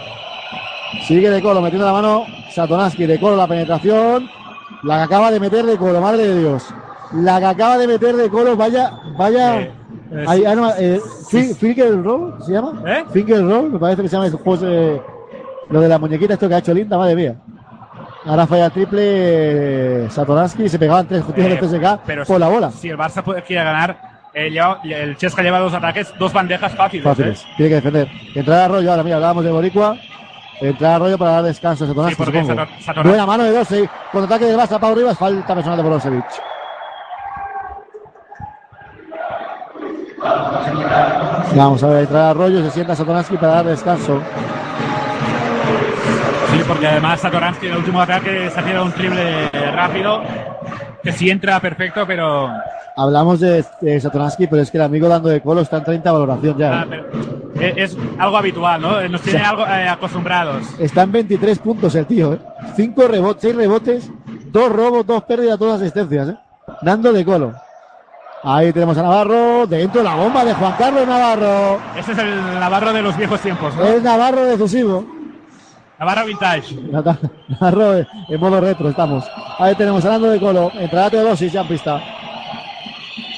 Sigue 1.07 1.31
de 1.31 1.41
Colo, 1.41 1.63
metiendo 1.63 1.87
la 1.87 1.93
mano, 1.95 2.25
Satoransky, 2.51 3.07
de 3.07 3.19
Colo 3.19 3.37
la 3.37 3.47
penetración. 3.47 4.29
La 4.83 4.97
que 4.99 5.03
acaba 5.05 5.31
de 5.31 5.41
meter 5.41 5.65
de 5.65 5.79
Colo, 5.79 6.01
madre 6.01 6.27
de 6.27 6.39
Dios. 6.41 6.67
La 7.13 7.39
que 7.39 7.47
acaba 7.47 7.79
de 7.79 7.87
meter 7.87 8.15
de 8.17 8.29
Colo, 8.29 8.57
vaya, 8.57 8.93
vaya. 9.17 9.61
Eh, 9.61 9.73
eh, 10.13 10.25
Ahí, 10.27 10.41
sí. 10.41 10.47
ah, 10.47 10.55
no, 10.55 10.71
eh, 10.77 11.01
Sí. 11.29 11.43
Fi- 11.43 11.55
Finger 11.55 12.03
Roll, 12.03 12.35
¿se 12.45 12.53
llama? 12.53 12.83
¿Eh? 12.87 13.05
Finger 13.13 13.43
Roll, 13.45 13.71
me 13.73 13.79
parece 13.79 14.03
que 14.03 14.09
se 14.09 14.17
llama 14.17 14.27
ese 14.27 14.37
juego, 14.37 14.55
ese- 14.55 15.03
lo 15.71 15.81
de 15.81 15.89
la 15.89 15.99
muñequita, 15.99 16.35
esto 16.35 16.49
que 16.49 16.55
ha 16.55 16.59
hecho 16.59 16.75
Linda, 16.75 16.99
madre 16.99 17.15
mía. 17.17 17.35
Ahora 18.27 18.47
falla 18.47 18.69
triple 18.71 19.01
eh, 20.05 20.09
Satoransky 20.11 20.65
y 20.65 20.69
se 20.69 20.79
pegaban 20.79 21.07
tres 21.09 21.25
tiros 21.27 21.51
Eh, 21.53 21.55
de 21.55 21.57
CSK 21.61 22.01
pero 22.05 22.25
por 22.25 22.37
si- 22.37 22.41
la 22.41 22.49
bola. 22.49 22.71
Si 22.71 22.89
el 22.89 22.99
Barça 22.99 23.23
puede, 23.23 23.43
quiere 23.43 23.65
ganar, 23.65 23.97
eh, 24.35 24.51
lleva- 24.51 24.79
el 24.85 25.17
Chesca 25.17 25.43
lleva 25.43 25.59
dos 25.59 25.73
ataques, 25.73 26.13
dos 26.19 26.33
bandejas 26.33 26.75
fáciles. 26.75 27.05
Fáciles, 27.05 27.43
¿eh? 27.43 27.47
tiene 27.57 27.69
que 27.71 27.75
defender. 27.77 28.09
Entrar 28.35 28.59
a 28.59 28.65
Arroyo, 28.67 28.91
ahora 28.91 29.03
mira, 29.03 29.17
hablábamos 29.17 29.45
de 29.45 29.51
Boricua. 29.53 29.97
Entrar 30.61 30.93
a 30.93 30.97
Arroyo 30.97 31.17
para 31.17 31.31
dar 31.31 31.45
descanso 31.45 31.85
a 31.85 31.87
Satoransky, 31.87 32.23
Sí, 32.25 32.93
Buena 33.03 33.25
mano 33.25 33.45
de 33.45 33.53
Dorsey, 33.53 33.89
con 34.13 34.25
ataque 34.25 34.45
del 34.45 34.59
Barça, 34.59 34.79
Pau 34.79 34.95
Rivas, 34.95 35.17
falta 35.17 35.55
personal 35.55 35.79
de 35.79 35.83
Brozovic. 35.89 36.25
Vamos 41.55 41.83
a 41.83 41.89
ver, 41.89 42.01
entrar 42.03 42.23
a 42.23 42.31
Arroyo, 42.31 42.63
se 42.65 42.71
sienta 42.71 42.95
Satoransky 42.95 43.37
para 43.37 43.55
dar 43.55 43.67
descanso. 43.67 44.21
Sí, 46.53 46.61
porque 46.67 46.87
además 46.87 47.21
Satoransky 47.21 47.67
en 47.67 47.73
el 47.73 47.79
último 47.79 48.01
ataque 48.01 48.51
se 48.51 48.61
ha 48.61 48.83
un 48.83 48.93
triple 48.93 49.49
rápido, 49.73 50.23
que 51.03 51.13
sí 51.13 51.31
entra 51.31 51.61
perfecto, 51.61 52.07
pero 52.07 52.51
Hablamos 52.97 53.41
de, 53.41 53.65
de 53.81 54.01
Satoransky, 54.01 54.47
pero 54.47 54.61
es 54.63 54.71
que 54.71 54.77
el 54.77 54.83
amigo 54.83 55.09
dando 55.09 55.29
de 55.29 55.41
colo 55.41 55.63
está 55.63 55.79
en 55.79 55.85
30 55.85 56.13
valoración 56.13 56.59
ya. 56.59 56.83
Ah, 56.83 56.87
¿eh? 57.59 57.75
es, 57.77 57.95
es 57.95 57.99
algo 58.19 58.37
habitual, 58.37 58.83
¿no? 58.83 59.09
Nos 59.09 59.23
tiene 59.23 59.41
algo 59.41 59.65
eh, 59.67 59.89
acostumbrados. 59.89 60.67
Está 60.79 61.03
en 61.03 61.13
23 61.13 61.59
puntos 61.61 61.95
el 61.95 62.07
tío, 62.07 62.35
¿eh? 62.35 62.39
5 62.77 63.09
rebotes, 63.09 63.43
6 63.43 63.57
rebotes, 63.57 64.11
2 64.53 64.73
robos, 64.73 65.07
2 65.07 65.23
pérdidas, 65.25 65.59
2 65.59 65.81
asistencias, 65.81 66.29
¿eh? 66.29 66.37
Dando 66.83 67.13
de 67.13 67.25
colo. 67.25 67.55
Ahí 68.43 68.73
tenemos 68.73 68.97
a 68.97 69.03
Navarro, 69.03 69.67
dentro 69.67 70.03
la 70.03 70.15
bomba 70.15 70.45
de 70.45 70.55
Juan 70.55 70.73
Carlos 70.79 71.07
Navarro. 71.07 71.79
Ese 71.97 72.13
es 72.13 72.19
el 72.19 72.59
Navarro 72.59 72.93
de 72.93 73.03
los 73.03 73.17
viejos 73.17 73.39
tiempos, 73.41 73.75
¿no? 73.77 73.85
Es 73.85 74.03
Navarro 74.03 74.45
decisivo. 74.45 75.05
Navarro 75.99 76.25
vintage. 76.25 76.75
Navarro 76.81 77.97
en 77.99 78.41
modo 78.41 78.61
retro 78.61 78.89
estamos. 78.89 79.25
Ahí 79.59 79.75
tenemos 79.75 80.03
a 80.07 80.11
Nando 80.11 80.31
de 80.31 80.41
colo. 80.41 80.71
Entrará 80.75 81.11
Teodosis 81.11 81.53
ya 81.53 81.61
en 81.61 81.69
pista. 81.69 82.01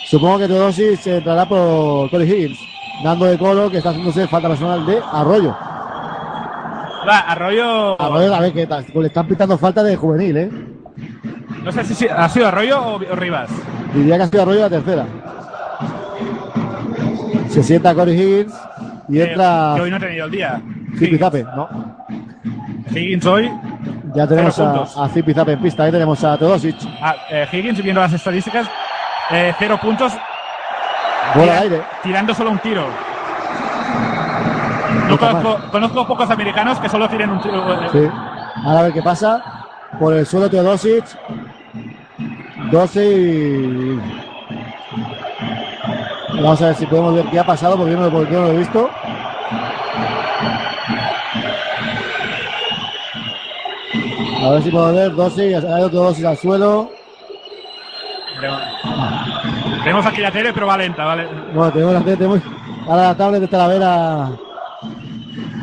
Supongo 0.07 0.39
que 0.39 0.47
Teodosis 0.47 1.05
entrará 1.09 1.47
por 1.49 2.09
Corey 2.11 2.31
Higgins. 2.31 2.59
Nando 3.03 3.25
de 3.25 3.37
colo 3.37 3.69
que 3.69 3.79
está 3.79 3.91
haciéndose 3.91 4.29
falta 4.29 4.49
personal 4.49 4.87
de 4.87 5.01
Arroyo. 5.13 5.51
Va, 7.09 7.19
Arroyo. 7.27 8.01
Arroyo, 8.01 8.33
a 8.33 8.41
ver 8.41 8.53
que 8.53 8.67
tal- 8.69 8.87
le 8.95 9.07
están 9.09 9.27
pitando 9.27 9.59
falta 9.59 9.83
de 9.83 9.97
juvenil, 9.97 10.37
¿eh? 10.37 10.51
No 11.65 11.73
sé 11.73 11.83
si 11.83 12.07
ha 12.07 12.29
sido 12.29 12.47
Arroyo 12.47 12.81
o 12.81 13.17
Rivas. 13.17 13.51
Diría 13.95 14.17
que 14.17 14.23
ha 14.23 14.27
sido 14.27 14.43
Arroyo 14.43 14.61
la 14.61 14.71
tercera. 14.71 15.07
Se 17.49 17.63
sienta 17.63 17.95
Corey 17.95 18.15
Higgins 18.19 18.55
y 19.09 19.19
Eh, 19.21 19.25
entra 19.31 19.73
que 19.77 19.83
hoy 19.83 19.91
no 19.91 19.97
ha 19.97 20.01
tenido 20.01 20.25
el 20.27 20.31
día. 20.31 20.61
Zipizape. 20.99 21.45
No, 21.45 21.69
Higgins 22.91 23.27
hoy. 23.27 23.51
ya 24.15 24.27
tenemos 24.27 24.59
a, 24.59 24.83
a 25.05 25.09
Zipizape 25.09 25.53
en 25.53 25.61
pista. 25.63 25.83
Ahí 25.85 25.93
tenemos 25.93 26.23
a 26.25 26.37
Teodosic. 26.39 26.77
Ah, 27.01 27.15
eh, 27.31 27.47
Higgins, 27.53 27.83
viendo 27.83 28.01
las 28.01 28.13
estadísticas, 28.13 28.67
eh, 29.31 29.55
cero 29.59 29.79
puntos, 29.81 30.13
Bola 31.35 31.53
al 31.59 31.63
aire. 31.65 31.83
tirando 32.03 32.35
solo 32.35 32.51
un 32.51 32.59
tiro. 32.59 32.85
No 35.09 35.19
conozco, 35.19 35.59
conozco 35.71 36.07
pocos 36.07 36.31
americanos 36.31 36.79
que 36.79 36.89
solo 36.89 37.09
tiren 37.09 37.31
un 37.31 37.41
tiro. 37.41 37.63
Sí. 37.93 38.09
Ahora 38.65 38.81
a 38.81 38.83
ver 38.85 38.93
qué 38.93 39.03
pasa. 39.03 39.43
Por 39.99 40.15
el 40.15 40.25
suelo 40.27 40.49
Teodosic. 40.49 41.05
12 42.71 43.05
y... 43.05 44.01
Vamos 46.35 46.63
a 46.63 46.67
ver 46.67 46.75
si 46.75 46.87
podemos 46.87 47.15
ver 47.15 47.27
qué 47.27 47.39
ha 47.39 47.47
pasado 47.47 47.77
porque 47.77 47.93
yo 47.93 47.99
no, 48.01 48.11
porque 48.11 48.33
yo 48.33 48.41
no 48.41 48.47
lo 48.47 48.53
he 48.53 48.59
visto. 48.59 48.91
A 54.43 54.51
ver 54.51 54.63
si 54.63 54.71
podemos 54.71 54.95
ver 54.95 55.15
12 55.15 55.51
y 55.51 55.55
hay 55.55 55.83
otro 55.83 56.01
12 56.01 56.27
al 56.27 56.37
suelo. 56.37 56.91
Tenemos 59.85 60.07
aquí 60.07 60.21
la 60.21 60.31
tele, 60.31 60.53
pero 60.53 60.67
va 60.67 60.77
lenta, 60.77 61.05
¿vale? 61.05 61.29
Bueno, 61.55 61.73
tenemos 61.73 61.95
la, 61.95 62.01
tenemos 62.01 62.41
ahora 62.89 63.03
la 63.03 63.17
tablet 63.17 63.41
de 63.41 63.49
Talavera 63.49 64.31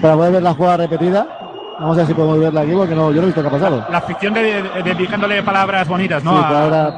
para 0.01 0.15
poder 0.15 0.31
ver 0.33 0.43
la 0.43 0.53
jugada 0.53 0.77
repetida. 0.77 1.38
Vamos 1.79 1.95
a 1.95 1.99
ver 1.99 2.07
si 2.07 2.13
podemos 2.13 2.39
verla 2.39 2.61
aquí 2.61 2.71
porque 2.73 2.93
no, 2.95 3.09
yo 3.11 3.17
no 3.17 3.21
he 3.23 3.25
visto 3.27 3.41
qué 3.41 3.47
ha 3.47 3.51
pasado. 3.51 3.85
La 3.89 4.01
ficción 4.01 4.33
de, 4.33 4.61
de- 4.61 4.81
dedicándole 4.83 5.41
palabras 5.43 5.87
bonitas, 5.87 6.23
¿no? 6.23 6.35
Sí, 6.37 6.43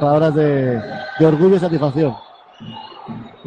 palabras, 0.00 0.34
de, 0.34 0.80
de 1.18 1.26
orgullo 1.26 1.56
y 1.56 1.58
satisfacción. 1.60 2.14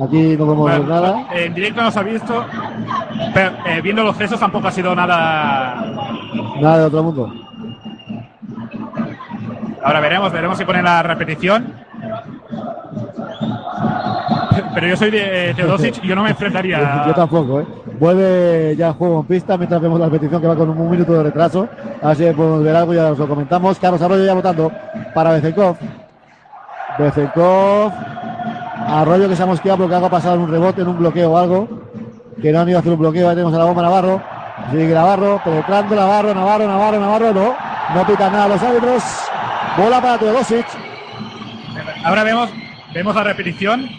Aquí 0.01 0.35
no 0.37 0.45
podemos 0.45 0.65
ver 0.71 0.87
nada. 0.87 1.27
En 1.33 1.53
directo 1.53 1.81
no 1.81 1.91
se 1.91 1.99
ha 1.99 2.03
visto, 2.03 2.45
pero 3.33 3.51
eh, 3.65 3.81
viendo 3.81 4.03
los 4.03 4.15
cesos 4.17 4.39
tampoco 4.39 4.67
ha 4.67 4.71
sido 4.71 4.95
nada. 4.95 5.75
Nada 6.59 6.77
de 6.79 6.83
otro 6.85 7.03
mundo. 7.03 7.33
Ahora 9.83 9.99
veremos, 9.99 10.31
veremos 10.31 10.57
si 10.57 10.65
ponen 10.65 10.83
la 10.85 11.03
repetición. 11.03 11.73
Pero 14.73 14.87
yo 14.87 14.97
soy 14.97 15.11
de 15.11 15.53
Teodosic 15.55 16.03
y 16.03 16.07
yo 16.07 16.15
no 16.15 16.23
me 16.23 16.29
enfrentaría. 16.31 17.03
Yo 17.07 17.13
tampoco, 17.13 17.61
¿eh? 17.61 17.65
Vuelve 17.99 18.75
ya 18.77 18.87
el 18.89 18.93
juego 18.93 19.21
en 19.21 19.25
pista 19.25 19.57
mientras 19.57 19.81
vemos 19.81 19.99
la 19.99 20.07
repetición 20.07 20.41
que 20.41 20.47
va 20.47 20.55
con 20.55 20.69
un 20.69 20.89
minuto 20.89 21.13
de 21.13 21.23
retraso. 21.23 21.67
A 22.01 22.09
ver 22.09 22.17
si 22.17 22.23
podemos 22.35 22.63
ver 22.63 22.75
algo, 22.75 22.93
ya 22.93 23.11
os 23.11 23.17
lo 23.17 23.27
comentamos. 23.27 23.79
Carlos 23.79 24.01
Arroyo 24.01 24.25
ya 24.25 24.33
votando 24.33 24.71
para 25.13 25.31
Bezenkov. 25.31 25.77
Bezenkov. 26.97 27.91
Arroyo 28.87 29.29
que 29.29 29.35
se 29.35 29.43
ha 29.43 29.45
mosqueado 29.45 29.77
porque 29.77 29.95
algo 29.95 30.07
ha 30.07 30.11
pasado 30.11 30.35
en 30.35 30.41
un 30.41 30.51
rebote, 30.51 30.81
en 30.81 30.87
un 30.87 30.97
bloqueo 30.97 31.31
o 31.31 31.37
algo. 31.37 31.67
Que 32.41 32.51
no 32.51 32.61
han 32.61 32.69
ido 32.69 32.77
a 32.77 32.81
hacer 32.81 32.93
un 32.93 32.99
bloqueo. 32.99 33.29
Ahí 33.29 33.35
tenemos 33.35 33.53
a 33.53 33.59
la 33.59 33.65
bomba 33.65 33.81
Navarro. 33.81 34.21
Sigue 34.71 34.93
Navarro, 34.93 35.41
penetrando 35.43 35.95
Navarro, 35.95 36.33
Navarro, 36.33 36.67
Navarro, 36.67 36.99
Navarro. 36.99 37.33
No, 37.33 37.55
no 37.93 38.07
pitan 38.07 38.31
nada 38.31 38.47
los 38.49 38.61
árbitros. 38.61 39.03
Bola 39.77 40.01
para 40.01 40.17
Teodosic. 40.17 40.65
Ahora 42.03 42.23
vemos, 42.23 42.49
vemos 42.93 43.15
la 43.15 43.23
repetición. 43.23 43.89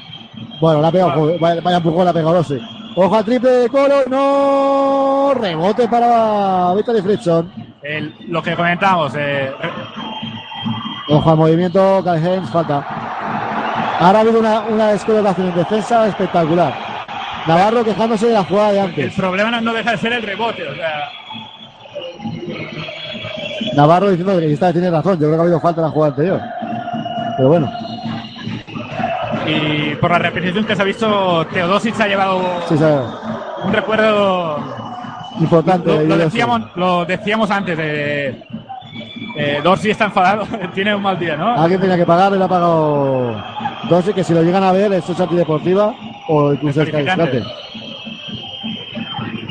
Bueno, 0.61 0.81
la 0.81 0.89
ha 0.89 0.93
pegado, 0.93 1.39
vaya, 1.39 1.77
empujón 1.77 2.05
la 2.05 2.11
ha 2.11 2.15
pegado 2.15 2.35
Rossi. 2.35 2.59
Ojo 2.99 3.15
al 3.17 3.25
triple 3.25 3.51
de 3.51 3.69
Colo, 3.69 3.97
no. 4.09 5.35
Rebote 5.35 5.87
para 5.87 6.73
Víctor 6.75 7.03
Fritzson. 7.03 7.53
El- 7.83 8.15
lo 8.29 8.43
que 8.43 8.57
comentábamos, 8.57 9.13
eh, 9.17 9.53
Ojo 11.09 11.31
al 11.31 11.37
movimiento, 11.37 12.03
Calhoun, 12.03 12.47
falta. 12.49 12.85
Ahora 14.01 14.19
ha 14.19 14.23
habido 14.23 14.41
una, 14.41 14.61
una 14.61 14.89
descolocación 14.89 15.49
en 15.49 15.55
defensa 15.55 16.07
espectacular. 16.09 16.75
Navarro 17.47 17.85
quejándose 17.85 18.27
de 18.27 18.33
la 18.33 18.43
jugada 18.45 18.73
de 18.73 18.79
el 18.81 18.85
antes. 18.87 19.15
problema 19.15 19.51
no, 19.53 19.61
no 19.61 19.73
deja 19.73 19.93
de 19.93 19.99
ser 19.99 20.13
el 20.15 20.23
rebote. 20.23 20.67
O 20.67 20.75
sea, 20.75 21.09
Navarro 23.75 24.09
diciendo 24.11 24.33
que 24.39 24.47
vez 24.47 24.59
tiene 24.73 24.91
razón. 24.91 25.13
Yo 25.15 25.19
creo 25.27 25.31
que 25.33 25.37
ha 25.37 25.43
habido 25.43 25.61
falta 25.61 25.81
en 25.83 25.87
la 25.87 25.93
jugada 25.93 26.11
anterior. 26.13 26.41
Pero 27.37 27.49
bueno, 27.51 27.71
y 29.47 29.95
por 29.97 30.11
la 30.11 30.19
repetición 30.19 30.65
que 30.65 30.77
se 30.77 30.83
ha 30.83 30.85
visto, 30.85 31.47
Teodosic 31.47 31.95
se 31.95 32.03
ha 32.03 32.09
llevado 32.09 32.41
sí, 32.69 32.75
un 33.65 33.73
recuerdo. 33.73 34.59
Importante. 35.39 36.05
Lo, 36.07 36.17
decíamos, 36.17 36.63
lo 36.77 37.05
decíamos 37.05 37.51
antes. 37.51 37.77
De, 37.77 38.43
eh, 39.37 39.61
Dorsey 39.63 39.91
está 39.91 40.07
enfadado, 40.07 40.47
tiene 40.75 40.95
un 40.95 41.03
mal 41.03 41.19
día, 41.19 41.37
¿no? 41.37 41.61
Alguien 41.61 41.81
tenía 41.81 41.97
que 41.97 42.07
pagar 42.07 42.33
le 42.33 42.43
ha 42.43 42.49
pagado 42.49 43.37
Dorsey, 43.89 44.15
que 44.15 44.25
si 44.25 44.33
lo 44.33 44.43
llegan 44.43 44.63
a 44.63 44.73
ver, 44.73 44.93
es 44.95 45.21
antideportiva 45.21 45.95
o 46.29 46.53
incluso 46.55 46.83
es. 46.83 46.93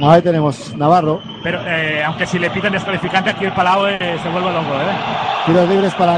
Ahí 0.01 0.21
tenemos 0.21 0.75
Navarro. 0.75 1.21
Pero 1.41 1.59
eh, 1.65 2.03
aunque 2.03 2.25
si 2.25 2.37
le 2.37 2.49
pitan 2.49 2.73
descalificante, 2.73 3.29
aquí 3.29 3.45
el 3.45 3.53
Palau 3.53 3.87
eh, 3.87 4.17
se 4.21 4.29
vuelve 4.29 4.51
loco, 4.51 4.73
¿eh? 4.73 5.45
Tiros 5.45 5.69
libres 5.69 5.93
para. 5.93 6.17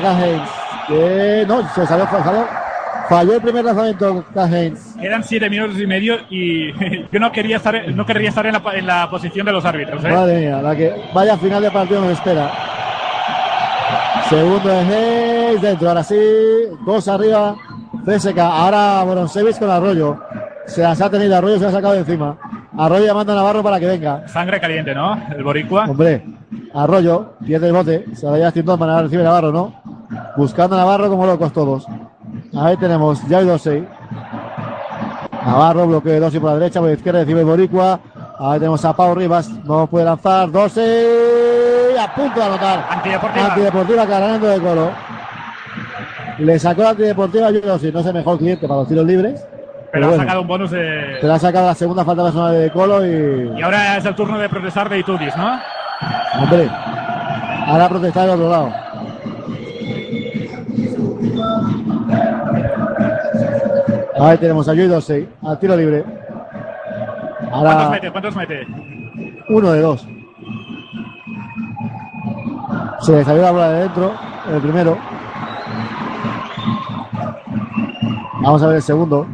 Que 0.88 1.46
no, 1.48 1.68
se 1.74 1.86
salió, 1.86 2.08
salió. 2.08 2.67
Falló 3.10 3.36
el 3.36 3.42
primer 3.42 3.64
lanzamiento 3.64 4.26
Cajains. 4.34 4.96
Quedan 5.00 5.24
siete 5.24 5.50
minutos 5.50 5.80
y 5.80 5.88
medio 5.88 6.18
y 6.30 6.74
yo 7.12 7.20
no 7.20 7.32
quería 7.32 7.58
estar, 7.58 7.88
no 7.94 8.06
querría 8.06 8.30
estar 8.30 8.46
en 8.46 8.54
la, 8.54 8.62
en 8.74 8.86
la 8.86 9.10
posición 9.10 9.46
de 9.46 9.54
los 9.54 9.64
árbitros, 9.64 10.04
¿eh? 10.04 10.10
Madre 10.10 10.40
mía, 10.40 10.62
la 10.62 10.76
que 10.76 10.94
vaya 11.14 11.38
final 11.38 11.62
de 11.62 11.72
partido 11.72 12.02
nos 12.02 12.12
espera. 12.12 12.52
Segundo 14.30 14.68
de 14.68 14.80
Hayes, 14.80 15.62
dentro, 15.62 15.88
ahora 15.88 16.04
sí, 16.04 16.20
dos 16.86 17.08
arriba, 17.08 17.56
CSK, 18.06 18.38
ahora 18.40 19.04
Boronsevich 19.06 19.58
con 19.58 19.70
Arroyo. 19.70 20.20
Se 20.66 20.82
las 20.82 21.00
ha 21.00 21.10
tenido 21.10 21.38
Arroyo, 21.38 21.60
se 21.60 21.66
ha 21.68 21.72
sacado 21.72 21.94
de 21.94 22.00
encima. 22.00 22.38
Arroyo 22.78 23.06
llamando 23.06 23.32
a 23.32 23.36
Navarro 23.38 23.64
para 23.64 23.80
que 23.80 23.86
venga. 23.86 24.28
Sangre 24.28 24.60
caliente, 24.60 24.94
¿no? 24.94 25.18
El 25.34 25.46
boricua. 25.46 25.86
Hombre, 25.86 26.26
Arroyo 26.74 27.36
pierde 27.46 27.68
el 27.68 27.74
bote, 27.74 28.04
se 28.14 28.26
lo 28.26 28.36
lleva 28.36 28.50
haciendo 28.50 28.78
para 28.78 29.02
recibe 29.02 29.24
Navarro, 29.24 29.54
¿no? 29.54 29.82
Buscando 30.36 30.76
a 30.76 30.80
Navarro 30.80 31.10
como 31.10 31.26
locos 31.26 31.54
todos. 31.54 31.88
Ahí 32.56 32.78
tenemos 32.78 33.22
Jai 33.30 33.46
Dosey. 33.46 33.88
Navarro, 35.46 35.88
bloqueo 35.88 36.14
de 36.14 36.20
Dosey 36.20 36.40
por 36.40 36.52
la 36.52 36.60
derecha, 36.60 36.80
por 36.80 36.90
la 36.90 36.96
izquierda 36.96 37.20
recibe 37.22 37.44
Boricua. 37.44 38.00
Ahí 38.40 38.60
tenemos 38.60 38.84
a 38.86 38.94
Pau 38.94 39.16
Rivas, 39.16 39.50
no 39.66 39.88
puede 39.88 40.06
lanzar. 40.06 40.52
Dosey 40.52 41.98
a 42.00 42.14
punto 42.14 42.40
de 42.40 42.46
anotar. 42.46 42.86
Antideportiva. 42.90 43.46
Antideportiva 43.48 44.06
ganando 44.06 44.48
de 44.48 44.60
colo. 44.60 44.92
Le 46.40 46.60
sacó 46.60 46.84
la 46.84 46.90
antideportiva 46.92 47.48
Jai 47.48 47.62
Dosey, 47.62 47.92
no 47.92 48.00
es 48.00 48.06
el 48.06 48.14
mejor 48.14 48.38
cliente 48.38 48.68
para 48.68 48.82
los 48.82 48.88
tiros 48.88 49.06
libres. 49.06 49.44
Pero 49.92 50.06
ha 50.06 50.10
bueno, 50.10 50.24
sacado 50.24 50.42
un 50.42 50.48
bonus 50.48 50.72
de. 50.72 51.18
te 51.22 51.28
la 51.28 51.36
ha 51.36 51.40
sacado 51.40 51.68
la 51.68 51.76
segunda 51.76 52.04
falta 52.04 52.24
personal 52.24 52.54
de 52.54 52.70
Colo 52.72 53.06
y. 53.06 53.58
Y 53.58 53.62
ahora 53.62 53.98
es 53.98 54.06
el 54.06 54.16
turno 54.16 54.38
de 54.38 54.50
protestar 54.50 54.90
de 54.90 55.00
Itudis, 55.00 55.36
¿no? 55.38 55.60
Hombre, 56.42 56.70
ahora 57.66 57.90
protestar 57.90 58.24
del 58.24 58.36
otro 58.36 58.50
lado. 58.50 58.87
Ahí 64.20 64.38
tenemos 64.38 64.68
a 64.68 64.74
Joy 64.74 64.88
Dorsey, 64.88 65.30
al 65.44 65.60
tiro 65.60 65.76
libre. 65.76 66.04
¿Cuántos 67.50 67.92
mete? 67.92 68.12
¿Cuántos 68.12 68.36
mete? 68.36 68.68
uno 69.50 69.72
de 69.72 69.82
dos. 69.82 70.06
Se 73.02 73.12
le 73.14 73.24
salió 73.24 73.42
la 73.44 73.52
bola 73.52 73.70
de 73.70 73.80
dentro, 73.84 74.12
el 74.52 74.62
primero. 74.62 74.98
Vamos 78.42 78.62
a 78.64 78.68
ver 78.68 78.76
el 78.78 78.82
segundo. 78.82 79.26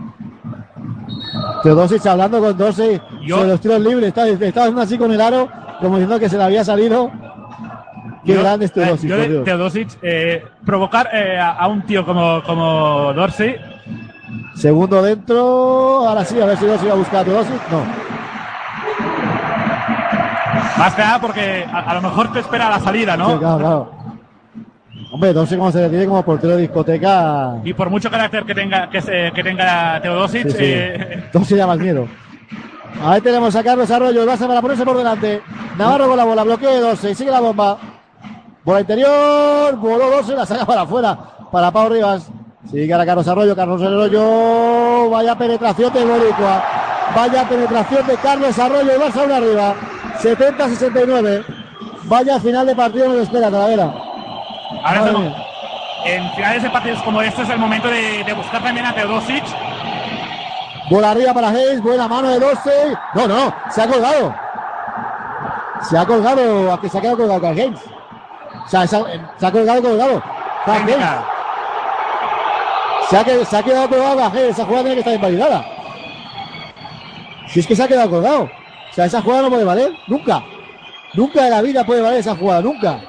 Teodosic 1.63 2.05
hablando 2.05 2.39
con 2.41 2.57
Dorsey 2.57 3.01
sobre 3.27 3.47
los 3.47 3.61
tiros 3.61 3.79
libres. 3.79 4.09
Está 4.09 4.23
haciendo 4.61 4.81
así 4.81 4.97
con 4.97 5.11
el 5.11 5.21
aro, 5.21 5.47
como 5.79 5.95
diciendo 5.95 6.19
que 6.19 6.29
se 6.29 6.37
le 6.37 6.43
había 6.43 6.63
salido. 6.63 7.09
Qué 8.25 8.35
Yo- 8.35 8.41
grande 8.41 8.65
es 8.65 8.71
eh, 8.71 8.73
Teodosic, 8.75 9.09
yo 9.09 9.17
de 9.17 9.29
Dios. 9.29 9.43
Teodosic, 9.45 9.89
eh, 10.01 10.43
provocar 10.65 11.09
eh, 11.13 11.37
a, 11.39 11.51
a 11.53 11.67
un 11.67 11.81
tío 11.83 12.05
como, 12.05 12.41
como 12.43 13.13
Dorsey, 13.13 13.55
Segundo 14.55 15.01
dentro. 15.01 16.07
Ahora 16.07 16.23
sí, 16.25 16.39
a 16.39 16.45
ver 16.45 16.57
si 16.57 16.65
Dorsey 16.65 16.87
va 16.87 16.93
a 16.93 16.97
buscar 16.97 17.21
a 17.21 17.23
Teodosic. 17.25 17.69
No. 17.71 17.83
más 20.77 20.95
que 20.95 21.01
nada 21.01 21.19
porque 21.21 21.65
a, 21.71 21.79
a 21.79 21.93
lo 21.95 22.01
mejor 22.01 22.31
te 22.31 22.39
espera 22.39 22.69
la 22.69 22.79
salida, 22.79 23.15
¿no? 23.17 23.31
Sí, 23.33 23.37
claro, 23.39 23.57
claro. 23.59 23.91
Hombre, 25.11 25.33
Dorsey 25.33 25.57
como 25.57 25.71
se 25.71 25.81
le 25.81 25.89
tiene 25.89 26.05
como 26.07 26.23
portero 26.23 26.55
de 26.55 26.61
discoteca. 26.63 27.57
Y 27.63 27.73
por 27.73 27.89
mucho 27.89 28.09
carácter 28.09 28.43
que 28.45 28.55
tenga 28.55 28.89
que, 28.89 29.01
se- 29.01 29.31
que 29.33 29.43
tenga 29.43 30.01
Teodosic, 30.01 30.47
Sí, 30.49 30.51
sí. 30.51 30.57
eh, 30.65 31.29
da 31.57 31.67
más 31.67 31.77
miedo. 31.77 32.07
Ahí 33.03 33.21
tenemos 33.21 33.55
a 33.55 33.63
Carlos 33.63 33.89
Arroyo, 33.91 34.25
va 34.25 34.33
a 34.33 34.37
para 34.37 34.61
ponerse 34.61 34.85
por 34.85 34.97
delante. 34.97 35.41
Navarro 35.77 36.07
con 36.07 36.17
la 36.17 36.23
bola, 36.25 36.43
bloqueo 36.43 36.71
de 36.73 36.79
Dorsey, 36.79 37.15
sigue 37.15 37.31
la 37.31 37.39
bomba. 37.41 37.77
Bola 38.63 38.79
interior, 38.81 39.75
voló 39.77 40.09
Dorsey, 40.09 40.35
la 40.35 40.45
saca 40.45 40.65
para 40.65 40.81
afuera, 40.81 41.17
para 41.51 41.71
Pau 41.71 41.89
Rivas. 41.89 42.31
Sigue 42.69 42.91
ahora 42.93 43.05
Carlos 43.05 43.27
Arroyo, 43.27 43.55
Carlos 43.55 43.81
Arroyo, 43.81 45.09
vaya 45.09 45.35
penetración 45.37 45.93
de 45.93 46.05
Boricua. 46.05 46.63
Vaya 47.15 47.47
penetración 47.47 48.07
de 48.07 48.15
Carlos 48.17 48.57
Arroyo 48.57 48.91
y 48.95 48.99
Barça 48.99 49.25
una 49.25 49.37
arriba. 49.37 49.75
70-69. 50.21 51.45
Vaya 52.05 52.39
final 52.39 52.65
de 52.65 52.75
partido 52.75 53.09
nos 53.09 53.17
espera, 53.17 53.51
Talavera. 53.51 53.93
ahora 54.83 55.11
mía. 55.11 55.35
en 56.05 56.31
finales 56.31 56.63
de 56.63 56.69
partidos 56.69 57.01
como 57.03 57.21
este 57.21 57.43
es 57.43 57.49
el 57.49 57.59
momento 57.59 57.87
de, 57.89 58.23
de 58.23 58.33
buscar 58.33 58.63
también 58.63 58.85
a 58.85 58.93
Teodosic. 58.93 59.43
Bola 60.89 61.11
arriba 61.11 61.33
para 61.33 61.49
Hayes, 61.49 61.81
buena 61.81 62.07
mano 62.07 62.29
de 62.29 62.39
Dorsey. 62.39 62.93
No, 63.13 63.27
no, 63.27 63.45
no, 63.45 63.55
se 63.69 63.81
ha 63.81 63.87
colgado. 63.87 64.35
Se 65.81 65.97
ha 65.97 66.05
colgado, 66.05 66.73
a 66.73 66.81
que 66.81 66.89
se 66.89 66.97
ha 66.97 67.01
quedado 67.01 67.17
colgado 67.17 67.41
Carl 67.41 67.59
Hayes. 67.59 67.79
O 68.65 68.69
sea, 68.69 68.87
se 68.87 68.95
ha, 68.97 69.03
se 69.37 69.45
ha 69.45 69.51
colgado 69.51 69.81
colgado. 69.81 70.23
Hayes. 70.65 70.97
Se 73.09 73.17
ha, 73.17 73.23
que- 73.23 73.45
se 73.45 73.57
ha 73.57 73.63
quedado 73.63 73.89
colgado 73.89 74.37
esa 74.39 74.65
jugada 74.65 74.83
tiene 74.83 74.95
que 74.95 74.99
estar 75.01 75.13
invalidada. 75.15 75.65
Si 77.47 77.59
es 77.59 77.67
que 77.67 77.75
se 77.75 77.83
ha 77.83 77.87
quedado 77.87 78.09
colgado. 78.09 78.43
O 78.43 78.93
sea, 78.93 79.05
esa 79.05 79.21
jugada 79.21 79.43
no 79.43 79.49
puede 79.49 79.63
valer, 79.63 79.91
nunca. 80.07 80.43
Nunca 81.13 81.43
en 81.45 81.51
la 81.51 81.61
vida 81.61 81.85
puede 81.85 82.01
valer 82.01 82.19
esa 82.19 82.35
jugada, 82.35 82.61
nunca. 82.61 82.99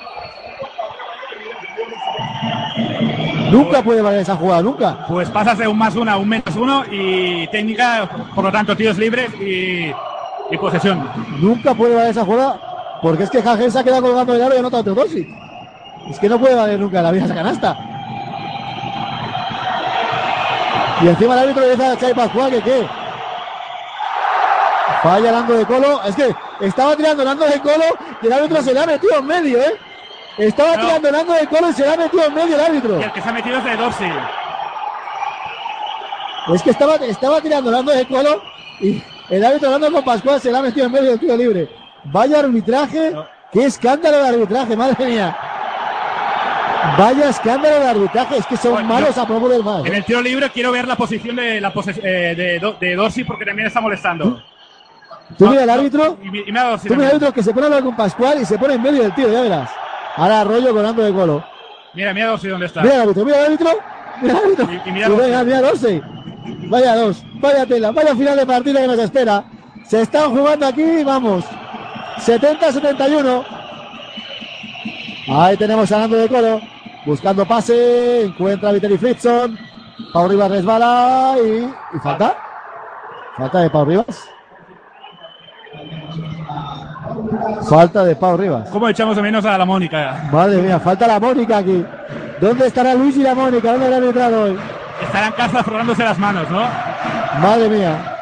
Nunca 3.50 3.82
puede 3.82 4.02
valer 4.02 4.20
esa 4.20 4.36
jugada, 4.36 4.62
nunca. 4.62 5.06
Pues 5.06 5.30
pasas 5.30 5.58
de 5.58 5.68
un 5.68 5.78
más 5.78 5.94
uno 5.94 6.10
a 6.10 6.16
un 6.16 6.28
menos 6.28 6.56
uno 6.56 6.84
y 6.90 7.46
técnica, 7.48 8.08
por 8.34 8.44
lo 8.44 8.52
tanto, 8.52 8.76
tiros 8.76 8.98
libres 8.98 9.30
y, 9.40 9.92
y 10.50 10.58
posesión. 10.58 11.08
Nunca 11.40 11.74
puede 11.74 11.94
valer 11.94 12.10
esa 12.10 12.24
jugada 12.24 12.60
porque 13.00 13.24
es 13.24 13.30
que 13.30 13.42
Jagel 13.42 13.70
se 13.70 13.78
ha 13.78 13.84
quedado 13.84 14.02
colgando 14.02 14.34
el 14.34 14.42
aro 14.42 14.54
y 14.54 14.58
ha 14.58 14.62
notado 14.62 14.84
Teodosi. 14.84 15.26
Es 16.10 16.18
que 16.18 16.28
no 16.28 16.38
puede 16.38 16.54
valer 16.54 16.78
nunca 16.80 16.98
en 16.98 17.04
la 17.04 17.10
vida 17.12 17.24
esa 17.26 17.34
canasta. 17.34 17.93
Y 21.04 21.08
encima 21.08 21.34
el 21.34 21.40
árbitro 21.40 21.62
le 21.64 21.70
dice 21.72 21.84
a 21.84 21.98
Chay 21.98 22.14
Pascual 22.14 22.50
que 22.50 22.62
qué. 22.62 22.88
Falla 25.02 25.32
Lando 25.32 25.52
de 25.52 25.66
Colo. 25.66 26.02
Es 26.02 26.16
que 26.16 26.34
estaba 26.60 26.96
tirando 26.96 27.22
Lando 27.22 27.44
de 27.44 27.60
Colo 27.60 27.84
y 28.22 28.26
el 28.26 28.32
árbitro 28.32 28.62
se 28.62 28.72
le 28.72 28.80
ha 28.80 28.86
metido 28.86 29.18
en 29.18 29.26
medio, 29.26 29.58
¿eh? 29.60 29.78
Estaba 30.38 30.72
tirando 30.80 31.10
Lando 31.10 31.34
de 31.34 31.46
Colo 31.46 31.68
y 31.68 31.72
se 31.74 31.82
le 31.82 31.92
ha 31.92 31.96
metido 31.98 32.24
en 32.24 32.34
medio 32.34 32.54
el 32.54 32.60
árbitro. 32.60 33.00
Y 33.00 33.02
el 33.02 33.12
que 33.12 33.20
se 33.20 33.28
ha 33.28 33.32
metido 33.32 33.58
es 33.58 33.64
de 33.64 33.76
Dorsey. 33.76 34.12
Es 36.54 36.62
que 36.62 36.70
estaba, 36.70 36.94
estaba 36.94 37.40
tirando 37.42 37.70
Lando 37.70 37.92
de 37.92 38.06
Colo 38.06 38.42
y 38.80 39.02
el 39.28 39.44
árbitro 39.44 39.74
hablando 39.74 39.92
con 39.92 40.04
Pascual 40.06 40.40
se 40.40 40.50
le 40.50 40.56
ha 40.56 40.62
metido 40.62 40.86
en 40.86 40.92
medio 40.92 41.10
del 41.10 41.20
tiro 41.20 41.36
libre. 41.36 41.68
Vaya 42.04 42.38
arbitraje, 42.38 43.14
qué 43.52 43.66
escándalo 43.66 44.22
de 44.22 44.28
arbitraje, 44.28 44.74
madre 44.74 45.04
mía. 45.04 45.36
Vaya 46.98 47.28
escándalo 47.30 47.80
de 47.80 47.88
arbitraje, 47.88 48.36
es 48.38 48.46
que 48.46 48.56
son 48.56 48.86
malos 48.86 49.16
a 49.18 49.26
propósito 49.26 49.48
del 49.54 49.64
mal. 49.64 49.86
En 49.86 49.94
el 49.94 50.04
tiro 50.04 50.20
libre 50.22 50.50
quiero 50.50 50.70
ver 50.72 50.86
la 50.86 50.96
posición 50.96 51.36
de, 51.36 51.60
la 51.60 51.72
poses- 51.72 51.98
eh, 52.02 52.34
de, 52.36 52.58
Do- 52.58 52.76
de 52.80 52.94
Dorsey 52.94 53.24
porque 53.24 53.44
también 53.44 53.66
está 53.68 53.80
molestando. 53.80 54.42
Tú 55.38 55.48
mira 55.48 55.62
el 55.64 55.70
árbitro, 55.70 56.18
Y, 56.22 56.30
mi- 56.30 56.42
y 56.46 56.52
me 56.52 56.58
ha 56.60 56.62
dado 56.64 56.72
Dorsey 56.72 56.88
tú 56.88 56.94
mira 56.94 57.06
el 57.08 57.16
árbitro 57.16 57.32
que 57.32 57.42
se 57.42 57.52
pone 57.52 57.62
a 57.64 57.66
hablar 57.68 57.82
con 57.84 57.96
Pascual 57.96 58.40
y 58.42 58.44
se 58.44 58.58
pone 58.58 58.74
en 58.74 58.82
medio 58.82 59.02
del 59.02 59.14
tiro, 59.14 59.32
ya 59.32 59.40
verás. 59.42 59.70
Ahora 60.16 60.40
Arroyo 60.42 60.72
con 60.72 60.82
Lando 60.82 61.02
de 61.02 61.12
Colo. 61.12 61.44
Mira, 61.94 62.12
mira 62.14 62.26
Dorsey 62.28 62.50
dónde 62.50 62.66
está. 62.66 62.82
Mira 62.82 62.94
el 62.96 63.00
árbitro, 63.02 63.24
mira 63.24 63.38
el 63.38 63.44
árbitro 63.46 63.70
Mira 64.20 64.32
el 64.34 64.44
árbitro. 64.44 64.68
Y- 64.70 64.88
y 64.88 64.92
mira 64.92 65.06
Y 65.06 65.10
los- 65.10 65.18
venga, 65.18 65.44
mira 65.44 65.60
Dorsey. 65.62 66.02
Vaya 66.68 66.94
dos, 66.96 67.22
vaya 67.40 67.66
tela, 67.66 67.90
vaya 67.90 68.14
final 68.14 68.36
de 68.36 68.46
partida 68.46 68.80
que 68.80 68.86
nos 68.86 68.98
espera. 68.98 69.44
Se 69.86 70.02
están 70.02 70.30
jugando 70.30 70.66
aquí, 70.66 71.02
vamos. 71.04 71.44
70-71. 72.18 73.44
Ahí 75.28 75.56
tenemos 75.56 75.90
a 75.90 75.98
Nando 75.98 76.16
de 76.16 76.28
Coro. 76.28 76.60
Buscando 77.04 77.44
pase. 77.46 78.24
Encuentra 78.24 78.70
a 78.70 78.72
Viteri 78.72 78.98
Fritzson. 78.98 79.58
Pau 80.12 80.28
Rivas 80.28 80.50
resbala 80.50 81.36
y, 81.44 81.64
y 81.96 81.98
falta. 82.00 82.36
Falta 83.36 83.58
de 83.60 83.70
Pau 83.70 83.84
Rivas. 83.84 84.28
Falta 87.68 88.04
de 88.04 88.16
Pau 88.16 88.36
Rivas. 88.36 88.68
¿Cómo 88.70 88.88
echamos 88.88 89.16
de 89.16 89.22
menos 89.22 89.44
a 89.44 89.58
la 89.58 89.64
Mónica? 89.64 90.28
Madre 90.32 90.60
mía, 90.62 90.78
falta 90.80 91.06
la 91.06 91.20
Mónica 91.20 91.58
aquí. 91.58 91.84
¿Dónde 92.40 92.66
estará 92.66 92.94
Luis 92.94 93.16
y 93.16 93.22
la 93.22 93.34
Mónica? 93.34 93.72
¿Dónde 93.72 93.86
habrá 93.86 93.98
entrado 93.98 94.42
hoy? 94.42 94.58
Estarán 95.02 95.28
en 95.28 95.34
casa 95.34 95.62
frotándose 95.62 96.04
las 96.04 96.18
manos, 96.18 96.50
¿no? 96.50 96.62
Madre 97.40 97.68
mía. 97.68 98.16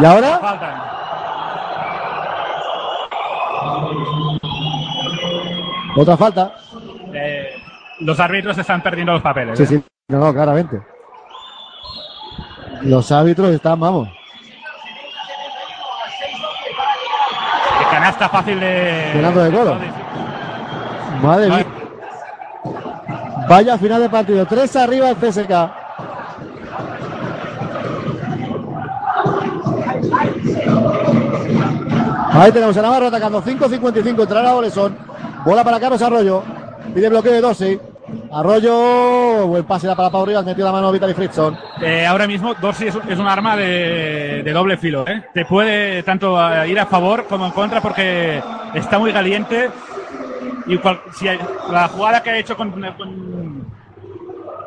¿Y 0.00 0.04
ahora? 0.04 0.38
Faltan. 0.38 0.87
Otra 5.96 6.16
falta. 6.16 6.54
Eh, 7.12 7.54
los 8.00 8.18
árbitros 8.20 8.56
están 8.58 8.82
perdiendo 8.82 9.12
los 9.12 9.22
papeles. 9.22 9.58
Sí, 9.58 9.64
¿eh? 9.64 9.66
sí. 9.66 9.84
No, 10.08 10.18
no, 10.18 10.32
claramente. 10.32 10.80
Los 12.82 13.10
árbitros 13.10 13.50
están, 13.50 13.80
vamos. 13.80 14.08
De 17.78 17.84
canasta 17.90 18.28
fácil 18.28 18.60
de. 18.60 19.10
Fernando 19.12 19.42
de 19.42 19.50
Colo. 19.50 19.76
Madre 21.22 21.48
mía. 21.48 21.66
Vaya 23.48 23.78
final 23.78 24.02
de 24.02 24.08
partido. 24.08 24.46
Tres 24.46 24.76
arriba 24.76 25.10
el 25.10 25.16
CSK. 25.16 25.50
Ahí 32.32 32.52
tenemos 32.52 32.76
a 32.76 32.82
Navarro 32.82 33.06
atacando 33.06 33.42
5.55. 33.42 34.22
Entrará 34.22 34.54
Olesón. 34.54 34.96
Bola 35.44 35.64
para 35.64 35.80
Carlos 35.80 36.00
Arroyo. 36.02 36.42
Pide 36.94 37.08
bloqueo 37.08 37.32
de 37.32 37.40
12. 37.40 37.80
Arroyo. 38.32 39.46
Buen 39.46 39.64
pase 39.64 39.86
da 39.86 39.96
para 39.96 40.10
Pau 40.10 40.24
Rivas. 40.26 40.44
Metió 40.44 40.64
la 40.64 40.72
mano 40.72 40.92
Vitaly 40.92 41.14
Fritzson. 41.14 41.56
Eh, 41.80 42.06
ahora 42.06 42.26
mismo 42.26 42.54
Dorsey 42.54 42.88
es, 42.88 42.98
es 43.08 43.18
un 43.18 43.26
arma 43.26 43.56
de, 43.56 44.42
de 44.44 44.52
doble 44.52 44.76
filo. 44.76 45.04
¿eh? 45.08 45.24
Te 45.32 45.44
puede 45.44 46.02
tanto 46.02 46.38
eh, 46.52 46.68
ir 46.68 46.78
a 46.78 46.86
favor 46.86 47.24
como 47.28 47.46
en 47.46 47.52
contra 47.52 47.80
porque 47.80 48.42
está 48.74 48.98
muy 48.98 49.12
caliente. 49.12 49.70
Y 50.66 50.76
cual- 50.78 51.00
si 51.14 51.26
hay- 51.26 51.38
la 51.70 51.88
jugada 51.88 52.22
que 52.22 52.30
ha 52.30 52.36
hecho 52.38 52.54
con, 52.56 52.70
con, 52.72 53.57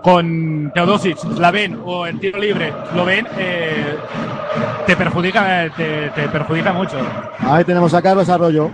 con 0.03 0.71
Teodosic 0.73 1.23
la 1.37 1.51
ven 1.51 1.79
o 1.85 2.07
en 2.07 2.19
tiro 2.19 2.39
libre 2.39 2.73
lo 2.95 3.05
ven, 3.05 3.27
eh, 3.37 3.97
te 4.85 4.95
perjudica, 4.95 5.69
te, 5.75 6.09
te 6.09 6.27
perjudica 6.29 6.73
mucho. 6.73 6.97
Ahí 7.39 7.63
tenemos 7.63 7.93
a 7.93 8.01
Carlos 8.01 8.27
Arroyo. 8.29 8.71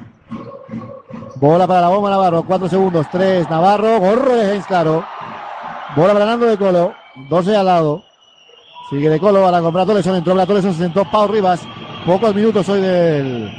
Bola 1.35 1.67
para 1.67 1.81
la 1.81 1.89
bomba 1.89 2.09
Navarro. 2.09 2.43
4 2.43 2.67
segundos. 2.69 3.05
3. 3.11 3.47
Navarro. 3.49 3.99
Gorro 3.99 4.35
de 4.35 4.55
Hens, 4.55 4.65
claro. 4.65 5.05
Bola 5.95 6.13
para 6.13 6.25
Nando 6.25 6.47
de 6.47 6.57
Colo. 6.57 6.93
12 7.29 7.55
al 7.55 7.65
lado. 7.65 8.03
Sigue 8.89 9.07
de 9.09 9.19
Colo. 9.19 9.45
Ahora 9.45 9.61
con 9.61 9.71
Brato 9.73 9.93
Leson. 9.93 10.15
Entró 10.15 10.33
Brato 10.33 10.53
Leson. 10.55 10.73
Se 10.73 10.79
sentó 10.79 11.05
Pau 11.05 11.27
Rivas. 11.27 11.61
Pocos 12.07 12.33
minutos 12.33 12.67
hoy 12.69 12.81
del. 12.81 13.51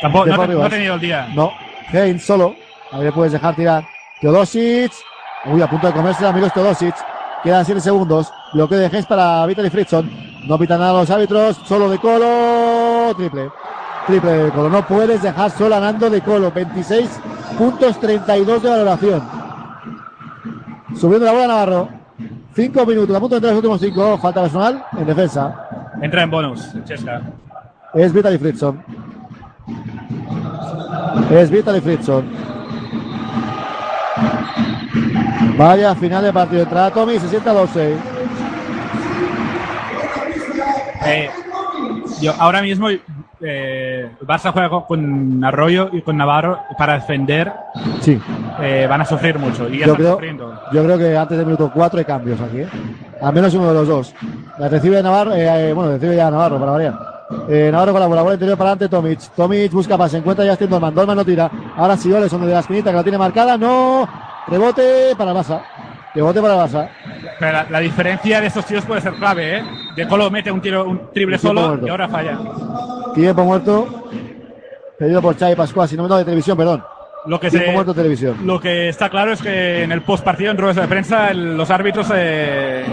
Tampoco, 0.00 0.26
de 0.26 0.30
no, 0.36 0.46
te- 0.46 0.54
no 0.54 0.64
ha 0.64 0.70
tenido 0.70 0.94
el 0.94 1.00
día. 1.00 1.28
No. 1.34 1.50
Heinz 1.92 2.24
solo. 2.24 2.54
Ahí 2.92 3.02
le 3.02 3.10
puedes 3.12 3.32
dejar 3.32 3.56
tirar. 3.56 3.84
Teodosic. 4.20 4.92
Uy, 5.50 5.62
a 5.62 5.70
punto 5.70 5.86
de 5.86 5.92
comerse 5.94 6.26
amigos 6.26 6.52
Teodosic. 6.52 6.94
Quedan 7.42 7.64
7 7.64 7.80
segundos. 7.80 8.30
Bloqueo 8.52 8.78
de 8.78 8.86
Heinz 8.86 9.06
para 9.06 9.46
Vitaly 9.46 9.70
Fritzson. 9.70 10.10
No 10.46 10.58
pitan 10.58 10.80
nada 10.80 11.00
los 11.00 11.10
árbitros. 11.10 11.56
Solo 11.64 11.88
de 11.88 11.98
Colo. 11.98 13.14
Triple. 13.16 13.50
Triple 14.06 14.30
de 14.30 14.50
Colo. 14.50 14.68
No 14.68 14.86
puedes 14.86 15.22
dejar 15.22 15.50
solo 15.50 15.76
a 15.76 15.80
Nando 15.80 16.10
de 16.10 16.20
Colo. 16.20 16.52
26 16.52 17.20
puntos 17.56 17.98
32 17.98 18.62
de 18.62 18.68
valoración. 18.68 19.22
Subiendo 20.94 21.24
la 21.24 21.32
bola 21.32 21.46
Navarro. 21.46 21.88
5 22.54 22.86
minutos. 22.86 23.16
A 23.16 23.20
punto 23.20 23.34
de 23.34 23.38
entrar 23.38 23.52
los 23.54 23.64
últimos 23.64 23.80
5. 23.80 24.18
Falta 24.18 24.42
personal 24.42 24.84
en 24.98 25.06
defensa. 25.06 25.68
Entra 26.02 26.22
en 26.22 26.30
bonus, 26.30 26.74
Chesca. 26.84 27.22
Es 27.94 28.12
Vitaly 28.12 28.36
Fritzson. 28.36 28.82
Es 31.30 31.50
Vitaly 31.50 31.80
Fritzson. 31.80 32.48
Vaya 35.58 35.94
final 35.96 36.22
de 36.22 36.32
partido. 36.32 36.62
Entra 36.62 36.90
Tommy, 36.90 37.18
se 37.18 37.28
sienta 37.28 37.52
12. 37.52 37.96
Eh, 41.06 41.30
yo 42.20 42.32
ahora 42.38 42.62
mismo 42.62 42.88
eh, 43.40 44.10
Barça 44.22 44.52
juega 44.52 44.68
con, 44.86 45.42
Arroyo 45.44 45.90
y 45.92 46.02
con 46.02 46.16
Navarro 46.16 46.58
para 46.78 46.94
defender. 46.94 47.52
Sí. 48.00 48.20
eh, 48.60 48.86
van 48.88 49.00
a 49.00 49.04
sufrir 49.04 49.38
mucho 49.38 49.68
y 49.68 49.78
ya 49.78 49.86
Yo 49.86 49.92
están 49.92 49.96
creo, 49.96 50.12
sufriendo. 50.14 50.60
yo 50.72 50.84
creo 50.84 50.98
que 50.98 51.16
antes 51.16 51.36
del 51.36 51.46
minuto 51.46 51.70
4 51.74 51.98
hay 51.98 52.04
cambios 52.04 52.40
aquí. 52.40 52.60
¿eh? 52.60 52.68
Al 53.20 53.32
menos 53.34 53.52
uno 53.54 53.68
de 53.68 53.74
los 53.74 53.88
dos. 53.88 54.14
La 54.58 54.68
recibe 54.68 55.02
Navarro, 55.02 55.34
eh, 55.34 55.70
eh, 55.70 55.72
bueno, 55.72 55.92
recibe 55.92 56.14
ya 56.16 56.30
Navarro 56.30 56.58
para 56.58 56.72
variar. 56.72 56.94
Navarro 57.48 57.92
con 57.92 58.00
la 58.00 58.06
bola, 58.06 58.22
bola 58.22 58.34
interior 58.34 58.56
para 58.56 58.70
adelante, 58.70 58.88
Tomic. 58.88 59.20
Tomic 59.36 59.72
busca 59.72 59.98
pase, 59.98 60.18
encuentra 60.18 60.44
ya 60.44 60.52
Justin 60.52 60.70
Dolman. 60.70 60.94
Dolman 60.94 61.16
no 61.16 61.24
tira. 61.24 61.50
Ahora 61.76 61.96
sí, 61.96 62.12
Oleson 62.12 62.44
de 62.46 62.52
la 62.52 62.60
esquinita 62.60 62.90
que 62.90 62.96
la 62.96 63.02
tiene 63.02 63.18
marcada. 63.18 63.56
No. 63.58 64.08
Rebote 64.50 65.14
para 65.16 65.32
Barça. 65.32 65.60
Rebote 66.14 66.40
para 66.40 66.56
Barça. 66.56 66.88
Pero 67.38 67.52
la, 67.52 67.66
la 67.70 67.80
diferencia 67.80 68.40
de 68.40 68.46
estos 68.46 68.64
tiros 68.64 68.84
puede 68.84 69.00
ser 69.00 69.14
clave, 69.14 69.58
¿eh? 69.58 69.62
De 69.94 70.08
Colo 70.08 70.30
mete 70.30 70.50
un 70.50 70.60
tiro, 70.60 70.84
un 70.84 71.10
triple 71.12 71.38
solo 71.38 71.68
muerto. 71.68 71.86
y 71.86 71.90
ahora 71.90 72.08
falla. 72.08 72.38
Tiempo 73.14 73.44
muerto. 73.44 74.04
Pedido 74.98 75.22
por 75.22 75.36
Xavi 75.38 75.54
Pascual, 75.54 75.88
si 75.88 75.96
no 75.96 76.02
me 76.04 76.08
da 76.08 76.18
de 76.18 76.24
televisión, 76.24 76.56
perdón. 76.56 76.82
Lo 77.26 77.38
que, 77.38 77.50
se, 77.50 77.70
muerto 77.72 77.92
de 77.92 77.98
televisión. 78.02 78.36
lo 78.44 78.58
que 78.60 78.88
está 78.88 79.10
claro 79.10 79.32
es 79.32 79.42
que 79.42 79.82
en 79.82 79.92
el 79.92 80.02
post 80.02 80.24
partido, 80.24 80.50
en 80.50 80.56
ruedas 80.56 80.76
de 80.76 80.86
prensa, 80.88 81.28
el- 81.30 81.56
los 81.56 81.70
árbitros 81.70 82.10
eh, 82.14 82.84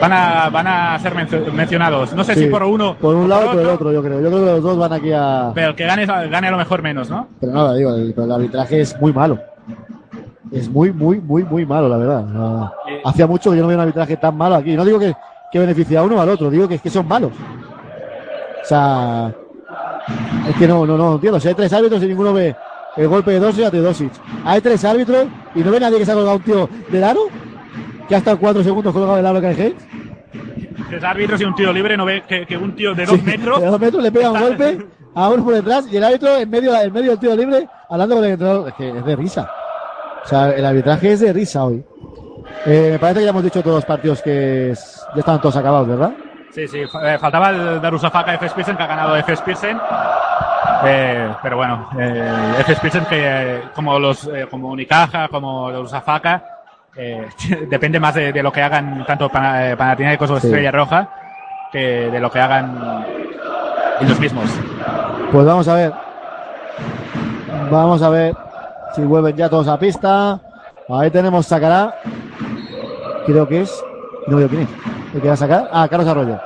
van, 0.00 0.12
a, 0.12 0.48
van 0.50 0.66
a 0.66 0.98
ser 0.98 1.14
mencio- 1.14 1.52
mencionados. 1.52 2.12
No 2.12 2.24
sé 2.24 2.34
Sí, 2.34 2.40
si 2.44 2.46
por 2.48 2.64
uno, 2.64 2.96
Por 2.96 3.14
un 3.14 3.24
o 3.24 3.28
lado 3.28 3.48
o 3.50 3.52
por 3.52 3.60
el 3.60 3.66
otro, 3.68 3.92
yo 3.92 4.02
creo. 4.02 4.20
Yo 4.20 4.28
creo 4.30 4.40
que 4.44 4.50
los 4.52 4.62
dos 4.62 4.76
van 4.78 4.92
aquí 4.92 5.12
a. 5.12 5.52
pero 5.54 5.68
el 5.68 5.74
que 5.76 5.84
gane, 5.86 6.06
gane 6.06 6.48
a 6.48 6.50
lo 6.50 6.56
mejor 6.56 6.82
menos, 6.82 7.08
¿no? 7.08 7.28
Pero 7.40 7.52
nada, 7.52 7.74
digo, 7.74 7.94
el, 7.94 8.12
el 8.16 8.32
arbitraje 8.32 8.80
es 8.80 9.00
muy 9.00 9.12
malo. 9.12 9.38
Es 10.52 10.68
muy, 10.68 10.92
muy, 10.92 11.20
muy, 11.20 11.42
muy 11.44 11.66
malo, 11.66 11.88
la 11.88 11.96
verdad. 11.96 12.22
No- 12.24 12.72
hacía 13.04 13.26
mucho 13.26 13.50
que 13.50 13.56
yo 13.56 13.62
no 13.62 13.68
veía 13.68 13.78
un 13.78 13.82
arbitraje 13.82 14.16
tan 14.16 14.36
malo 14.36 14.54
aquí. 14.56 14.76
No 14.76 14.84
digo 14.84 14.98
que, 14.98 15.12
que 15.50 15.58
beneficie 15.58 15.96
a 15.98 16.02
uno 16.02 16.16
o 16.16 16.20
al 16.20 16.28
otro, 16.28 16.50
digo 16.50 16.68
que 16.68 16.76
es 16.76 16.82
que 16.82 16.90
son 16.90 17.06
malos. 17.08 17.32
O 18.62 18.64
sea, 18.68 19.32
es 20.48 20.56
que 20.56 20.66
no, 20.68 20.86
no, 20.86 20.96
no 20.96 21.14
entiendo. 21.14 21.38
Si 21.40 21.48
hay 21.48 21.54
tres 21.54 21.72
árbitros 21.72 22.02
y 22.02 22.06
ninguno 22.06 22.32
ve 22.32 22.54
el 22.96 23.08
golpe 23.08 23.32
de 23.32 23.40
Dosic 23.40 23.64
a 23.66 23.70
Teodosic. 23.70 24.12
Hay 24.44 24.60
tres 24.60 24.84
árbitros 24.84 25.26
y 25.54 25.60
no 25.60 25.70
ve 25.70 25.80
nadie 25.80 25.98
que 25.98 26.04
se 26.06 26.12
ha 26.12 26.14
colgado 26.14 26.36
un 26.36 26.42
tío 26.42 26.68
del 26.90 27.04
aro, 27.04 27.20
que 28.08 28.14
ha 28.14 28.18
estado 28.18 28.38
cuatro 28.38 28.62
segundos 28.62 28.92
colgado 28.92 29.16
del 29.16 29.26
aro 29.26 29.40
que 29.40 29.46
hay 29.48 29.76
Tres 30.88 31.02
árbitros 31.02 31.40
y 31.40 31.44
un 31.44 31.54
tiro 31.54 31.72
libre, 31.72 31.96
no 31.96 32.04
ve 32.04 32.22
que, 32.28 32.46
que 32.46 32.56
un 32.56 32.74
tío 32.74 32.94
de 32.94 33.04
dos 33.06 33.22
metros. 33.22 33.60
De 33.60 33.66
dos 33.66 33.80
metros 33.80 34.02
le 34.02 34.12
pega 34.12 34.30
un 34.30 34.40
golpe 34.40 34.86
a 35.14 35.28
uno 35.28 35.44
por 35.44 35.54
detrás 35.54 35.86
y 35.90 35.96
el 35.96 36.04
árbitro 36.04 36.36
en 36.36 36.48
medio, 36.48 36.80
en 36.80 36.92
medio 36.92 37.10
del 37.10 37.18
tiro 37.18 37.34
libre 37.34 37.68
hablando 37.88 38.14
con 38.16 38.24
el 38.24 38.30
entrenador. 38.32 38.68
Es 38.68 38.74
que 38.74 38.88
es 38.90 39.04
de 39.04 39.16
risa. 39.16 39.50
O 40.26 40.28
sea, 40.28 40.50
el 40.50 40.66
arbitraje 40.66 41.12
es 41.12 41.20
de 41.20 41.32
risa 41.32 41.64
hoy. 41.64 41.84
Eh, 42.66 42.88
me 42.92 42.98
parece 42.98 43.20
que 43.20 43.24
ya 43.26 43.30
hemos 43.30 43.44
dicho 43.44 43.62
todos 43.62 43.76
los 43.76 43.84
partidos 43.84 44.20
que 44.22 44.72
es- 44.72 45.06
ya 45.14 45.20
estaban 45.20 45.40
todos 45.40 45.56
acabados, 45.56 45.86
¿verdad? 45.86 46.10
Sí, 46.50 46.66
sí, 46.66 46.80
eh, 46.80 47.16
faltaba 47.20 47.50
el 47.50 47.80
Darusafaka 47.80 48.34
F. 48.34 48.48
Spirsen, 48.48 48.76
que 48.76 48.82
ha 48.82 48.86
ganado 48.88 49.16
F. 49.16 49.36
Spirsen. 49.36 49.78
Eh, 50.84 51.28
pero 51.42 51.56
bueno, 51.58 51.88
eh, 51.98 52.54
F. 52.60 52.74
Spirsen 52.74 53.04
que 53.04 53.16
eh, 53.24 53.62
como 53.72 53.98
los 54.00 54.28
como 54.50 54.68
Unicaja, 54.70 55.28
como 55.28 55.70
Darusafaka, 55.70 56.42
depende 57.70 58.00
más 58.00 58.14
de, 58.14 58.32
de 58.32 58.42
lo 58.42 58.50
que 58.50 58.62
hagan 58.62 59.04
tanto 59.06 59.26
eh, 59.26 59.74
Panathinaikos 59.78 60.30
o 60.30 60.40
Sí. 60.40 60.46
Estrella 60.48 60.72
Roja 60.72 61.08
que 61.70 62.10
de 62.10 62.18
lo 62.20 62.30
que 62.30 62.40
hagan 62.40 63.04
ellos 64.00 64.18
mismos. 64.18 64.50
Pues 65.30 65.46
vamos 65.46 65.68
a 65.68 65.74
ver. 65.74 65.92
Vamos 67.70 68.02
a 68.02 68.08
ver 68.08 68.34
si 68.94 69.02
vuelven 69.02 69.36
ya 69.36 69.48
todos 69.48 69.68
a 69.68 69.78
pista. 69.78 70.40
Ahí 70.88 71.10
tenemos 71.10 71.46
Sacará. 71.46 71.94
Creo 73.26 73.46
que 73.48 73.62
es. 73.62 73.84
No 74.28 74.36
veo 74.36 74.48
quién 74.48 74.62
es. 74.62 74.68
¿El 75.14 75.20
que 75.20 75.28
va 75.28 75.34
a 75.34 75.36
sacar? 75.36 75.68
Ah, 75.72 75.86
Carlos 75.88 76.08
Arroyo. 76.08 76.38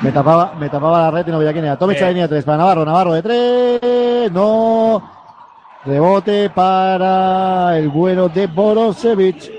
Me 0.00 0.12
tapaba, 0.12 0.54
me 0.58 0.68
tapaba 0.70 1.02
la 1.02 1.10
red 1.10 1.26
y 1.26 1.30
no 1.30 1.38
veía 1.38 1.52
quién 1.52 1.64
era. 1.64 1.76
Tomic 1.76 2.00
Eh. 2.00 2.08
línea 2.08 2.22
de 2.24 2.28
tres 2.28 2.44
para 2.44 2.58
Navarro. 2.58 2.84
Navarro 2.84 3.12
de 3.12 3.22
tres. 3.22 4.32
No. 4.32 5.02
Rebote 5.84 6.50
para 6.50 7.76
el 7.78 7.88
bueno 7.88 8.28
de 8.28 8.46
Borosevic. 8.46 9.50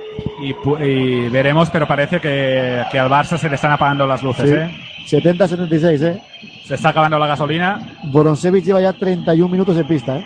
Y, 0.41 1.29
veremos, 1.29 1.69
pero 1.69 1.87
parece 1.87 2.19
que, 2.19 2.83
que 2.91 2.99
al 2.99 3.09
Barça 3.09 3.37
se 3.37 3.49
le 3.49 3.55
están 3.55 3.71
apagando 3.71 4.05
las 4.07 4.21
luces. 4.23 4.49
Sí. 4.49 4.55
¿eh? 4.55 5.21
70-76, 5.23 6.01
¿eh? 6.03 6.21
Se 6.65 6.75
está 6.75 6.89
acabando 6.89 7.17
la 7.19 7.27
gasolina. 7.27 7.79
Borosevic 8.05 8.63
lleva 8.65 8.81
ya 8.81 8.93
31 8.93 9.51
minutos 9.51 9.75
en 9.77 9.87
pista, 9.87 10.17
¿eh? 10.17 10.25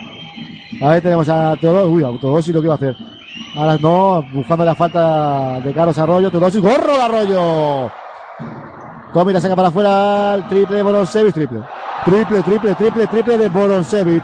Ahí 0.81 1.01
tenemos 1.01 1.27
a 1.29 1.55
Teodoro. 1.55 1.89
Uy, 1.89 2.03
a 2.03 2.19
Teodoro 2.19 2.41
sí 2.41 2.51
lo 2.51 2.61
que 2.61 2.67
iba 2.67 2.73
a 2.73 2.77
hacer. 2.77 2.95
Ahora 3.55 3.77
no, 3.77 4.23
buscando 4.33 4.65
la 4.65 4.75
falta 4.75 5.59
de 5.59 5.73
Carlos 5.73 5.97
Arroyo. 5.97 6.29
Teodoro 6.31 6.61
gorro 6.61 6.93
de 6.97 7.01
Arroyo. 7.01 7.91
Tommy 9.13 9.31
la 9.31 9.39
saca 9.39 9.55
para 9.55 9.69
afuera. 9.69 10.35
El 10.35 10.47
triple 10.47 10.77
de 10.77 10.83
Boronsevich. 10.83 11.33
Triple. 11.33 11.61
Triple, 12.03 12.43
triple, 12.43 12.75
triple, 12.75 13.07
triple 13.07 13.37
de 13.37 13.49
Boronsevich. 13.49 14.23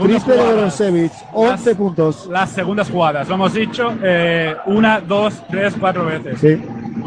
Triple 0.00 0.36
de. 0.36 0.42
Boronsevich. 0.42 1.12
11 1.32 1.74
puntos. 1.74 2.26
Las 2.26 2.50
segundas 2.50 2.90
jugadas, 2.90 3.28
lo 3.28 3.34
hemos 3.34 3.52
dicho, 3.52 3.92
eh, 4.02 4.56
una, 4.66 5.00
dos, 5.00 5.34
tres, 5.50 5.74
cuatro 5.78 6.06
veces. 6.06 6.40
Sí. 6.40 6.62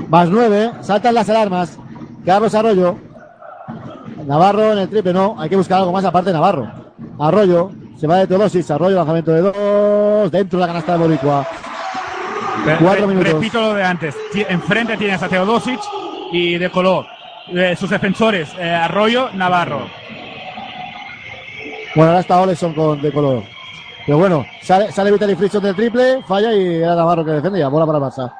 Más 0.08 0.30
9. 0.30 0.72
Saltan 0.82 1.16
las 1.16 1.28
alarmas. 1.30 1.80
Carlos 2.24 2.54
Arroyo. 2.54 2.96
Navarro 4.26 4.74
en 4.74 4.80
el 4.80 4.90
triple. 4.90 5.12
No, 5.12 5.36
hay 5.40 5.50
que 5.50 5.56
buscar 5.56 5.80
algo 5.80 5.92
más 5.92 6.06
aparte 6.06 6.30
de 6.30 6.34
Navarro. 6.34 6.72
Arroyo. 7.20 7.72
Se 8.00 8.08
va 8.08 8.18
de 8.18 8.28
Teodosis. 8.28 8.70
Arroyo, 8.72 8.96
lanzamiento 8.98 9.32
de 9.32 9.42
dos. 9.42 10.32
Dentro 10.32 10.60
de 10.60 10.62
la 10.62 10.68
canasta 10.68 10.94
de 10.94 10.98
Boricua. 11.00 11.46
Cuatro 12.80 13.08
minutos. 13.08 13.34
Repito 13.34 13.62
lo 13.62 13.74
de 13.74 13.84
antes. 13.84 14.16
Enfrente 14.50 14.98
tienes 14.98 15.22
a 15.22 15.30
Teodosic 15.30 15.80
y 16.32 16.58
de 16.58 16.70
color. 16.70 17.06
Eh, 17.54 17.76
sus 17.78 17.90
defensores, 17.92 18.50
eh, 18.60 18.70
Arroyo, 18.74 19.30
Navarro. 19.34 19.88
Bueno, 21.94 22.10
ahora 22.12 22.22
está 22.22 22.42
Oleson 22.42 22.74
con 22.74 23.00
de 23.02 23.12
color. 23.12 23.44
Pero 24.06 24.18
bueno, 24.18 24.46
sale, 24.62 24.92
sale 24.92 25.12
Vitaly 25.12 25.36
Frickson 25.36 25.64
del 25.64 25.76
triple, 25.76 26.22
falla 26.28 26.54
y 26.54 26.76
era 26.78 26.96
Navarro 26.96 27.24
que 27.24 27.32
defiende 27.32 27.60
y 27.60 27.62
ya, 27.62 27.68
bola 27.70 27.86
para 27.86 27.98
el 28.00 28.04
Barça. 28.04 28.34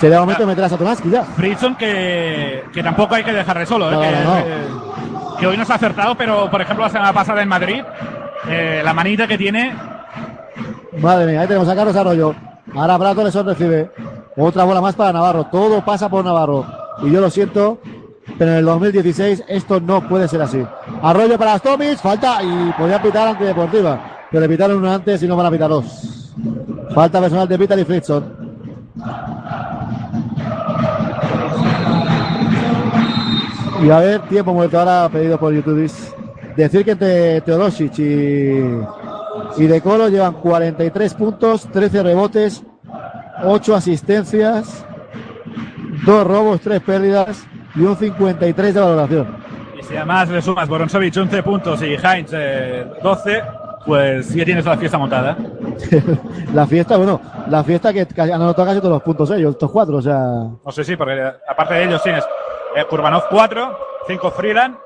Sería 0.00 0.20
momento 0.20 0.42
de 0.42 0.46
meter 0.46 0.64
a 0.64 0.68
Satoransky 0.70 1.10
ya. 1.10 1.22
Fritzson 1.22 1.74
que, 1.76 2.64
que 2.72 2.82
tampoco 2.82 3.14
hay 3.14 3.24
que 3.24 3.32
dejarle 3.32 3.66
solo. 3.66 3.90
eh, 3.90 3.94
No, 3.94 4.00
que, 4.00 4.10
no, 4.10 4.24
no. 4.24 4.38
eh, 4.38 4.68
que 5.38 5.46
hoy 5.46 5.56
no 5.58 5.64
se 5.66 5.72
ha 5.72 5.76
acertado, 5.76 6.14
pero 6.16 6.50
por 6.50 6.60
ejemplo 6.62 6.84
la 6.84 6.90
semana 6.90 7.12
pasada 7.12 7.42
en 7.42 7.48
Madrid, 7.48 7.82
eh, 8.48 8.82
la 8.84 8.92
manita 8.92 9.26
que 9.26 9.38
tiene, 9.38 9.74
Madre 11.00 11.26
mía, 11.26 11.40
ahí 11.40 11.46
tenemos 11.46 11.68
a 11.68 11.74
Carlos 11.74 11.96
Arroyo. 11.96 12.34
Ahora 12.74 12.98
Brato 12.98 13.22
Oleson 13.22 13.46
recibe. 13.46 13.90
Otra 14.36 14.64
bola 14.64 14.80
más 14.80 14.94
para 14.94 15.12
Navarro. 15.12 15.46
Todo 15.50 15.84
pasa 15.84 16.08
por 16.08 16.24
Navarro. 16.24 16.66
Y 17.02 17.10
yo 17.10 17.20
lo 17.20 17.30
siento, 17.30 17.78
pero 18.38 18.52
en 18.52 18.58
el 18.58 18.64
2016 18.64 19.44
esto 19.48 19.80
no 19.80 20.06
puede 20.06 20.28
ser 20.28 20.42
así. 20.42 20.62
Arroyo 21.02 21.38
para 21.38 21.58
Stomis, 21.58 22.00
falta 22.00 22.42
y 22.42 22.72
podía 22.72 23.00
pitar 23.00 23.28
antideportiva. 23.28 24.26
Pero 24.30 24.40
le 24.42 24.48
pitaron 24.48 24.78
uno 24.78 24.92
antes 24.92 25.22
y 25.22 25.26
no 25.26 25.36
van 25.36 25.46
a 25.46 25.50
pitar 25.50 25.70
dos. 25.70 26.34
Falta 26.94 27.20
personal 27.20 27.48
de 27.48 27.56
Vitaly 27.56 27.84
Frickson. 27.84 28.52
Y 33.82 33.90
a 33.90 33.98
ver, 33.98 34.20
tiempo 34.28 34.52
muerto 34.52 34.78
ahora 34.78 35.08
pedido 35.08 35.38
por 35.38 35.52
YouTube. 35.52 35.90
Decir 36.56 36.84
que 36.84 37.42
Teodosic 37.44 37.98
y, 37.98 38.62
y 39.56 39.66
De 39.66 39.80
Colo 39.80 40.08
llevan 40.08 40.34
43 40.34 41.14
puntos, 41.14 41.68
13 41.72 42.02
rebotes, 42.02 42.62
8 43.44 43.74
asistencias, 43.74 44.84
2 46.04 46.26
robos, 46.26 46.60
3 46.60 46.80
pérdidas 46.80 47.46
y 47.74 47.82
un 47.82 47.96
53 47.96 48.74
de 48.74 48.80
valoración. 48.80 49.36
y 49.78 49.82
si 49.82 49.96
además 49.96 50.28
le 50.28 50.42
sumas 50.42 50.68
Boronsovic 50.68 51.16
11 51.16 51.42
puntos 51.42 51.82
y 51.82 51.94
Heinz 51.94 52.30
eh, 52.32 52.86
12, 53.02 53.42
pues 53.86 54.32
ya 54.34 54.44
tienes 54.44 54.64
la 54.64 54.76
fiesta 54.76 54.98
montada. 54.98 55.36
la 56.54 56.66
fiesta, 56.66 56.96
bueno, 56.96 57.20
la 57.48 57.64
fiesta 57.64 57.92
que 57.92 58.06
han 58.20 58.32
anotado 58.32 58.68
casi 58.68 58.78
todos 58.78 58.92
los 58.92 59.02
puntos 59.02 59.30
ellos, 59.30 59.52
estos 59.52 59.70
cuatro, 59.70 59.96
o 59.96 60.02
sea, 60.02 60.18
No 60.64 60.70
sé 60.70 60.84
si, 60.84 60.96
porque 60.96 61.14
eh, 61.14 61.32
aparte 61.48 61.74
de 61.74 61.84
ellos 61.84 62.02
tienes 62.02 62.24
eh, 62.76 62.84
Kurbanov 62.88 63.24
4, 63.30 63.78
5 64.06 64.30
Freeland, 64.30 64.76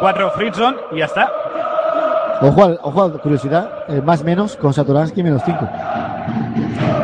4 0.00 0.30
Fritzson 0.32 0.76
y 0.92 0.98
ya 0.98 1.06
está. 1.06 1.30
ojo, 2.42 2.64
al- 2.64 2.78
ojo, 2.82 3.02
a 3.02 3.12
curiosidad, 3.20 3.70
eh, 3.88 4.00
más 4.04 4.22
menos 4.22 4.56
con 4.56 4.72
Satoransky 4.72 5.22
menos 5.22 5.42
5. 5.44 5.68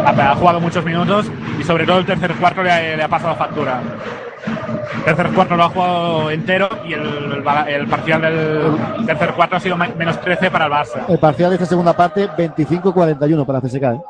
Ha, 0.05 0.11
ha 0.33 0.35
jugado 0.35 0.61
muchos 0.61 0.85
minutos 0.85 1.27
y 1.59 1.63
sobre 1.65 1.87
todo 1.87 1.99
el 1.99 2.07
tercer 2.07 2.33
cuarto 2.35 2.63
le 2.63 2.71
ha, 2.71 2.97
le 2.97 3.03
ha 3.03 3.09
pasado 3.09 3.35
factura. 3.37 3.81
El 4.99 5.05
tercer 5.05 5.29
cuarto 5.35 5.57
lo 5.57 5.65
ha 5.65 5.69
jugado 5.69 6.31
entero 6.31 6.69
y 6.87 6.93
el, 6.93 7.01
el 7.01 7.69
el 7.69 7.87
parcial 7.89 8.21
del 8.23 9.07
tercer 9.07 9.33
cuarto 9.35 9.57
ha 9.57 9.61
sido 9.61 9.77
me- 9.77 9.95
menos 9.95 10.21
13 10.21 10.51
para 10.51 10.67
el 10.67 10.73
Barça. 10.73 11.05
El 11.09 11.19
parcial 11.19 11.51
de 11.51 11.57
esta 11.57 11.67
segunda 11.67 11.93
parte, 11.93 12.29
25-41 12.29 13.47
para 13.47 13.61
CSK. 13.61 13.83
¿eh? 13.83 14.01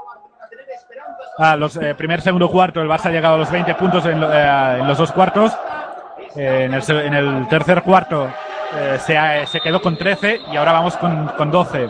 Ah, 1.39 1.57
los 1.57 1.77
eh, 1.77 1.95
primer 1.95 2.21
segundo 2.21 2.51
cuarto 2.51 2.81
el 2.83 2.89
Barça 2.89 3.07
ha 3.07 3.11
llegado 3.11 3.37
a 3.37 3.39
los 3.39 3.51
20 3.51 3.75
puntos 3.75 4.05
en, 4.07 4.23
eh, 4.23 4.77
en 4.81 4.89
los 4.89 4.99
dos 4.99 5.13
cuartos. 5.13 5.53
Eh, 6.35 6.65
en, 6.65 6.73
el, 6.75 6.83
en 6.91 7.15
el 7.15 7.49
tercer 7.49 7.83
cuarto 7.83 8.29
eh, 8.75 9.45
se, 9.47 9.61
quedó 9.61 9.81
con 9.81 9.97
13 9.97 10.41
y 10.53 10.57
ahora 10.57 10.73
vamos 10.73 10.97
con, 10.97 11.29
con 11.37 11.51
12. 11.51 11.89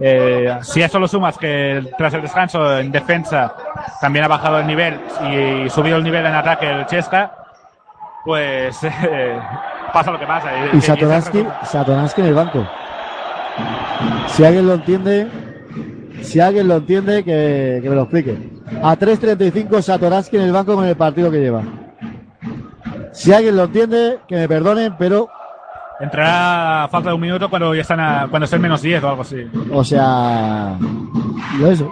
Eh, 0.00 0.58
si 0.62 0.82
a 0.82 0.86
eso 0.86 0.98
lo 0.98 1.06
sumas 1.06 1.38
que 1.38 1.82
tras 1.96 2.12
el 2.14 2.22
descanso 2.22 2.78
en 2.78 2.90
defensa 2.90 3.54
también 4.00 4.24
ha 4.24 4.28
bajado 4.28 4.58
el 4.58 4.66
nivel 4.66 5.00
y, 5.30 5.70
subido 5.70 5.98
el 5.98 6.02
nivel 6.02 6.26
en 6.26 6.34
ataque 6.34 6.68
el 6.68 6.86
Chesca, 6.86 7.32
pues 8.24 8.76
eh, 8.82 9.38
pasa 9.92 10.10
lo 10.10 10.18
que 10.18 10.26
pasa. 10.26 10.50
Y 10.72 10.80
Satoransky, 10.80 11.46
Satoransky 11.64 12.20
en 12.22 12.26
el 12.26 12.34
banco. 12.34 12.66
Si 14.28 14.44
alguien 14.44 14.66
lo 14.66 14.74
entiende, 14.74 15.28
si 16.22 16.40
alguien 16.40 16.66
lo 16.66 16.76
entiende, 16.76 17.22
que, 17.24 17.80
que 17.82 17.88
me 17.88 17.94
lo 17.94 18.02
explique. 18.02 18.36
A 18.82 18.96
3.35 18.96 19.80
Satoransky 19.80 20.36
en 20.36 20.42
el 20.42 20.52
banco 20.52 20.74
con 20.74 20.84
el 20.84 20.96
partido 20.96 21.30
que 21.30 21.38
lleva. 21.38 21.62
Si 23.12 23.32
alguien 23.32 23.56
lo 23.56 23.64
entiende, 23.64 24.18
que 24.26 24.34
me 24.34 24.48
perdonen, 24.48 24.96
pero, 24.98 25.28
Entrará 26.00 26.84
a 26.84 26.88
falta 26.88 27.10
de 27.10 27.14
un 27.14 27.20
minuto 27.20 27.48
cuando 27.48 27.74
ya 27.74 27.82
están 27.82 28.00
a- 28.00 28.26
cuando 28.28 28.44
estén 28.44 28.60
menos 28.60 28.82
10 28.82 29.02
o 29.04 29.08
algo 29.08 29.22
así. 29.22 29.46
o 29.72 29.84
sea, 29.84 30.76
lo 31.58 31.70
eso. 31.70 31.90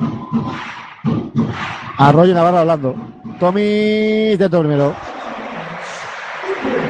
Arroyo 1.98 2.32
y 2.32 2.34
Navarro 2.34 2.58
hablando. 2.58 2.94
Tommy 3.38 4.36
dentro 4.36 4.60
primero. 4.60 4.94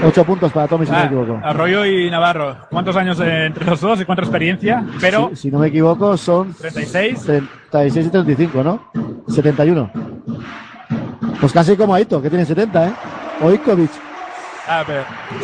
Ocho 0.04 0.24
puntos 0.24 0.50
para 0.50 0.66
Tommy, 0.66 0.84
si 0.84 0.90
no 0.90 0.98
me 0.98 1.02
Ah, 1.04 1.06
equivoco. 1.06 1.40
Arroyo 1.44 1.86
y 1.86 2.10
Navarro. 2.10 2.56
¿Cuántos 2.70 2.96
años 2.96 3.20
eh, 3.20 3.46
entre 3.46 3.64
los 3.66 3.80
dos 3.80 4.00
y 4.00 4.04
cuánta 4.04 4.22
experiencia? 4.22 4.84
Pero 5.00 5.28
Si, 5.30 5.36
si 5.36 5.50
no 5.50 5.60
me 5.60 5.68
equivoco, 5.68 6.16
son 6.16 6.52
36. 6.54 7.20
36 7.70 8.06
y 8.06 8.10
35, 8.10 8.62
¿no? 8.64 8.90
71. 9.28 9.90
Pues 11.40 11.52
casi 11.52 11.76
como 11.76 11.94
Aito, 11.94 12.20
que 12.20 12.28
tiene 12.30 12.44
70, 12.44 12.88
¿eh? 12.88 12.92
O 13.42 13.50
Ah, 14.68 14.84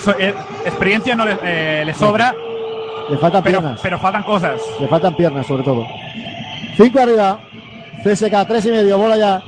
so- 0.03 0.15
eh, 0.19 0.35
experiencia 0.65 1.15
no 1.17 1.25
le, 1.25 1.39
eh, 1.43 1.83
le 1.85 1.95
sobra, 1.95 2.35
Le 3.11 3.19
faltan 3.19 3.43
pero, 3.43 3.61
piernas. 3.61 3.81
pero 3.83 3.99
faltan 3.99 4.23
cosas. 4.23 4.61
Le 4.81 4.87
faltan 4.89 5.15
piernas, 5.17 5.47
sobre 5.47 5.63
todo. 5.65 5.85
5 6.77 7.01
arriba. 7.01 7.41
CSK, 8.05 8.47
3 8.47 8.67
y 8.67 8.71
medio. 8.71 8.97
Bola 8.99 9.17
ya 9.17 9.43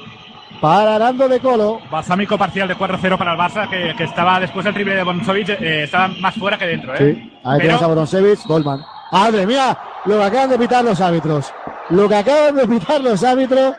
para 0.60 0.98
Nando 0.98 1.28
de 1.28 1.38
Colo. 1.40 1.80
Balsámico 1.90 2.36
parcial 2.36 2.66
de 2.68 2.74
4-0 2.76 3.16
para 3.16 3.32
el 3.32 3.38
Barça, 3.38 3.68
que, 3.70 3.94
que 3.96 4.04
estaba 4.04 4.40
después 4.40 4.64
del 4.64 4.74
triple 4.74 4.94
de 4.96 5.02
Bonsovic, 5.04 5.48
eh, 5.50 5.84
estaba 5.84 6.08
más 6.20 6.34
fuera 6.34 6.58
que 6.58 6.66
dentro. 6.66 6.94
¿eh? 6.94 6.98
Sí. 6.98 7.32
Ahí 7.44 7.58
Pero- 7.58 7.60
tenemos 7.60 7.82
a 7.82 7.86
Bronzevich, 7.86 8.44
Goldman. 8.46 8.80
¡Madre 9.12 9.46
mía! 9.46 9.78
Lo 10.04 10.18
que 10.18 10.24
acaban 10.24 10.50
de 10.50 10.58
pitar 10.58 10.84
los 10.84 11.00
árbitros. 11.00 11.52
Lo 11.90 12.08
que 12.08 12.14
acaban 12.16 12.56
de 12.56 12.66
pitar 12.68 13.00
los 13.00 13.22
árbitros. 13.22 13.74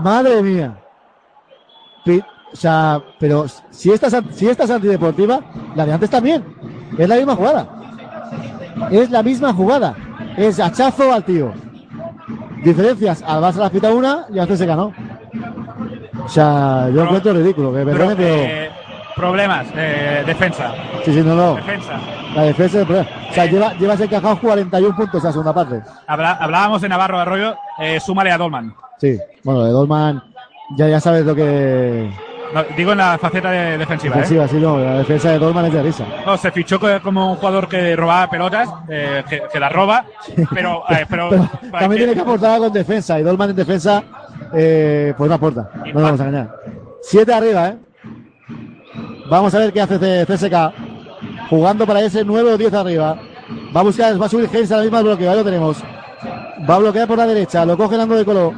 ¡Madre 0.00 0.42
mía! 0.42 0.74
Pi- 2.04 2.22
o 2.54 2.56
sea, 2.56 3.02
pero 3.18 3.46
si 3.70 3.90
esta, 3.90 4.06
es 4.06 4.16
si 4.32 4.48
esta 4.48 4.62
es 4.64 4.70
antideportiva, 4.70 5.40
la 5.74 5.84
de 5.84 5.92
antes 5.92 6.08
también. 6.08 6.42
Es 6.96 7.08
la 7.08 7.16
misma 7.16 7.34
jugada. 7.34 7.66
Es 8.92 9.10
la 9.10 9.22
misma 9.24 9.52
jugada. 9.52 9.94
Es 10.36 10.60
hachazo 10.60 11.12
al 11.12 11.24
tío. 11.24 11.52
Diferencias. 12.64 13.22
Al 13.26 13.42
Barça 13.42 13.56
las 13.56 13.70
pita 13.70 13.90
una 13.92 14.26
y 14.32 14.38
al 14.38 14.56
se 14.56 14.66
ganó. 14.66 14.92
O 16.24 16.28
sea, 16.28 16.88
yo 16.94 17.02
encuentro 17.02 17.32
ridículo. 17.32 17.72
Que 17.74 17.84
perdone, 17.84 18.14
pero. 18.16 18.34
Eh, 18.34 18.70
problemas, 19.16 19.66
eh, 19.76 20.22
defensa. 20.24 20.72
Sí, 21.04 21.12
sí, 21.12 21.22
no, 21.24 21.34
no. 21.34 21.54
Defensa. 21.56 21.92
La 22.36 22.42
defensa 22.42 22.78
del 22.78 22.86
problema. 22.86 23.08
O 23.30 23.34
sea, 23.34 23.46
lleva, 23.46 23.74
llevas 23.74 24.00
encajados 24.00 24.38
41 24.38 24.96
puntos 24.96 25.22
la 25.24 25.30
segunda 25.32 25.52
parte. 25.52 25.82
Habla- 26.06 26.38
hablábamos 26.40 26.80
de 26.82 26.88
Navarro 26.88 27.18
Arroyo, 27.18 27.56
eh, 27.80 27.98
súmale 28.00 28.30
a 28.30 28.38
Dolman. 28.38 28.74
Sí, 29.00 29.18
bueno, 29.42 29.64
de 29.64 29.70
Dolman 29.72 30.22
ya, 30.76 30.88
ya 30.88 31.00
sabes 31.00 31.24
lo 31.26 31.34
que. 31.34 32.10
No, 32.54 32.62
digo 32.76 32.92
en 32.92 32.98
la 32.98 33.18
faceta 33.18 33.50
de 33.50 33.78
defensiva. 33.78 34.14
¿eh? 34.14 34.18
Defensiva, 34.20 34.48
sí, 34.48 34.56
no, 34.56 34.78
la 34.78 34.98
defensa 34.98 35.30
de 35.32 35.38
Dolman 35.40 35.64
es 35.66 35.72
de 35.72 35.82
risa. 35.82 36.04
No, 36.24 36.36
se 36.36 36.50
fichó 36.52 36.78
co- 36.78 37.00
como 37.02 37.32
un 37.32 37.36
jugador 37.36 37.68
que 37.68 37.96
robaba 37.96 38.30
pelotas, 38.30 38.68
eh, 38.88 39.24
que, 39.28 39.42
que 39.52 39.58
las 39.60 39.72
roba, 39.72 40.04
pero, 40.54 40.84
eh, 40.88 41.04
pero, 41.10 41.28
Pero 41.30 41.50
también 41.72 41.98
tiene 41.98 42.14
que 42.14 42.20
aportar 42.20 42.62
en 42.62 42.72
defensa, 42.72 43.18
y 43.18 43.22
Dolman 43.24 43.50
en 43.50 43.56
defensa, 43.56 44.02
pues 44.50 45.18
no 45.28 45.34
aporta, 45.34 45.68
no 45.74 45.92
nos 45.94 46.02
vamos 46.02 46.20
a 46.20 46.24
engañar. 46.28 46.56
Siete 47.02 47.34
arriba, 47.34 47.68
¿eh? 47.68 47.76
Vamos 49.28 49.54
a 49.54 49.58
ver 49.58 49.72
qué 49.72 49.80
hace 49.80 49.98
CSK. 50.26 50.54
Jugando 51.50 51.86
para 51.86 52.00
ese 52.02 52.24
9 52.24 52.52
o 52.52 52.58
10 52.58 52.72
arriba. 52.74 53.16
Va 53.74 53.80
a 53.80 53.82
buscar, 53.82 54.20
va 54.20 54.26
a 54.26 54.28
subir 54.28 54.48
Hayes 54.52 54.70
a 54.72 54.76
la 54.76 54.82
misma 54.82 55.02
bloqueo, 55.02 55.30
ahí 55.30 55.36
lo 55.38 55.44
tenemos. 55.44 55.82
Va 56.68 56.76
a 56.76 56.78
bloquear 56.78 57.06
por 57.08 57.18
la 57.18 57.26
derecha, 57.26 57.64
lo 57.64 57.76
coge 57.76 57.96
Nando 57.96 58.14
de 58.16 58.24
Colo. 58.24 58.54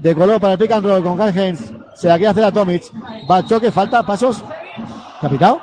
De 0.00 0.14
Colo 0.14 0.38
para 0.40 0.54
el 0.54 0.58
pick 0.58 0.72
and 0.72 0.84
roll 0.86 1.02
con 1.02 1.16
Carl 1.16 1.38
Haynes. 1.38 1.72
Se 1.98 2.06
la 2.06 2.14
quiere 2.14 2.30
hacer 2.30 2.44
a 2.44 2.52
Tomic. 2.52 2.84
Va 3.28 3.38
al 3.38 3.44
choque, 3.44 3.72
falta, 3.72 4.04
pasos. 4.04 4.44
¿Capitao? 5.20 5.60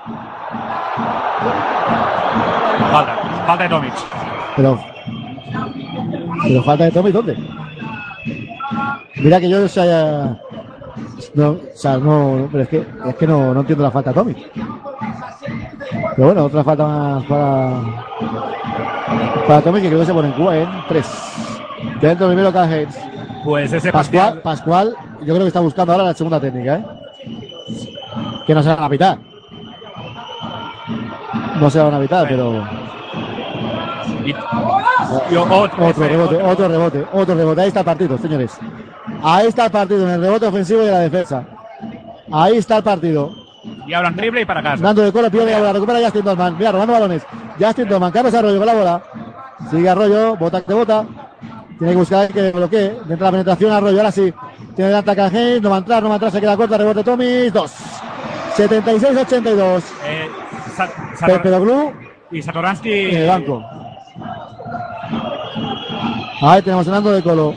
Falta, 2.91 3.16
falta 3.48 3.64
de 3.64 3.70
Tomic. 3.70 3.94
Pero. 4.57 4.80
Pero 6.44 6.64
falta 6.64 6.84
de 6.84 6.91
Tommy, 6.91 7.12
¿dónde? 7.14 7.38
Mira 9.16 9.40
que 9.40 9.49
yo 9.49 9.64
o 9.64 9.68
sea, 9.70 10.38
no, 11.36 11.52
o 11.52 11.60
sea, 11.74 11.98
no, 11.98 12.49
pero 12.52 12.64
es 12.64 12.70
que, 12.70 12.86
es 13.06 13.16
que 13.16 13.28
no, 13.28 13.53
no 13.53 13.62
entiendo 13.62 13.84
la 13.86 13.91
falta 13.91 14.10
de 14.10 14.16
Tommy. 14.16 14.36
Pero 16.18 16.28
bueno, 16.28 16.44
otra 16.44 16.66
falta 16.66 16.86
más 16.86 17.24
para, 17.24 17.82
para 19.48 19.62
Tommy 19.62 19.82
que 19.82 19.88
creo 19.88 20.02
que 20.02 20.06
se 20.06 20.14
pone 20.14 20.28
en 20.28 20.34
Cuba 20.34 20.57
en 20.57 20.70
3. 20.90 21.06
Dentro 22.02 22.28
primero 22.28 22.52
Carl 22.52 22.88
Pues 23.45 23.72
ese 23.72 23.90
Pascual, 23.90 24.41
Pascual, 24.41 24.95
yo 25.26 25.34
creo 25.34 25.39
que 25.39 25.47
está 25.47 25.60
buscando 25.60 25.93
ahora 25.93 26.06
la 26.06 26.14
segunda 26.14 26.39
técnica, 26.39 26.76
¿eh? 26.76 26.85
Que 28.45 28.53
no 28.53 28.61
sea 28.64 28.76
la 28.76 28.89
mitad. 28.89 29.18
No 31.60 31.69
sea 31.69 31.85
una 31.85 31.99
mitad, 31.99 32.26
pero. 32.27 32.64
Y 34.26 35.35
otro, 35.35 35.64
otro 35.64 36.07
rebote, 36.07 36.35
otro 36.41 36.68
rebote, 36.68 37.06
otro 37.11 37.35
rebote. 37.35 37.61
Ahí 37.61 37.68
está 37.68 37.80
el 37.80 37.85
partido, 37.85 38.18
señores. 38.18 38.57
Ahí 39.23 39.47
está 39.47 39.65
el 39.65 39.72
partido, 39.72 40.07
en 40.07 40.15
el 40.15 40.22
rebote 40.22 40.45
ofensivo 40.45 40.84
y 40.84 40.85
en 40.85 40.91
la 40.91 40.99
defensa. 40.99 41.43
Ahí 42.31 42.57
está 42.57 42.77
el 42.77 42.84
partido. 42.84 43.31
Y 43.88 43.93
ahora 43.93 44.10
en 44.10 44.15
triple 44.15 44.41
y 44.41 44.45
para 44.45 44.61
casa. 44.61 44.84
Dando 44.84 45.02
de 45.02 45.11
cola, 45.11 45.30
pierde 45.30 45.52
la 45.52 45.60
bola, 45.60 45.73
recupera 45.73 45.99
Justin 46.03 46.23
Dorman. 46.23 46.57
Mira, 46.57 46.72
robando 46.72 46.93
balones. 46.93 47.26
Justin 47.60 47.88
Dorman, 47.88 48.11
Carlos 48.11 48.34
Arroyo 48.34 48.57
con 48.57 48.65
la 48.68 48.73
bola. 48.73 49.03
Sigue 49.72 49.89
Arroyo, 49.89 50.35
bota 50.35 50.61
que 50.61 50.73
bota. 50.73 51.06
Tiene 51.77 51.93
que 51.93 51.99
buscar 51.99 52.27
que 52.30 52.52
bloquee. 52.52 52.89
Dentro 52.89 53.18
de 53.18 53.23
la 53.23 53.31
penetración, 53.31 53.72
Arroyo, 53.72 53.97
ahora 53.97 54.11
sí. 54.11 54.34
Tiene 54.76 54.89
delante 54.89 55.11
a 55.11 55.15
Cajén, 55.15 55.61
no 55.61 55.69
va 55.69 55.76
a 55.76 55.80
entrar, 55.80 56.02
no 56.02 56.10
va 56.10 56.15
a 56.15 56.18
entrar, 56.18 56.31
se 56.31 56.39
queda 56.39 56.57
corta, 56.57 56.77
rebote 56.77 57.03
Tommy, 57.03 57.49
2. 57.49 57.72
76-82. 58.56 59.84
Eh, 60.06 60.30
Pedoglu 61.43 61.91
y 62.31 62.41
Satoransky 62.41 62.91
en 62.91 63.18
el 63.18 63.27
banco. 63.27 63.64
Ahí 66.41 66.61
tenemos 66.61 66.88
a 66.88 66.91
Nando 66.91 67.11
de 67.11 67.22
Colo. 67.22 67.56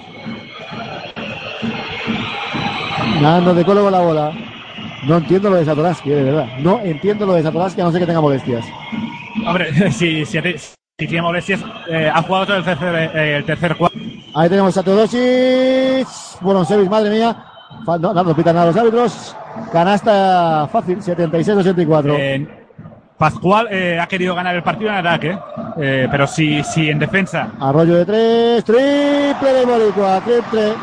Nando 3.21 3.55
de 3.55 3.65
Colo 3.65 3.83
con 3.83 3.93
la 3.93 4.01
bola. 4.01 4.33
No 5.07 5.19
entiendo 5.19 5.51
lo 5.51 5.57
de 5.57 5.65
Satoransky, 5.65 6.11
de 6.11 6.23
verdad. 6.25 6.47
No 6.59 6.81
entiendo 6.81 7.27
lo 7.27 7.35
de 7.35 7.43
Satoransky, 7.43 7.81
a 7.81 7.85
no 7.85 7.93
ser 7.93 8.01
que 8.01 8.07
tenga 8.07 8.21
molestias. 8.21 8.65
Hombre, 9.47 9.91
si, 9.93 10.25
si, 10.25 10.41
si 10.99 11.07
tiene 11.07 11.23
molestias, 11.23 11.61
eh, 11.89 12.11
ha 12.13 12.23
jugado 12.23 12.47
todo 12.47 12.57
el 12.57 12.65
tercer, 12.65 13.11
eh, 13.15 13.37
el 13.37 13.45
tercer 13.45 13.77
cuarto. 13.77 13.99
Ahí 14.39 14.49
tenemos 14.49 14.77
a 14.77 14.85
Teodosic. 14.85 16.07
Bueno, 16.43 16.65
Sevis, 16.65 16.89
madre 16.89 17.11
mía. 17.11 17.45
No, 17.85 17.99
no, 17.99 18.23
no 18.23 18.37
pitan 18.37 18.55
nada 18.55 18.69
los 18.69 18.77
árbitros. 18.77 19.37
Canasta 19.73 20.69
fácil, 20.71 21.03
76-84. 21.03 22.15
Eh, 22.17 22.67
Pascual 23.19 23.67
eh, 23.69 23.99
ha 24.01 24.07
querido 24.07 24.37
ganar 24.37 24.55
el 24.55 24.63
partido 24.63 24.91
en 24.91 24.97
ataque, 24.97 25.37
eh, 25.79 26.07
pero 26.09 26.29
si, 26.29 26.63
si 26.63 26.89
en 26.89 27.01
defensa. 27.01 27.49
Arroyo 27.59 27.97
de 27.97 28.05
tres, 28.05 28.65
triple 28.65 29.53
de 29.55 29.65
Boricua, 29.65 30.21
triple, 30.21 30.75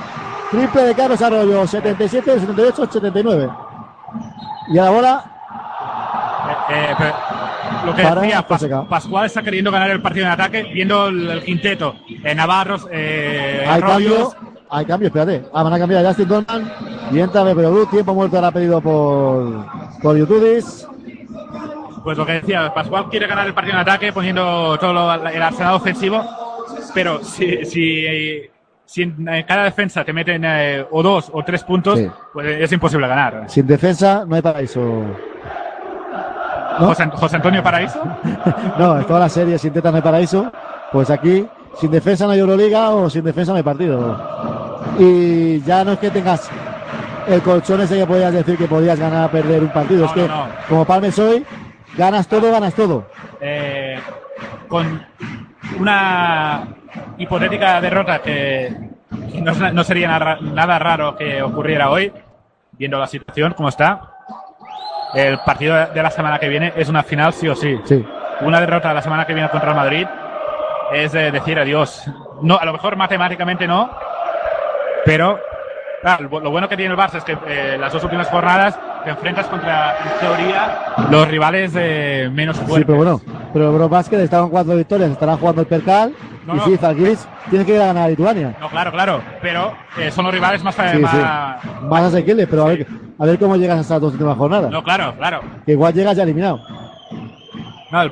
triple 0.52 0.82
de 0.82 0.94
Carlos 0.94 1.22
Arroyo, 1.22 1.66
77, 1.66 2.40
78, 2.42 2.92
79. 2.92 3.50
Y 4.68 4.78
a 4.78 4.84
la 4.84 4.90
bola. 4.90 5.24
Eh, 6.72 6.96
pero 6.98 7.14
lo 7.86 7.96
que 7.96 8.04
Para 8.04 8.22
decía, 8.22 8.48
Pas-. 8.48 8.88
Pascual 8.88 9.26
está 9.26 9.42
queriendo 9.44 9.72
ganar 9.72 9.90
el 9.92 10.02
partido 10.02 10.26
en 10.26 10.32
ataque, 10.32 10.64
viendo 10.74 11.08
el, 11.08 11.30
el 11.30 11.44
quinteto. 11.44 11.96
Eh, 12.24 12.34
Navarros, 12.36 12.88
eh, 12.92 13.64
Hay 13.68 13.82
Arroyos, 13.82 14.34
cambio, 14.36 14.64
hay 14.70 14.86
cambio, 14.86 15.08
espérate. 15.08 15.44
Ah, 15.54 15.64
van 15.64 15.74
a 15.74 15.80
cambiar 15.80 16.06
a 16.06 16.08
Justin 16.10 16.28
Dorman 16.28 16.72
y 17.12 17.20
entra 17.20 17.44
Blue, 17.44 17.86
tiempo 17.88 18.14
muerto 18.14 18.36
ahora 18.38 18.52
pedido 18.52 18.82
por, 18.82 19.66
por 20.02 20.18
YouTubis. 20.18 20.88
Pues 22.04 22.18
lo 22.18 22.26
que 22.26 22.34
decía, 22.34 22.72
Pascual 22.74 23.10
quiere 23.10 23.26
ganar 23.28 23.48
el 23.48 23.54
partido 23.54 23.76
en 23.76 23.82
ataque 23.82 24.14
poniendo 24.14 24.78
todo 24.80 24.94
lo- 24.94 25.14
el 25.28 25.42
arsenal 25.42 25.74
ofensivo, 25.76 26.24
pero 26.94 27.24
si, 27.24 27.66
si, 27.66 28.42
si 28.86 29.02
en 29.02 29.26
cada 29.48 29.64
defensa 29.64 30.04
te 30.04 30.14
meten 30.14 30.44
eh, 30.46 30.86
o 30.92 31.02
dos 31.02 31.32
o 31.34 31.44
tres 31.44 31.64
puntos, 31.64 31.98
Sí. 31.98 32.08
pues 32.32 32.62
es 32.62 32.72
imposible 32.72 33.08
ganar. 33.08 33.46
Sin 33.48 33.66
defensa 33.66 34.24
no 34.28 34.36
hay 34.36 34.42
paraíso. 34.44 35.04
¿No? 36.80 36.88
José, 36.88 37.10
José 37.14 37.36
Antonio 37.38 37.64
Paraíso, 37.64 38.02
No, 38.80 38.98
en 38.98 39.06
todas 39.06 39.22
las 39.24 39.32
series 39.32 39.62
sin 39.62 39.74
tetas 39.74 39.92
no 39.92 39.98
hay 39.98 40.02
paraíso. 40.04 40.52
Pues 40.92 41.10
aquí, 41.10 41.48
sin 41.80 41.92
defensa 41.92 42.26
no 42.26 42.32
hay 42.32 42.40
Euroliga 42.40 42.90
o 42.92 43.10
sin 43.10 43.24
defensa 43.24 43.52
no 43.52 43.58
hay 43.58 43.64
partido. 43.64 44.82
Y 45.00 45.62
ya 45.62 45.84
no 45.84 45.94
es 45.94 46.00
que 46.00 46.10
tengas 46.12 46.50
el 47.28 47.42
colchón 47.42 47.82
ese 47.82 47.98
que 47.98 48.06
podías 48.06 48.32
decir 48.34 48.58
que 48.58 48.68
podías 48.68 49.00
ganar 49.00 49.26
o 49.26 49.32
perder 49.32 49.64
un 49.64 49.70
partido. 49.70 50.02
No, 50.02 50.06
es 50.08 50.12
que, 50.14 50.28
no. 50.28 50.48
como 50.70 50.86
Palmes 50.86 51.18
hoy, 51.20 51.46
ganas 51.98 52.28
todo, 52.28 52.52
ganas 52.52 52.74
todo. 52.74 53.06
eh, 53.42 54.00
con 54.68 55.06
una 55.80 56.68
hipotética 57.18 57.82
derrota 57.82 58.20
que 58.22 58.74
no, 59.42 59.54
no 59.72 59.84
sería 59.84 60.08
nada, 60.08 60.38
nada 60.42 60.80
raro 60.80 61.16
que 61.16 61.42
ocurriera 61.42 61.90
hoy, 61.90 62.12
viendo 62.74 62.98
la 63.00 63.08
situación 63.08 63.54
como 63.54 63.70
está. 63.70 64.12
El 65.16 65.40
partido 65.40 65.88
de 65.88 66.04
la 66.04 66.12
semana 66.12 66.40
que 66.40 66.50
viene 66.50 66.74
es 66.76 66.90
una 66.90 67.02
final 67.04 67.34
sí 67.34 67.48
o 67.48 67.56
sí. 67.56 67.80
Sí. 67.86 68.06
Una 68.42 68.60
derrota 68.60 68.94
la 68.94 69.02
semana 69.02 69.26
que 69.26 69.34
viene 69.34 69.50
contra 69.50 69.70
el 69.70 69.76
Madrid 69.76 70.08
es 70.92 71.16
eh, 71.16 71.32
decir 71.32 71.58
adiós. 71.58 72.04
No, 72.42 72.58
a 72.58 72.66
lo 72.66 72.74
mejor 72.74 72.98
matemáticamente 72.98 73.66
no, 73.66 73.90
pero 75.06 75.40
claro, 76.02 76.28
lo 76.30 76.52
bueno 76.52 76.68
que 76.68 76.76
tiene 76.76 76.94
el 76.94 77.00
Barça 77.00 77.16
es 77.16 77.24
que 77.24 77.38
eh, 77.48 77.78
las 77.80 77.94
dos 77.94 78.04
últimas 78.04 78.28
jornadas 78.28 78.78
te 79.06 79.12
enfrentas 79.12 79.46
contra, 79.48 79.96
en 80.00 80.20
teoría, 80.20 80.78
los 81.10 81.28
rivales 81.28 81.72
eh, 81.76 82.30
menos 82.32 82.58
fuertes. 82.58 82.78
Sí, 82.78 82.84
pero 82.86 82.98
bueno, 82.98 83.22
pero 83.54 83.68
el 83.68 83.72
Eurobasket 83.74 84.20
está 84.20 84.40
con 84.40 84.50
cuatro 84.50 84.76
victorias, 84.76 85.12
estará 85.12 85.38
jugando 85.38 85.62
el 85.62 85.68
Percal. 85.68 86.14
No, 86.46 86.56
y 86.56 86.58
no. 86.58 86.66
sí, 86.66 86.78
Zalgiris 86.78 87.28
tiene 87.50 87.66
que 87.66 87.76
ir 87.76 87.82
a 87.82 87.88
ganar 87.88 88.04
a 88.04 88.08
Lituania. 88.10 88.56
No, 88.60 88.70
claro, 88.70 88.92
claro, 88.92 89.22
pero 89.42 89.74
eh, 89.98 90.12
son 90.12 90.26
los 90.26 90.34
rivales 90.34 90.64
más... 90.64 90.76
Sí, 90.76 91.00
más 91.00 91.12
sí. 91.12 91.70
Más 91.84 92.04
asequibles, 92.04 92.48
pero 92.48 92.64
a 92.64 92.68
ver, 92.68 92.86
a 93.18 93.26
ver 93.26 93.40
cómo 93.40 93.56
llegas 93.56 93.78
a 93.78 93.82
estas 93.82 94.02
dos 94.02 94.14
últimas 94.14 94.38
jornadas. 94.38 94.72
No, 94.72 94.84
claro, 94.84 95.14
claro. 95.18 95.42
Que 95.66 95.72
igual 95.74 95.94
llegas 95.94 96.16
ya 96.18 96.24
eliminado. 96.24 96.60
No, 97.92 98.02
el 98.02 98.12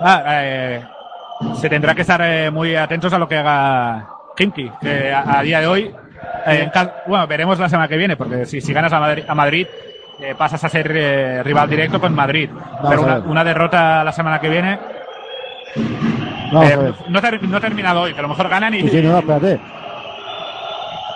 ah, 0.00 0.22
eh, 0.28 0.84
se 1.54 1.68
tendrá 1.68 1.94
que 1.94 2.02
estar 2.02 2.20
eh, 2.22 2.50
muy 2.50 2.74
atentos 2.76 3.12
a 3.12 3.18
lo 3.18 3.28
que 3.28 3.36
haga 3.36 4.08
Kimki, 4.36 4.70
que 4.80 5.12
a, 5.12 5.38
a 5.38 5.42
día 5.42 5.60
de 5.60 5.66
hoy, 5.66 5.94
eh, 6.46 6.70
bueno, 7.06 7.26
veremos 7.26 7.58
la 7.58 7.68
semana 7.68 7.88
que 7.88 7.96
viene, 7.96 8.16
porque 8.16 8.46
si, 8.46 8.60
si 8.60 8.72
ganas 8.72 8.92
a 8.92 9.00
Madrid, 9.00 9.24
a 9.26 9.34
Madrid 9.34 9.66
eh, 10.20 10.34
pasas 10.36 10.62
a 10.64 10.68
ser 10.68 10.88
rival 11.44 11.68
directo 11.68 12.00
con 12.00 12.14
Madrid. 12.14 12.50
Pero 12.88 13.22
una, 13.26 13.44
derrota 13.44 14.04
la 14.04 14.12
semana 14.12 14.40
que 14.40 14.48
viene 14.48 14.78
eh, 15.76 16.92
no, 17.08 17.20
ter- 17.20 17.42
no 17.48 17.56
ha 17.56 17.60
terminado 17.60 18.02
hoy, 18.02 18.12
que 18.12 18.18
a 18.18 18.22
lo 18.22 18.28
mejor 18.28 18.48
ganan 18.48 18.74
y... 18.74 18.82
Sí, 18.82 18.88
sí, 18.90 19.02
no, 19.02 19.18
espérate. 19.18 19.60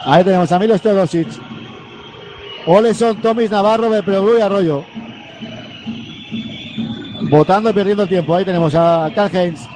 Ahí 0.06 0.24
tenemos 0.24 0.50
a 0.50 0.58
Milos 0.58 0.80
Teodosic. 0.80 1.28
Oleson, 2.66 3.16
Tomis, 3.22 3.50
Navarro, 3.50 3.90
Belproglu 3.90 4.38
y 4.38 4.40
Arroyo. 4.40 4.84
Votando 7.30 7.70
y 7.70 7.72
perdiendo 7.72 8.04
el 8.04 8.08
tiempo. 8.08 8.34
Ahí 8.34 8.44
tenemos 8.44 8.74
a 8.74 9.10
Carl 9.14 9.34
Heinz. 9.34 9.66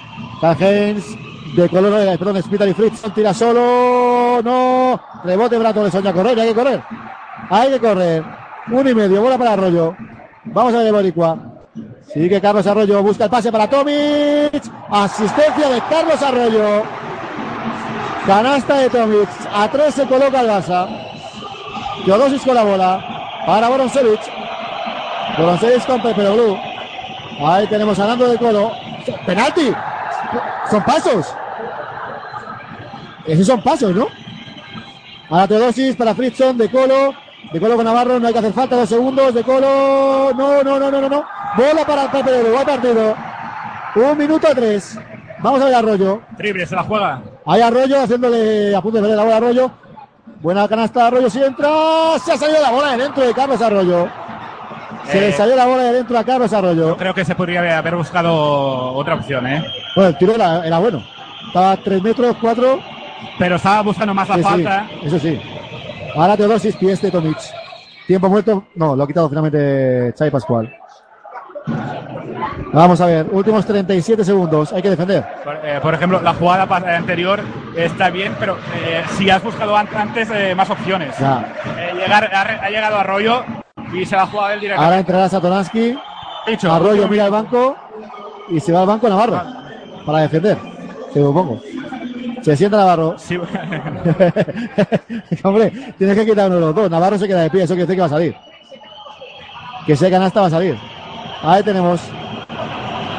Carl 0.40 0.62
Heinz 0.62 1.04
de 1.56 1.68
color, 1.68 2.00
eh, 2.00 2.16
perdón, 2.18 2.42
Spital 2.42 2.68
y 2.68 2.74
Fritz. 2.74 3.02
Tira 3.14 3.34
solo. 3.34 4.40
No. 4.42 5.00
Rebote 5.24 5.58
Brato 5.58 5.80
Oleson. 5.80 6.02
Ya 6.02 6.12
correr, 6.12 6.38
hay 6.38 6.48
que 6.48 6.54
correr. 6.54 6.82
Hay 7.50 7.70
que 7.70 7.80
correr. 7.80 8.24
Uno 8.70 8.88
y 8.88 8.94
medio. 8.94 9.22
Bola 9.22 9.38
para 9.38 9.52
Arroyo. 9.52 9.94
Vamos 10.44 10.74
a 10.74 10.78
ver 10.78 10.86
el 10.86 10.92
Boricua. 10.92 11.38
Sigue 12.12 12.40
Carlos 12.40 12.66
Arroyo. 12.66 13.02
Busca 13.02 13.24
el 13.24 13.30
pase 13.30 13.52
para 13.52 13.68
Tomic. 13.68 14.62
Asistencia 14.90 15.68
de 15.68 15.80
Carlos 15.88 16.22
Arroyo. 16.22 16.82
Canasta 18.26 18.76
de 18.78 18.90
Tomic. 18.90 19.28
A 19.52 19.68
tres 19.68 19.94
se 19.94 20.06
coloca 20.06 20.40
el 20.40 20.48
Barça. 20.48 21.11
Teodosic 22.04 22.44
con 22.44 22.54
la 22.54 22.64
bola. 22.64 23.44
Para 23.46 23.68
Boroncevic. 23.68 24.20
Boroncevic 25.38 25.86
con 25.86 26.02
Pepe 26.02 26.30
Blue. 26.30 26.58
Ahí 27.44 27.66
tenemos 27.66 27.98
a 27.98 28.06
Nando 28.06 28.28
de 28.28 28.38
Colo. 28.38 28.72
¡Penalti! 29.26 29.72
Son 30.70 30.82
pasos. 30.84 31.34
Esos 33.26 33.46
son 33.46 33.62
pasos, 33.62 33.94
¿no? 33.94 34.08
Ahora 35.30 35.48
Teodosis 35.48 35.96
para 35.96 36.14
Fritzson, 36.14 36.58
de 36.58 36.70
Colo. 36.70 37.14
De 37.52 37.60
Colo 37.60 37.76
con 37.76 37.84
Navarro, 37.84 38.18
no 38.18 38.26
hay 38.26 38.32
que 38.32 38.38
hacer 38.38 38.52
falta, 38.52 38.76
dos 38.76 38.88
segundos. 38.88 39.34
De 39.34 39.42
Colo. 39.42 40.32
No, 40.34 40.62
no, 40.62 40.78
no, 40.78 40.90
no, 40.90 41.00
no, 41.00 41.08
no. 41.08 41.24
Bola 41.56 41.84
para 41.86 42.10
Pepe 42.10 42.42
Blue. 42.42 42.54
Va 42.54 42.64
partido. 42.64 43.14
Un 43.94 44.18
minuto 44.18 44.46
a 44.48 44.54
tres. 44.54 44.98
Vamos 45.40 45.60
a 45.60 45.64
ver 45.64 45.74
a 45.74 45.78
Arroyo. 45.78 46.22
Triple, 46.36 46.66
se 46.66 46.76
la 46.76 46.84
juega. 46.84 47.22
Hay 47.46 47.60
Arroyo 47.60 48.00
haciéndole 48.00 48.74
a 48.74 48.80
punto 48.80 48.98
de 48.98 49.02
perder 49.02 49.16
la 49.16 49.24
bola 49.24 49.34
a 49.34 49.38
Arroyo. 49.38 49.70
Buena 50.40 50.66
canasta 50.68 51.00
de 51.00 51.06
Arroyo, 51.06 51.30
si 51.30 51.42
entra. 51.42 51.68
Se 52.24 52.32
ha 52.32 52.36
salido 52.36 52.60
la 52.60 52.70
bola 52.70 52.92
de 52.96 53.02
dentro 53.04 53.24
de 53.26 53.32
Carlos 53.34 53.60
Arroyo. 53.60 54.08
Se 55.06 55.18
Eh, 55.18 55.20
le 55.20 55.32
salió 55.32 55.56
la 55.56 55.66
bola 55.66 55.82
de 55.84 55.92
dentro 55.94 56.18
a 56.18 56.24
Carlos 56.24 56.52
Arroyo. 56.52 56.96
Creo 56.96 57.14
que 57.14 57.24
se 57.24 57.34
podría 57.34 57.78
haber 57.78 57.96
buscado 57.96 58.92
otra 58.94 59.14
opción, 59.14 59.46
¿eh? 59.46 59.64
Bueno, 59.96 60.10
el 60.10 60.18
tiro 60.18 60.34
era, 60.34 60.64
era 60.66 60.78
bueno. 60.78 61.02
Estaba 61.48 61.72
a 61.72 61.76
3 61.76 62.02
metros, 62.02 62.36
4. 62.40 62.80
Pero 63.38 63.56
estaba 63.56 63.82
buscando 63.82 64.14
más 64.14 64.28
la 64.28 64.38
falta. 64.38 64.86
eso 65.02 65.18
sí. 65.18 65.40
Ahora 66.14 66.36
Teodosis, 66.36 66.76
pies 66.76 67.00
de 67.02 67.10
Tomic. 67.10 67.38
Tiempo 68.06 68.28
muerto. 68.28 68.64
No, 68.74 68.94
lo 68.94 69.04
ha 69.04 69.06
quitado 69.06 69.28
finalmente 69.28 70.12
Xavi 70.16 70.30
Pascual. 70.30 70.72
Vamos 72.72 73.00
a 73.02 73.06
ver, 73.06 73.26
últimos 73.30 73.66
37 73.66 74.24
segundos, 74.24 74.72
hay 74.72 74.80
que 74.80 74.88
defender. 74.90 75.22
Por, 75.44 75.56
eh, 75.62 75.78
por 75.82 75.92
ejemplo, 75.94 76.22
la 76.22 76.32
jugada 76.32 76.62
anterior 76.96 77.40
está 77.76 78.08
bien, 78.08 78.34
pero 78.40 78.56
eh, 78.86 79.02
si 79.18 79.28
has 79.28 79.42
buscado 79.42 79.76
an- 79.76 79.88
antes 79.94 80.30
eh, 80.32 80.54
más 80.54 80.70
opciones. 80.70 81.14
Llegar, 81.18 82.30
ha, 82.34 82.40
ha 82.64 82.70
llegado 82.70 82.96
Arroyo 82.98 83.44
y 83.92 84.06
se 84.06 84.16
la 84.16 84.22
ha 84.22 84.26
jugado 84.26 84.48
él 84.52 84.54
Ahora 84.54 84.60
directamente. 84.60 85.00
entrará 85.00 85.28
Satoransky. 85.28 85.98
Dicho, 86.46 86.72
Arroyo 86.72 87.06
mira 87.08 87.26
al 87.26 87.30
banco 87.30 87.76
y 88.48 88.58
se 88.58 88.72
va 88.72 88.80
al 88.80 88.86
banco 88.86 89.06
Navarro 89.08 89.42
para 90.06 90.20
defender. 90.20 90.56
Se 91.12 91.20
lo 91.20 91.32
pongo. 91.34 91.60
Se 92.40 92.56
sienta 92.56 92.78
Navarro. 92.78 93.16
Sí. 93.18 93.38
Hombre, 95.44 95.70
tienes 95.98 96.16
que 96.16 96.24
quitar 96.26 96.46
uno 96.46 96.54
de 96.56 96.60
los 96.62 96.74
dos. 96.74 96.90
Navarro 96.90 97.18
se 97.18 97.28
queda 97.28 97.42
de 97.42 97.50
pie, 97.50 97.64
eso 97.64 97.74
quiere 97.74 97.86
decir 97.86 97.96
que 97.96 98.00
va 98.00 98.06
a 98.06 98.10
salir. 98.10 98.34
Que 99.86 99.92
ese 99.92 100.10
canasta 100.10 100.40
va 100.40 100.46
a 100.46 100.50
salir. 100.50 100.76
Ahí 101.42 101.62
tenemos. 101.62 102.00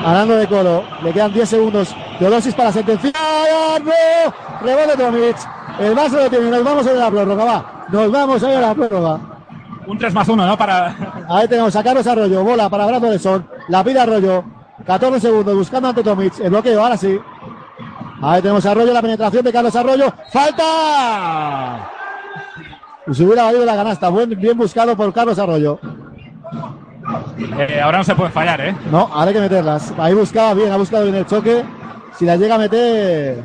Arando 0.06 0.36
de 0.36 0.48
Colo. 0.48 0.84
Le 1.04 1.14
quedan 1.14 1.34
10 1.34 1.50
segundos. 1.50 1.96
Teodosis 2.20 2.54
para 2.56 2.72
sentenciar. 2.72 3.14
¡No! 3.84 4.66
Rebote 4.66 4.98
Tomic. 4.98 5.38
El 5.80 5.96
vaso 5.96 6.18
lo 6.18 6.30
tiene. 6.30 6.50
Nos 6.50 6.64
vamos 6.64 6.88
a 6.88 6.92
ir 6.92 6.98
a 6.98 7.00
la 7.00 7.12
prórroga. 7.12 7.44
Va. 7.46 7.86
Nos 7.90 8.12
vamos 8.12 8.44
a 8.44 8.52
ir 8.52 8.58
a 8.58 8.62
la 8.62 8.74
prórroga. 8.74 9.20
Un 9.86 9.98
3 9.98 10.14
más 10.14 10.28
1, 10.28 10.48
¿no? 10.48 10.58
Para. 10.58 11.26
Ahí 11.30 11.48
tenemos 11.48 11.76
a 11.76 11.84
Carlos 11.84 12.08
Arroyo, 12.08 12.44
bola 12.44 12.70
para 12.70 12.86
Brando 12.86 13.10
de 13.10 13.20
Son, 13.20 13.46
la 13.68 13.84
pide 13.84 14.00
Arroyo, 14.00 14.44
14 14.86 15.20
segundos 15.20 15.56
buscando 15.56 15.90
ante 15.90 16.04
Tomic, 16.04 16.40
el 16.40 16.50
bloqueo, 16.50 16.82
ahora 16.82 16.98
sí. 16.98 17.20
Ahí 18.22 18.42
tenemos 18.42 18.66
a 18.66 18.72
Arroyo, 18.72 18.94
la 18.94 19.02
penetración 19.02 19.44
de 19.44 19.52
Carlos 19.52 19.76
Arroyo, 19.76 20.14
¡falta! 20.32 21.90
Y 23.08 23.14
se 23.14 23.24
hubiera 23.24 23.44
valido 23.44 23.66
la 23.66 23.76
canasta, 23.76 24.08
buen, 24.10 24.30
bien 24.30 24.58
buscado 24.58 24.96
por 24.96 25.12
Carlos 25.14 25.38
Arroyo. 25.38 25.80
Eh, 27.60 27.80
ahora 27.82 28.00
no 28.00 28.04
se 28.04 28.16
puede 28.16 28.32
fallar, 28.32 28.62
¿eh? 28.62 28.76
No, 28.92 29.10
ahora 29.12 29.30
hay 29.30 29.34
que 29.34 29.40
meterlas. 29.42 29.94
Ahí 29.98 30.14
buscaba 30.14 30.54
bien, 30.54 30.72
ha 30.72 30.78
buscado 30.78 31.04
bien 31.04 31.16
el 31.16 31.26
choque. 31.26 31.64
Si 32.18 32.26
la 32.26 32.36
llega 32.36 32.56
a 32.56 32.58
meter, 32.60 33.44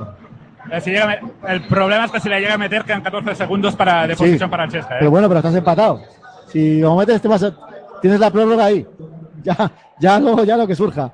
Eh, 0.70 0.80
si 0.80 0.90
llega 0.90 1.04
a 1.04 1.06
me- 1.08 1.20
el 1.48 1.66
problema 1.66 2.04
es 2.04 2.10
que 2.10 2.20
si 2.20 2.28
le 2.28 2.40
llega 2.40 2.54
a 2.54 2.58
meter 2.58 2.84
quedan 2.84 3.00
14 3.00 3.34
segundos 3.34 3.74
para, 3.74 4.06
de 4.06 4.14
Sí. 4.14 4.18
posición 4.24 4.50
para 4.50 4.64
el 4.64 4.70
Chesca, 4.70 4.94
¿eh? 4.94 4.98
pero 5.00 5.10
bueno, 5.10 5.26
pero 5.28 5.38
estás 5.40 5.54
empatado. 5.54 6.02
Si 6.48 6.80
lo 6.80 6.94
metes, 6.96 7.20
te 7.22 7.28
vas 7.28 7.42
a- 7.42 7.54
tienes 8.02 8.20
la 8.20 8.30
prórroga 8.30 8.64
ahí. 8.66 8.86
Ya, 9.44 9.70
ya 10.00 10.18
lo, 10.18 10.42
ya 10.44 10.56
lo 10.56 10.66
que 10.66 10.74
surja. 10.74 11.10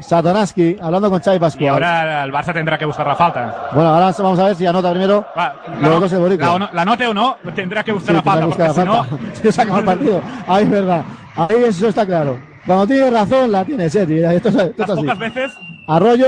Satonaski, 0.00 0.76
hablando 0.80 1.10
con 1.10 1.20
Xavi 1.20 1.36
Y 1.36 1.40
Pascual. 1.40 1.68
ahora 1.70 2.24
el 2.24 2.32
Barça 2.32 2.52
tendrá 2.52 2.76
que 2.78 2.84
buscar 2.84 3.06
la 3.06 3.16
falta. 3.16 3.68
Bueno, 3.72 3.90
ahora 3.90 4.12
vamos 4.18 4.38
a 4.38 4.44
ver 4.46 4.56
si 4.56 4.66
anota 4.66 4.90
primero. 4.90 5.24
La, 5.36 6.58
no- 6.58 6.68
la 6.72 6.84
note 6.84 7.06
o 7.06 7.14
no, 7.14 7.36
tendrá 7.54 7.82
que 7.84 7.92
buscar 7.92 8.10
Sí, 8.10 8.16
la 8.16 8.22
falta, 8.22 8.46
porque 8.46 8.68
si 8.72 8.78
la 8.78 8.84
no, 8.84 9.04
falta. 9.04 9.16
Si 9.34 9.52
se 9.52 9.62
acaba 9.62 9.78
el 9.80 9.84
partido. 9.84 10.20
Ahí 10.48 10.64
es 10.64 10.70
verdad. 10.70 11.02
Ahí 11.36 11.64
eso 11.66 11.88
está 11.88 12.04
claro. 12.06 12.38
Cuando 12.66 12.86
tiene 12.86 13.10
razón, 13.10 13.50
la 13.52 13.64
tiene 13.64 13.88
Seti. 13.88 14.18
Esto, 14.18 14.48
es- 14.48 14.54
esto 14.56 14.70
es 14.70 14.78
las 14.78 14.90
así. 14.90 15.00
pocas 15.02 15.18
veces 15.18 15.52
Arroyo. 15.88 16.26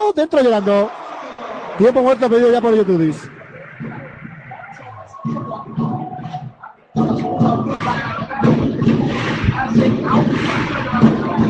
¡oh! 0.00 0.12
Dentro 0.14 0.40
llorando. 0.42 0.90
Tiempo 1.78 2.02
muerto 2.02 2.28
pedido 2.30 2.52
ya 2.52 2.60
por 2.60 2.74
YouTube. 2.74 3.14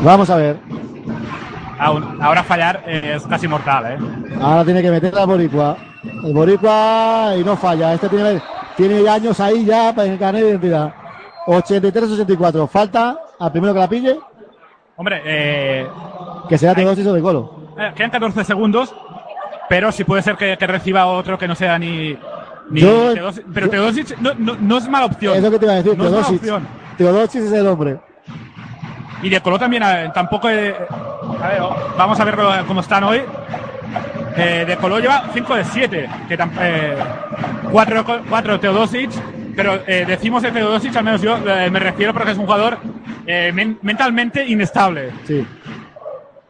Vamos 0.03 0.31
a 0.31 0.37
ver. 0.37 0.57
Aún- 1.79 2.19
ahora 2.23 2.43
fallar 2.43 2.83
es 2.87 3.27
casi 3.27 3.47
mortal, 3.49 3.85
¿eh? 3.93 3.99
Ahora 4.41 4.65
tiene 4.65 4.83
que 4.83 4.91
meter 4.91 5.17
a 5.19 5.25
Boricua. 5.25 5.77
El 6.25 6.33
Boricua 6.35 7.35
y 7.39 7.45
no 7.45 7.57
falla. 7.57 7.95
Este 7.95 8.09
tiene, 8.09 8.41
tiene 8.77 9.09
años 9.09 9.39
ahí 9.41 9.65
ya 9.65 9.93
para 9.95 10.09
de 10.09 10.41
identidad. 10.51 10.95
83-84. 11.47 12.67
Falta 12.69 13.19
al 13.39 13.53
primero 13.53 13.75
que 13.75 13.81
la 13.81 13.89
pille, 13.89 14.19
Hombre, 14.97 15.21
eh, 15.25 15.89
que 16.49 16.57
será 16.57 16.73
Teodosis 16.75 17.05
o 17.07 17.13
de 17.15 17.21
Colo. 17.21 17.73
eh, 17.79 17.93
quedan 17.97 18.11
14 18.11 18.45
segundos, 18.45 18.95
pero 19.69 19.91
si 19.91 20.05
puede 20.05 20.23
ser 20.23 20.37
que, 20.37 20.57
que 20.57 20.67
reciba 20.69 21.07
otro 21.07 21.37
que 21.37 21.49
no 21.49 21.55
sea 21.57 21.79
ni. 21.79 22.17
ni 22.71 22.81
Yo- 22.81 23.13
Teodosic. 23.13 23.45
pero 23.53 23.69
Teodosic 23.69 24.19
no, 24.21 24.31
no, 24.39 24.57
no 24.61 24.79
es 24.79 24.89
mala 24.89 25.07
opción. 25.07 25.37
Es 25.37 25.43
lo 25.43 25.51
que 25.51 25.59
te 25.59 25.65
iba 25.65 25.75
a 25.75 25.77
decir, 25.79 25.99
No 25.99 26.05
es 26.05 26.11
mala 26.11 26.23
Teodosic. 26.23 26.39
opción. 26.41 26.69
Teodosic 26.97 27.43
es 27.43 27.53
el 27.53 27.67
hombre. 27.67 27.99
Y 29.23 29.29
de 29.31 29.41
Colo 29.41 29.59
también, 29.59 29.83
eh, 29.83 30.11
tampoco. 30.15 30.49
eh, 30.49 30.77
a 31.45 31.49
ver, 31.49 31.61
vamos 31.97 32.19
a 32.21 32.25
ver 32.25 32.37
cómo 32.67 32.81
están 32.81 33.05
hoy. 33.05 33.23
Eh, 34.37 34.65
de 34.67 34.77
Colo 34.79 34.99
lleva 34.99 35.25
5 35.33 35.55
de 35.55 35.65
7, 35.65 36.09
que 36.29 36.37
4 38.29 38.61
Teodosic, 38.61 39.11
pero 39.55 39.79
eh, 39.87 40.05
decimos 40.07 40.43
de 40.43 40.51
Teodosic, 40.51 40.97
al 40.97 41.05
menos 41.05 41.23
yo 41.23 41.37
eh, 41.47 41.71
me 41.71 41.79
refiero 41.79 42.13
porque 42.13 42.33
es 42.33 42.39
un 42.39 42.45
jugador 42.47 42.79
eh, 43.27 43.53
men- 43.55 43.79
mentalmente 43.83 44.45
inestable. 44.47 45.11
Sí. 45.27 45.47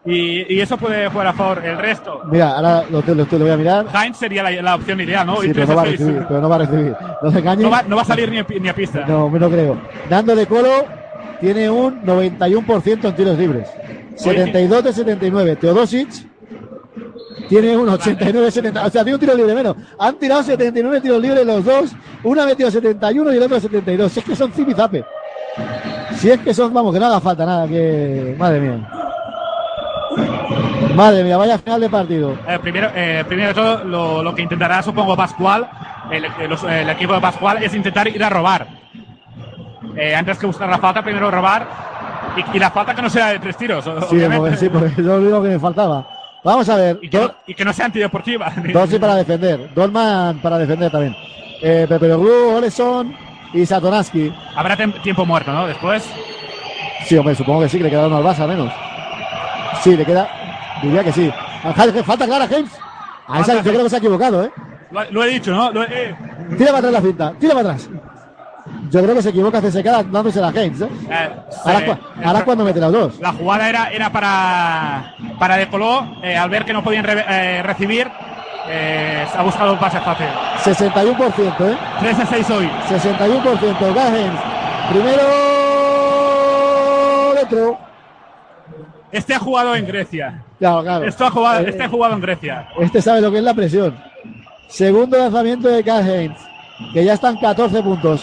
Y, 0.06 0.54
y 0.54 0.60
eso 0.60 0.76
puede 0.76 1.08
jugar 1.08 1.26
a 1.28 1.32
favor. 1.32 1.62
El 1.64 1.78
resto, 1.78 2.22
Mira, 2.30 2.56
ahora 2.56 2.84
lo, 2.90 3.00
lo- 3.02 3.14
lo 3.30 3.38
voy 3.38 3.50
a 3.50 3.56
mirar. 3.56 3.86
Heinz 3.94 4.16
sería 4.18 4.42
la, 4.42 4.50
la 4.50 4.74
opción 4.76 5.00
ideal, 5.00 5.26
¿no? 5.26 5.36
Sí, 5.42 5.50
pero 5.54 5.66
3 5.66 5.68
no 5.68 5.76
va 5.76 5.82
a 5.82 5.84
recibir. 5.84 6.24
Pero 6.28 6.40
no 6.40 6.48
va 6.48 6.54
a 6.54 6.58
recibir. 6.58 6.96
No 7.22 7.30
se 7.30 7.38
engañes. 7.38 7.64
No 7.64 7.70
va, 7.70 7.82
no 7.82 7.96
va 7.96 8.02
a 8.02 8.06
salir 8.06 8.30
ni 8.30 8.38
a, 8.38 8.46
ni 8.60 8.68
a 8.68 8.74
pista. 8.74 9.04
No, 9.06 9.30
lo 9.30 9.50
creo. 9.50 9.76
Dando 10.08 10.34
de 10.36 10.46
Colo 10.46 10.84
tiene 11.40 11.68
un 11.70 12.02
91% 12.02 13.04
en 13.08 13.14
tiros 13.14 13.38
libres. 13.38 13.68
72 14.16 14.84
de 14.84 14.92
79. 14.92 15.56
Teodosic 15.56 16.08
tiene 17.48 17.76
un 17.76 17.88
89 17.88 18.46
de 18.46 18.50
70. 18.50 18.86
O 18.86 18.90
sea, 18.90 19.02
tiene 19.02 19.14
un 19.14 19.20
tiro 19.20 19.34
libre 19.34 19.54
menos. 19.54 19.76
Han 19.98 20.14
tirado 20.18 20.42
79 20.42 21.00
tiros 21.00 21.20
libres 21.20 21.44
los 21.46 21.64
dos. 21.64 21.92
Uno 22.22 22.42
ha 22.42 22.46
metido 22.46 22.70
71 22.70 23.32
y 23.32 23.36
el 23.36 23.42
otro 23.42 23.60
72. 23.60 24.12
Si 24.12 24.20
es 24.20 24.26
que 24.26 24.36
son 24.36 24.52
zipizape. 24.52 25.04
Si 26.16 26.30
es 26.30 26.40
que 26.40 26.54
son, 26.54 26.72
vamos, 26.72 26.92
que 26.94 27.00
no 27.00 27.06
haga 27.06 27.20
falta 27.20 27.44
nada. 27.44 27.66
Que. 27.68 28.34
Madre 28.38 28.60
mía. 28.60 28.88
Madre 30.94 31.24
mía, 31.24 31.36
vaya 31.36 31.58
final 31.58 31.80
de 31.80 31.88
partido. 31.90 32.38
Eh, 32.48 32.58
primero, 32.60 32.88
eh, 32.94 33.24
primero 33.26 33.48
de 33.48 33.54
todo, 33.54 33.84
lo, 33.84 34.22
lo 34.22 34.34
que 34.34 34.42
intentará, 34.42 34.80
supongo, 34.82 35.16
Pascual, 35.16 35.68
el, 36.12 36.24
el- 36.24 36.48
los- 36.50 36.62
el 36.62 36.88
equipo 36.88 37.14
de 37.14 37.20
Pascual, 37.20 37.62
es 37.64 37.74
intentar 37.74 38.06
ir 38.06 38.22
a 38.22 38.30
robar. 38.30 38.66
Eh, 39.96 40.14
antes 40.14 40.38
que 40.38 40.46
buscar 40.46 40.68
la 40.68 40.78
falta, 40.78 41.02
primero 41.02 41.30
robar. 41.32 41.66
Y, 42.36 42.56
y 42.56 42.58
la 42.58 42.70
falta 42.70 42.94
que 42.94 43.02
no 43.02 43.10
sea 43.10 43.28
de 43.28 43.38
tres 43.38 43.56
tiros, 43.56 43.84
Sí, 43.84 44.22
porque, 44.36 44.56
sí, 44.56 44.68
porque 44.68 44.88
es 44.88 44.98
lo 44.98 45.16
único 45.16 45.42
que 45.42 45.48
me 45.50 45.58
faltaba. 45.58 46.06
Vamos 46.42 46.68
a 46.68 46.76
ver. 46.76 46.98
y, 47.00 47.08
que 47.08 47.18
no, 47.18 47.30
y 47.46 47.54
que 47.54 47.64
no 47.64 47.72
sea 47.72 47.86
antideportiva. 47.86 48.52
Dos 48.72 48.90
para 48.98 49.14
defender. 49.16 49.72
Dolman 49.74 50.38
para 50.38 50.58
defender 50.58 50.90
también. 50.90 51.14
Eh, 51.62 51.86
Peperoglu, 51.88 52.56
Oleson 52.56 53.14
y 53.52 53.64
Satonaski. 53.64 54.32
Habrá 54.54 54.76
tiempo 54.76 55.24
muerto, 55.24 55.52
¿no? 55.52 55.66
Después. 55.66 56.04
Sí, 57.06 57.16
hombre, 57.16 57.34
supongo 57.34 57.60
que 57.62 57.68
sí, 57.68 57.78
que 57.78 57.84
le 57.84 57.90
queda 57.90 58.06
uno 58.06 58.16
al 58.18 58.24
Barça 58.24 58.46
menos. 58.46 58.72
Sí, 59.82 59.96
le 59.96 60.04
queda. 60.04 60.28
Diría 60.82 61.04
que 61.04 61.12
sí. 61.12 61.32
Falta 62.04 62.26
clara, 62.26 62.46
James. 62.48 62.70
A 63.26 63.40
esa, 63.40 63.54
yo 63.62 63.70
creo 63.72 63.84
que 63.84 63.90
se 63.90 63.96
ha 63.96 63.98
equivocado, 63.98 64.44
¿eh? 64.44 64.50
Lo, 64.90 65.10
lo 65.10 65.24
he 65.24 65.28
dicho, 65.28 65.50
¿no? 65.52 65.82
He- 65.84 66.10
eh, 66.10 66.16
Tira 66.58 66.66
para 66.72 66.78
atrás 66.78 66.92
la 66.92 67.00
cinta, 67.00 67.32
tira 67.40 67.54
para 67.54 67.70
atrás. 67.70 67.88
Yo 68.90 69.02
creo 69.02 69.14
que 69.14 69.22
se 69.22 69.30
equivoca 69.30 69.60
CSK 69.60 69.84
dándose 70.10 70.40
la 70.40 70.52
James, 70.52 70.80
¿eh? 70.80 70.88
eh, 71.10 71.30
Ahora, 71.64 71.86
cua- 71.86 71.98
ahora 72.24 72.44
cuando 72.44 72.64
mete 72.64 72.80
los 72.80 72.92
dos. 72.92 73.20
La 73.20 73.32
jugada 73.32 73.68
era, 73.68 73.90
era 73.90 74.10
para, 74.10 75.14
para 75.38 75.56
De 75.56 75.68
Coló, 75.68 76.16
eh, 76.22 76.36
al 76.36 76.48
ver 76.50 76.64
que 76.64 76.72
no 76.72 76.82
podían 76.84 77.04
re- 77.04 77.24
eh, 77.28 77.62
recibir, 77.62 78.08
eh, 78.68 79.26
ha 79.36 79.42
buscado 79.42 79.72
un 79.72 79.78
pase 79.78 80.00
fácil. 80.00 80.26
61%, 80.64 81.70
¿eh? 81.70 81.76
3 82.00 82.18
de 82.18 82.26
6 82.26 82.50
hoy. 82.50 82.70
61%. 82.88 83.94
Gagens. 83.94 84.40
Primero. 84.90 85.22
Dentro. 87.34 87.78
Este 89.12 89.34
ha 89.34 89.38
jugado 89.38 89.74
en 89.76 89.86
Grecia. 89.86 90.42
Claro, 90.58 90.82
claro. 90.82 91.04
Esto 91.04 91.26
ha 91.26 91.30
jugado, 91.30 91.60
este 91.66 91.82
ha 91.84 91.88
jugado 91.88 92.14
en 92.14 92.20
Grecia. 92.20 92.68
Este 92.80 93.00
sabe 93.02 93.20
lo 93.20 93.30
que 93.30 93.38
es 93.38 93.44
la 93.44 93.54
presión. 93.54 93.96
Segundo 94.68 95.16
lanzamiento 95.18 95.68
de 95.68 95.80
Heinz, 95.80 96.38
que 96.92 97.04
ya 97.04 97.14
están 97.14 97.36
14 97.36 97.82
puntos. 97.82 98.22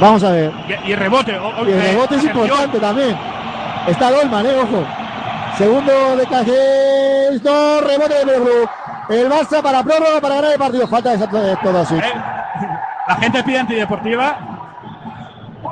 Vamos 0.00 0.22
a 0.24 0.30
ver. 0.32 0.50
Y, 0.86 0.90
y 0.92 0.94
rebote. 0.94 1.38
o- 1.38 1.48
o- 1.60 1.66
Y 1.68 1.72
el 1.72 1.78
eh, 1.78 1.92
rebote 1.92 2.14
es 2.16 2.20
atención. 2.22 2.44
importante 2.46 2.78
también. 2.80 3.16
Está 3.86 4.10
Dolman, 4.10 4.46
eh, 4.46 4.54
ojo. 4.60 4.84
Segundo 5.58 5.92
de 6.16 6.22
Heinz, 6.24 7.42
no, 7.44 7.80
rebote 7.80 8.14
de 8.14 8.24
Perú. 8.26 8.68
El 9.10 9.28
Barça 9.30 9.60
para 9.62 9.82
prórroga 9.82 10.20
para 10.20 10.36
ganar 10.36 10.52
el 10.52 10.58
partido. 10.58 10.86
Falta 10.88 11.16
de 11.16 11.56
Todosic. 11.62 11.98
Eh, 12.02 12.12
La 13.08 13.14
gente 13.16 13.42
pide 13.42 13.58
antideportiva. 13.58 14.38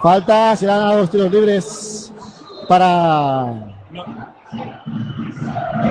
Falta, 0.02 0.54
serán 0.56 0.82
a 0.82 0.94
los 0.94 1.10
tiros 1.10 1.30
libres 1.30 2.12
para. 2.68 3.44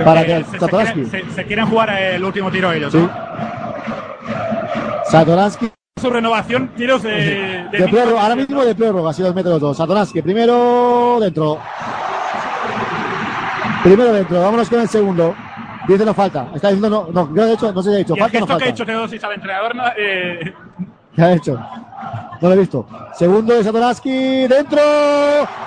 Para 0.06 0.22
Eh, 0.22 0.26
que 0.26 0.44
se, 0.44 0.60
se 0.60 0.68
quieren, 0.70 1.10
se- 1.10 1.30
se 1.32 1.46
quieren 1.46 1.66
jugar 1.68 1.90
el 1.90 2.24
último 2.24 2.52
tiro 2.52 2.72
ellos, 2.72 2.92
Sí. 2.92 2.98
¿no? 3.00 3.10
Satoransky 5.10 5.72
Su 6.00 6.10
renovación, 6.10 6.70
tiros 6.76 7.04
de. 7.04 7.12
de 7.72 7.78
De 7.80 7.88
prórroga, 7.88 8.22
ahora 8.22 8.36
mismo 8.36 8.64
de 8.64 8.76
prórroga, 8.76 9.14
si 9.14 9.22
los 9.22 9.34
mete 9.36 9.50
los 9.50 9.60
dos. 9.60 9.78
Satoransky, 9.78 10.22
primero 10.22 11.18
dentro. 11.20 11.60
Primero 13.84 14.14
dentro, 14.14 14.42
vámonos 14.42 14.70
con 14.70 14.82
el 14.82 14.90
segundo. 14.90 15.36
Dice 15.88 16.06
no 16.06 16.14
falta. 16.14 16.48
Está 16.54 16.70
diciendo 16.70 17.08
no, 17.12 17.26
no, 17.26 17.36
yo 17.36 17.46
de 17.46 17.54
hecho, 17.54 17.72
no 17.72 17.82
sé 17.82 17.90
si 17.90 17.96
ha 17.96 18.00
el 18.00 18.06
falta 18.06 18.18
no 18.18 18.30
gesto 18.30 18.46
que 18.48 18.52
ha 18.52 18.56
falta. 18.56 18.66
hecho 18.70 18.86
Teodosis 18.86 19.24
al 19.24 19.34
entrenador, 19.34 19.76
no, 19.76 19.84
eh, 19.98 20.54
¿Qué 21.16 21.22
ha 21.22 21.34
hecho? 21.34 21.54
No 22.42 22.48
lo 22.48 22.54
he 22.54 22.58
visto. 22.58 22.86
Segundo 23.18 23.54
de 23.56 23.64
Satoransky. 23.64 24.48
Dentro. 24.48 24.80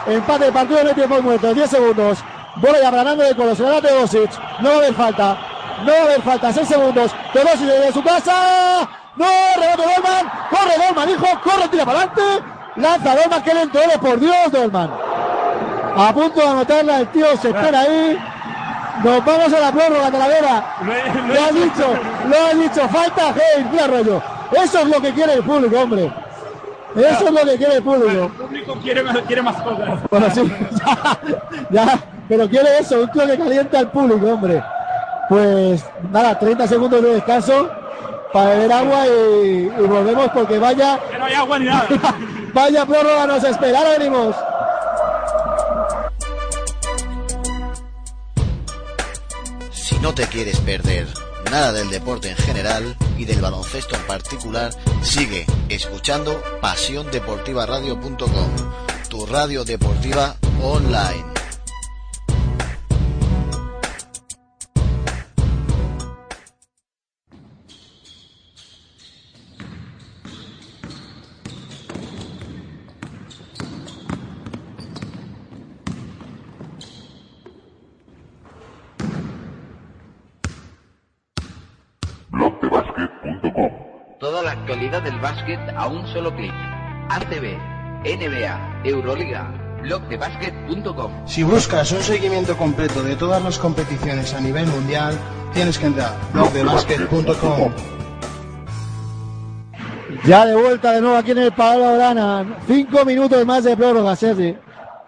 Empate 0.06 0.44
de 0.46 0.52
partido 0.52 0.84
de 0.84 0.94
tiempo 0.94 1.20
muerto. 1.20 1.52
10 1.52 1.68
segundos. 1.68 2.24
Bola 2.56 2.80
ya 2.80 2.90
para 2.90 3.04
Nando 3.04 3.24
de 3.24 3.34
Colo. 3.34 3.54
Se 3.54 3.62
la 3.62 3.70
da 3.72 3.82
Teodosic. 3.82 4.30
No 4.60 4.68
va 4.68 4.74
a 4.74 4.78
haber 4.78 4.94
falta. 4.94 5.38
No 5.84 5.92
va 5.92 5.98
a 5.98 6.02
haber 6.02 6.22
falta. 6.22 6.52
6 6.52 6.68
segundos. 6.68 7.14
Teodosic 7.32 7.66
desde 7.66 7.92
su 7.92 8.02
casa. 8.02 8.88
No, 9.16 9.26
rebote 9.56 9.82
Dolman. 9.82 10.32
Corre 10.50 10.86
Dolman, 10.86 11.10
hijo. 11.10 11.26
Corre, 11.42 11.68
tira 11.68 11.84
para 11.84 11.98
adelante. 12.02 12.22
Lanza 12.76 13.14
Dolman. 13.16 13.42
Qué 13.42 13.54
lento 13.54 13.78
eres, 13.80 13.98
por 13.98 14.18
Dios, 14.18 14.52
Dolman. 14.52 14.90
A 15.96 16.12
punto 16.14 16.40
de 16.40 16.46
anotarla. 16.48 17.00
El 17.00 17.08
tío 17.08 17.26
se 17.36 17.48
espera 17.48 17.80
ahí. 17.80 18.18
Nos 19.04 19.24
vamos 19.24 19.52
a 19.52 19.58
la 19.60 19.72
prórroga, 19.72 20.10
Talavera. 20.10 20.64
Lo 21.26 21.42
has 21.42 21.54
dicho, 21.54 21.94
lo 22.28 22.36
has 22.46 22.58
dicho. 22.58 22.88
Falta 22.88 23.28
Hayes, 23.30 23.70
mira 23.70 23.86
rollo. 23.86 24.22
Eso 24.52 24.78
es 24.80 24.86
lo 24.86 25.00
que 25.00 25.12
quiere 25.12 25.34
el 25.34 25.42
público, 25.42 25.80
hombre. 25.80 26.12
Eso 26.94 27.24
es 27.26 27.32
lo 27.32 27.40
que 27.50 27.56
quiere 27.56 27.76
el 27.76 27.82
público. 27.82 28.10
El 28.24 28.28
público 28.32 28.74
quiere, 28.82 29.02
más- 29.02 29.16
quiere 29.26 29.40
más 29.42 29.56
cosas. 29.62 29.88
Bueno, 30.10 30.26
sí, 30.30 30.52
ya, 30.84 31.18
ya, 31.70 31.98
pero 32.28 32.46
quiere 32.50 32.78
eso, 32.80 33.00
un 33.00 33.10
tío 33.10 33.26
que 33.26 33.38
calienta 33.38 33.78
al 33.78 33.90
público, 33.90 34.26
hombre. 34.26 34.62
Pues 35.30 35.82
nada, 36.10 36.38
30 36.38 36.66
segundos 36.66 37.02
de 37.02 37.14
descanso 37.14 37.70
para 38.32 38.50
beber 38.50 38.72
agua 38.72 39.06
y, 39.06 39.10
y 39.10 39.86
volvemos 39.86 40.30
porque 40.32 40.58
vaya, 40.58 40.98
Que 41.10 41.18
no 41.18 41.24
hay 41.24 41.34
agua 41.34 41.58
ni 41.58 41.66
nada. 41.66 41.88
vaya 42.54 42.86
prórroga 42.86 43.26
nos 43.26 43.44
espera. 43.44 43.78
Ahora 43.78 43.98
venimos. 43.98 44.34
Si 49.72 49.98
no 49.98 50.14
te 50.14 50.26
quieres 50.26 50.58
perder 50.60 51.06
nada 51.50 51.72
del 51.72 51.90
deporte 51.90 52.30
en 52.30 52.36
general 52.36 52.96
y 53.18 53.26
del 53.26 53.40
baloncesto 53.40 53.94
en 53.94 54.02
particular, 54.06 54.72
sigue 55.02 55.44
escuchando 55.68 56.42
pasiondeportivaradio.com, 56.62 58.50
tu 59.10 59.26
radio 59.26 59.64
deportiva 59.64 60.36
online. 60.62 61.41
Actualidad 84.62 85.02
del 85.02 85.18
básquet 85.18 85.58
a 85.76 85.88
un 85.88 86.06
solo 86.06 86.34
clic. 86.34 86.52
ACB, 87.08 87.58
NBA, 88.04 88.82
Euroliga, 88.84 89.52
blogdebasket.com. 89.82 91.26
Si 91.26 91.42
buscas 91.42 91.90
un 91.90 92.00
seguimiento 92.00 92.56
completo 92.56 93.02
de 93.02 93.16
todas 93.16 93.42
las 93.42 93.58
competiciones 93.58 94.32
a 94.34 94.40
nivel 94.40 94.66
mundial, 94.68 95.18
tienes 95.52 95.78
que 95.78 95.86
entrar 95.86 96.12
a 96.12 96.32
blogdebasket.com. 96.32 97.72
Ya 100.24 100.46
de 100.46 100.54
vuelta 100.54 100.92
de 100.92 101.00
nuevo 101.00 101.16
aquí 101.16 101.32
en 101.32 101.38
el 101.38 101.52
Pablo 101.52 101.94
Orana. 101.94 102.58
Cinco 102.68 103.04
minutos 103.04 103.44
más 103.44 103.64
de 103.64 103.76
prórroga, 103.76 104.14
Sergi. 104.14 104.56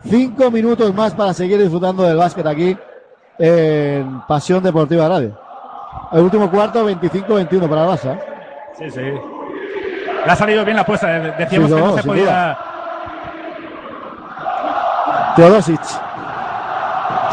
Cinco 0.05 0.51
minutos 0.51 0.93
más 0.93 1.15
para 1.15 1.33
seguir 1.33 1.61
disfrutando 1.61 2.03
del 2.03 2.17
básquet 2.17 2.47
aquí 2.47 2.77
en 3.39 4.21
Pasión 4.27 4.63
Deportiva 4.65 5.09
Radio. 5.09 5.39
El 6.13 6.23
último 6.23 6.51
cuarto, 6.51 6.89
25-21 6.89 7.69
para 7.69 7.87
Barça. 7.87 8.19
Sí, 8.77 8.91
sí. 8.91 9.34
Le 10.27 10.33
ha 10.33 10.37
salido 10.37 10.65
bien 10.65 10.77
la 10.77 10.83
apuesta. 10.83 11.07
de- 11.09 11.33
Decíamos 11.33 11.69
Sí, 11.71 11.75
que 11.77 11.81
no 11.81 11.87
no, 11.89 11.97
se 11.97 12.03
podía. 12.03 12.59
Teodosic. 15.37 15.81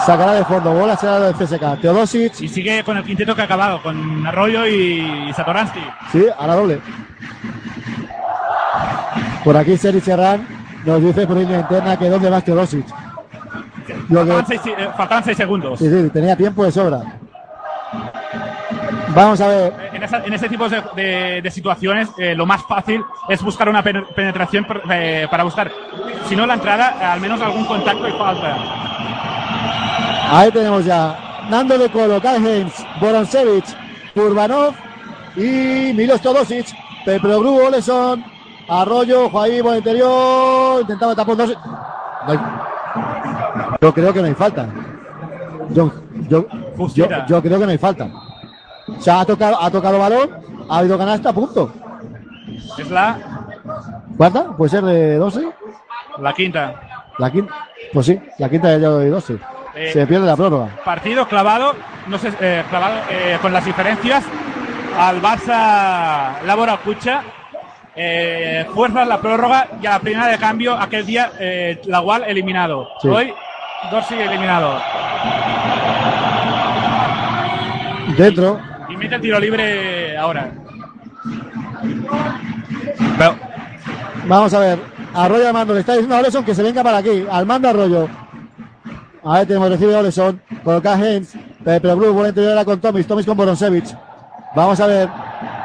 Sacará 0.05 0.33
de 0.33 0.45
fondo. 0.45 0.73
Bola 0.73 0.95
será 0.95 1.19
del 1.19 1.35
CSK. 1.35 1.79
Teodosic. 1.81 2.41
Y 2.41 2.47
sigue 2.47 2.83
con 2.83 2.97
el 2.97 3.03
quinteto 3.03 3.35
que 3.35 3.41
ha 3.41 3.45
acabado, 3.45 3.81
con 3.81 4.25
Arroyo 4.25 4.65
y 4.65 5.31
Satoransky. 5.33 5.79
Sí, 6.11 6.25
a 6.37 6.47
la 6.47 6.55
doble. 6.55 6.81
Por 9.43 9.55
aquí 9.57 9.77
Sergi 9.77 10.01
Serrán 10.01 10.47
nos 10.85 11.01
dice 11.01 11.25
por 11.27 11.37
línea 11.37 11.59
interna 11.59 11.97
que 11.97 12.09
dónde 12.09 12.29
va 12.29 12.41
Teodosic. 12.41 12.85
Que- 13.85 13.95
Faltaban 13.95 14.45
seis, 14.47 14.61
eh, 14.65 14.89
faltaban 14.97 15.23
seis 15.23 15.37
segundos. 15.37 15.79
Sí, 15.79 15.89
sí, 15.89 16.09
tenía 16.09 16.35
tiempo 16.35 16.63
de 16.63 16.71
sobra. 16.71 16.99
Vamos 19.09 19.41
a 19.41 19.47
ver. 19.47 19.90
En, 20.01 20.05
esa- 20.05 20.25
en 20.25 20.33
ese 20.33 20.49
tipo 20.49 20.67
de, 20.67 20.81
de- 20.95 21.41
de 21.43 21.51
situaciones, 21.51 22.09
eh, 22.17 22.33
lo 22.33 22.47
más 22.47 22.63
fácil 22.63 23.03
es 23.29 23.39
buscar 23.43 23.69
una 23.69 23.83
pen- 23.83 24.03
penetración 24.15 24.65
per- 24.65 24.81
eh, 24.89 25.27
para 25.29 25.43
buscar, 25.43 25.71
si 26.27 26.35
no 26.35 26.47
la 26.47 26.55
entrada, 26.55 26.95
eh, 26.99 27.05
al 27.05 27.21
menos 27.21 27.39
algún 27.39 27.65
contacto 27.65 28.07
y 28.07 28.11
falta. 28.13 28.57
Ahí 30.31 30.49
tenemos 30.51 30.85
ya 30.85 31.15
Nando 31.51 31.77
de 31.77 31.87
Colo, 31.89 32.19
Kai 32.19 32.37
Hens, 32.43 32.83
Boroncevic, 32.99 33.65
Urbanov 34.15 34.73
y 35.35 35.93
Milos 35.93 36.19
Todosic, 36.19 36.65
Peprogru, 37.05 37.67
Oleson, 37.67 38.23
Arroyo, 38.69 39.29
Juaí 39.29 39.61
por 39.61 39.75
interior, 39.75 40.81
intentaba 40.81 41.13
tapar 41.15 41.37
dos. 41.37 41.55
Yo 43.79 43.93
creo 43.93 44.11
que 44.13 44.19
no 44.21 44.25
hay 44.27 44.33
falta. 44.33 44.67
Yo, 45.69 45.91
yo, 46.27 46.47
yo 47.27 47.41
creo 47.43 47.59
que 47.59 47.65
no 47.65 47.71
hay 47.71 47.77
falta. 47.77 48.07
O 48.97 49.01
sea, 49.01 49.21
ha 49.21 49.25
tocado, 49.25 49.61
ha 49.61 49.69
tocado 49.71 49.99
balón, 49.99 50.29
ha 50.69 50.77
habido 50.77 50.97
canasta, 50.97 51.33
punto. 51.33 51.71
Es 52.77 52.89
la, 52.89 53.17
¿Cuánta? 54.17 54.45
Puede 54.55 54.69
ser 54.69 54.83
de 54.83 55.15
12. 55.17 55.47
la 56.19 56.33
quinta. 56.33 56.75
La 57.17 57.31
quinta. 57.31 57.53
Pues 57.93 58.05
sí, 58.05 58.19
la 58.37 58.49
quinta 58.49 58.69
de 58.69 59.09
12. 59.09 59.37
Eh, 59.75 59.91
Se 59.93 60.05
pierde 60.05 60.25
la 60.25 60.35
prórroga. 60.35 60.69
Partido 60.83 61.27
clavado, 61.27 61.73
no 62.07 62.17
sé, 62.17 62.31
eh, 62.39 62.63
clavado 62.69 62.95
eh, 63.09 63.37
con 63.41 63.53
las 63.53 63.65
diferencias 63.65 64.23
al 64.99 65.21
Barça 65.21 66.41
Labora 66.45 66.77
Cucha. 66.77 67.23
Eh, 67.95 68.65
fuerzas 68.73 69.07
la 69.07 69.19
prórroga 69.19 69.67
y 69.81 69.85
a 69.85 69.91
la 69.91 69.99
primera 69.99 70.27
de 70.27 70.37
cambio 70.37 70.77
aquel 70.77 71.05
día 71.05 71.31
la 71.85 71.99
Gual 71.99 72.23
eliminado. 72.25 72.87
Sí. 73.01 73.07
Hoy 73.07 73.33
Dorsey 73.91 74.21
eliminado. 74.21 74.79
Dentro. 78.17 78.70
Mete 79.01 79.15
el 79.15 79.21
tiro 79.21 79.39
libre 79.39 80.15
ahora. 80.15 80.51
Pero, 83.17 83.35
Vamos 84.27 84.53
a 84.53 84.59
ver. 84.59 84.79
Arroyo 85.15 85.47
al 85.47 85.53
mando. 85.53 85.73
Le 85.73 85.79
está 85.79 85.93
diciendo 85.93 86.15
a 86.15 86.19
Oleson 86.19 86.45
que 86.45 86.53
se 86.53 86.61
venga 86.61 86.83
para 86.83 86.99
aquí. 86.99 87.25
Al 87.31 87.47
mando 87.47 87.67
Arroyo. 87.67 88.07
Ahí 89.23 89.47
tenemos 89.47 89.69
recibe 89.69 89.95
Oleson. 89.95 90.39
Coloca 90.63 90.93
Hens. 90.93 91.33
Pero 91.63 91.95
Blue, 91.95 92.13
buena 92.13 92.29
interior 92.29 92.63
con 92.63 92.79
Tomis. 92.79 93.07
Tomis 93.07 93.25
con 93.25 93.35
Boroncevic. 93.35 93.85
Vamos 94.55 94.79
a 94.79 94.85
ver. 94.85 95.09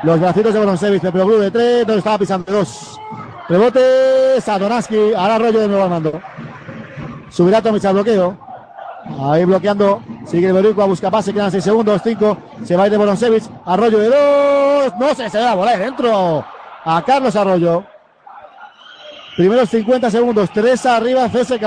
Los 0.03 0.19
bracitos 0.19 0.55
de 0.55 0.61
Boroncevic. 0.61 1.03
Pero 1.03 1.27
Blue 1.27 1.39
de 1.39 1.51
tres. 1.51 1.87
Donde 1.87 1.99
estaba 1.99 2.17
pisando 2.17 2.51
dos. 2.51 2.99
Rebote. 3.51 4.41
Sadonaski. 4.41 5.13
Ahora 5.15 5.35
Arroyo 5.35 5.61
de 5.61 5.69
nuevo 5.69 5.85
al 5.85 5.91
mando. 5.91 6.23
Subirá 7.29 7.61
Tomis 7.61 7.85
al 7.85 7.93
bloqueo. 7.93 8.45
Ahí 9.20 9.45
bloqueando. 9.45 10.03
Sigue 10.27 10.49
el 10.49 10.53
Boricua, 10.53 10.85
busca 10.87 11.11
pase, 11.11 11.33
quedan 11.33 11.51
6 11.51 11.62
segundos, 11.62 12.01
5. 12.03 12.39
Se 12.65 12.77
va 12.77 12.85
a 12.85 12.87
ir 12.87 12.93
de 12.93 12.99
Boroncevic. 12.99 13.45
Arroyo 13.65 13.99
de 13.99 14.09
dos. 14.09 14.93
No 14.99 15.15
se 15.15 15.31
se 15.31 15.39
da 15.39 15.47
la 15.47 15.55
bola 15.55 15.77
de 15.77 15.85
dentro. 15.85 16.45
A 16.85 17.03
Carlos 17.05 17.35
Arroyo. 17.37 17.85
Primeros 19.37 19.69
50 19.69 20.11
segundos. 20.11 20.51
3 20.51 20.87
arriba 20.87 21.28
CSK. 21.28 21.62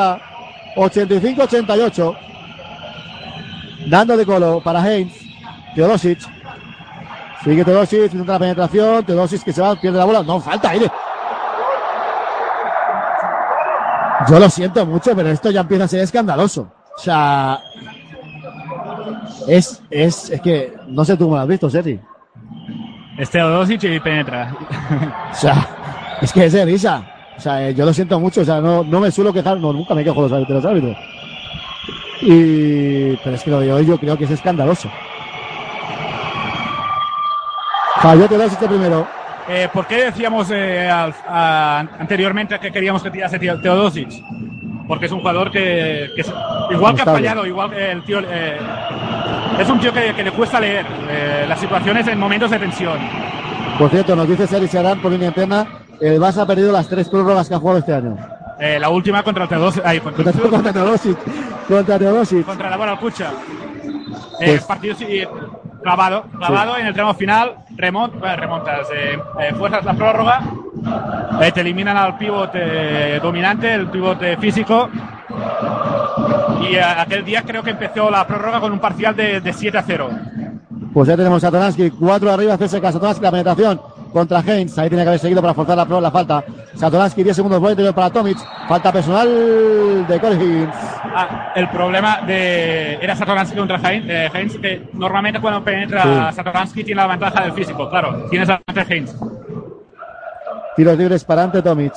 85-88. 0.75 2.17
Dando 3.87 4.17
de 4.17 4.25
colo 4.25 4.61
para 4.61 4.85
Heinz. 4.85 5.13
Teodosic. 5.75 6.19
Sigue 7.43 7.63
Teodosic, 7.63 8.11
intenta 8.11 8.33
la 8.33 8.39
penetración. 8.39 9.05
Teodosic 9.05 9.43
que 9.43 9.53
se 9.53 9.61
va, 9.61 9.75
pierde 9.75 9.97
la 9.97 10.05
bola. 10.05 10.23
No, 10.23 10.39
falta 10.41 10.69
aire. 10.71 10.91
Yo 14.29 14.39
lo 14.39 14.49
siento 14.49 14.85
mucho, 14.85 15.15
pero 15.15 15.29
esto 15.29 15.49
ya 15.49 15.61
empieza 15.61 15.85
a 15.85 15.87
ser 15.87 16.01
escandaloso. 16.01 16.78
O 16.99 17.01
sea, 17.01 17.61
es, 19.47 19.81
es, 19.89 20.29
es 20.31 20.41
que 20.41 20.73
no 20.89 21.05
sé 21.05 21.15
tú 21.15 21.23
cómo 21.23 21.37
lo 21.37 21.41
has 21.43 21.47
visto, 21.47 21.69
Sergi. 21.69 21.97
este 23.17 23.37
Teodosic 23.37 23.81
y 23.85 23.99
penetra. 24.01 24.53
O 25.31 25.33
sea, 25.33 26.17
es 26.21 26.33
que 26.33 26.43
es 26.45 26.51
de 26.53 26.65
risa. 26.65 27.03
O 27.37 27.39
sea, 27.39 27.69
eh, 27.69 27.73
yo 27.73 27.85
lo 27.85 27.93
siento 27.93 28.19
mucho. 28.19 28.41
O 28.41 28.43
sea, 28.45 28.59
no, 28.59 28.83
no 28.83 28.99
me 28.99 29.11
suelo 29.11 29.31
quejar, 29.31 29.57
no, 29.59 29.71
nunca 29.71 29.95
me 29.95 30.03
quejo 30.03 30.27
de 30.27 30.45
los, 30.45 30.65
árbitros. 30.65 30.97
Y, 32.21 33.15
pero 33.23 33.35
es 33.37 33.43
que 33.43 33.49
lo 33.51 33.61
de 33.61 33.71
hoy 33.71 33.85
yo 33.85 33.97
creo 33.97 34.17
que 34.17 34.25
es 34.25 34.31
escandaloso. 34.31 34.89
Falló 38.01 38.27
Teodosic 38.27 38.59
de 38.59 38.67
primero. 38.67 39.07
Eh, 39.47 39.69
¿Por 39.73 39.87
qué 39.87 40.03
decíamos 40.05 40.51
eh, 40.51 40.89
al- 40.89 41.15
a- 41.27 41.79
anteriormente 41.97 42.59
que 42.59 42.71
queríamos 42.73 43.01
que 43.01 43.09
tirase 43.09 43.39
Teo- 43.39 43.61
Teodosic? 43.61 44.09
Porque 44.89 45.05
es 45.05 45.11
un 45.11 45.19
jugador 45.19 45.51
que, 45.51 46.09
que 46.15 46.21
es- 46.21 46.33
igual 46.71 46.95
que 46.95 47.03
ha 47.03 47.05
fallado, 47.05 47.45
igual 47.45 47.69
que 47.69 47.91
el 47.91 48.03
tío, 48.03 48.19
eh, 48.21 48.57
es 49.59 49.69
un 49.69 49.79
tío 49.79 49.93
que, 49.93 50.13
que 50.15 50.23
le 50.23 50.31
cuesta 50.31 50.59
leer 50.59 50.83
eh, 51.07 51.45
las 51.47 51.59
situaciones 51.59 52.07
en 52.07 52.17
momentos 52.19 52.49
de 52.49 52.57
tensión. 52.57 52.97
Por 53.77 53.91
cierto, 53.91 54.15
nos 54.15 54.27
dice 54.27 54.47
Sergi 54.47 54.67
Serán 54.67 54.99
por 54.99 55.11
línea 55.11 55.27
interna 55.29 55.67
el 56.01 56.19
Barça 56.19 56.39
ha 56.41 56.47
perdido 56.47 56.71
las 56.71 56.87
tres 56.89 57.07
prórrogas 57.07 57.47
que 57.47 57.53
ha 57.55 57.59
jugado 57.59 57.79
este 57.79 57.93
año. 57.93 58.17
Eh, 58.59 58.79
la 58.79 58.89
última 58.89 59.21
contra 59.21 59.43
el 59.43 59.49
Teodosic. 59.49 59.83
Contra, 60.03 60.31
Contra, 60.49 60.73
Teodosic. 60.73 61.17
Contra 61.67 61.99
Teodosic. 61.99 62.45
contra 62.45 62.69
la 62.69 62.77
buena 62.77 62.91
Alcucha. 62.93 63.31
Eh, 64.39 64.45
Pues- 64.47 64.63
partido 64.63 64.95
sí, 64.95 65.23
clavado, 65.83 66.23
clavado 66.37 66.77
en 66.77 66.87
el 66.87 66.93
tramo 66.95 67.13
final, 67.13 67.55
remont, 67.77 68.17
bueno, 68.19 68.35
remontas, 68.37 68.87
eh, 68.93 69.19
eh, 69.41 69.53
fuerzas 69.55 69.85
la 69.85 69.93
prórroga, 69.93 70.41
eh, 71.41 71.51
te 71.51 71.61
eliminan 71.61 71.97
al 71.97 72.17
pivote 72.17 73.19
dominante, 73.19 73.73
el 73.73 73.87
pivote 73.87 74.37
físico. 74.37 74.89
Y 76.61 76.75
eh, 76.75 76.83
aquel 76.83 77.23
día 77.25 77.43
creo 77.43 77.63
que 77.63 77.71
empezó 77.71 78.09
la 78.09 78.25
prórroga 78.27 78.59
con 78.59 78.71
un 78.71 78.79
parcial 78.79 79.15
de, 79.15 79.41
de 79.41 79.53
7 79.53 79.77
a 79.77 79.83
0. 79.83 80.09
Pues 80.93 81.07
ya 81.07 81.15
tenemos 81.15 81.43
a 81.43 81.47
Satoransky, 81.47 81.91
cuatro 81.91 82.31
arriba, 82.31 82.57
CSK, 82.57 82.81
Satoransky, 82.91 83.23
la 83.23 83.31
penetración 83.31 83.79
contra 84.11 84.39
Heinz, 84.39 84.75
ahí 84.79 84.89
tiene 84.89 85.03
que 85.03 85.09
haber 85.09 85.19
seguido 85.19 85.39
para 85.39 85.53
forzar 85.53 85.77
la, 85.77 86.01
la 86.01 86.11
falta. 86.11 86.43
Satoransky, 86.73 87.23
10 87.23 87.35
segundos 87.35 87.59
por 87.59 87.69
interior 87.69 87.93
para 87.93 88.09
Tomic, 88.09 88.37
falta 88.67 88.91
personal 88.91 89.27
de 90.07 90.15
Higgins. 90.15 90.73
Ah, 91.15 91.53
el 91.55 91.69
problema 91.69 92.21
de 92.25 92.95
era 92.95 93.15
Satoransky 93.15 93.55
contra 93.55 93.77
Heinz, 93.77 94.05
eh, 94.09 94.29
Heinz, 94.33 94.57
que 94.57 94.89
normalmente 94.93 95.39
cuando 95.39 95.63
penetra 95.63 96.31
Sí. 96.31 96.35
Satoransky 96.37 96.83
tiene 96.83 97.01
la 97.01 97.07
ventaja 97.07 97.41
del 97.43 97.51
físico, 97.53 97.87
claro, 97.89 98.25
tienes 98.29 98.47
la 98.47 98.59
ventaja 98.65 98.87
de 98.87 98.95
Heinz. 98.95 99.15
Tiros 100.79 100.97
libres 100.97 101.25
para 101.25 101.43
ante 101.43 101.61
Tomic. 101.61 101.91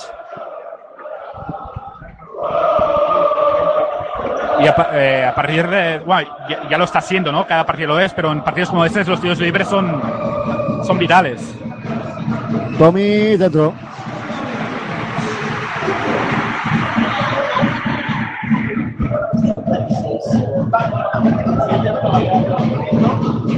Y 4.59 4.67
a, 4.67 4.89
eh, 4.95 5.25
a 5.25 5.33
partir 5.37 5.69
de. 5.69 6.01
Bueno, 6.01 6.29
ya, 6.49 6.69
ya 6.69 6.79
lo 6.79 6.83
está 6.83 6.99
haciendo, 6.99 7.31
¿no? 7.31 7.47
Cada 7.47 7.65
partido 7.65 7.91
lo 7.91 8.01
es, 8.01 8.13
pero 8.13 8.33
en 8.33 8.43
partidos 8.43 8.71
como 8.71 8.85
este 8.85 9.05
los 9.05 9.21
tiros 9.21 9.39
libres 9.39 9.69
son, 9.69 10.03
son 10.85 10.99
vitales. 10.99 11.55
Tomic 12.77 13.39
dentro. 13.39 13.73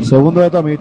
Segundo 0.02 0.42
de 0.42 0.50
Tomic. 0.50 0.80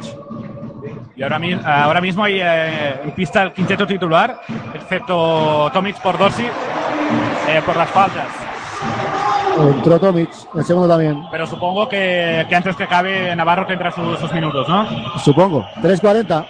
Y 1.16 1.22
ahora, 1.22 1.40
ahora 1.84 2.02
mismo 2.02 2.24
hay 2.24 2.40
eh, 2.42 3.02
en 3.04 3.12
pista 3.12 3.44
el 3.44 3.54
quinteto 3.54 3.86
titular, 3.86 4.42
excepto 4.74 5.70
Tomic 5.72 6.02
por 6.02 6.18
Dorsey, 6.18 6.48
eh, 7.50 7.62
por 7.66 7.78
las 7.78 7.90
faltas. 7.90 8.26
Entró 9.60 10.00
Tomic, 10.00 10.30
el 10.56 10.64
segundo 10.64 10.88
también. 10.88 11.24
Pero 11.30 11.46
supongo 11.46 11.88
que, 11.88 12.46
que 12.50 12.56
antes 12.56 12.76
que 12.76 12.84
acabe 12.86 13.36
Navarro 13.36 13.68
tendrá 13.68 13.92
sus, 13.92 14.18
sus 14.20 14.34
minutos, 14.34 14.68
¿no? 14.68 14.88
Supongo. 15.20 15.68
3.40. 15.84 16.46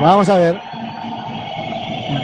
Vamos 0.00 0.28
a 0.28 0.36
ver. 0.38 0.60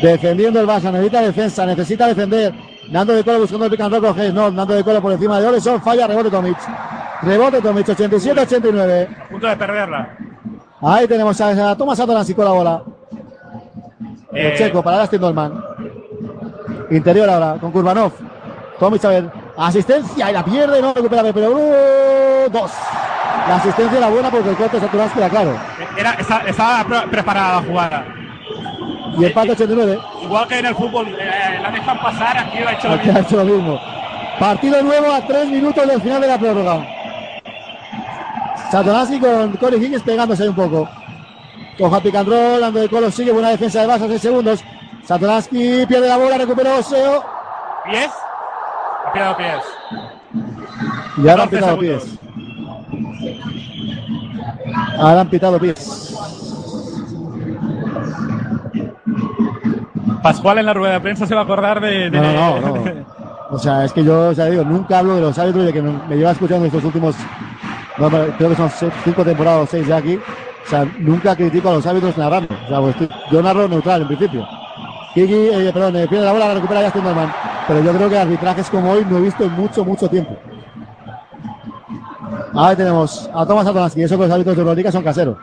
Defendiendo 0.01 0.61
el 0.61 0.67
Barça, 0.67 0.93
necesita 0.93 1.21
defensa, 1.23 1.67
necesita 1.67 2.07
defender. 2.07 2.55
Nando 2.91 3.15
de 3.15 3.25
Colo 3.25 3.41
buscando 3.41 3.65
el 3.65 3.71
pick 3.71 3.81
and 3.81 3.93
roll 3.93 4.03
con 4.03 4.21
Hayes. 4.21 4.33
No, 4.33 4.51
Nando 4.51 4.75
de 4.75 4.85
Colo 4.85 5.03
por 5.03 5.13
encima 5.13 5.41
de 5.41 5.47
Oleson. 5.49 5.83
Falla, 5.83 6.07
rebote 6.07 6.31
Tomic. 6.31 6.57
Rebote 7.23 7.61
Tomic, 7.61 7.87
87-89. 7.89 9.29
Punto 9.31 9.47
de 9.47 9.57
perderla. 9.57 10.17
Ahí 10.87 11.07
tenemos 11.09 11.41
a, 11.41 11.71
a 11.71 11.77
Tomás 11.77 12.01
con 12.01 12.45
la 12.45 12.51
bola. 12.51 12.83
El 14.33 14.47
Eh, 14.47 14.55
checo 14.59 14.83
para 14.83 14.99
Dustin 15.01 15.21
Dolman. 15.21 15.65
Interior 16.91 17.29
ahora 17.31 17.57
con 17.61 17.71
Kurbanov. 17.73 18.13
Tomic 18.79 19.05
a 19.05 19.09
ver. 19.09 19.31
Asistencia 19.57 20.31
y 20.31 20.33
la 20.33 20.45
pierde, 20.45 20.83
no 20.83 20.93
recupera, 20.93 21.23
pero 21.33 21.51
uh, 21.53 22.51
dos. 22.51 22.73
La 23.49 23.57
asistencia 23.57 23.99
era 23.99 24.09
buena 24.09 24.31
porque 24.31 24.51
el 24.51 24.57
corte 24.57 24.79
de 24.79 24.87
Satoransky 24.87 25.19
era 25.19 25.29
claro. 25.31 25.57
Era, 25.97 26.13
estaba 26.47 26.85
pre- 26.85 27.07
preparada 27.09 27.61
la 27.61 27.67
jugada. 27.67 28.05
Y 29.17 29.25
empate 29.25 29.53
89. 29.53 29.99
Igual 30.23 30.49
que 30.49 30.59
en 30.59 30.67
el 30.67 30.75
fútbol, 30.75 31.07
eh, 31.09 31.59
la 31.63 31.71
dejan 31.71 31.99
pasar, 32.01 32.37
aquí 32.39 32.59
lo 32.59 32.69
ha 32.69 32.73
hecho 32.73 32.89
lo 32.89 32.97
mismo. 32.97 33.19
hecho 33.21 33.37
lo 33.37 33.45
mismo. 33.45 33.81
Partido 34.41 34.83
nuevo 34.83 35.13
a 35.13 35.21
tres 35.21 35.49
minutos 35.49 35.87
del 35.87 36.01
final 36.03 36.21
de 36.21 36.27
la 36.27 36.39
prórroga. 36.39 36.87
Satoransky 38.71 39.21
con 39.21 39.53
Corey 39.57 39.83
Higgins 39.85 40.03
pegándose 40.03 40.43
ahí 40.43 40.49
un 40.49 40.55
poco. 40.57 40.89
Coja 41.79 42.01
pick 42.01 42.15
and 42.15 42.29
roll, 42.29 42.63
Ando 42.63 42.81
de 42.81 42.89
Colo 42.89 43.11
sigue, 43.11 43.33
buena 43.33 43.51
defensa 43.51 43.81
de 43.83 43.89
Barça, 43.89 44.07
6 44.09 44.21
segundos. 44.21 44.65
Satoransky 45.05 45.87
pierde 45.87 46.09
la 46.09 46.17
bola, 46.17 46.39
recuperó 46.39 46.79
Oseo. 46.79 47.25
¿Pies? 47.85 48.11
Ha 49.07 49.13
pillado 49.13 49.37
pies. 49.37 49.63
Y 51.19 51.29
ahora 51.29 51.43
han 51.45 51.49
14 51.51 51.57
pitado 51.57 51.81
segundos. 51.81 52.05
pies. 52.05 52.19
Ahora 54.99 55.21
han 55.21 55.29
pitado 55.29 55.59
pies. 55.59 56.15
Pascual 60.23 60.59
en 60.59 60.67
la 60.67 60.75
rueda 60.75 60.95
de 60.95 61.01
prensa 61.01 61.27
se 61.27 61.35
va 61.35 61.43
a 61.43 61.45
acordar 61.45 61.81
de. 61.81 62.11
de- 62.11 62.21
No, 62.21 62.61
no, 62.61 62.77
no. 62.77 62.85
O 63.51 63.59
sea, 63.59 63.85
es 63.85 63.93
que 63.93 64.03
yo, 64.03 64.31
o 64.31 64.35
sea, 64.35 64.47
digo, 64.47 64.65
nunca 64.65 64.99
hablo 64.99 65.15
de 65.17 65.21
los 65.21 65.39
árbitros 65.39 65.63
y 65.65 65.67
de 65.67 65.73
que 65.75 65.83
me, 65.83 65.93
me 66.09 66.17
lleva 66.17 66.33
escuchando 66.33 66.65
estos 66.65 66.83
últimos, 66.83 67.15
no, 67.99 68.11
creo 68.11 68.51
que 68.51 68.57
son 68.57 68.71
cinco 69.05 69.25
temporadas 69.25 69.63
o 69.63 69.67
seis 69.67 69.87
ya 69.87 69.97
aquí. 69.97 70.17
O 70.17 70.69
sea, 70.69 70.87
nunca 70.99 71.37
critico 71.37 71.69
a 71.69 71.75
los 71.75 71.87
árbitros 71.87 72.17
narrando. 72.17 72.55
O 72.55 72.69
sea, 72.69 72.81
pues, 72.81 72.97
yo 73.31 73.43
narro 73.43 73.69
neutral 73.69 74.03
en 74.03 74.09
principio. 74.09 74.47
Kiki, 75.15 75.33
eh, 75.33 75.71
perdón, 75.73 75.97
eh, 75.97 76.09
pierde 76.09 76.25
la 76.25 76.33
bola, 76.33 76.49
la 76.49 76.55
recupera 76.55 76.83
Justin 76.85 77.05
Norman. 77.05 77.33
Pero 77.69 77.81
yo 77.83 77.93
creo 77.93 78.11
que 78.11 78.19
arbitrajes 78.19 78.69
como 78.69 78.91
hoy 78.91 79.07
no 79.09 79.19
he 79.19 79.21
visto 79.21 79.45
en 79.45 79.53
mucho, 79.53 79.85
mucho 79.85 80.09
tiempo. 80.09 80.37
Ahí 82.57 82.77
tenemos 82.77 83.31
a 83.33 83.47
Tomás 83.47 83.65
Satoransky, 83.65 84.03
eso 84.03 84.17
que 84.17 84.25
los 84.25 84.33
árbitros 84.33 84.57
de 84.57 84.63
Euroliga 84.63 84.91
son 84.91 85.03
caseros. 85.03 85.37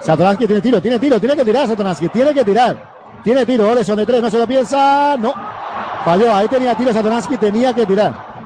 Satoransky 0.00 0.46
tiene 0.46 0.60
tiro, 0.60 0.80
tiene 0.80 0.98
tiro, 0.98 1.18
tiene 1.18 1.36
que 1.36 1.44
tirar 1.44 1.66
Satoransky, 1.66 2.08
tiene 2.08 2.32
que 2.32 2.44
tirar. 2.44 2.76
Tiene 3.22 3.44
tiro, 3.44 3.68
Oleson 3.70 3.96
de 3.96 4.06
tres, 4.06 4.22
no 4.22 4.30
se 4.30 4.38
lo 4.38 4.46
piensa, 4.46 5.16
no. 5.18 5.32
Falló, 6.04 6.34
ahí 6.34 6.48
tenía 6.48 6.74
tiro 6.74 6.92
Satoransky, 6.92 7.36
tenía 7.36 7.74
que 7.74 7.84
tirar. 7.84 8.37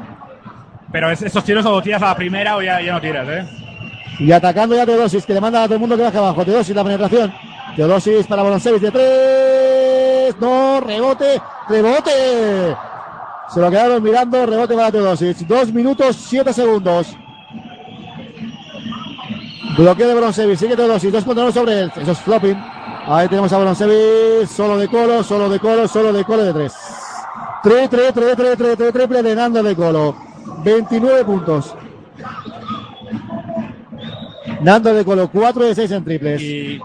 Pero 0.93 1.11
es- 1.11 1.23
esos 1.23 1.43
tiros 1.43 1.65
o 1.67 1.81
tiras 1.83 2.03
a 2.03 2.07
la 2.09 2.15
primera 2.15 2.57
o 2.57 2.63
ya, 2.63 2.81
ya 2.81 2.93
no 2.93 3.01
tiras, 3.01 3.27
¿eh? 3.29 3.45
Y 4.19 4.31
atacando 4.31 4.77
ya 4.77 4.85
Teodosis, 4.87 5.25
que 5.27 5.33
le 5.35 5.41
manda 5.41 5.63
a 5.63 5.65
todo 5.65 5.75
el 5.75 5.81
mundo 5.81 5.97
que 5.97 6.03
baje 6.03 6.19
abajo. 6.19 6.45
Teodosis, 6.45 6.77
la 6.77 6.85
penetración. 6.85 7.33
Teodosis 7.75 8.27
para 8.27 8.43
Bolonsevic 8.43 8.83
de 8.83 8.91
tres. 8.91 10.37
No, 10.41 10.81
rebote, 10.81 11.41
rebote. 11.69 12.77
Se 13.49 13.61
lo 13.61 13.71
quedaron 13.71 14.03
mirando, 14.03 14.45
rebote 14.47 14.75
para 14.75 14.93
Teodosis. 14.93 15.49
Dos 15.49 15.73
minutos, 15.73 16.17
siete 16.17 16.53
segundos. 16.53 17.17
Bloqueo 19.79 20.09
de 20.09 20.15
Broncevic, 20.15 20.59
sigue 20.59 20.77
Teodosis, 20.77 21.11
dos 21.13 21.25
contra 21.25 21.45
uno 21.45 21.53
sobre 21.53 21.81
él. 21.81 21.93
Eso 21.97 22.13
es 22.13 22.19
flopping. 22.19 22.57
Ahí 23.07 23.27
tenemos 23.29 23.53
a 23.53 23.59
Broncevic, 23.59 24.47
solo 24.47 24.77
de 24.79 24.89
colo, 24.89 25.23
solo 25.23 25.49
de 25.49 25.59
colo, 25.59 25.89
solo 25.89 26.13
de 26.13 26.25
colo 26.25 26.45
de 26.45 26.53
tres. 26.53 26.75
Tres, 27.63 27.89
tres, 27.91 28.13
tres, 28.13 28.37
tres, 28.37 28.57
tres, 28.59 28.77
tres, 28.77 28.93
triple 28.93 29.23
de 29.23 29.35
Nando 29.35 29.63
de 29.63 29.75
colo. 29.75 30.15
29 30.65 31.25
puntos. 31.25 31.75
Nando 34.61 34.95
de 34.95 35.05
Colo, 35.05 35.29
4 35.29 35.65
de 35.65 35.75
6 35.75 35.91
en 35.91 36.05
triples. 36.05 36.41
Y, 36.41 36.81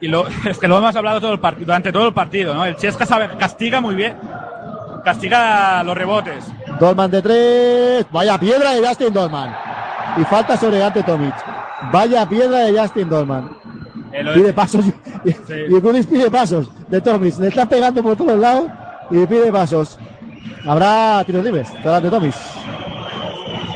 y 0.00 0.08
lo, 0.08 0.26
es 0.48 0.58
que 0.58 0.68
lo 0.68 0.78
hemos 0.78 0.94
hablado 0.94 1.20
todo 1.20 1.32
el 1.32 1.40
partido, 1.40 1.66
durante 1.66 1.92
todo 1.92 2.08
el 2.08 2.14
partido, 2.14 2.54
¿no? 2.54 2.64
El 2.64 2.76
Chesca 2.76 3.04
sabe, 3.06 3.28
castiga 3.38 3.80
muy 3.80 3.94
bien. 3.94 4.14
Castiga 5.04 5.82
los 5.84 5.96
rebotes. 5.96 6.44
Dolman 6.80 7.10
de 7.10 7.22
3. 7.22 8.06
Vaya 8.10 8.38
piedra 8.38 8.72
de 8.74 8.86
Justin 8.86 9.12
Dolman. 9.12 9.54
Y 10.16 10.24
falta 10.24 10.56
sobre 10.56 10.82
Ante 10.82 11.02
Tomic. 11.02 11.34
Vaya 11.92 12.28
piedra 12.28 12.58
de 12.60 12.78
Justin 12.78 13.08
Dolman. 13.08 13.50
Eh, 14.12 14.24
Pide 14.34 14.52
pasos. 14.52 14.84
Y, 15.24 15.30
y 15.54 15.80
Gulis 15.80 16.06
pide 16.06 16.30
pasos 16.30 16.68
de 16.88 17.00
Tomic. 17.00 17.38
Le 17.38 17.48
están 17.48 17.68
pegando 17.68 18.02
por 18.02 18.16
todos 18.16 18.38
lados 18.38 18.66
y 19.10 19.24
pide 19.26 19.52
pasos. 19.52 19.96
Habrá 20.66 21.22
tiros 21.24 21.44
libres. 21.44 21.68
Todas 21.82 22.02
de 22.02 22.10
Tomic. 22.10 22.34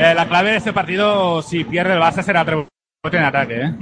Eh, 0.00 0.14
la 0.14 0.26
clave 0.26 0.50
de 0.50 0.56
este 0.56 0.72
partido, 0.72 1.42
si 1.42 1.64
pierde 1.64 1.92
el 1.92 2.00
Barça, 2.00 2.22
será 2.22 2.40
el 2.40 2.46
rebote 2.46 3.16
en 3.16 3.22
ataque, 3.22 3.60
¿eh? 3.60 3.74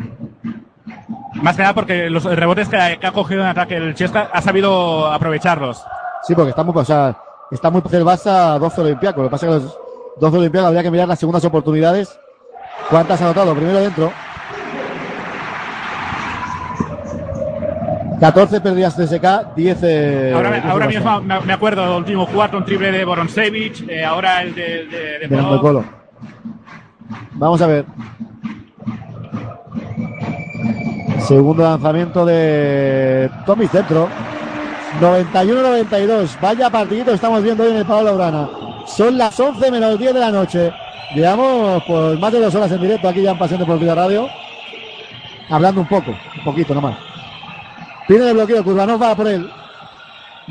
Más 1.35 1.55
que 1.55 1.63
nada 1.63 1.75
porque 1.75 2.11
los 2.11 2.25
rebotes 2.25 2.69
que, 2.69 2.99
que 3.01 3.07
ha 3.07 3.13
cogido 3.13 3.43
en 3.43 3.49
ataque 3.49 3.77
el 3.77 3.95
Chesca 3.95 4.29
ha 4.33 4.43
sabido 4.43 5.07
aprovecharlos. 5.13 5.85
Sí, 6.25 6.35
porque 6.35 6.51
está 6.51 6.65
muy, 6.65 6.75
o 6.77 6.85
sea, 6.85 7.17
está 7.51 7.71
muy 7.71 7.83
el 7.93 8.05
Barça 8.05 8.59
12 8.59 8.81
Olympiacos. 8.81 9.23
Lo 9.23 9.29
que 9.29 9.33
pasa 9.33 9.47
es 9.47 9.53
que 9.53 9.65
los 9.65 9.79
12 10.21 10.39
Olympiacos 10.39 10.67
habría 10.69 10.83
que 10.83 10.91
mirar 10.91 11.09
las 11.09 11.19
segundas 11.19 11.45
oportunidades. 11.45 12.19
¿Cuántas 12.91 13.21
ha 13.21 13.25
anotado? 13.25 13.55
Primero 13.55 13.79
dentro. 13.79 14.13
14 18.21 18.61
pérdidas 18.61 18.97
de 18.97 19.07
SK, 19.07 19.55
10. 19.55 19.79
eh, 19.85 20.33
ahora 20.35 20.89
mismo 20.89 21.21
me, 21.21 21.53
acuerdo 21.53 21.83
del 21.83 21.99
último 21.99 22.27
cuarto, 22.27 22.57
un 22.57 22.65
triple 22.65 22.91
de 22.91 23.05
Boronsevic, 23.05 23.89
eh, 23.89 24.05
ahora 24.05 24.43
el 24.43 24.57
de, 24.57 24.87
de, 24.87 25.19
de 25.21 25.29
de 25.29 25.59
Polo. 25.61 25.98
Vamos 27.33 27.61
a 27.63 27.67
ver. 27.67 27.87
Segundo 31.27 31.63
lanzamiento 31.63 32.25
de 32.25 33.31
Tommy 33.45 33.67
Centro. 33.69 34.09
91-92. 35.01 36.41
Vaya 36.41 36.71
partidito 36.71 37.13
estamos 37.13 37.43
viendo 37.43 37.65
hoy 37.65 37.71
en 37.71 37.77
el 37.77 37.87
Pablo 37.87 38.05
Laurana. 38.05 38.49
Son 38.87 39.17
las 39.17 39.39
11 39.39 39.71
menos 39.71 39.99
10 39.99 40.15
de 40.15 40.21
la 40.21 40.31
noche. 40.31 40.73
Llevamos 41.15 41.83
pues 41.87 42.19
más 42.19 42.33
de 42.33 42.41
dos 42.41 42.55
horas 42.55 42.73
en 42.73 42.81
directo 42.81 43.09
aquí 43.09 43.23
ya 43.23 43.33
en 43.33 43.39
Pasión 43.39 43.61
Deportiva 43.61 43.95
Radio. 43.95 44.29
Hablando 45.51 45.81
un 45.81 45.89
poco, 45.89 46.11
un 46.11 46.45
poquito 46.45 46.75
nomás. 46.75 46.97
Pide 48.07 48.29
el 48.29 48.35
bloqueo, 48.35 48.65
Kurbanov 48.65 49.03
va 49.03 49.15
por 49.15 49.29
él. 49.29 49.51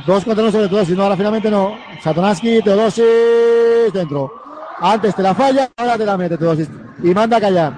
Dos 0.05 0.23
contra 0.23 0.43
uno 0.43 0.51
sobre 0.51 0.69
todo, 0.69 0.85
si 0.85 0.93
no, 0.93 1.03
ahora 1.03 1.17
finalmente 1.17 1.49
no. 1.49 1.75
Satonansky, 2.01 2.61
Teodosis, 2.61 3.91
dentro. 3.93 4.46
Antes 4.79 5.15
te 5.15 5.23
la 5.23 5.33
falla, 5.33 5.69
ahora 5.77 5.97
te 5.97 6.05
la 6.05 6.17
mete 6.17 6.37
Teodosis. 6.37 6.69
Y 7.03 7.13
manda 7.13 7.37
a 7.37 7.41
callar. 7.41 7.73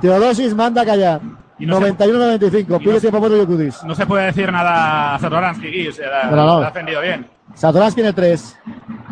Teodosis 0.00 0.54
manda 0.54 0.82
a 0.82 0.84
callar. 0.84 1.20
Y 1.58 1.66
no 1.66 1.78
se- 1.80 1.92
91-95, 1.94 2.78
pide 2.78 2.88
no 2.88 2.94
se- 2.94 3.00
tiempo 3.00 3.20
muerto 3.20 3.36
Yokudis. 3.36 3.84
No 3.84 3.94
se 3.94 4.06
puede 4.06 4.26
decir 4.26 4.50
nada 4.50 5.14
a 5.14 5.18
Satoransky 5.18 5.88
o 5.88 5.92
sea, 5.92 6.08
la, 6.10 6.20
Pero 6.30 6.36
no. 6.44 6.60
la 6.60 6.66
ha 6.66 6.70
defendido 6.70 7.00
bien. 7.00 7.28
Satoransky 7.54 8.00
en 8.00 8.06
el 8.08 8.14
3. 8.14 8.56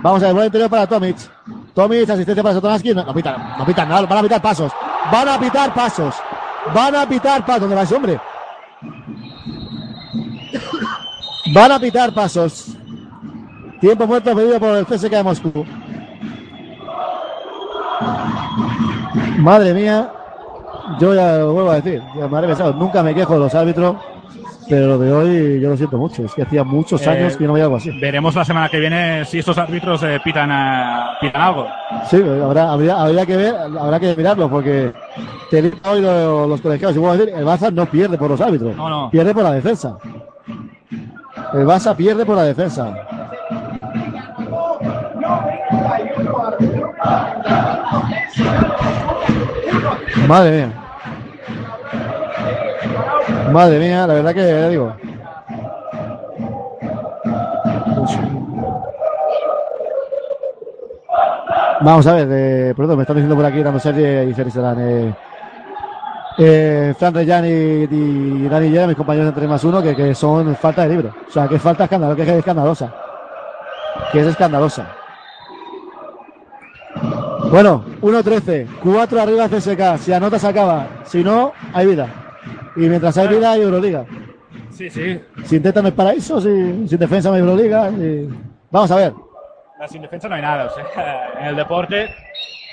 Vamos 0.03 0.23
a 0.23 0.27
ver, 0.27 0.35
bola 0.35 0.47
interior 0.47 0.71
para 0.71 0.87
Tomic. 0.87 1.17
Tomic, 1.75 2.11
asistencia 2.11 2.43
para 2.43 2.55
Satoransky. 2.57 2.95
No, 2.95 3.05
no 3.05 3.15
pitan, 3.15 3.55
no 3.59 3.65
pitan 3.65 3.89
nada, 3.89 4.07
van 4.07 4.19
a 4.19 4.23
pitar 4.23 4.43
pasos. 4.43 4.73
Van 5.13 5.29
a 5.29 5.39
pitar 5.39 5.73
pasos. 5.75 6.15
Van 6.75 6.97
a 6.97 7.09
pitar 7.09 7.45
pasos. 7.45 7.61
¿Dónde 7.61 7.77
va 7.77 7.83
ese 7.83 7.95
hombre? 7.95 8.21
Van 11.55 11.73
a 11.73 11.79
pitar 11.79 12.13
pasos. 12.13 12.77
Tiempo 13.81 14.07
muerto 14.07 14.35
pedido 14.35 14.59
por 14.59 14.77
el 14.77 14.87
CSK 14.87 15.11
de 15.11 15.23
Moscú. 15.23 15.67
Madre 19.39 19.75
mía, 19.75 20.11
yo 20.99 21.15
ya 21.15 21.39
lo 21.39 21.53
vuelvo 21.53 21.71
a 21.71 21.77
decir, 21.81 22.03
ya 22.17 22.29
me 22.29 22.37
habré 22.37 22.49
pensado, 22.49 22.73
nunca 22.75 23.03
me 23.03 23.15
quejo 23.15 23.35
de 23.35 23.41
los 23.41 23.55
árbitros, 23.55 23.97
pero 24.69 24.87
lo 24.87 24.99
de 24.99 25.13
hoy 25.13 25.61
yo 25.61 25.71
lo 25.71 25.77
siento 25.77 25.97
mucho, 25.99 26.25
es 26.25 26.35
que 26.35 26.43
hacía 26.43 26.63
muchos 26.63 27.05
Eh, 27.07 27.11
años 27.11 27.37
que 27.37 27.45
no 27.47 27.55
veía 27.55 27.65
algo 27.65 27.77
así. 27.77 27.91
Veremos 28.01 28.35
la 28.35 28.45
semana 28.45 28.69
que 28.69 28.79
viene 28.79 29.25
si 29.25 29.39
estos 29.39 29.57
árbitros 29.59 30.03
eh, 30.03 30.21
pitan, 30.23 30.51
a- 30.53 31.17
pitan 31.21 31.43
algo. 31.43 31.67
Sí, 32.09 32.23
habrá, 32.43 32.71
habría, 32.73 33.01
habría 33.01 33.27
que 33.27 33.37
ver, 33.37 33.55
habrá 33.79 33.99
que 33.99 34.15
mirarlo, 34.15 34.49
porque 34.49 34.93
te 35.51 35.73
hoy 35.89 36.01
lo- 36.01 36.47
los 36.47 36.61
colegiados, 36.61 36.95
y 36.97 36.99
vuelvo 36.99 37.15
a 37.15 37.17
decir, 37.19 37.35
el 37.35 37.45
Barça 37.47 37.73
no 37.73 37.87
pierde 37.87 38.17
por 38.19 38.31
los 38.31 38.41
árbitros, 38.41 38.77
No, 38.77 38.89
no. 38.89 39.11
pierde 39.11 39.35
por 39.35 39.43
la 39.43 39.53
defensa. 39.53 39.97
El 41.55 41.67
Barça 41.67 41.97
pierde 41.97 42.25
por 42.27 42.37
la 42.37 42.45
defensa. 42.45 42.95
Madre 50.29 50.51
mía. 50.51 50.73
Madre 53.53 53.79
mía, 53.79 54.07
la 54.07 54.15
verdad 54.15 54.35
que 54.35 54.69
digo. 54.69 54.95
Vamos 61.83 62.07
a 62.07 62.13
ver, 62.13 62.29
eh, 62.31 62.75
perdón, 62.77 62.99
me 62.99 63.03
están 63.05 63.17
diciendo 63.17 63.35
por 63.35 63.45
aquí, 63.45 63.63
dando 63.63 63.81
Sergio 63.81 64.23
y 64.25 64.35
Sergio 64.35 64.53
Serán. 64.53 64.77
Eh, 64.81 65.15
eh, 66.39 66.95
Fran 66.99 67.15
Reyán 67.15 67.45
y, 67.47 67.49
y 67.49 68.49
Dani 68.49 68.69
Llera, 68.69 68.87
mis 68.87 68.97
compañeros 68.97 69.29
de 69.29 69.33
3 69.33 69.49
más 69.49 69.65
1, 69.65 69.83
que, 69.83 69.97
que 69.97 70.15
son 70.15 70.55
falta 70.57 70.83
de 70.83 70.91
libro. 70.91 71.15
O 71.27 71.33
sea, 71.33 71.49
que 71.49 71.59
falta 71.59 71.85
escandalosa, 71.85 72.17
que 72.17 72.23
es 72.23 72.39
escandalosa. 72.39 72.95
Que 74.13 74.21
es 74.21 74.27
escandalosa. 74.27 75.00
Bueno, 77.51 77.85
1-13, 78.01 78.67
4 78.83 79.21
arriba 79.21 79.49
CSK. 79.49 79.99
Si 79.99 80.13
anota 80.13 80.39
se 80.39 80.47
acaba. 80.49 80.87
Si 81.05 81.23
no, 81.25 81.53
hay 81.73 81.87
vida. 81.87 82.09
Y 82.77 82.81
mientras 82.81 83.17
hay 83.19 83.29
vida, 83.29 83.53
hay 83.53 83.63
Euroliga. 83.63 84.05
Sí, 84.71 84.89
sí. 84.89 85.21
Sin 85.45 85.63
teta 85.63 85.81
no 85.83 85.87
hay 85.87 85.93
paraíso, 85.93 86.41
sin, 86.41 86.89
sin 86.89 86.99
defensa 86.99 87.29
no 87.29 87.35
hay 87.35 87.41
Euroliga. 87.41 87.91
y- 87.91 88.29
Vamos 88.71 88.91
a 88.93 88.97
ver. 88.97 89.13
Sin 89.89 90.03
defensa 90.03 90.29
no 90.29 90.35
hay 90.37 90.43
nada. 90.43 90.67
O 90.67 90.75
sea, 90.75 91.31
en 91.41 91.47
el 91.49 91.57
deporte. 91.57 92.09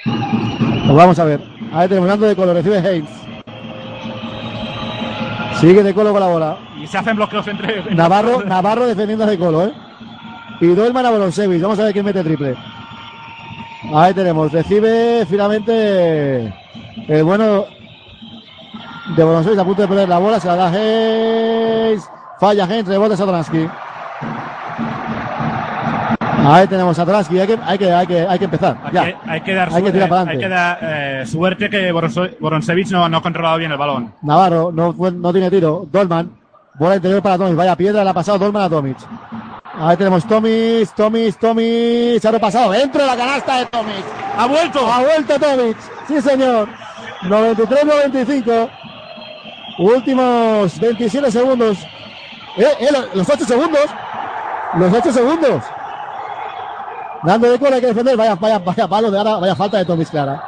Pues 0.06 0.96
vamos 0.96 1.18
a 1.20 1.26
ver. 1.26 1.42
Ahí 1.74 1.88
terminando 1.90 2.26
de 2.28 2.36
color, 2.36 2.56
recibe 2.56 2.78
Haynes. 2.78 3.10
Sigue 5.60 5.82
de 5.84 5.94
colo 5.94 6.12
con 6.12 6.20
la 6.22 6.28
bola. 6.28 6.58
Y 6.82 6.86
se 6.86 6.98
hacen 7.00 7.16
bloqueos 7.16 7.48
entre. 7.48 7.80
entre- 7.80 7.96
Navarro, 7.96 8.44
Navarro 8.46 8.86
defendiendo 8.86 9.26
de 9.26 9.38
colo, 9.40 9.66
¿eh? 9.66 9.74
Y 10.62 10.68
Dolman 10.68 11.06
a 11.06 11.10
Bolonsevic. 11.12 11.62
Vamos 11.62 11.80
a 11.80 11.84
ver 11.86 11.94
quién 11.94 12.06
mete 12.06 12.24
triple. 12.24 12.56
Ahí 13.94 14.14
tenemos. 14.14 14.52
Recibe 14.52 15.26
finalmente 15.30 16.54
el 17.08 17.24
bueno 17.24 17.66
de 19.16 19.24
Bolonsevic 19.24 19.60
a 19.60 19.64
punto 19.64 19.82
de 19.84 19.88
perder 19.88 20.10
la 20.10 20.18
bola. 20.20 20.40
Se 20.40 20.48
la 20.48 20.56
da 20.56 20.68
Hayes. 20.70 22.10
Falla 22.40 22.66
Hayes. 22.66 22.86
Rebote 22.88 23.16
Satoransky. 23.18 23.68
Ahí 26.50 26.68
tenemos 26.68 26.98
a 26.98 27.02
Satoransky. 27.02 27.40
Hay 27.40 27.48
que, 27.48 27.60
hay 27.66 27.78
que, 27.78 27.92
hay 27.94 28.08
que, 28.08 28.28
hay 28.28 28.40
que 28.40 28.46
empezar. 28.46 28.78
Hay 28.86 28.92
Ya. 28.94 29.04
que, 29.06 29.16
hay 29.30 29.42
que 29.42 29.54
dar, 29.54 29.68
Hay 29.70 29.74
que 29.76 29.80
suerte- 29.80 29.92
tirar 29.92 30.10
para 30.10 30.22
hay 30.22 30.28
adelante. 30.28 30.44
que 30.44 30.50
dar 30.50 30.78
eh, 30.82 31.26
suerte 31.26 31.70
que 31.70 31.92
Boronsevich 32.40 32.92
no, 32.92 33.08
no 33.10 33.18
ha 33.18 33.22
controlado 33.22 33.58
bien 33.58 33.72
el 33.72 33.78
balón. 33.78 34.14
Navarro 34.22 34.72
no, 34.72 34.94
no 34.98 35.32
tiene 35.34 35.50
tiro. 35.50 35.86
Dolman. 35.92 36.32
Bola 36.80 36.96
interior 36.96 37.22
para 37.24 37.38
Tomic. 37.38 37.56
Vaya 37.56 37.76
piedra, 37.76 38.04
le 38.04 38.10
ha 38.10 38.14
pasado 38.14 38.38
Dolman 38.38 38.64
a 38.64 38.70
Tomic. 38.70 38.98
Ahí 39.80 39.96
tenemos 39.98 40.26
Tomic, 40.28 40.90
Tomic. 40.96 42.20
Se 42.20 42.28
ha 42.28 42.32
repasado 42.32 42.72
dentro 42.72 43.02
de 43.02 43.08
la 43.08 43.16
canasta 43.16 43.60
de 43.60 43.66
Tomic. 43.68 44.04
¡Ha 44.38 44.48
vuelto! 44.48 44.80
Ha 44.92 45.00
vuelto 45.02 45.40
Tomic. 45.40 45.78
Sí, 46.08 46.22
señor. 46.22 46.68
93-95. 47.24 48.70
Últimos 49.80 50.80
27 50.80 51.32
segundos. 51.32 51.78
Eh, 52.58 52.66
eh, 52.80 52.88
lo- 52.92 53.06
los 53.14 53.30
8 53.30 53.46
segundos. 53.46 53.86
Los 54.76 54.94
8 54.94 55.12
segundos. 55.12 55.64
Dando 57.24 57.50
de 57.52 57.60
cola 57.60 57.76
hay 57.76 57.82
que 57.82 57.88
defender. 57.88 58.18
Vaya, 58.18 58.36
vaya, 58.36 58.58
vaya 58.60 58.88
palo 58.88 59.12
de 59.12 59.18
ahora. 59.20 59.36
Vaya 59.38 59.56
falta 59.56 59.78
de 59.78 59.86
Tomic 59.86 60.10
clara. 60.10 60.42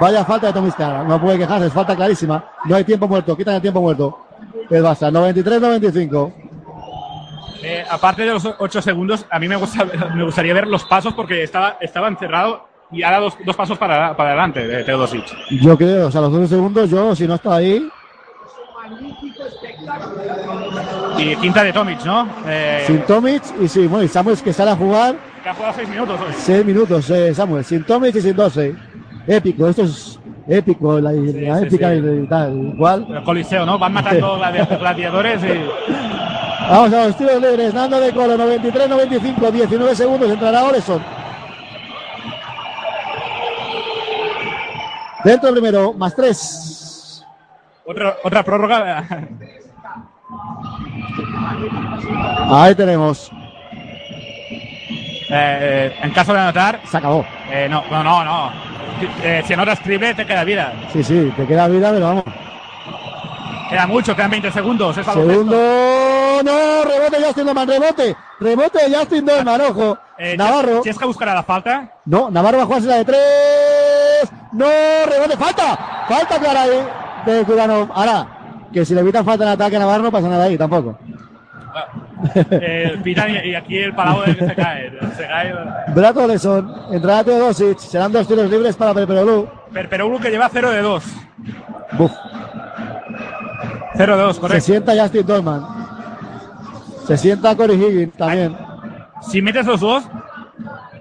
Vaya 0.00 0.24
falta 0.24 0.48
de 0.48 0.52
Tomic 0.52 0.74
clara. 0.74 1.04
No 1.04 1.20
puede 1.20 1.38
quejarse, 1.38 1.66
es 1.66 1.72
falta 1.72 1.94
clarísima. 1.94 2.44
No 2.64 2.74
hay 2.74 2.82
tiempo 2.82 3.06
muerto. 3.06 3.36
Quitan 3.36 3.54
el 3.54 3.62
tiempo 3.62 3.80
muerto. 3.80 4.18
El 4.68 4.82
Barça, 4.82 5.12
93-95. 5.12 6.32
Eh, 7.62 7.84
aparte 7.88 8.22
de 8.22 8.32
los 8.32 8.44
8 8.58 8.82
segundos, 8.82 9.24
a 9.30 9.38
mí 9.38 9.48
me, 9.48 9.56
gusta, 9.56 9.84
me 10.14 10.24
gustaría 10.24 10.52
ver 10.54 10.66
los 10.66 10.84
pasos 10.84 11.14
porque 11.14 11.42
estaba, 11.42 11.76
estaba 11.80 12.08
encerrado 12.08 12.66
y 12.92 13.02
ahora 13.02 13.20
dos, 13.20 13.34
dos 13.44 13.56
pasos 13.56 13.78
para, 13.78 14.16
para 14.16 14.30
adelante 14.30 14.66
de 14.66 14.84
Teodosic. 14.84 15.24
Yo 15.50 15.76
creo, 15.76 16.08
o 16.08 16.10
sea, 16.10 16.20
los 16.20 16.32
12 16.32 16.48
segundos, 16.48 16.90
yo, 16.90 17.14
si 17.16 17.26
no 17.26 17.34
está 17.34 17.56
ahí, 17.56 17.88
Y 21.18 21.36
quinta 21.36 21.62
de 21.62 21.72
Tomic, 21.72 22.04
¿no? 22.04 22.28
Eh, 22.46 22.84
sin 22.86 23.00
Tomic 23.02 23.42
y 23.60 23.68
sí, 23.68 23.86
bueno, 23.86 24.04
y 24.04 24.08
Samuels 24.08 24.42
que 24.42 24.52
sale 24.52 24.72
a 24.72 24.76
jugar 24.76 25.14
que 25.42 25.48
ha 25.48 25.54
jugado 25.54 25.74
6 25.76 25.88
minutos 25.88 26.20
hoy. 26.20 26.34
6 26.36 26.64
minutos, 26.64 27.10
eh, 27.10 27.34
Samuel, 27.34 27.64
sin 27.64 27.84
Tomic 27.84 28.14
y 28.16 28.20
sin 28.20 28.34
12. 28.36 28.74
Épico, 29.26 29.68
esto 29.68 29.82
es 29.84 30.18
épico, 30.48 31.00
la, 31.00 31.12
la 31.12 31.58
sí, 31.60 31.64
épica 31.66 31.90
sí. 31.92 32.02
y 32.24 32.26
tal, 32.26 32.56
igual. 32.74 33.06
El 33.10 33.22
Coliseo, 33.22 33.64
¿no? 33.64 33.78
Van 33.78 33.92
matando 33.92 34.38
gladi- 34.38 34.78
gladiadores 34.78 35.40
y. 35.44 35.48
Vamos 36.68 36.92
a 36.94 37.06
los 37.06 37.16
tiros 37.16 37.40
libres, 37.42 37.74
Nando 37.74 38.00
de 38.00 38.12
Colo, 38.12 38.36
93-95, 38.38 39.50
19 39.50 39.94
segundos, 39.94 40.30
entrará 40.30 40.64
Oleson. 40.64 41.02
Dentro 45.24 45.52
primero, 45.52 45.92
más 45.92 46.14
3. 46.16 47.24
Otra, 47.86 48.16
otra 48.22 48.42
prórroga. 48.42 49.06
Ahí 52.50 52.74
tenemos. 52.74 53.30
Eh, 55.30 55.96
en 56.02 56.10
caso 56.12 56.32
de 56.32 56.40
anotar. 56.40 56.80
Se 56.86 56.96
acabó. 56.96 57.26
Eh, 57.50 57.66
no, 57.68 57.84
no, 57.90 58.02
no, 58.02 58.24
no. 58.24 58.50
Eh, 59.22 59.42
si 59.46 59.52
anotas 59.52 59.80
triple, 59.80 60.14
te 60.14 60.24
queda 60.24 60.44
vida. 60.44 60.72
Sí, 60.92 61.02
sí, 61.02 61.32
te 61.36 61.46
queda 61.46 61.68
vida, 61.68 61.90
pero 61.92 62.06
vamos. 62.06 62.24
Queda 63.74 63.86
mucho, 63.86 64.14
quedan 64.16 64.30
20 64.30 64.50
segundos. 64.52 64.96
Es. 64.98 65.04
Segundo, 65.06 65.56
no, 66.44 66.84
rebote 66.84 67.24
Justin 67.24 67.46
Dolman, 67.46 67.68
rebote, 67.68 68.16
rebote 68.40 68.88
de 68.88 68.96
Justin 68.96 69.24
Dolman, 69.26 69.60
ojo. 69.60 69.98
Eh, 70.18 70.36
Navarro. 70.36 70.82
Si 70.82 70.88
es 70.90 70.98
que 70.98 71.04
buscará 71.06 71.34
la 71.34 71.42
falta. 71.42 71.90
No, 72.04 72.30
Navarro 72.30 72.58
va 72.58 72.62
a 72.62 72.66
jugarse 72.66 72.86
la 72.88 72.96
de 72.96 73.04
tres. 73.04 74.30
No, 74.52 74.66
rebote, 75.10 75.36
falta. 75.36 76.04
Falta 76.08 76.38
clara 76.38 76.62
ahí 76.62 76.86
de 77.26 77.44
Cuidano. 77.44 77.88
Ahora, 77.92 78.26
que 78.72 78.84
si 78.84 78.94
le 78.94 79.00
evitan 79.00 79.24
falta 79.24 79.42
en 79.44 79.50
ataque 79.50 79.76
a 79.76 79.80
Navarro 79.80 80.04
no 80.04 80.12
pasa 80.12 80.28
nada 80.28 80.44
ahí 80.44 80.56
tampoco. 80.56 80.96
Eh, 82.34 82.96
y, 83.04 83.48
y 83.48 83.54
aquí 83.54 83.78
el 83.78 83.94
palau 83.94 84.22
de 84.24 84.36
que 84.36 84.46
se 84.46 84.54
cae. 84.54 84.92
Se 85.16 85.26
cae. 85.26 85.52
Brato 85.88 86.26
Leson, 86.26 86.72
entrada 86.92 87.24
Teodosic, 87.24 87.78
serán 87.78 88.12
dos 88.12 88.26
tiros 88.26 88.48
libres 88.48 88.76
para 88.76 88.94
Perperoglu. 88.94 89.48
Per- 89.72 89.88
Pero 89.88 90.06
uno 90.06 90.18
que 90.20 90.30
lleva 90.30 90.48
0 90.50 90.70
de 90.70 90.80
2. 90.80 91.04
Buf, 91.98 92.12
0 93.96 94.16
de 94.16 94.22
2, 94.22 94.34
se 94.34 94.40
correcto. 94.40 94.64
sienta 94.64 94.92
Justin 95.00 95.26
Dolman. 95.26 95.66
Se 97.06 97.16
sienta 97.18 97.54
Corey 97.56 97.76
Higgins 97.76 98.12
también. 98.14 98.56
Si 99.20 99.40
metes 99.42 99.66
los 99.66 99.80
dos, 99.80 100.04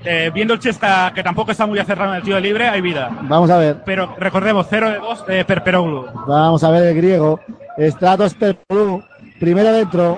eh, 0.04 0.30
viendo 0.34 0.54
el 0.54 0.60
Chesca 0.60 1.12
que 1.14 1.24
tampoco 1.24 1.52
está 1.52 1.66
muy 1.66 1.80
acerrado 1.80 2.12
en 2.12 2.18
el 2.18 2.24
tiro 2.24 2.40
libre, 2.40 2.68
hay 2.68 2.82
vida. 2.82 3.10
Vamos 3.24 3.50
a 3.50 3.58
ver, 3.58 3.82
Pero 3.86 4.14
recordemos, 4.18 4.68
0 4.70 4.90
de 4.90 4.98
2 5.00 5.26
de 5.28 5.46
Perperoglu. 5.46 6.06
vamos 6.28 6.64
a 6.64 6.70
ver 6.72 6.84
el 6.88 6.96
griego. 6.96 7.40
Stratos 7.80 8.34
Perperoglu, 8.34 9.02
primero 9.40 9.72
dentro. 9.72 10.18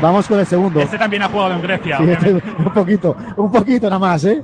Vamos 0.00 0.28
con 0.28 0.38
el 0.38 0.46
segundo. 0.46 0.80
Este 0.80 0.98
también 0.98 1.22
ha 1.22 1.28
jugado 1.28 1.54
en 1.54 1.62
Grecia. 1.62 1.98
Sí, 1.98 2.04
este- 2.10 2.32
un 2.34 2.72
poquito, 2.72 3.16
un 3.36 3.50
poquito 3.50 3.86
nada 3.86 3.98
más, 3.98 4.24
¿eh? 4.24 4.42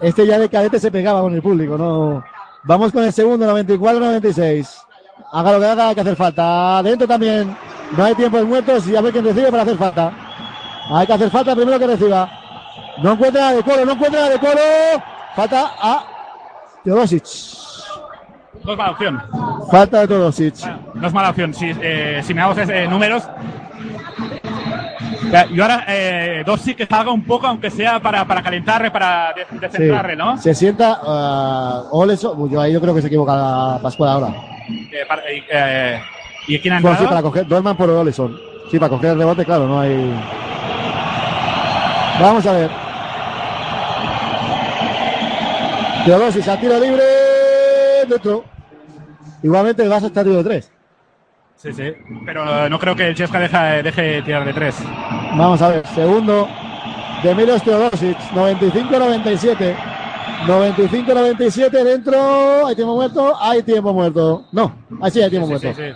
Este 0.00 0.26
ya 0.26 0.38
de 0.38 0.48
cadete 0.48 0.78
se 0.80 0.90
pegaba 0.90 1.20
con 1.22 1.34
el 1.34 1.40
público, 1.42 1.78
no. 1.78 2.22
Vamos 2.64 2.92
con 2.92 3.04
el 3.04 3.12
segundo, 3.12 3.46
94-96. 3.46 4.78
Haga 5.32 5.52
lo 5.52 5.60
que 5.60 5.66
haga, 5.66 5.88
hay 5.88 5.94
que 5.94 6.00
hacer 6.00 6.16
falta. 6.16 6.82
Dentro 6.82 7.06
también. 7.06 7.56
No 7.96 8.04
hay 8.04 8.14
tiempo 8.14 8.38
de 8.38 8.44
muertos 8.44 8.86
y 8.88 8.96
a 8.96 9.00
ver 9.00 9.12
quién 9.12 9.24
recibe 9.24 9.50
para 9.50 9.62
hacer 9.62 9.76
falta. 9.76 10.12
Hay 10.90 11.06
que 11.06 11.12
hacer 11.12 11.30
falta 11.30 11.54
primero 11.54 11.78
que 11.78 11.86
reciba. 11.86 12.28
No 13.02 13.12
encuentra 13.12 13.52
de 13.52 13.62
Colo, 13.62 13.84
no 13.84 13.92
encuentra 13.92 14.28
de 14.28 14.38
Colo. 14.38 14.60
Falta 15.34 15.70
a 15.80 16.04
Teodosic. 16.84 17.24
No 18.64 18.72
es 18.72 18.78
mala 18.78 18.90
opción. 18.92 19.22
Falta 19.70 20.00
de 20.00 20.08
Teodosic. 20.08 20.54
No 20.94 21.06
es 21.06 21.12
mala 21.12 21.30
opción. 21.30 21.54
Si, 21.54 21.72
eh, 21.80 22.20
si 22.24 22.32
miramos 22.34 22.56
eh, 22.58 22.86
números. 22.88 23.24
Ya, 25.30 25.46
Y 25.46 25.60
ahora, 25.60 25.84
eh, 25.88 26.42
Dossi 26.44 26.74
que 26.74 26.84
salga 26.86 27.10
un 27.10 27.24
poco, 27.24 27.46
aunque 27.46 27.70
sea 27.70 28.00
para, 28.00 28.26
para 28.26 28.42
calentarle, 28.42 28.90
para 28.90 29.32
de- 29.32 29.46
Sí. 29.50 29.58
descentrarle, 29.58 30.14
¿no? 30.16 30.36
Se 30.36 30.54
sienta 30.54 31.00
uh, 31.02 31.88
Oleson. 31.96 32.38
Uy, 32.38 32.50
yo 32.50 32.60
ahí 32.60 32.72
yo 32.72 32.80
creo 32.82 32.94
que 32.94 33.00
se 33.00 33.06
equivoca 33.06 33.78
Pascual 33.82 34.10
ahora. 34.10 34.34
Eh, 34.68 35.04
para- 35.06 35.22
eh, 35.30 35.44
eh, 35.50 36.00
¿Y 36.48 36.58
quién 36.58 36.74
ha 36.74 36.80
Bueno, 36.80 36.96
sí, 36.96 37.02
entrado? 37.04 37.08
para 37.08 37.22
coger 37.22 37.46
Dorman 37.46 37.76
por 37.76 37.88
Oleson. 37.90 38.38
Sí, 38.70 38.78
para 38.78 38.90
coger 38.90 39.10
el 39.10 39.18
rebote, 39.18 39.44
claro, 39.44 39.66
no 39.66 39.80
hay. 39.80 40.12
Vamos 42.20 42.46
a 42.46 42.52
ver. 42.52 42.70
Teodosis 46.04 46.48
a 46.48 46.58
tiro 46.58 46.78
libre 46.80 47.02
dentro. 48.08 48.44
Igualmente 49.42 49.82
el 49.82 49.90
Barça 49.90 50.06
está 50.06 50.22
tiro 50.24 50.36
de 50.36 50.44
tres. 50.44 50.72
Sí, 51.56 51.72
sí. 51.72 51.92
Pero 52.26 52.68
no 52.68 52.78
creo 52.78 52.96
que 52.96 53.06
el 53.08 53.14
Chesca 53.14 53.38
deje, 53.38 53.82
deje 53.84 54.22
tirar 54.22 54.44
de 54.44 54.52
tres. 54.52 54.76
Vamos 55.36 55.62
a 55.62 55.68
ver, 55.68 55.86
segundo 55.94 56.48
de 57.22 57.34
Milos 57.36 57.62
Teodosic, 57.62 58.18
95-97. 58.34 59.76
95-97 60.46 61.70
dentro. 61.70 62.66
¿Hay 62.66 62.74
tiempo 62.74 62.94
muerto? 62.94 63.32
Hay 63.40 63.62
tiempo 63.62 63.92
muerto. 63.92 64.44
No, 64.52 64.74
así 65.00 65.22
hay 65.22 65.30
tiempo 65.30 65.46
Sí, 65.46 65.52
muerto. 65.52 65.74
sí, 65.74 65.88
sí. 65.90 65.92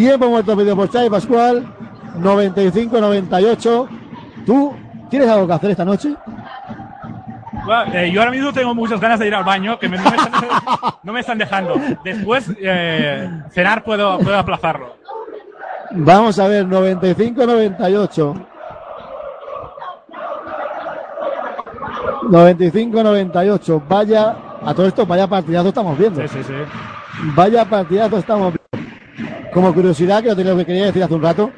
Tiempo 0.00 0.28
muerto 0.28 0.56
pedido 0.56 0.76
por 0.76 0.90
Xavi 0.90 1.10
Pascual. 1.10 1.66
95-98. 2.18 3.88
¿Tú 4.46 4.74
tienes 5.10 5.28
algo 5.28 5.46
que 5.46 5.52
hacer 5.52 5.70
esta 5.70 5.84
noche? 5.84 6.14
Bueno, 7.64 7.92
eh, 7.94 8.10
yo 8.10 8.20
ahora 8.20 8.30
mismo 8.30 8.52
tengo 8.52 8.74
muchas 8.74 9.00
ganas 9.00 9.18
de 9.18 9.26
ir 9.26 9.34
al 9.34 9.44
baño, 9.44 9.78
que 9.78 9.88
me- 9.88 9.98
no, 9.98 10.04
me 10.10 10.16
están, 10.16 10.32
no 11.02 11.12
me 11.12 11.20
están 11.20 11.38
dejando. 11.38 11.74
Después, 12.04 12.50
eh, 12.60 13.28
cenar 13.50 13.84
puedo, 13.84 14.18
puedo 14.18 14.38
aplazarlo. 14.38 14.96
Vamos 15.90 16.38
a 16.38 16.46
ver, 16.48 16.66
95-98. 16.66 18.46
95-98. 22.28 23.82
Vaya, 23.88 24.36
a 24.64 24.74
todo 24.74 24.86
esto, 24.86 25.06
vaya 25.06 25.26
partidazo 25.26 25.68
estamos 25.68 25.98
viendo. 25.98 26.20
Sí, 26.22 26.28
sí, 26.28 26.42
sí. 26.44 26.52
Vaya 27.34 27.64
partidazo 27.64 28.18
estamos 28.18 28.54
viendo. 28.54 28.58
Como 29.52 29.72
curiosidad, 29.74 30.22
que 30.22 30.34
lo 30.34 30.56
que 30.56 30.64
quería 30.66 30.86
decir 30.86 31.02
hace 31.02 31.14
un 31.14 31.22
rato, 31.22 31.50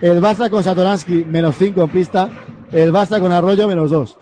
el 0.00 0.20
Barça 0.20 0.50
con 0.50 0.62
Satoransky 0.62 1.24
menos 1.24 1.56
5 1.56 1.82
en 1.82 1.88
pista, 1.88 2.28
el 2.72 2.92
Barça 2.92 3.20
con 3.20 3.32
Arroyo 3.32 3.66
menos 3.68 3.90
2. 3.90 4.18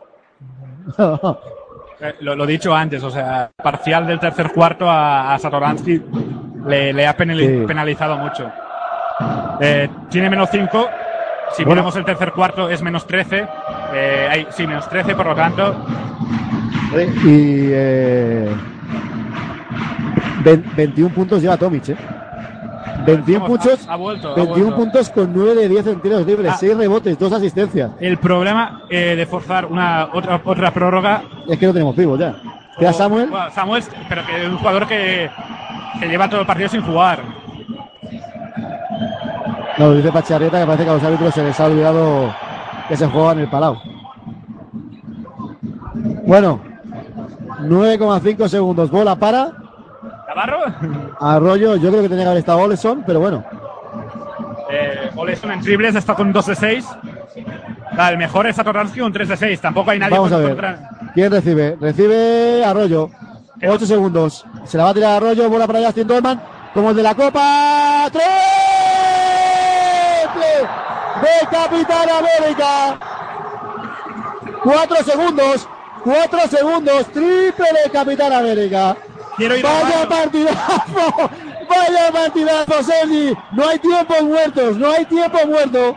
Eh, 2.02 2.14
Lo, 2.20 2.34
lo 2.34 2.46
dicho 2.46 2.74
antes, 2.74 3.02
o 3.04 3.10
sea, 3.10 3.50
parcial 3.62 4.06
del 4.06 4.18
tercer 4.18 4.52
cuarto 4.52 4.88
a, 4.90 5.34
a 5.34 5.38
Satoransky 5.38 6.02
le, 6.66 6.94
le 6.94 7.06
ha 7.06 7.12
Sí. 7.12 7.64
penalizado 7.66 8.16
mucho. 8.16 8.50
Eh, 9.60 9.86
tiene 10.08 10.30
menos 10.30 10.48
5. 10.50 10.88
Si 11.52 11.62
Bueno. 11.62 11.82
ponemos 11.82 11.96
el 11.96 12.06
tercer 12.06 12.32
cuarto 12.32 12.70
es 12.70 12.80
menos 12.80 13.06
13. 13.06 13.46
Eh, 13.92 14.28
hay, 14.30 14.46
sí, 14.50 14.66
menos 14.66 14.88
13, 14.88 15.14
por 15.14 15.26
lo 15.26 15.34
tanto. 15.34 15.84
y 17.24 17.68
eh, 17.72 18.48
ve- 20.44 20.62
21 20.76 21.14
puntos 21.14 21.40
lleva 21.42 21.56
Tomic, 21.56 21.88
¿eh? 21.90 21.96
21 23.06 23.40
Vamos, 23.40 23.58
puntos, 23.58 23.88
ha- 23.88 23.92
ha 23.92 23.96
vuelto, 23.96 24.32
ha 24.32 24.34
21 24.34 24.54
vuelto. 24.64 24.76
puntos 24.76 25.10
con 25.10 25.32
9 25.32 25.54
de 25.54 25.68
10 25.68 25.86
en 25.86 26.00
tiros 26.00 26.26
libres, 26.26 26.52
Ah. 26.52 26.56
6 26.58 26.76
rebotes, 26.76 27.18
2 27.18 27.32
asistencias. 27.32 27.90
El 28.00 28.18
problema 28.18 28.82
eh, 28.90 29.14
de 29.16 29.26
forzar 29.26 29.66
una 29.66 30.08
otra, 30.12 30.40
otra 30.44 30.70
prórroga. 30.70 31.22
Es 31.48 31.58
que 31.58 31.66
no 31.66 31.72
tenemos 31.72 31.94
pivos 31.94 32.18
ya. 32.18 32.34
Queda 32.78 32.92
Samuel. 32.92 33.28
Bueno, 33.30 33.50
Samuel, 33.52 33.82
pero 34.08 34.24
que 34.26 34.42
es 34.42 34.48
un 34.48 34.56
jugador 34.58 34.86
que, 34.86 35.30
que 35.98 36.08
lleva 36.08 36.28
todo 36.28 36.40
el 36.42 36.46
partido 36.46 36.68
sin 36.68 36.82
jugar. 36.82 37.20
No, 39.78 39.92
dice 39.94 40.12
Pacharrieta 40.12 40.60
que 40.60 40.66
parece 40.66 40.84
que 40.84 40.90
a 40.90 40.94
los 40.94 41.02
árbitros 41.02 41.34
se 41.34 41.42
les 41.42 41.58
ha 41.58 41.64
olvidado 41.66 42.34
que 42.90 42.96
se 42.96 43.06
juega 43.06 43.32
en 43.32 43.38
el 43.38 43.48
Palau. 43.48 43.76
Bueno, 46.26 46.60
9,5 47.62 48.48
segundos. 48.48 48.90
Bola 48.90 49.16
para 49.16 49.52
Navarro, 50.28 50.58
Arroyo. 51.20 51.76
Yo 51.76 51.90
creo 51.90 52.02
que 52.02 52.08
tenía 52.08 52.24
que 52.24 52.28
haber 52.30 52.40
estado 52.40 52.58
Oleson, 52.58 53.02
pero 53.06 53.20
bueno. 53.20 53.42
eh, 54.70 55.10
Oleson 55.16 55.52
en 55.52 55.60
triples 55.60 55.94
está 55.94 56.14
con 56.14 56.32
2 56.32 56.46
de 56.46 56.54
6. 56.56 56.88
El 58.10 58.18
mejor 58.18 58.46
es 58.46 58.56
Satoransky 58.56 59.00
con 59.00 59.12
3 59.12 59.28
de 59.28 59.36
6. 59.36 59.60
Tampoco 59.60 59.90
hay 59.90 59.98
nadie 59.98 60.16
Vamos 60.16 60.32
a 60.32 60.36
con- 60.36 60.44
ver. 60.44 60.50
contra- 60.52 60.90
¿Quién 61.14 61.32
recibe? 61.32 61.76
Recibe 61.80 62.64
Arroyo. 62.64 63.08
8 63.68 63.86
segundos. 63.86 64.44
Se 64.64 64.78
la 64.78 64.84
va 64.84 64.90
a 64.90 64.94
tirar 64.94 65.16
Arroyo. 65.16 65.48
Bola 65.48 65.66
para 65.66 65.84
Justin 65.86 66.06
Dolman. 66.06 66.40
Como 66.74 66.90
el 66.90 66.96
de 66.96 67.02
la 67.02 67.14
Copa. 67.14 68.04
¡Triple! 68.10 68.59
De 71.20 71.46
Capitán 71.50 72.08
América. 72.08 72.98
4 74.62 74.96
segundos. 75.04 75.68
4 76.04 76.48
segundos. 76.48 77.06
Triple 77.06 77.66
de 77.84 77.90
Capitán 77.90 78.32
América. 78.32 78.96
Quiero 79.36 79.56
ir 79.56 79.66
al 79.66 79.82
Vaya 79.82 80.08
partidazo. 80.08 81.30
Vaya 81.68 82.12
partidazo, 82.12 82.82
Sergi. 82.82 83.36
No 83.52 83.68
hay 83.68 83.78
tiempo 83.78 84.14
muertos. 84.22 84.76
No 84.76 84.90
hay 84.90 85.04
tiempo 85.04 85.38
muerto. 85.46 85.96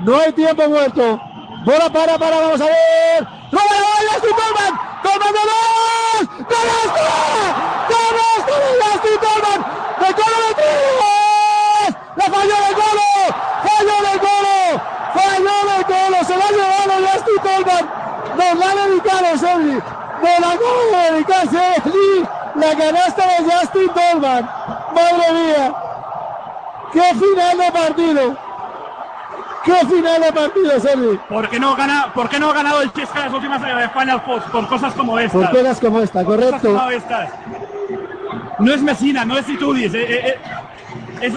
No 0.00 0.16
hay 0.18 0.32
tiempo 0.32 0.68
muerto. 0.68 1.20
Bola 1.64 1.90
para, 1.90 2.18
para, 2.18 2.40
vamos 2.40 2.60
a 2.60 2.64
ver. 2.64 3.24
¡Roba 3.52 3.64
la 4.06 4.20
Tolman! 4.20 4.72
¡Tolman 5.02 5.32
de. 5.32 5.40
¡Canasta 6.52 7.02
de 9.02 9.16
Tolman! 9.18 9.60
¡De! 10.00 10.66
¡La 12.16 12.24
falló 12.24 12.56
de! 12.56 12.72
¡Falló 13.62 13.96
de! 14.02 14.11
¡Falló 16.22 16.24
de! 16.24 16.24
¡Se 16.24 16.36
la 16.36 16.44
ha 16.44 16.50
llevado 16.50 17.06
Justin 17.12 17.42
Tolman! 17.42 17.90
¡Nos 18.36 18.58
la 18.58 18.82
ha 18.82 18.86
dedicado, 18.86 19.36
Sergi! 19.38 19.78
¡Nos 20.22 20.40
la 20.40 20.50
acaba 20.52 21.02
de 21.02 21.12
dedicar 21.12 21.48
Sergi! 21.48 22.24
¡La 22.54 22.76
canasta 22.76 23.22
de 23.26 23.50
Justin 23.52 23.88
Tolman! 23.88 24.50
¡Madre 24.94 25.32
mía! 25.32 25.74
¡Qué 26.92 27.02
final 27.14 27.58
de 27.58 27.72
partido! 27.72 28.36
¡Qué 29.64 29.74
final 29.86 30.20
de 30.22 30.32
partido, 30.32 30.80
Sergi! 30.80 31.20
¿Por 31.28 31.48
qué 31.48 31.60
no, 31.60 31.76
gana, 31.76 32.12
¿Por 32.14 32.28
qué 32.28 32.38
no 32.40 32.50
ha 32.50 32.54
ganado 32.54 32.82
el 32.82 32.92
Chesca 32.92 33.20
las 33.20 33.32
últimas 33.32 33.62
eh, 33.62 33.90
Final 33.96 34.20
Four? 34.22 34.42
Por 34.44 34.68
cosas 34.68 34.94
como 34.94 35.18
estas. 35.18 35.40
Por 35.48 35.50
cosas 35.58 35.80
como 35.80 36.00
esta, 36.00 36.24
Cosas 36.24 36.40
correcto. 36.50 36.68
como 36.74 36.90
estas. 36.90 37.30
No 38.58 38.72
es 38.74 38.82
Messina, 38.82 39.24
no 39.24 39.38
es 39.38 39.48
Itudis. 39.48 39.94
eh, 39.94 40.02
eh, 40.02 40.26
eh, 40.26 40.38
es, 41.22 41.34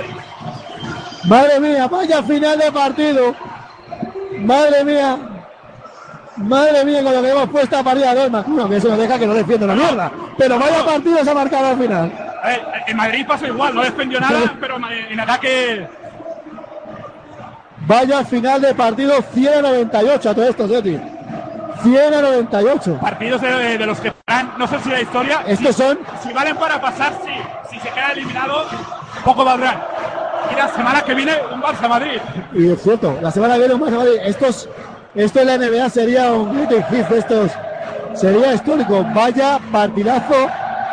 Madre 1.28 1.60
mía, 1.60 1.88
vaya 1.88 2.22
final 2.24 2.58
de 2.60 2.72
partido. 2.72 3.36
Madre 4.40 4.84
mía. 4.84 5.18
Madre 6.38 6.84
mía, 6.84 7.02
con 7.04 7.14
lo 7.14 7.22
que 7.22 7.30
hemos 7.32 7.50
puesto 7.50 7.78
a 7.78 7.84
partida 7.84 8.14
de 8.14 8.22
Dorma. 8.22 8.44
Bueno, 8.46 8.70
que 8.70 8.76
eso 8.78 8.90
nos 8.90 8.98
deja 8.98 9.18
que 9.18 9.26
no 9.28 9.34
defiendo 9.34 9.68
la 9.68 9.76
mierda. 9.76 10.12
Pero 10.38 10.60
vaya 10.60 10.86
partido 10.86 11.24
se 11.24 11.32
ha 11.32 11.34
marcado 11.34 11.68
al 11.68 11.78
final. 11.78 12.12
a 12.44 12.48
ver, 12.48 12.62
en 12.88 12.98
Madrid 12.98 13.26
pasó 13.28 13.48
igual, 13.48 13.74
no 13.74 13.82
defendió 13.82 14.20
nada, 14.20 14.54
pero 14.60 14.76
en 15.10 15.20
ataque 15.20 15.88
Vaya 17.88 18.26
final 18.26 18.62
de 18.62 18.74
partido 18.74 19.22
100 19.34 19.54
a 19.54 19.62
98 19.62 20.30
a 20.30 20.34
todo 20.36 20.50
esto, 20.50 20.68
Seti. 20.68 21.00
100 21.84 22.14
a 22.16 22.22
98. 22.22 22.98
partidos 23.00 23.42
de, 23.42 23.78
de 23.78 23.86
los 23.86 24.00
que 24.00 24.12
no 24.58 24.68
sé 24.68 24.80
si 24.80 24.90
la 24.90 25.02
historia. 25.02 25.44
Estos 25.46 25.76
si, 25.76 25.82
son- 25.84 26.00
Si 26.24 26.34
valen 26.34 26.56
para 26.58 26.82
pasar, 26.82 27.14
sí. 27.24 27.32
Si 27.70 27.80
se 27.80 27.90
queda 27.90 28.12
eliminado, 28.12 28.66
poco 29.24 29.46
valdrán. 29.46 29.82
Y 30.52 30.56
la 30.56 30.68
semana 30.70 31.02
que 31.02 31.14
viene, 31.14 31.32
un 31.54 31.62
Barça 31.62 31.88
Madrid. 31.90 32.20
Y 32.54 32.72
es 32.72 32.82
cierto, 32.82 33.18
la 33.22 33.32
semana 33.32 33.54
que 33.56 33.60
viene 33.62 33.74
un 33.76 33.82
Barça 33.82 33.98
Madrid. 33.98 34.14
Estos, 34.24 34.70
esto 35.16 35.40
en 35.40 35.48
la 35.48 35.58
NBA 35.58 35.90
sería 35.90 36.32
un 36.32 36.54
great 36.68 36.88
hit, 36.90 37.12
estos 37.12 37.52
sería 38.14 38.54
histórico. 38.54 39.06
Vaya 39.14 39.60
partidazo 39.72 40.34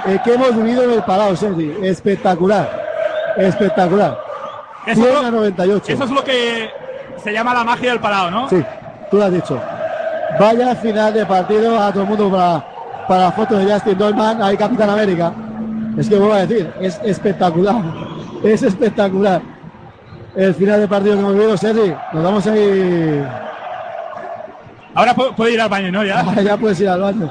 eh, 0.07 0.19
que 0.24 0.35
hemos 0.35 0.55
vivido 0.57 0.85
en 0.85 0.91
el 0.93 1.03
Palau, 1.03 1.37
Sergi. 1.37 1.74
Espectacular. 1.83 2.69
Espectacular. 3.37 4.19
Eso 4.87 5.01
100 5.03 5.12
es 5.12 5.19
a 5.19 5.23
lo- 5.23 5.31
98. 5.39 5.93
Eso 5.93 6.05
es 6.05 6.11
lo 6.11 6.24
que 6.24 6.70
se 7.23 7.33
llama 7.33 7.55
la 7.55 7.65
magia 7.65 7.91
del 7.91 8.01
parado, 8.01 8.31
¿no? 8.31 8.49
Sí, 8.49 8.62
tú 9.11 9.16
lo 9.16 9.24
has 9.24 9.33
dicho. 9.33 9.61
Vaya 10.41 10.74
final 10.77 11.12
de 11.15 11.27
partido 11.27 11.79
a 11.79 11.93
todo 11.93 12.03
el 12.05 12.09
mundo 12.09 12.31
para, 12.31 12.65
para 13.07 13.24
la 13.24 13.33
foto 13.33 13.59
de 13.59 13.73
Justin 13.73 13.99
Dolman, 13.99 14.43
ahí 14.43 14.57
Capitán 14.57 14.91
América. 14.91 15.33
Es 15.97 16.09
que 16.09 16.16
vuelvo 16.16 16.35
a 16.35 16.47
decir, 16.47 16.73
es 16.81 16.99
espectacular. 17.05 17.77
Es 18.43 18.62
espectacular. 18.62 19.40
El 20.35 20.55
final 20.55 20.81
de 20.81 20.89
partido 20.89 21.14
que 21.14 21.20
hemos 21.20 21.35
vivido, 21.35 21.56
Sergi. 21.56 21.93
Nos 22.12 22.24
vamos 22.24 22.47
ahí. 22.47 23.24
Ahora 24.94 25.14
pu- 25.14 25.35
puede 25.35 25.52
ir 25.55 25.60
al 25.60 25.69
baño, 25.69 25.93
¿no? 25.93 26.05
Ya. 26.05 26.24
ya 26.43 26.56
puedes 26.56 26.81
ir 26.81 26.89
al 26.89 27.01
baño. 27.01 27.31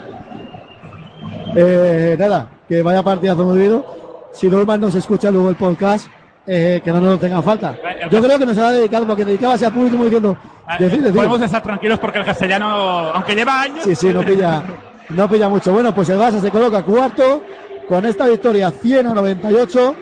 Eh, 1.56 2.16
nada, 2.18 2.48
que 2.68 2.82
vaya 2.82 3.04
partidazo 3.04 3.42
hemos 3.42 3.56
vivido. 3.56 3.86
Si 4.34 4.48
Dolman 4.48 4.80
nos 4.80 4.96
escucha 4.96 5.30
luego 5.32 5.50
el 5.50 5.56
podcast, 5.56 6.08
eh, 6.48 6.82
que 6.84 6.92
no 6.92 7.02
nos 7.02 7.20
tengan 7.20 7.44
falta. 7.44 7.76
Yo 8.10 8.22
creo 8.22 8.40
que 8.40 8.46
nos 8.46 8.58
ha 8.58 8.72
dedicado, 8.72 9.06
porque 9.06 9.26
dedicaba 9.26 9.56
a 9.56 9.58
público 9.72 9.92
como 9.92 10.04
diciendo, 10.06 10.38
decid, 10.80 11.02
decid. 11.02 11.16
Podemos 11.16 11.42
estar 11.42 11.62
tranquilos 11.62 12.00
porque 12.00 12.20
el 12.20 12.26
castellano, 12.26 12.68
aunque 13.14 13.36
lleva 13.36 13.62
años. 13.62 13.84
Sí, 13.84 13.96
sí, 13.96 14.14
no 14.14 14.22
pilla, 14.22 14.64
no 15.10 15.28
pilla 15.30 15.50
mucho. 15.50 15.74
Bueno, 15.74 15.94
pues 15.94 16.08
el 16.10 16.18
Barça 16.20 16.40
se 16.40 16.50
coloca 16.50 16.82
cuarto 16.84 17.44
con 17.90 18.06
esta 18.06 18.28
victoria 18.28 18.72
100 18.72 19.08
a 19.08 19.14
98. 19.14 19.96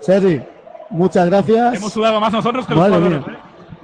Sergi, 0.00 0.40
muchas 0.90 1.26
gracias. 1.26 1.74
Hemos 1.76 1.92
sudado 1.92 2.20
más 2.20 2.32
nosotros 2.32 2.66
que 2.66 2.74
los 2.74 2.80
Madre 2.82 2.96
jugadores. 2.96 3.26
mía. 3.26 3.38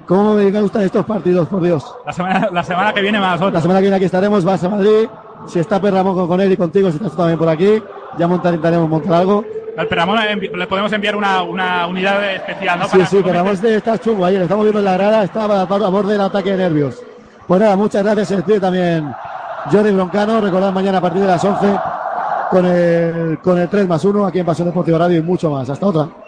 ¿Cómo 0.07 0.35
me 0.35 0.51
gustan 0.61 0.83
estos 0.83 1.05
partidos, 1.07 1.49
por 1.49 1.63
Dios? 1.63 1.85
La 2.05 2.13
semana, 2.13 2.49
la 2.53 2.63
semana 2.63 2.93
que 2.93 3.01
viene 3.01 3.19
más 3.19 3.41
La 3.41 3.61
semana 3.61 3.79
que 3.81 3.85
viene 3.85 3.97
aquí 3.97 4.05
estaremos, 4.05 4.45
vas 4.45 4.63
a 4.63 4.69
Madrid. 4.69 5.09
Si 5.47 5.59
está 5.59 5.81
Perramón 5.81 6.15
con, 6.15 6.29
con 6.29 6.41
él 6.41 6.53
y 6.53 6.57
contigo, 6.57 6.91
si 6.91 6.97
estás 6.97 7.11
tú 7.13 7.17
también 7.19 7.39
por 7.39 7.49
aquí, 7.49 7.83
ya 8.19 8.27
montar, 8.27 8.53
intentaremos 8.55 8.89
montar 8.89 9.15
algo. 9.15 9.45
Al 9.77 9.89
Peramón 9.89 10.19
envi- 10.19 10.55
le 10.55 10.67
podemos 10.67 10.93
enviar 10.93 11.17
una, 11.17 11.43
una 11.43 11.87
unidad 11.87 12.23
especial, 12.35 12.79
¿no? 12.79 12.89
Sí, 12.89 12.99
sí, 13.07 13.23
Perramón 13.23 13.59
está 13.65 13.99
chungo 13.99 14.25
ayer, 14.25 14.43
estamos 14.43 14.65
viendo 14.65 14.79
en 14.79 14.85
la 14.85 14.93
grada, 14.97 15.25
estaba 15.25 15.63
a 15.63 15.65
borde 15.67 16.13
del 16.13 16.21
ataque 16.23 16.51
de 16.53 16.57
nervios. 16.59 17.03
Pues 17.49 17.61
nada, 17.61 17.75
muchas 17.77 18.03
gracias, 18.05 18.29
se 18.29 18.37
despide 18.37 18.61
también 18.61 19.13
Jordi 19.71 19.91
Broncano, 19.91 20.41
recordad 20.41 20.73
mañana 20.73 20.99
a 20.99 21.01
partir 21.01 21.23
de 21.23 21.29
las 21.29 21.45
11 21.45 21.67
con 22.55 22.67
el, 22.67 23.39
con 23.41 23.59
el 23.59 23.69
3 23.69 23.89
más 23.89 24.05
1 24.05 24.27
aquí 24.27 24.39
en 24.39 24.47
Pasión 24.47 24.69
Deportiva 24.69 24.97
Radio 24.97 25.19
y 25.19 25.23
mucho 25.23 25.51
más. 25.51 25.69
Hasta 25.69 25.87
otra. 25.87 26.24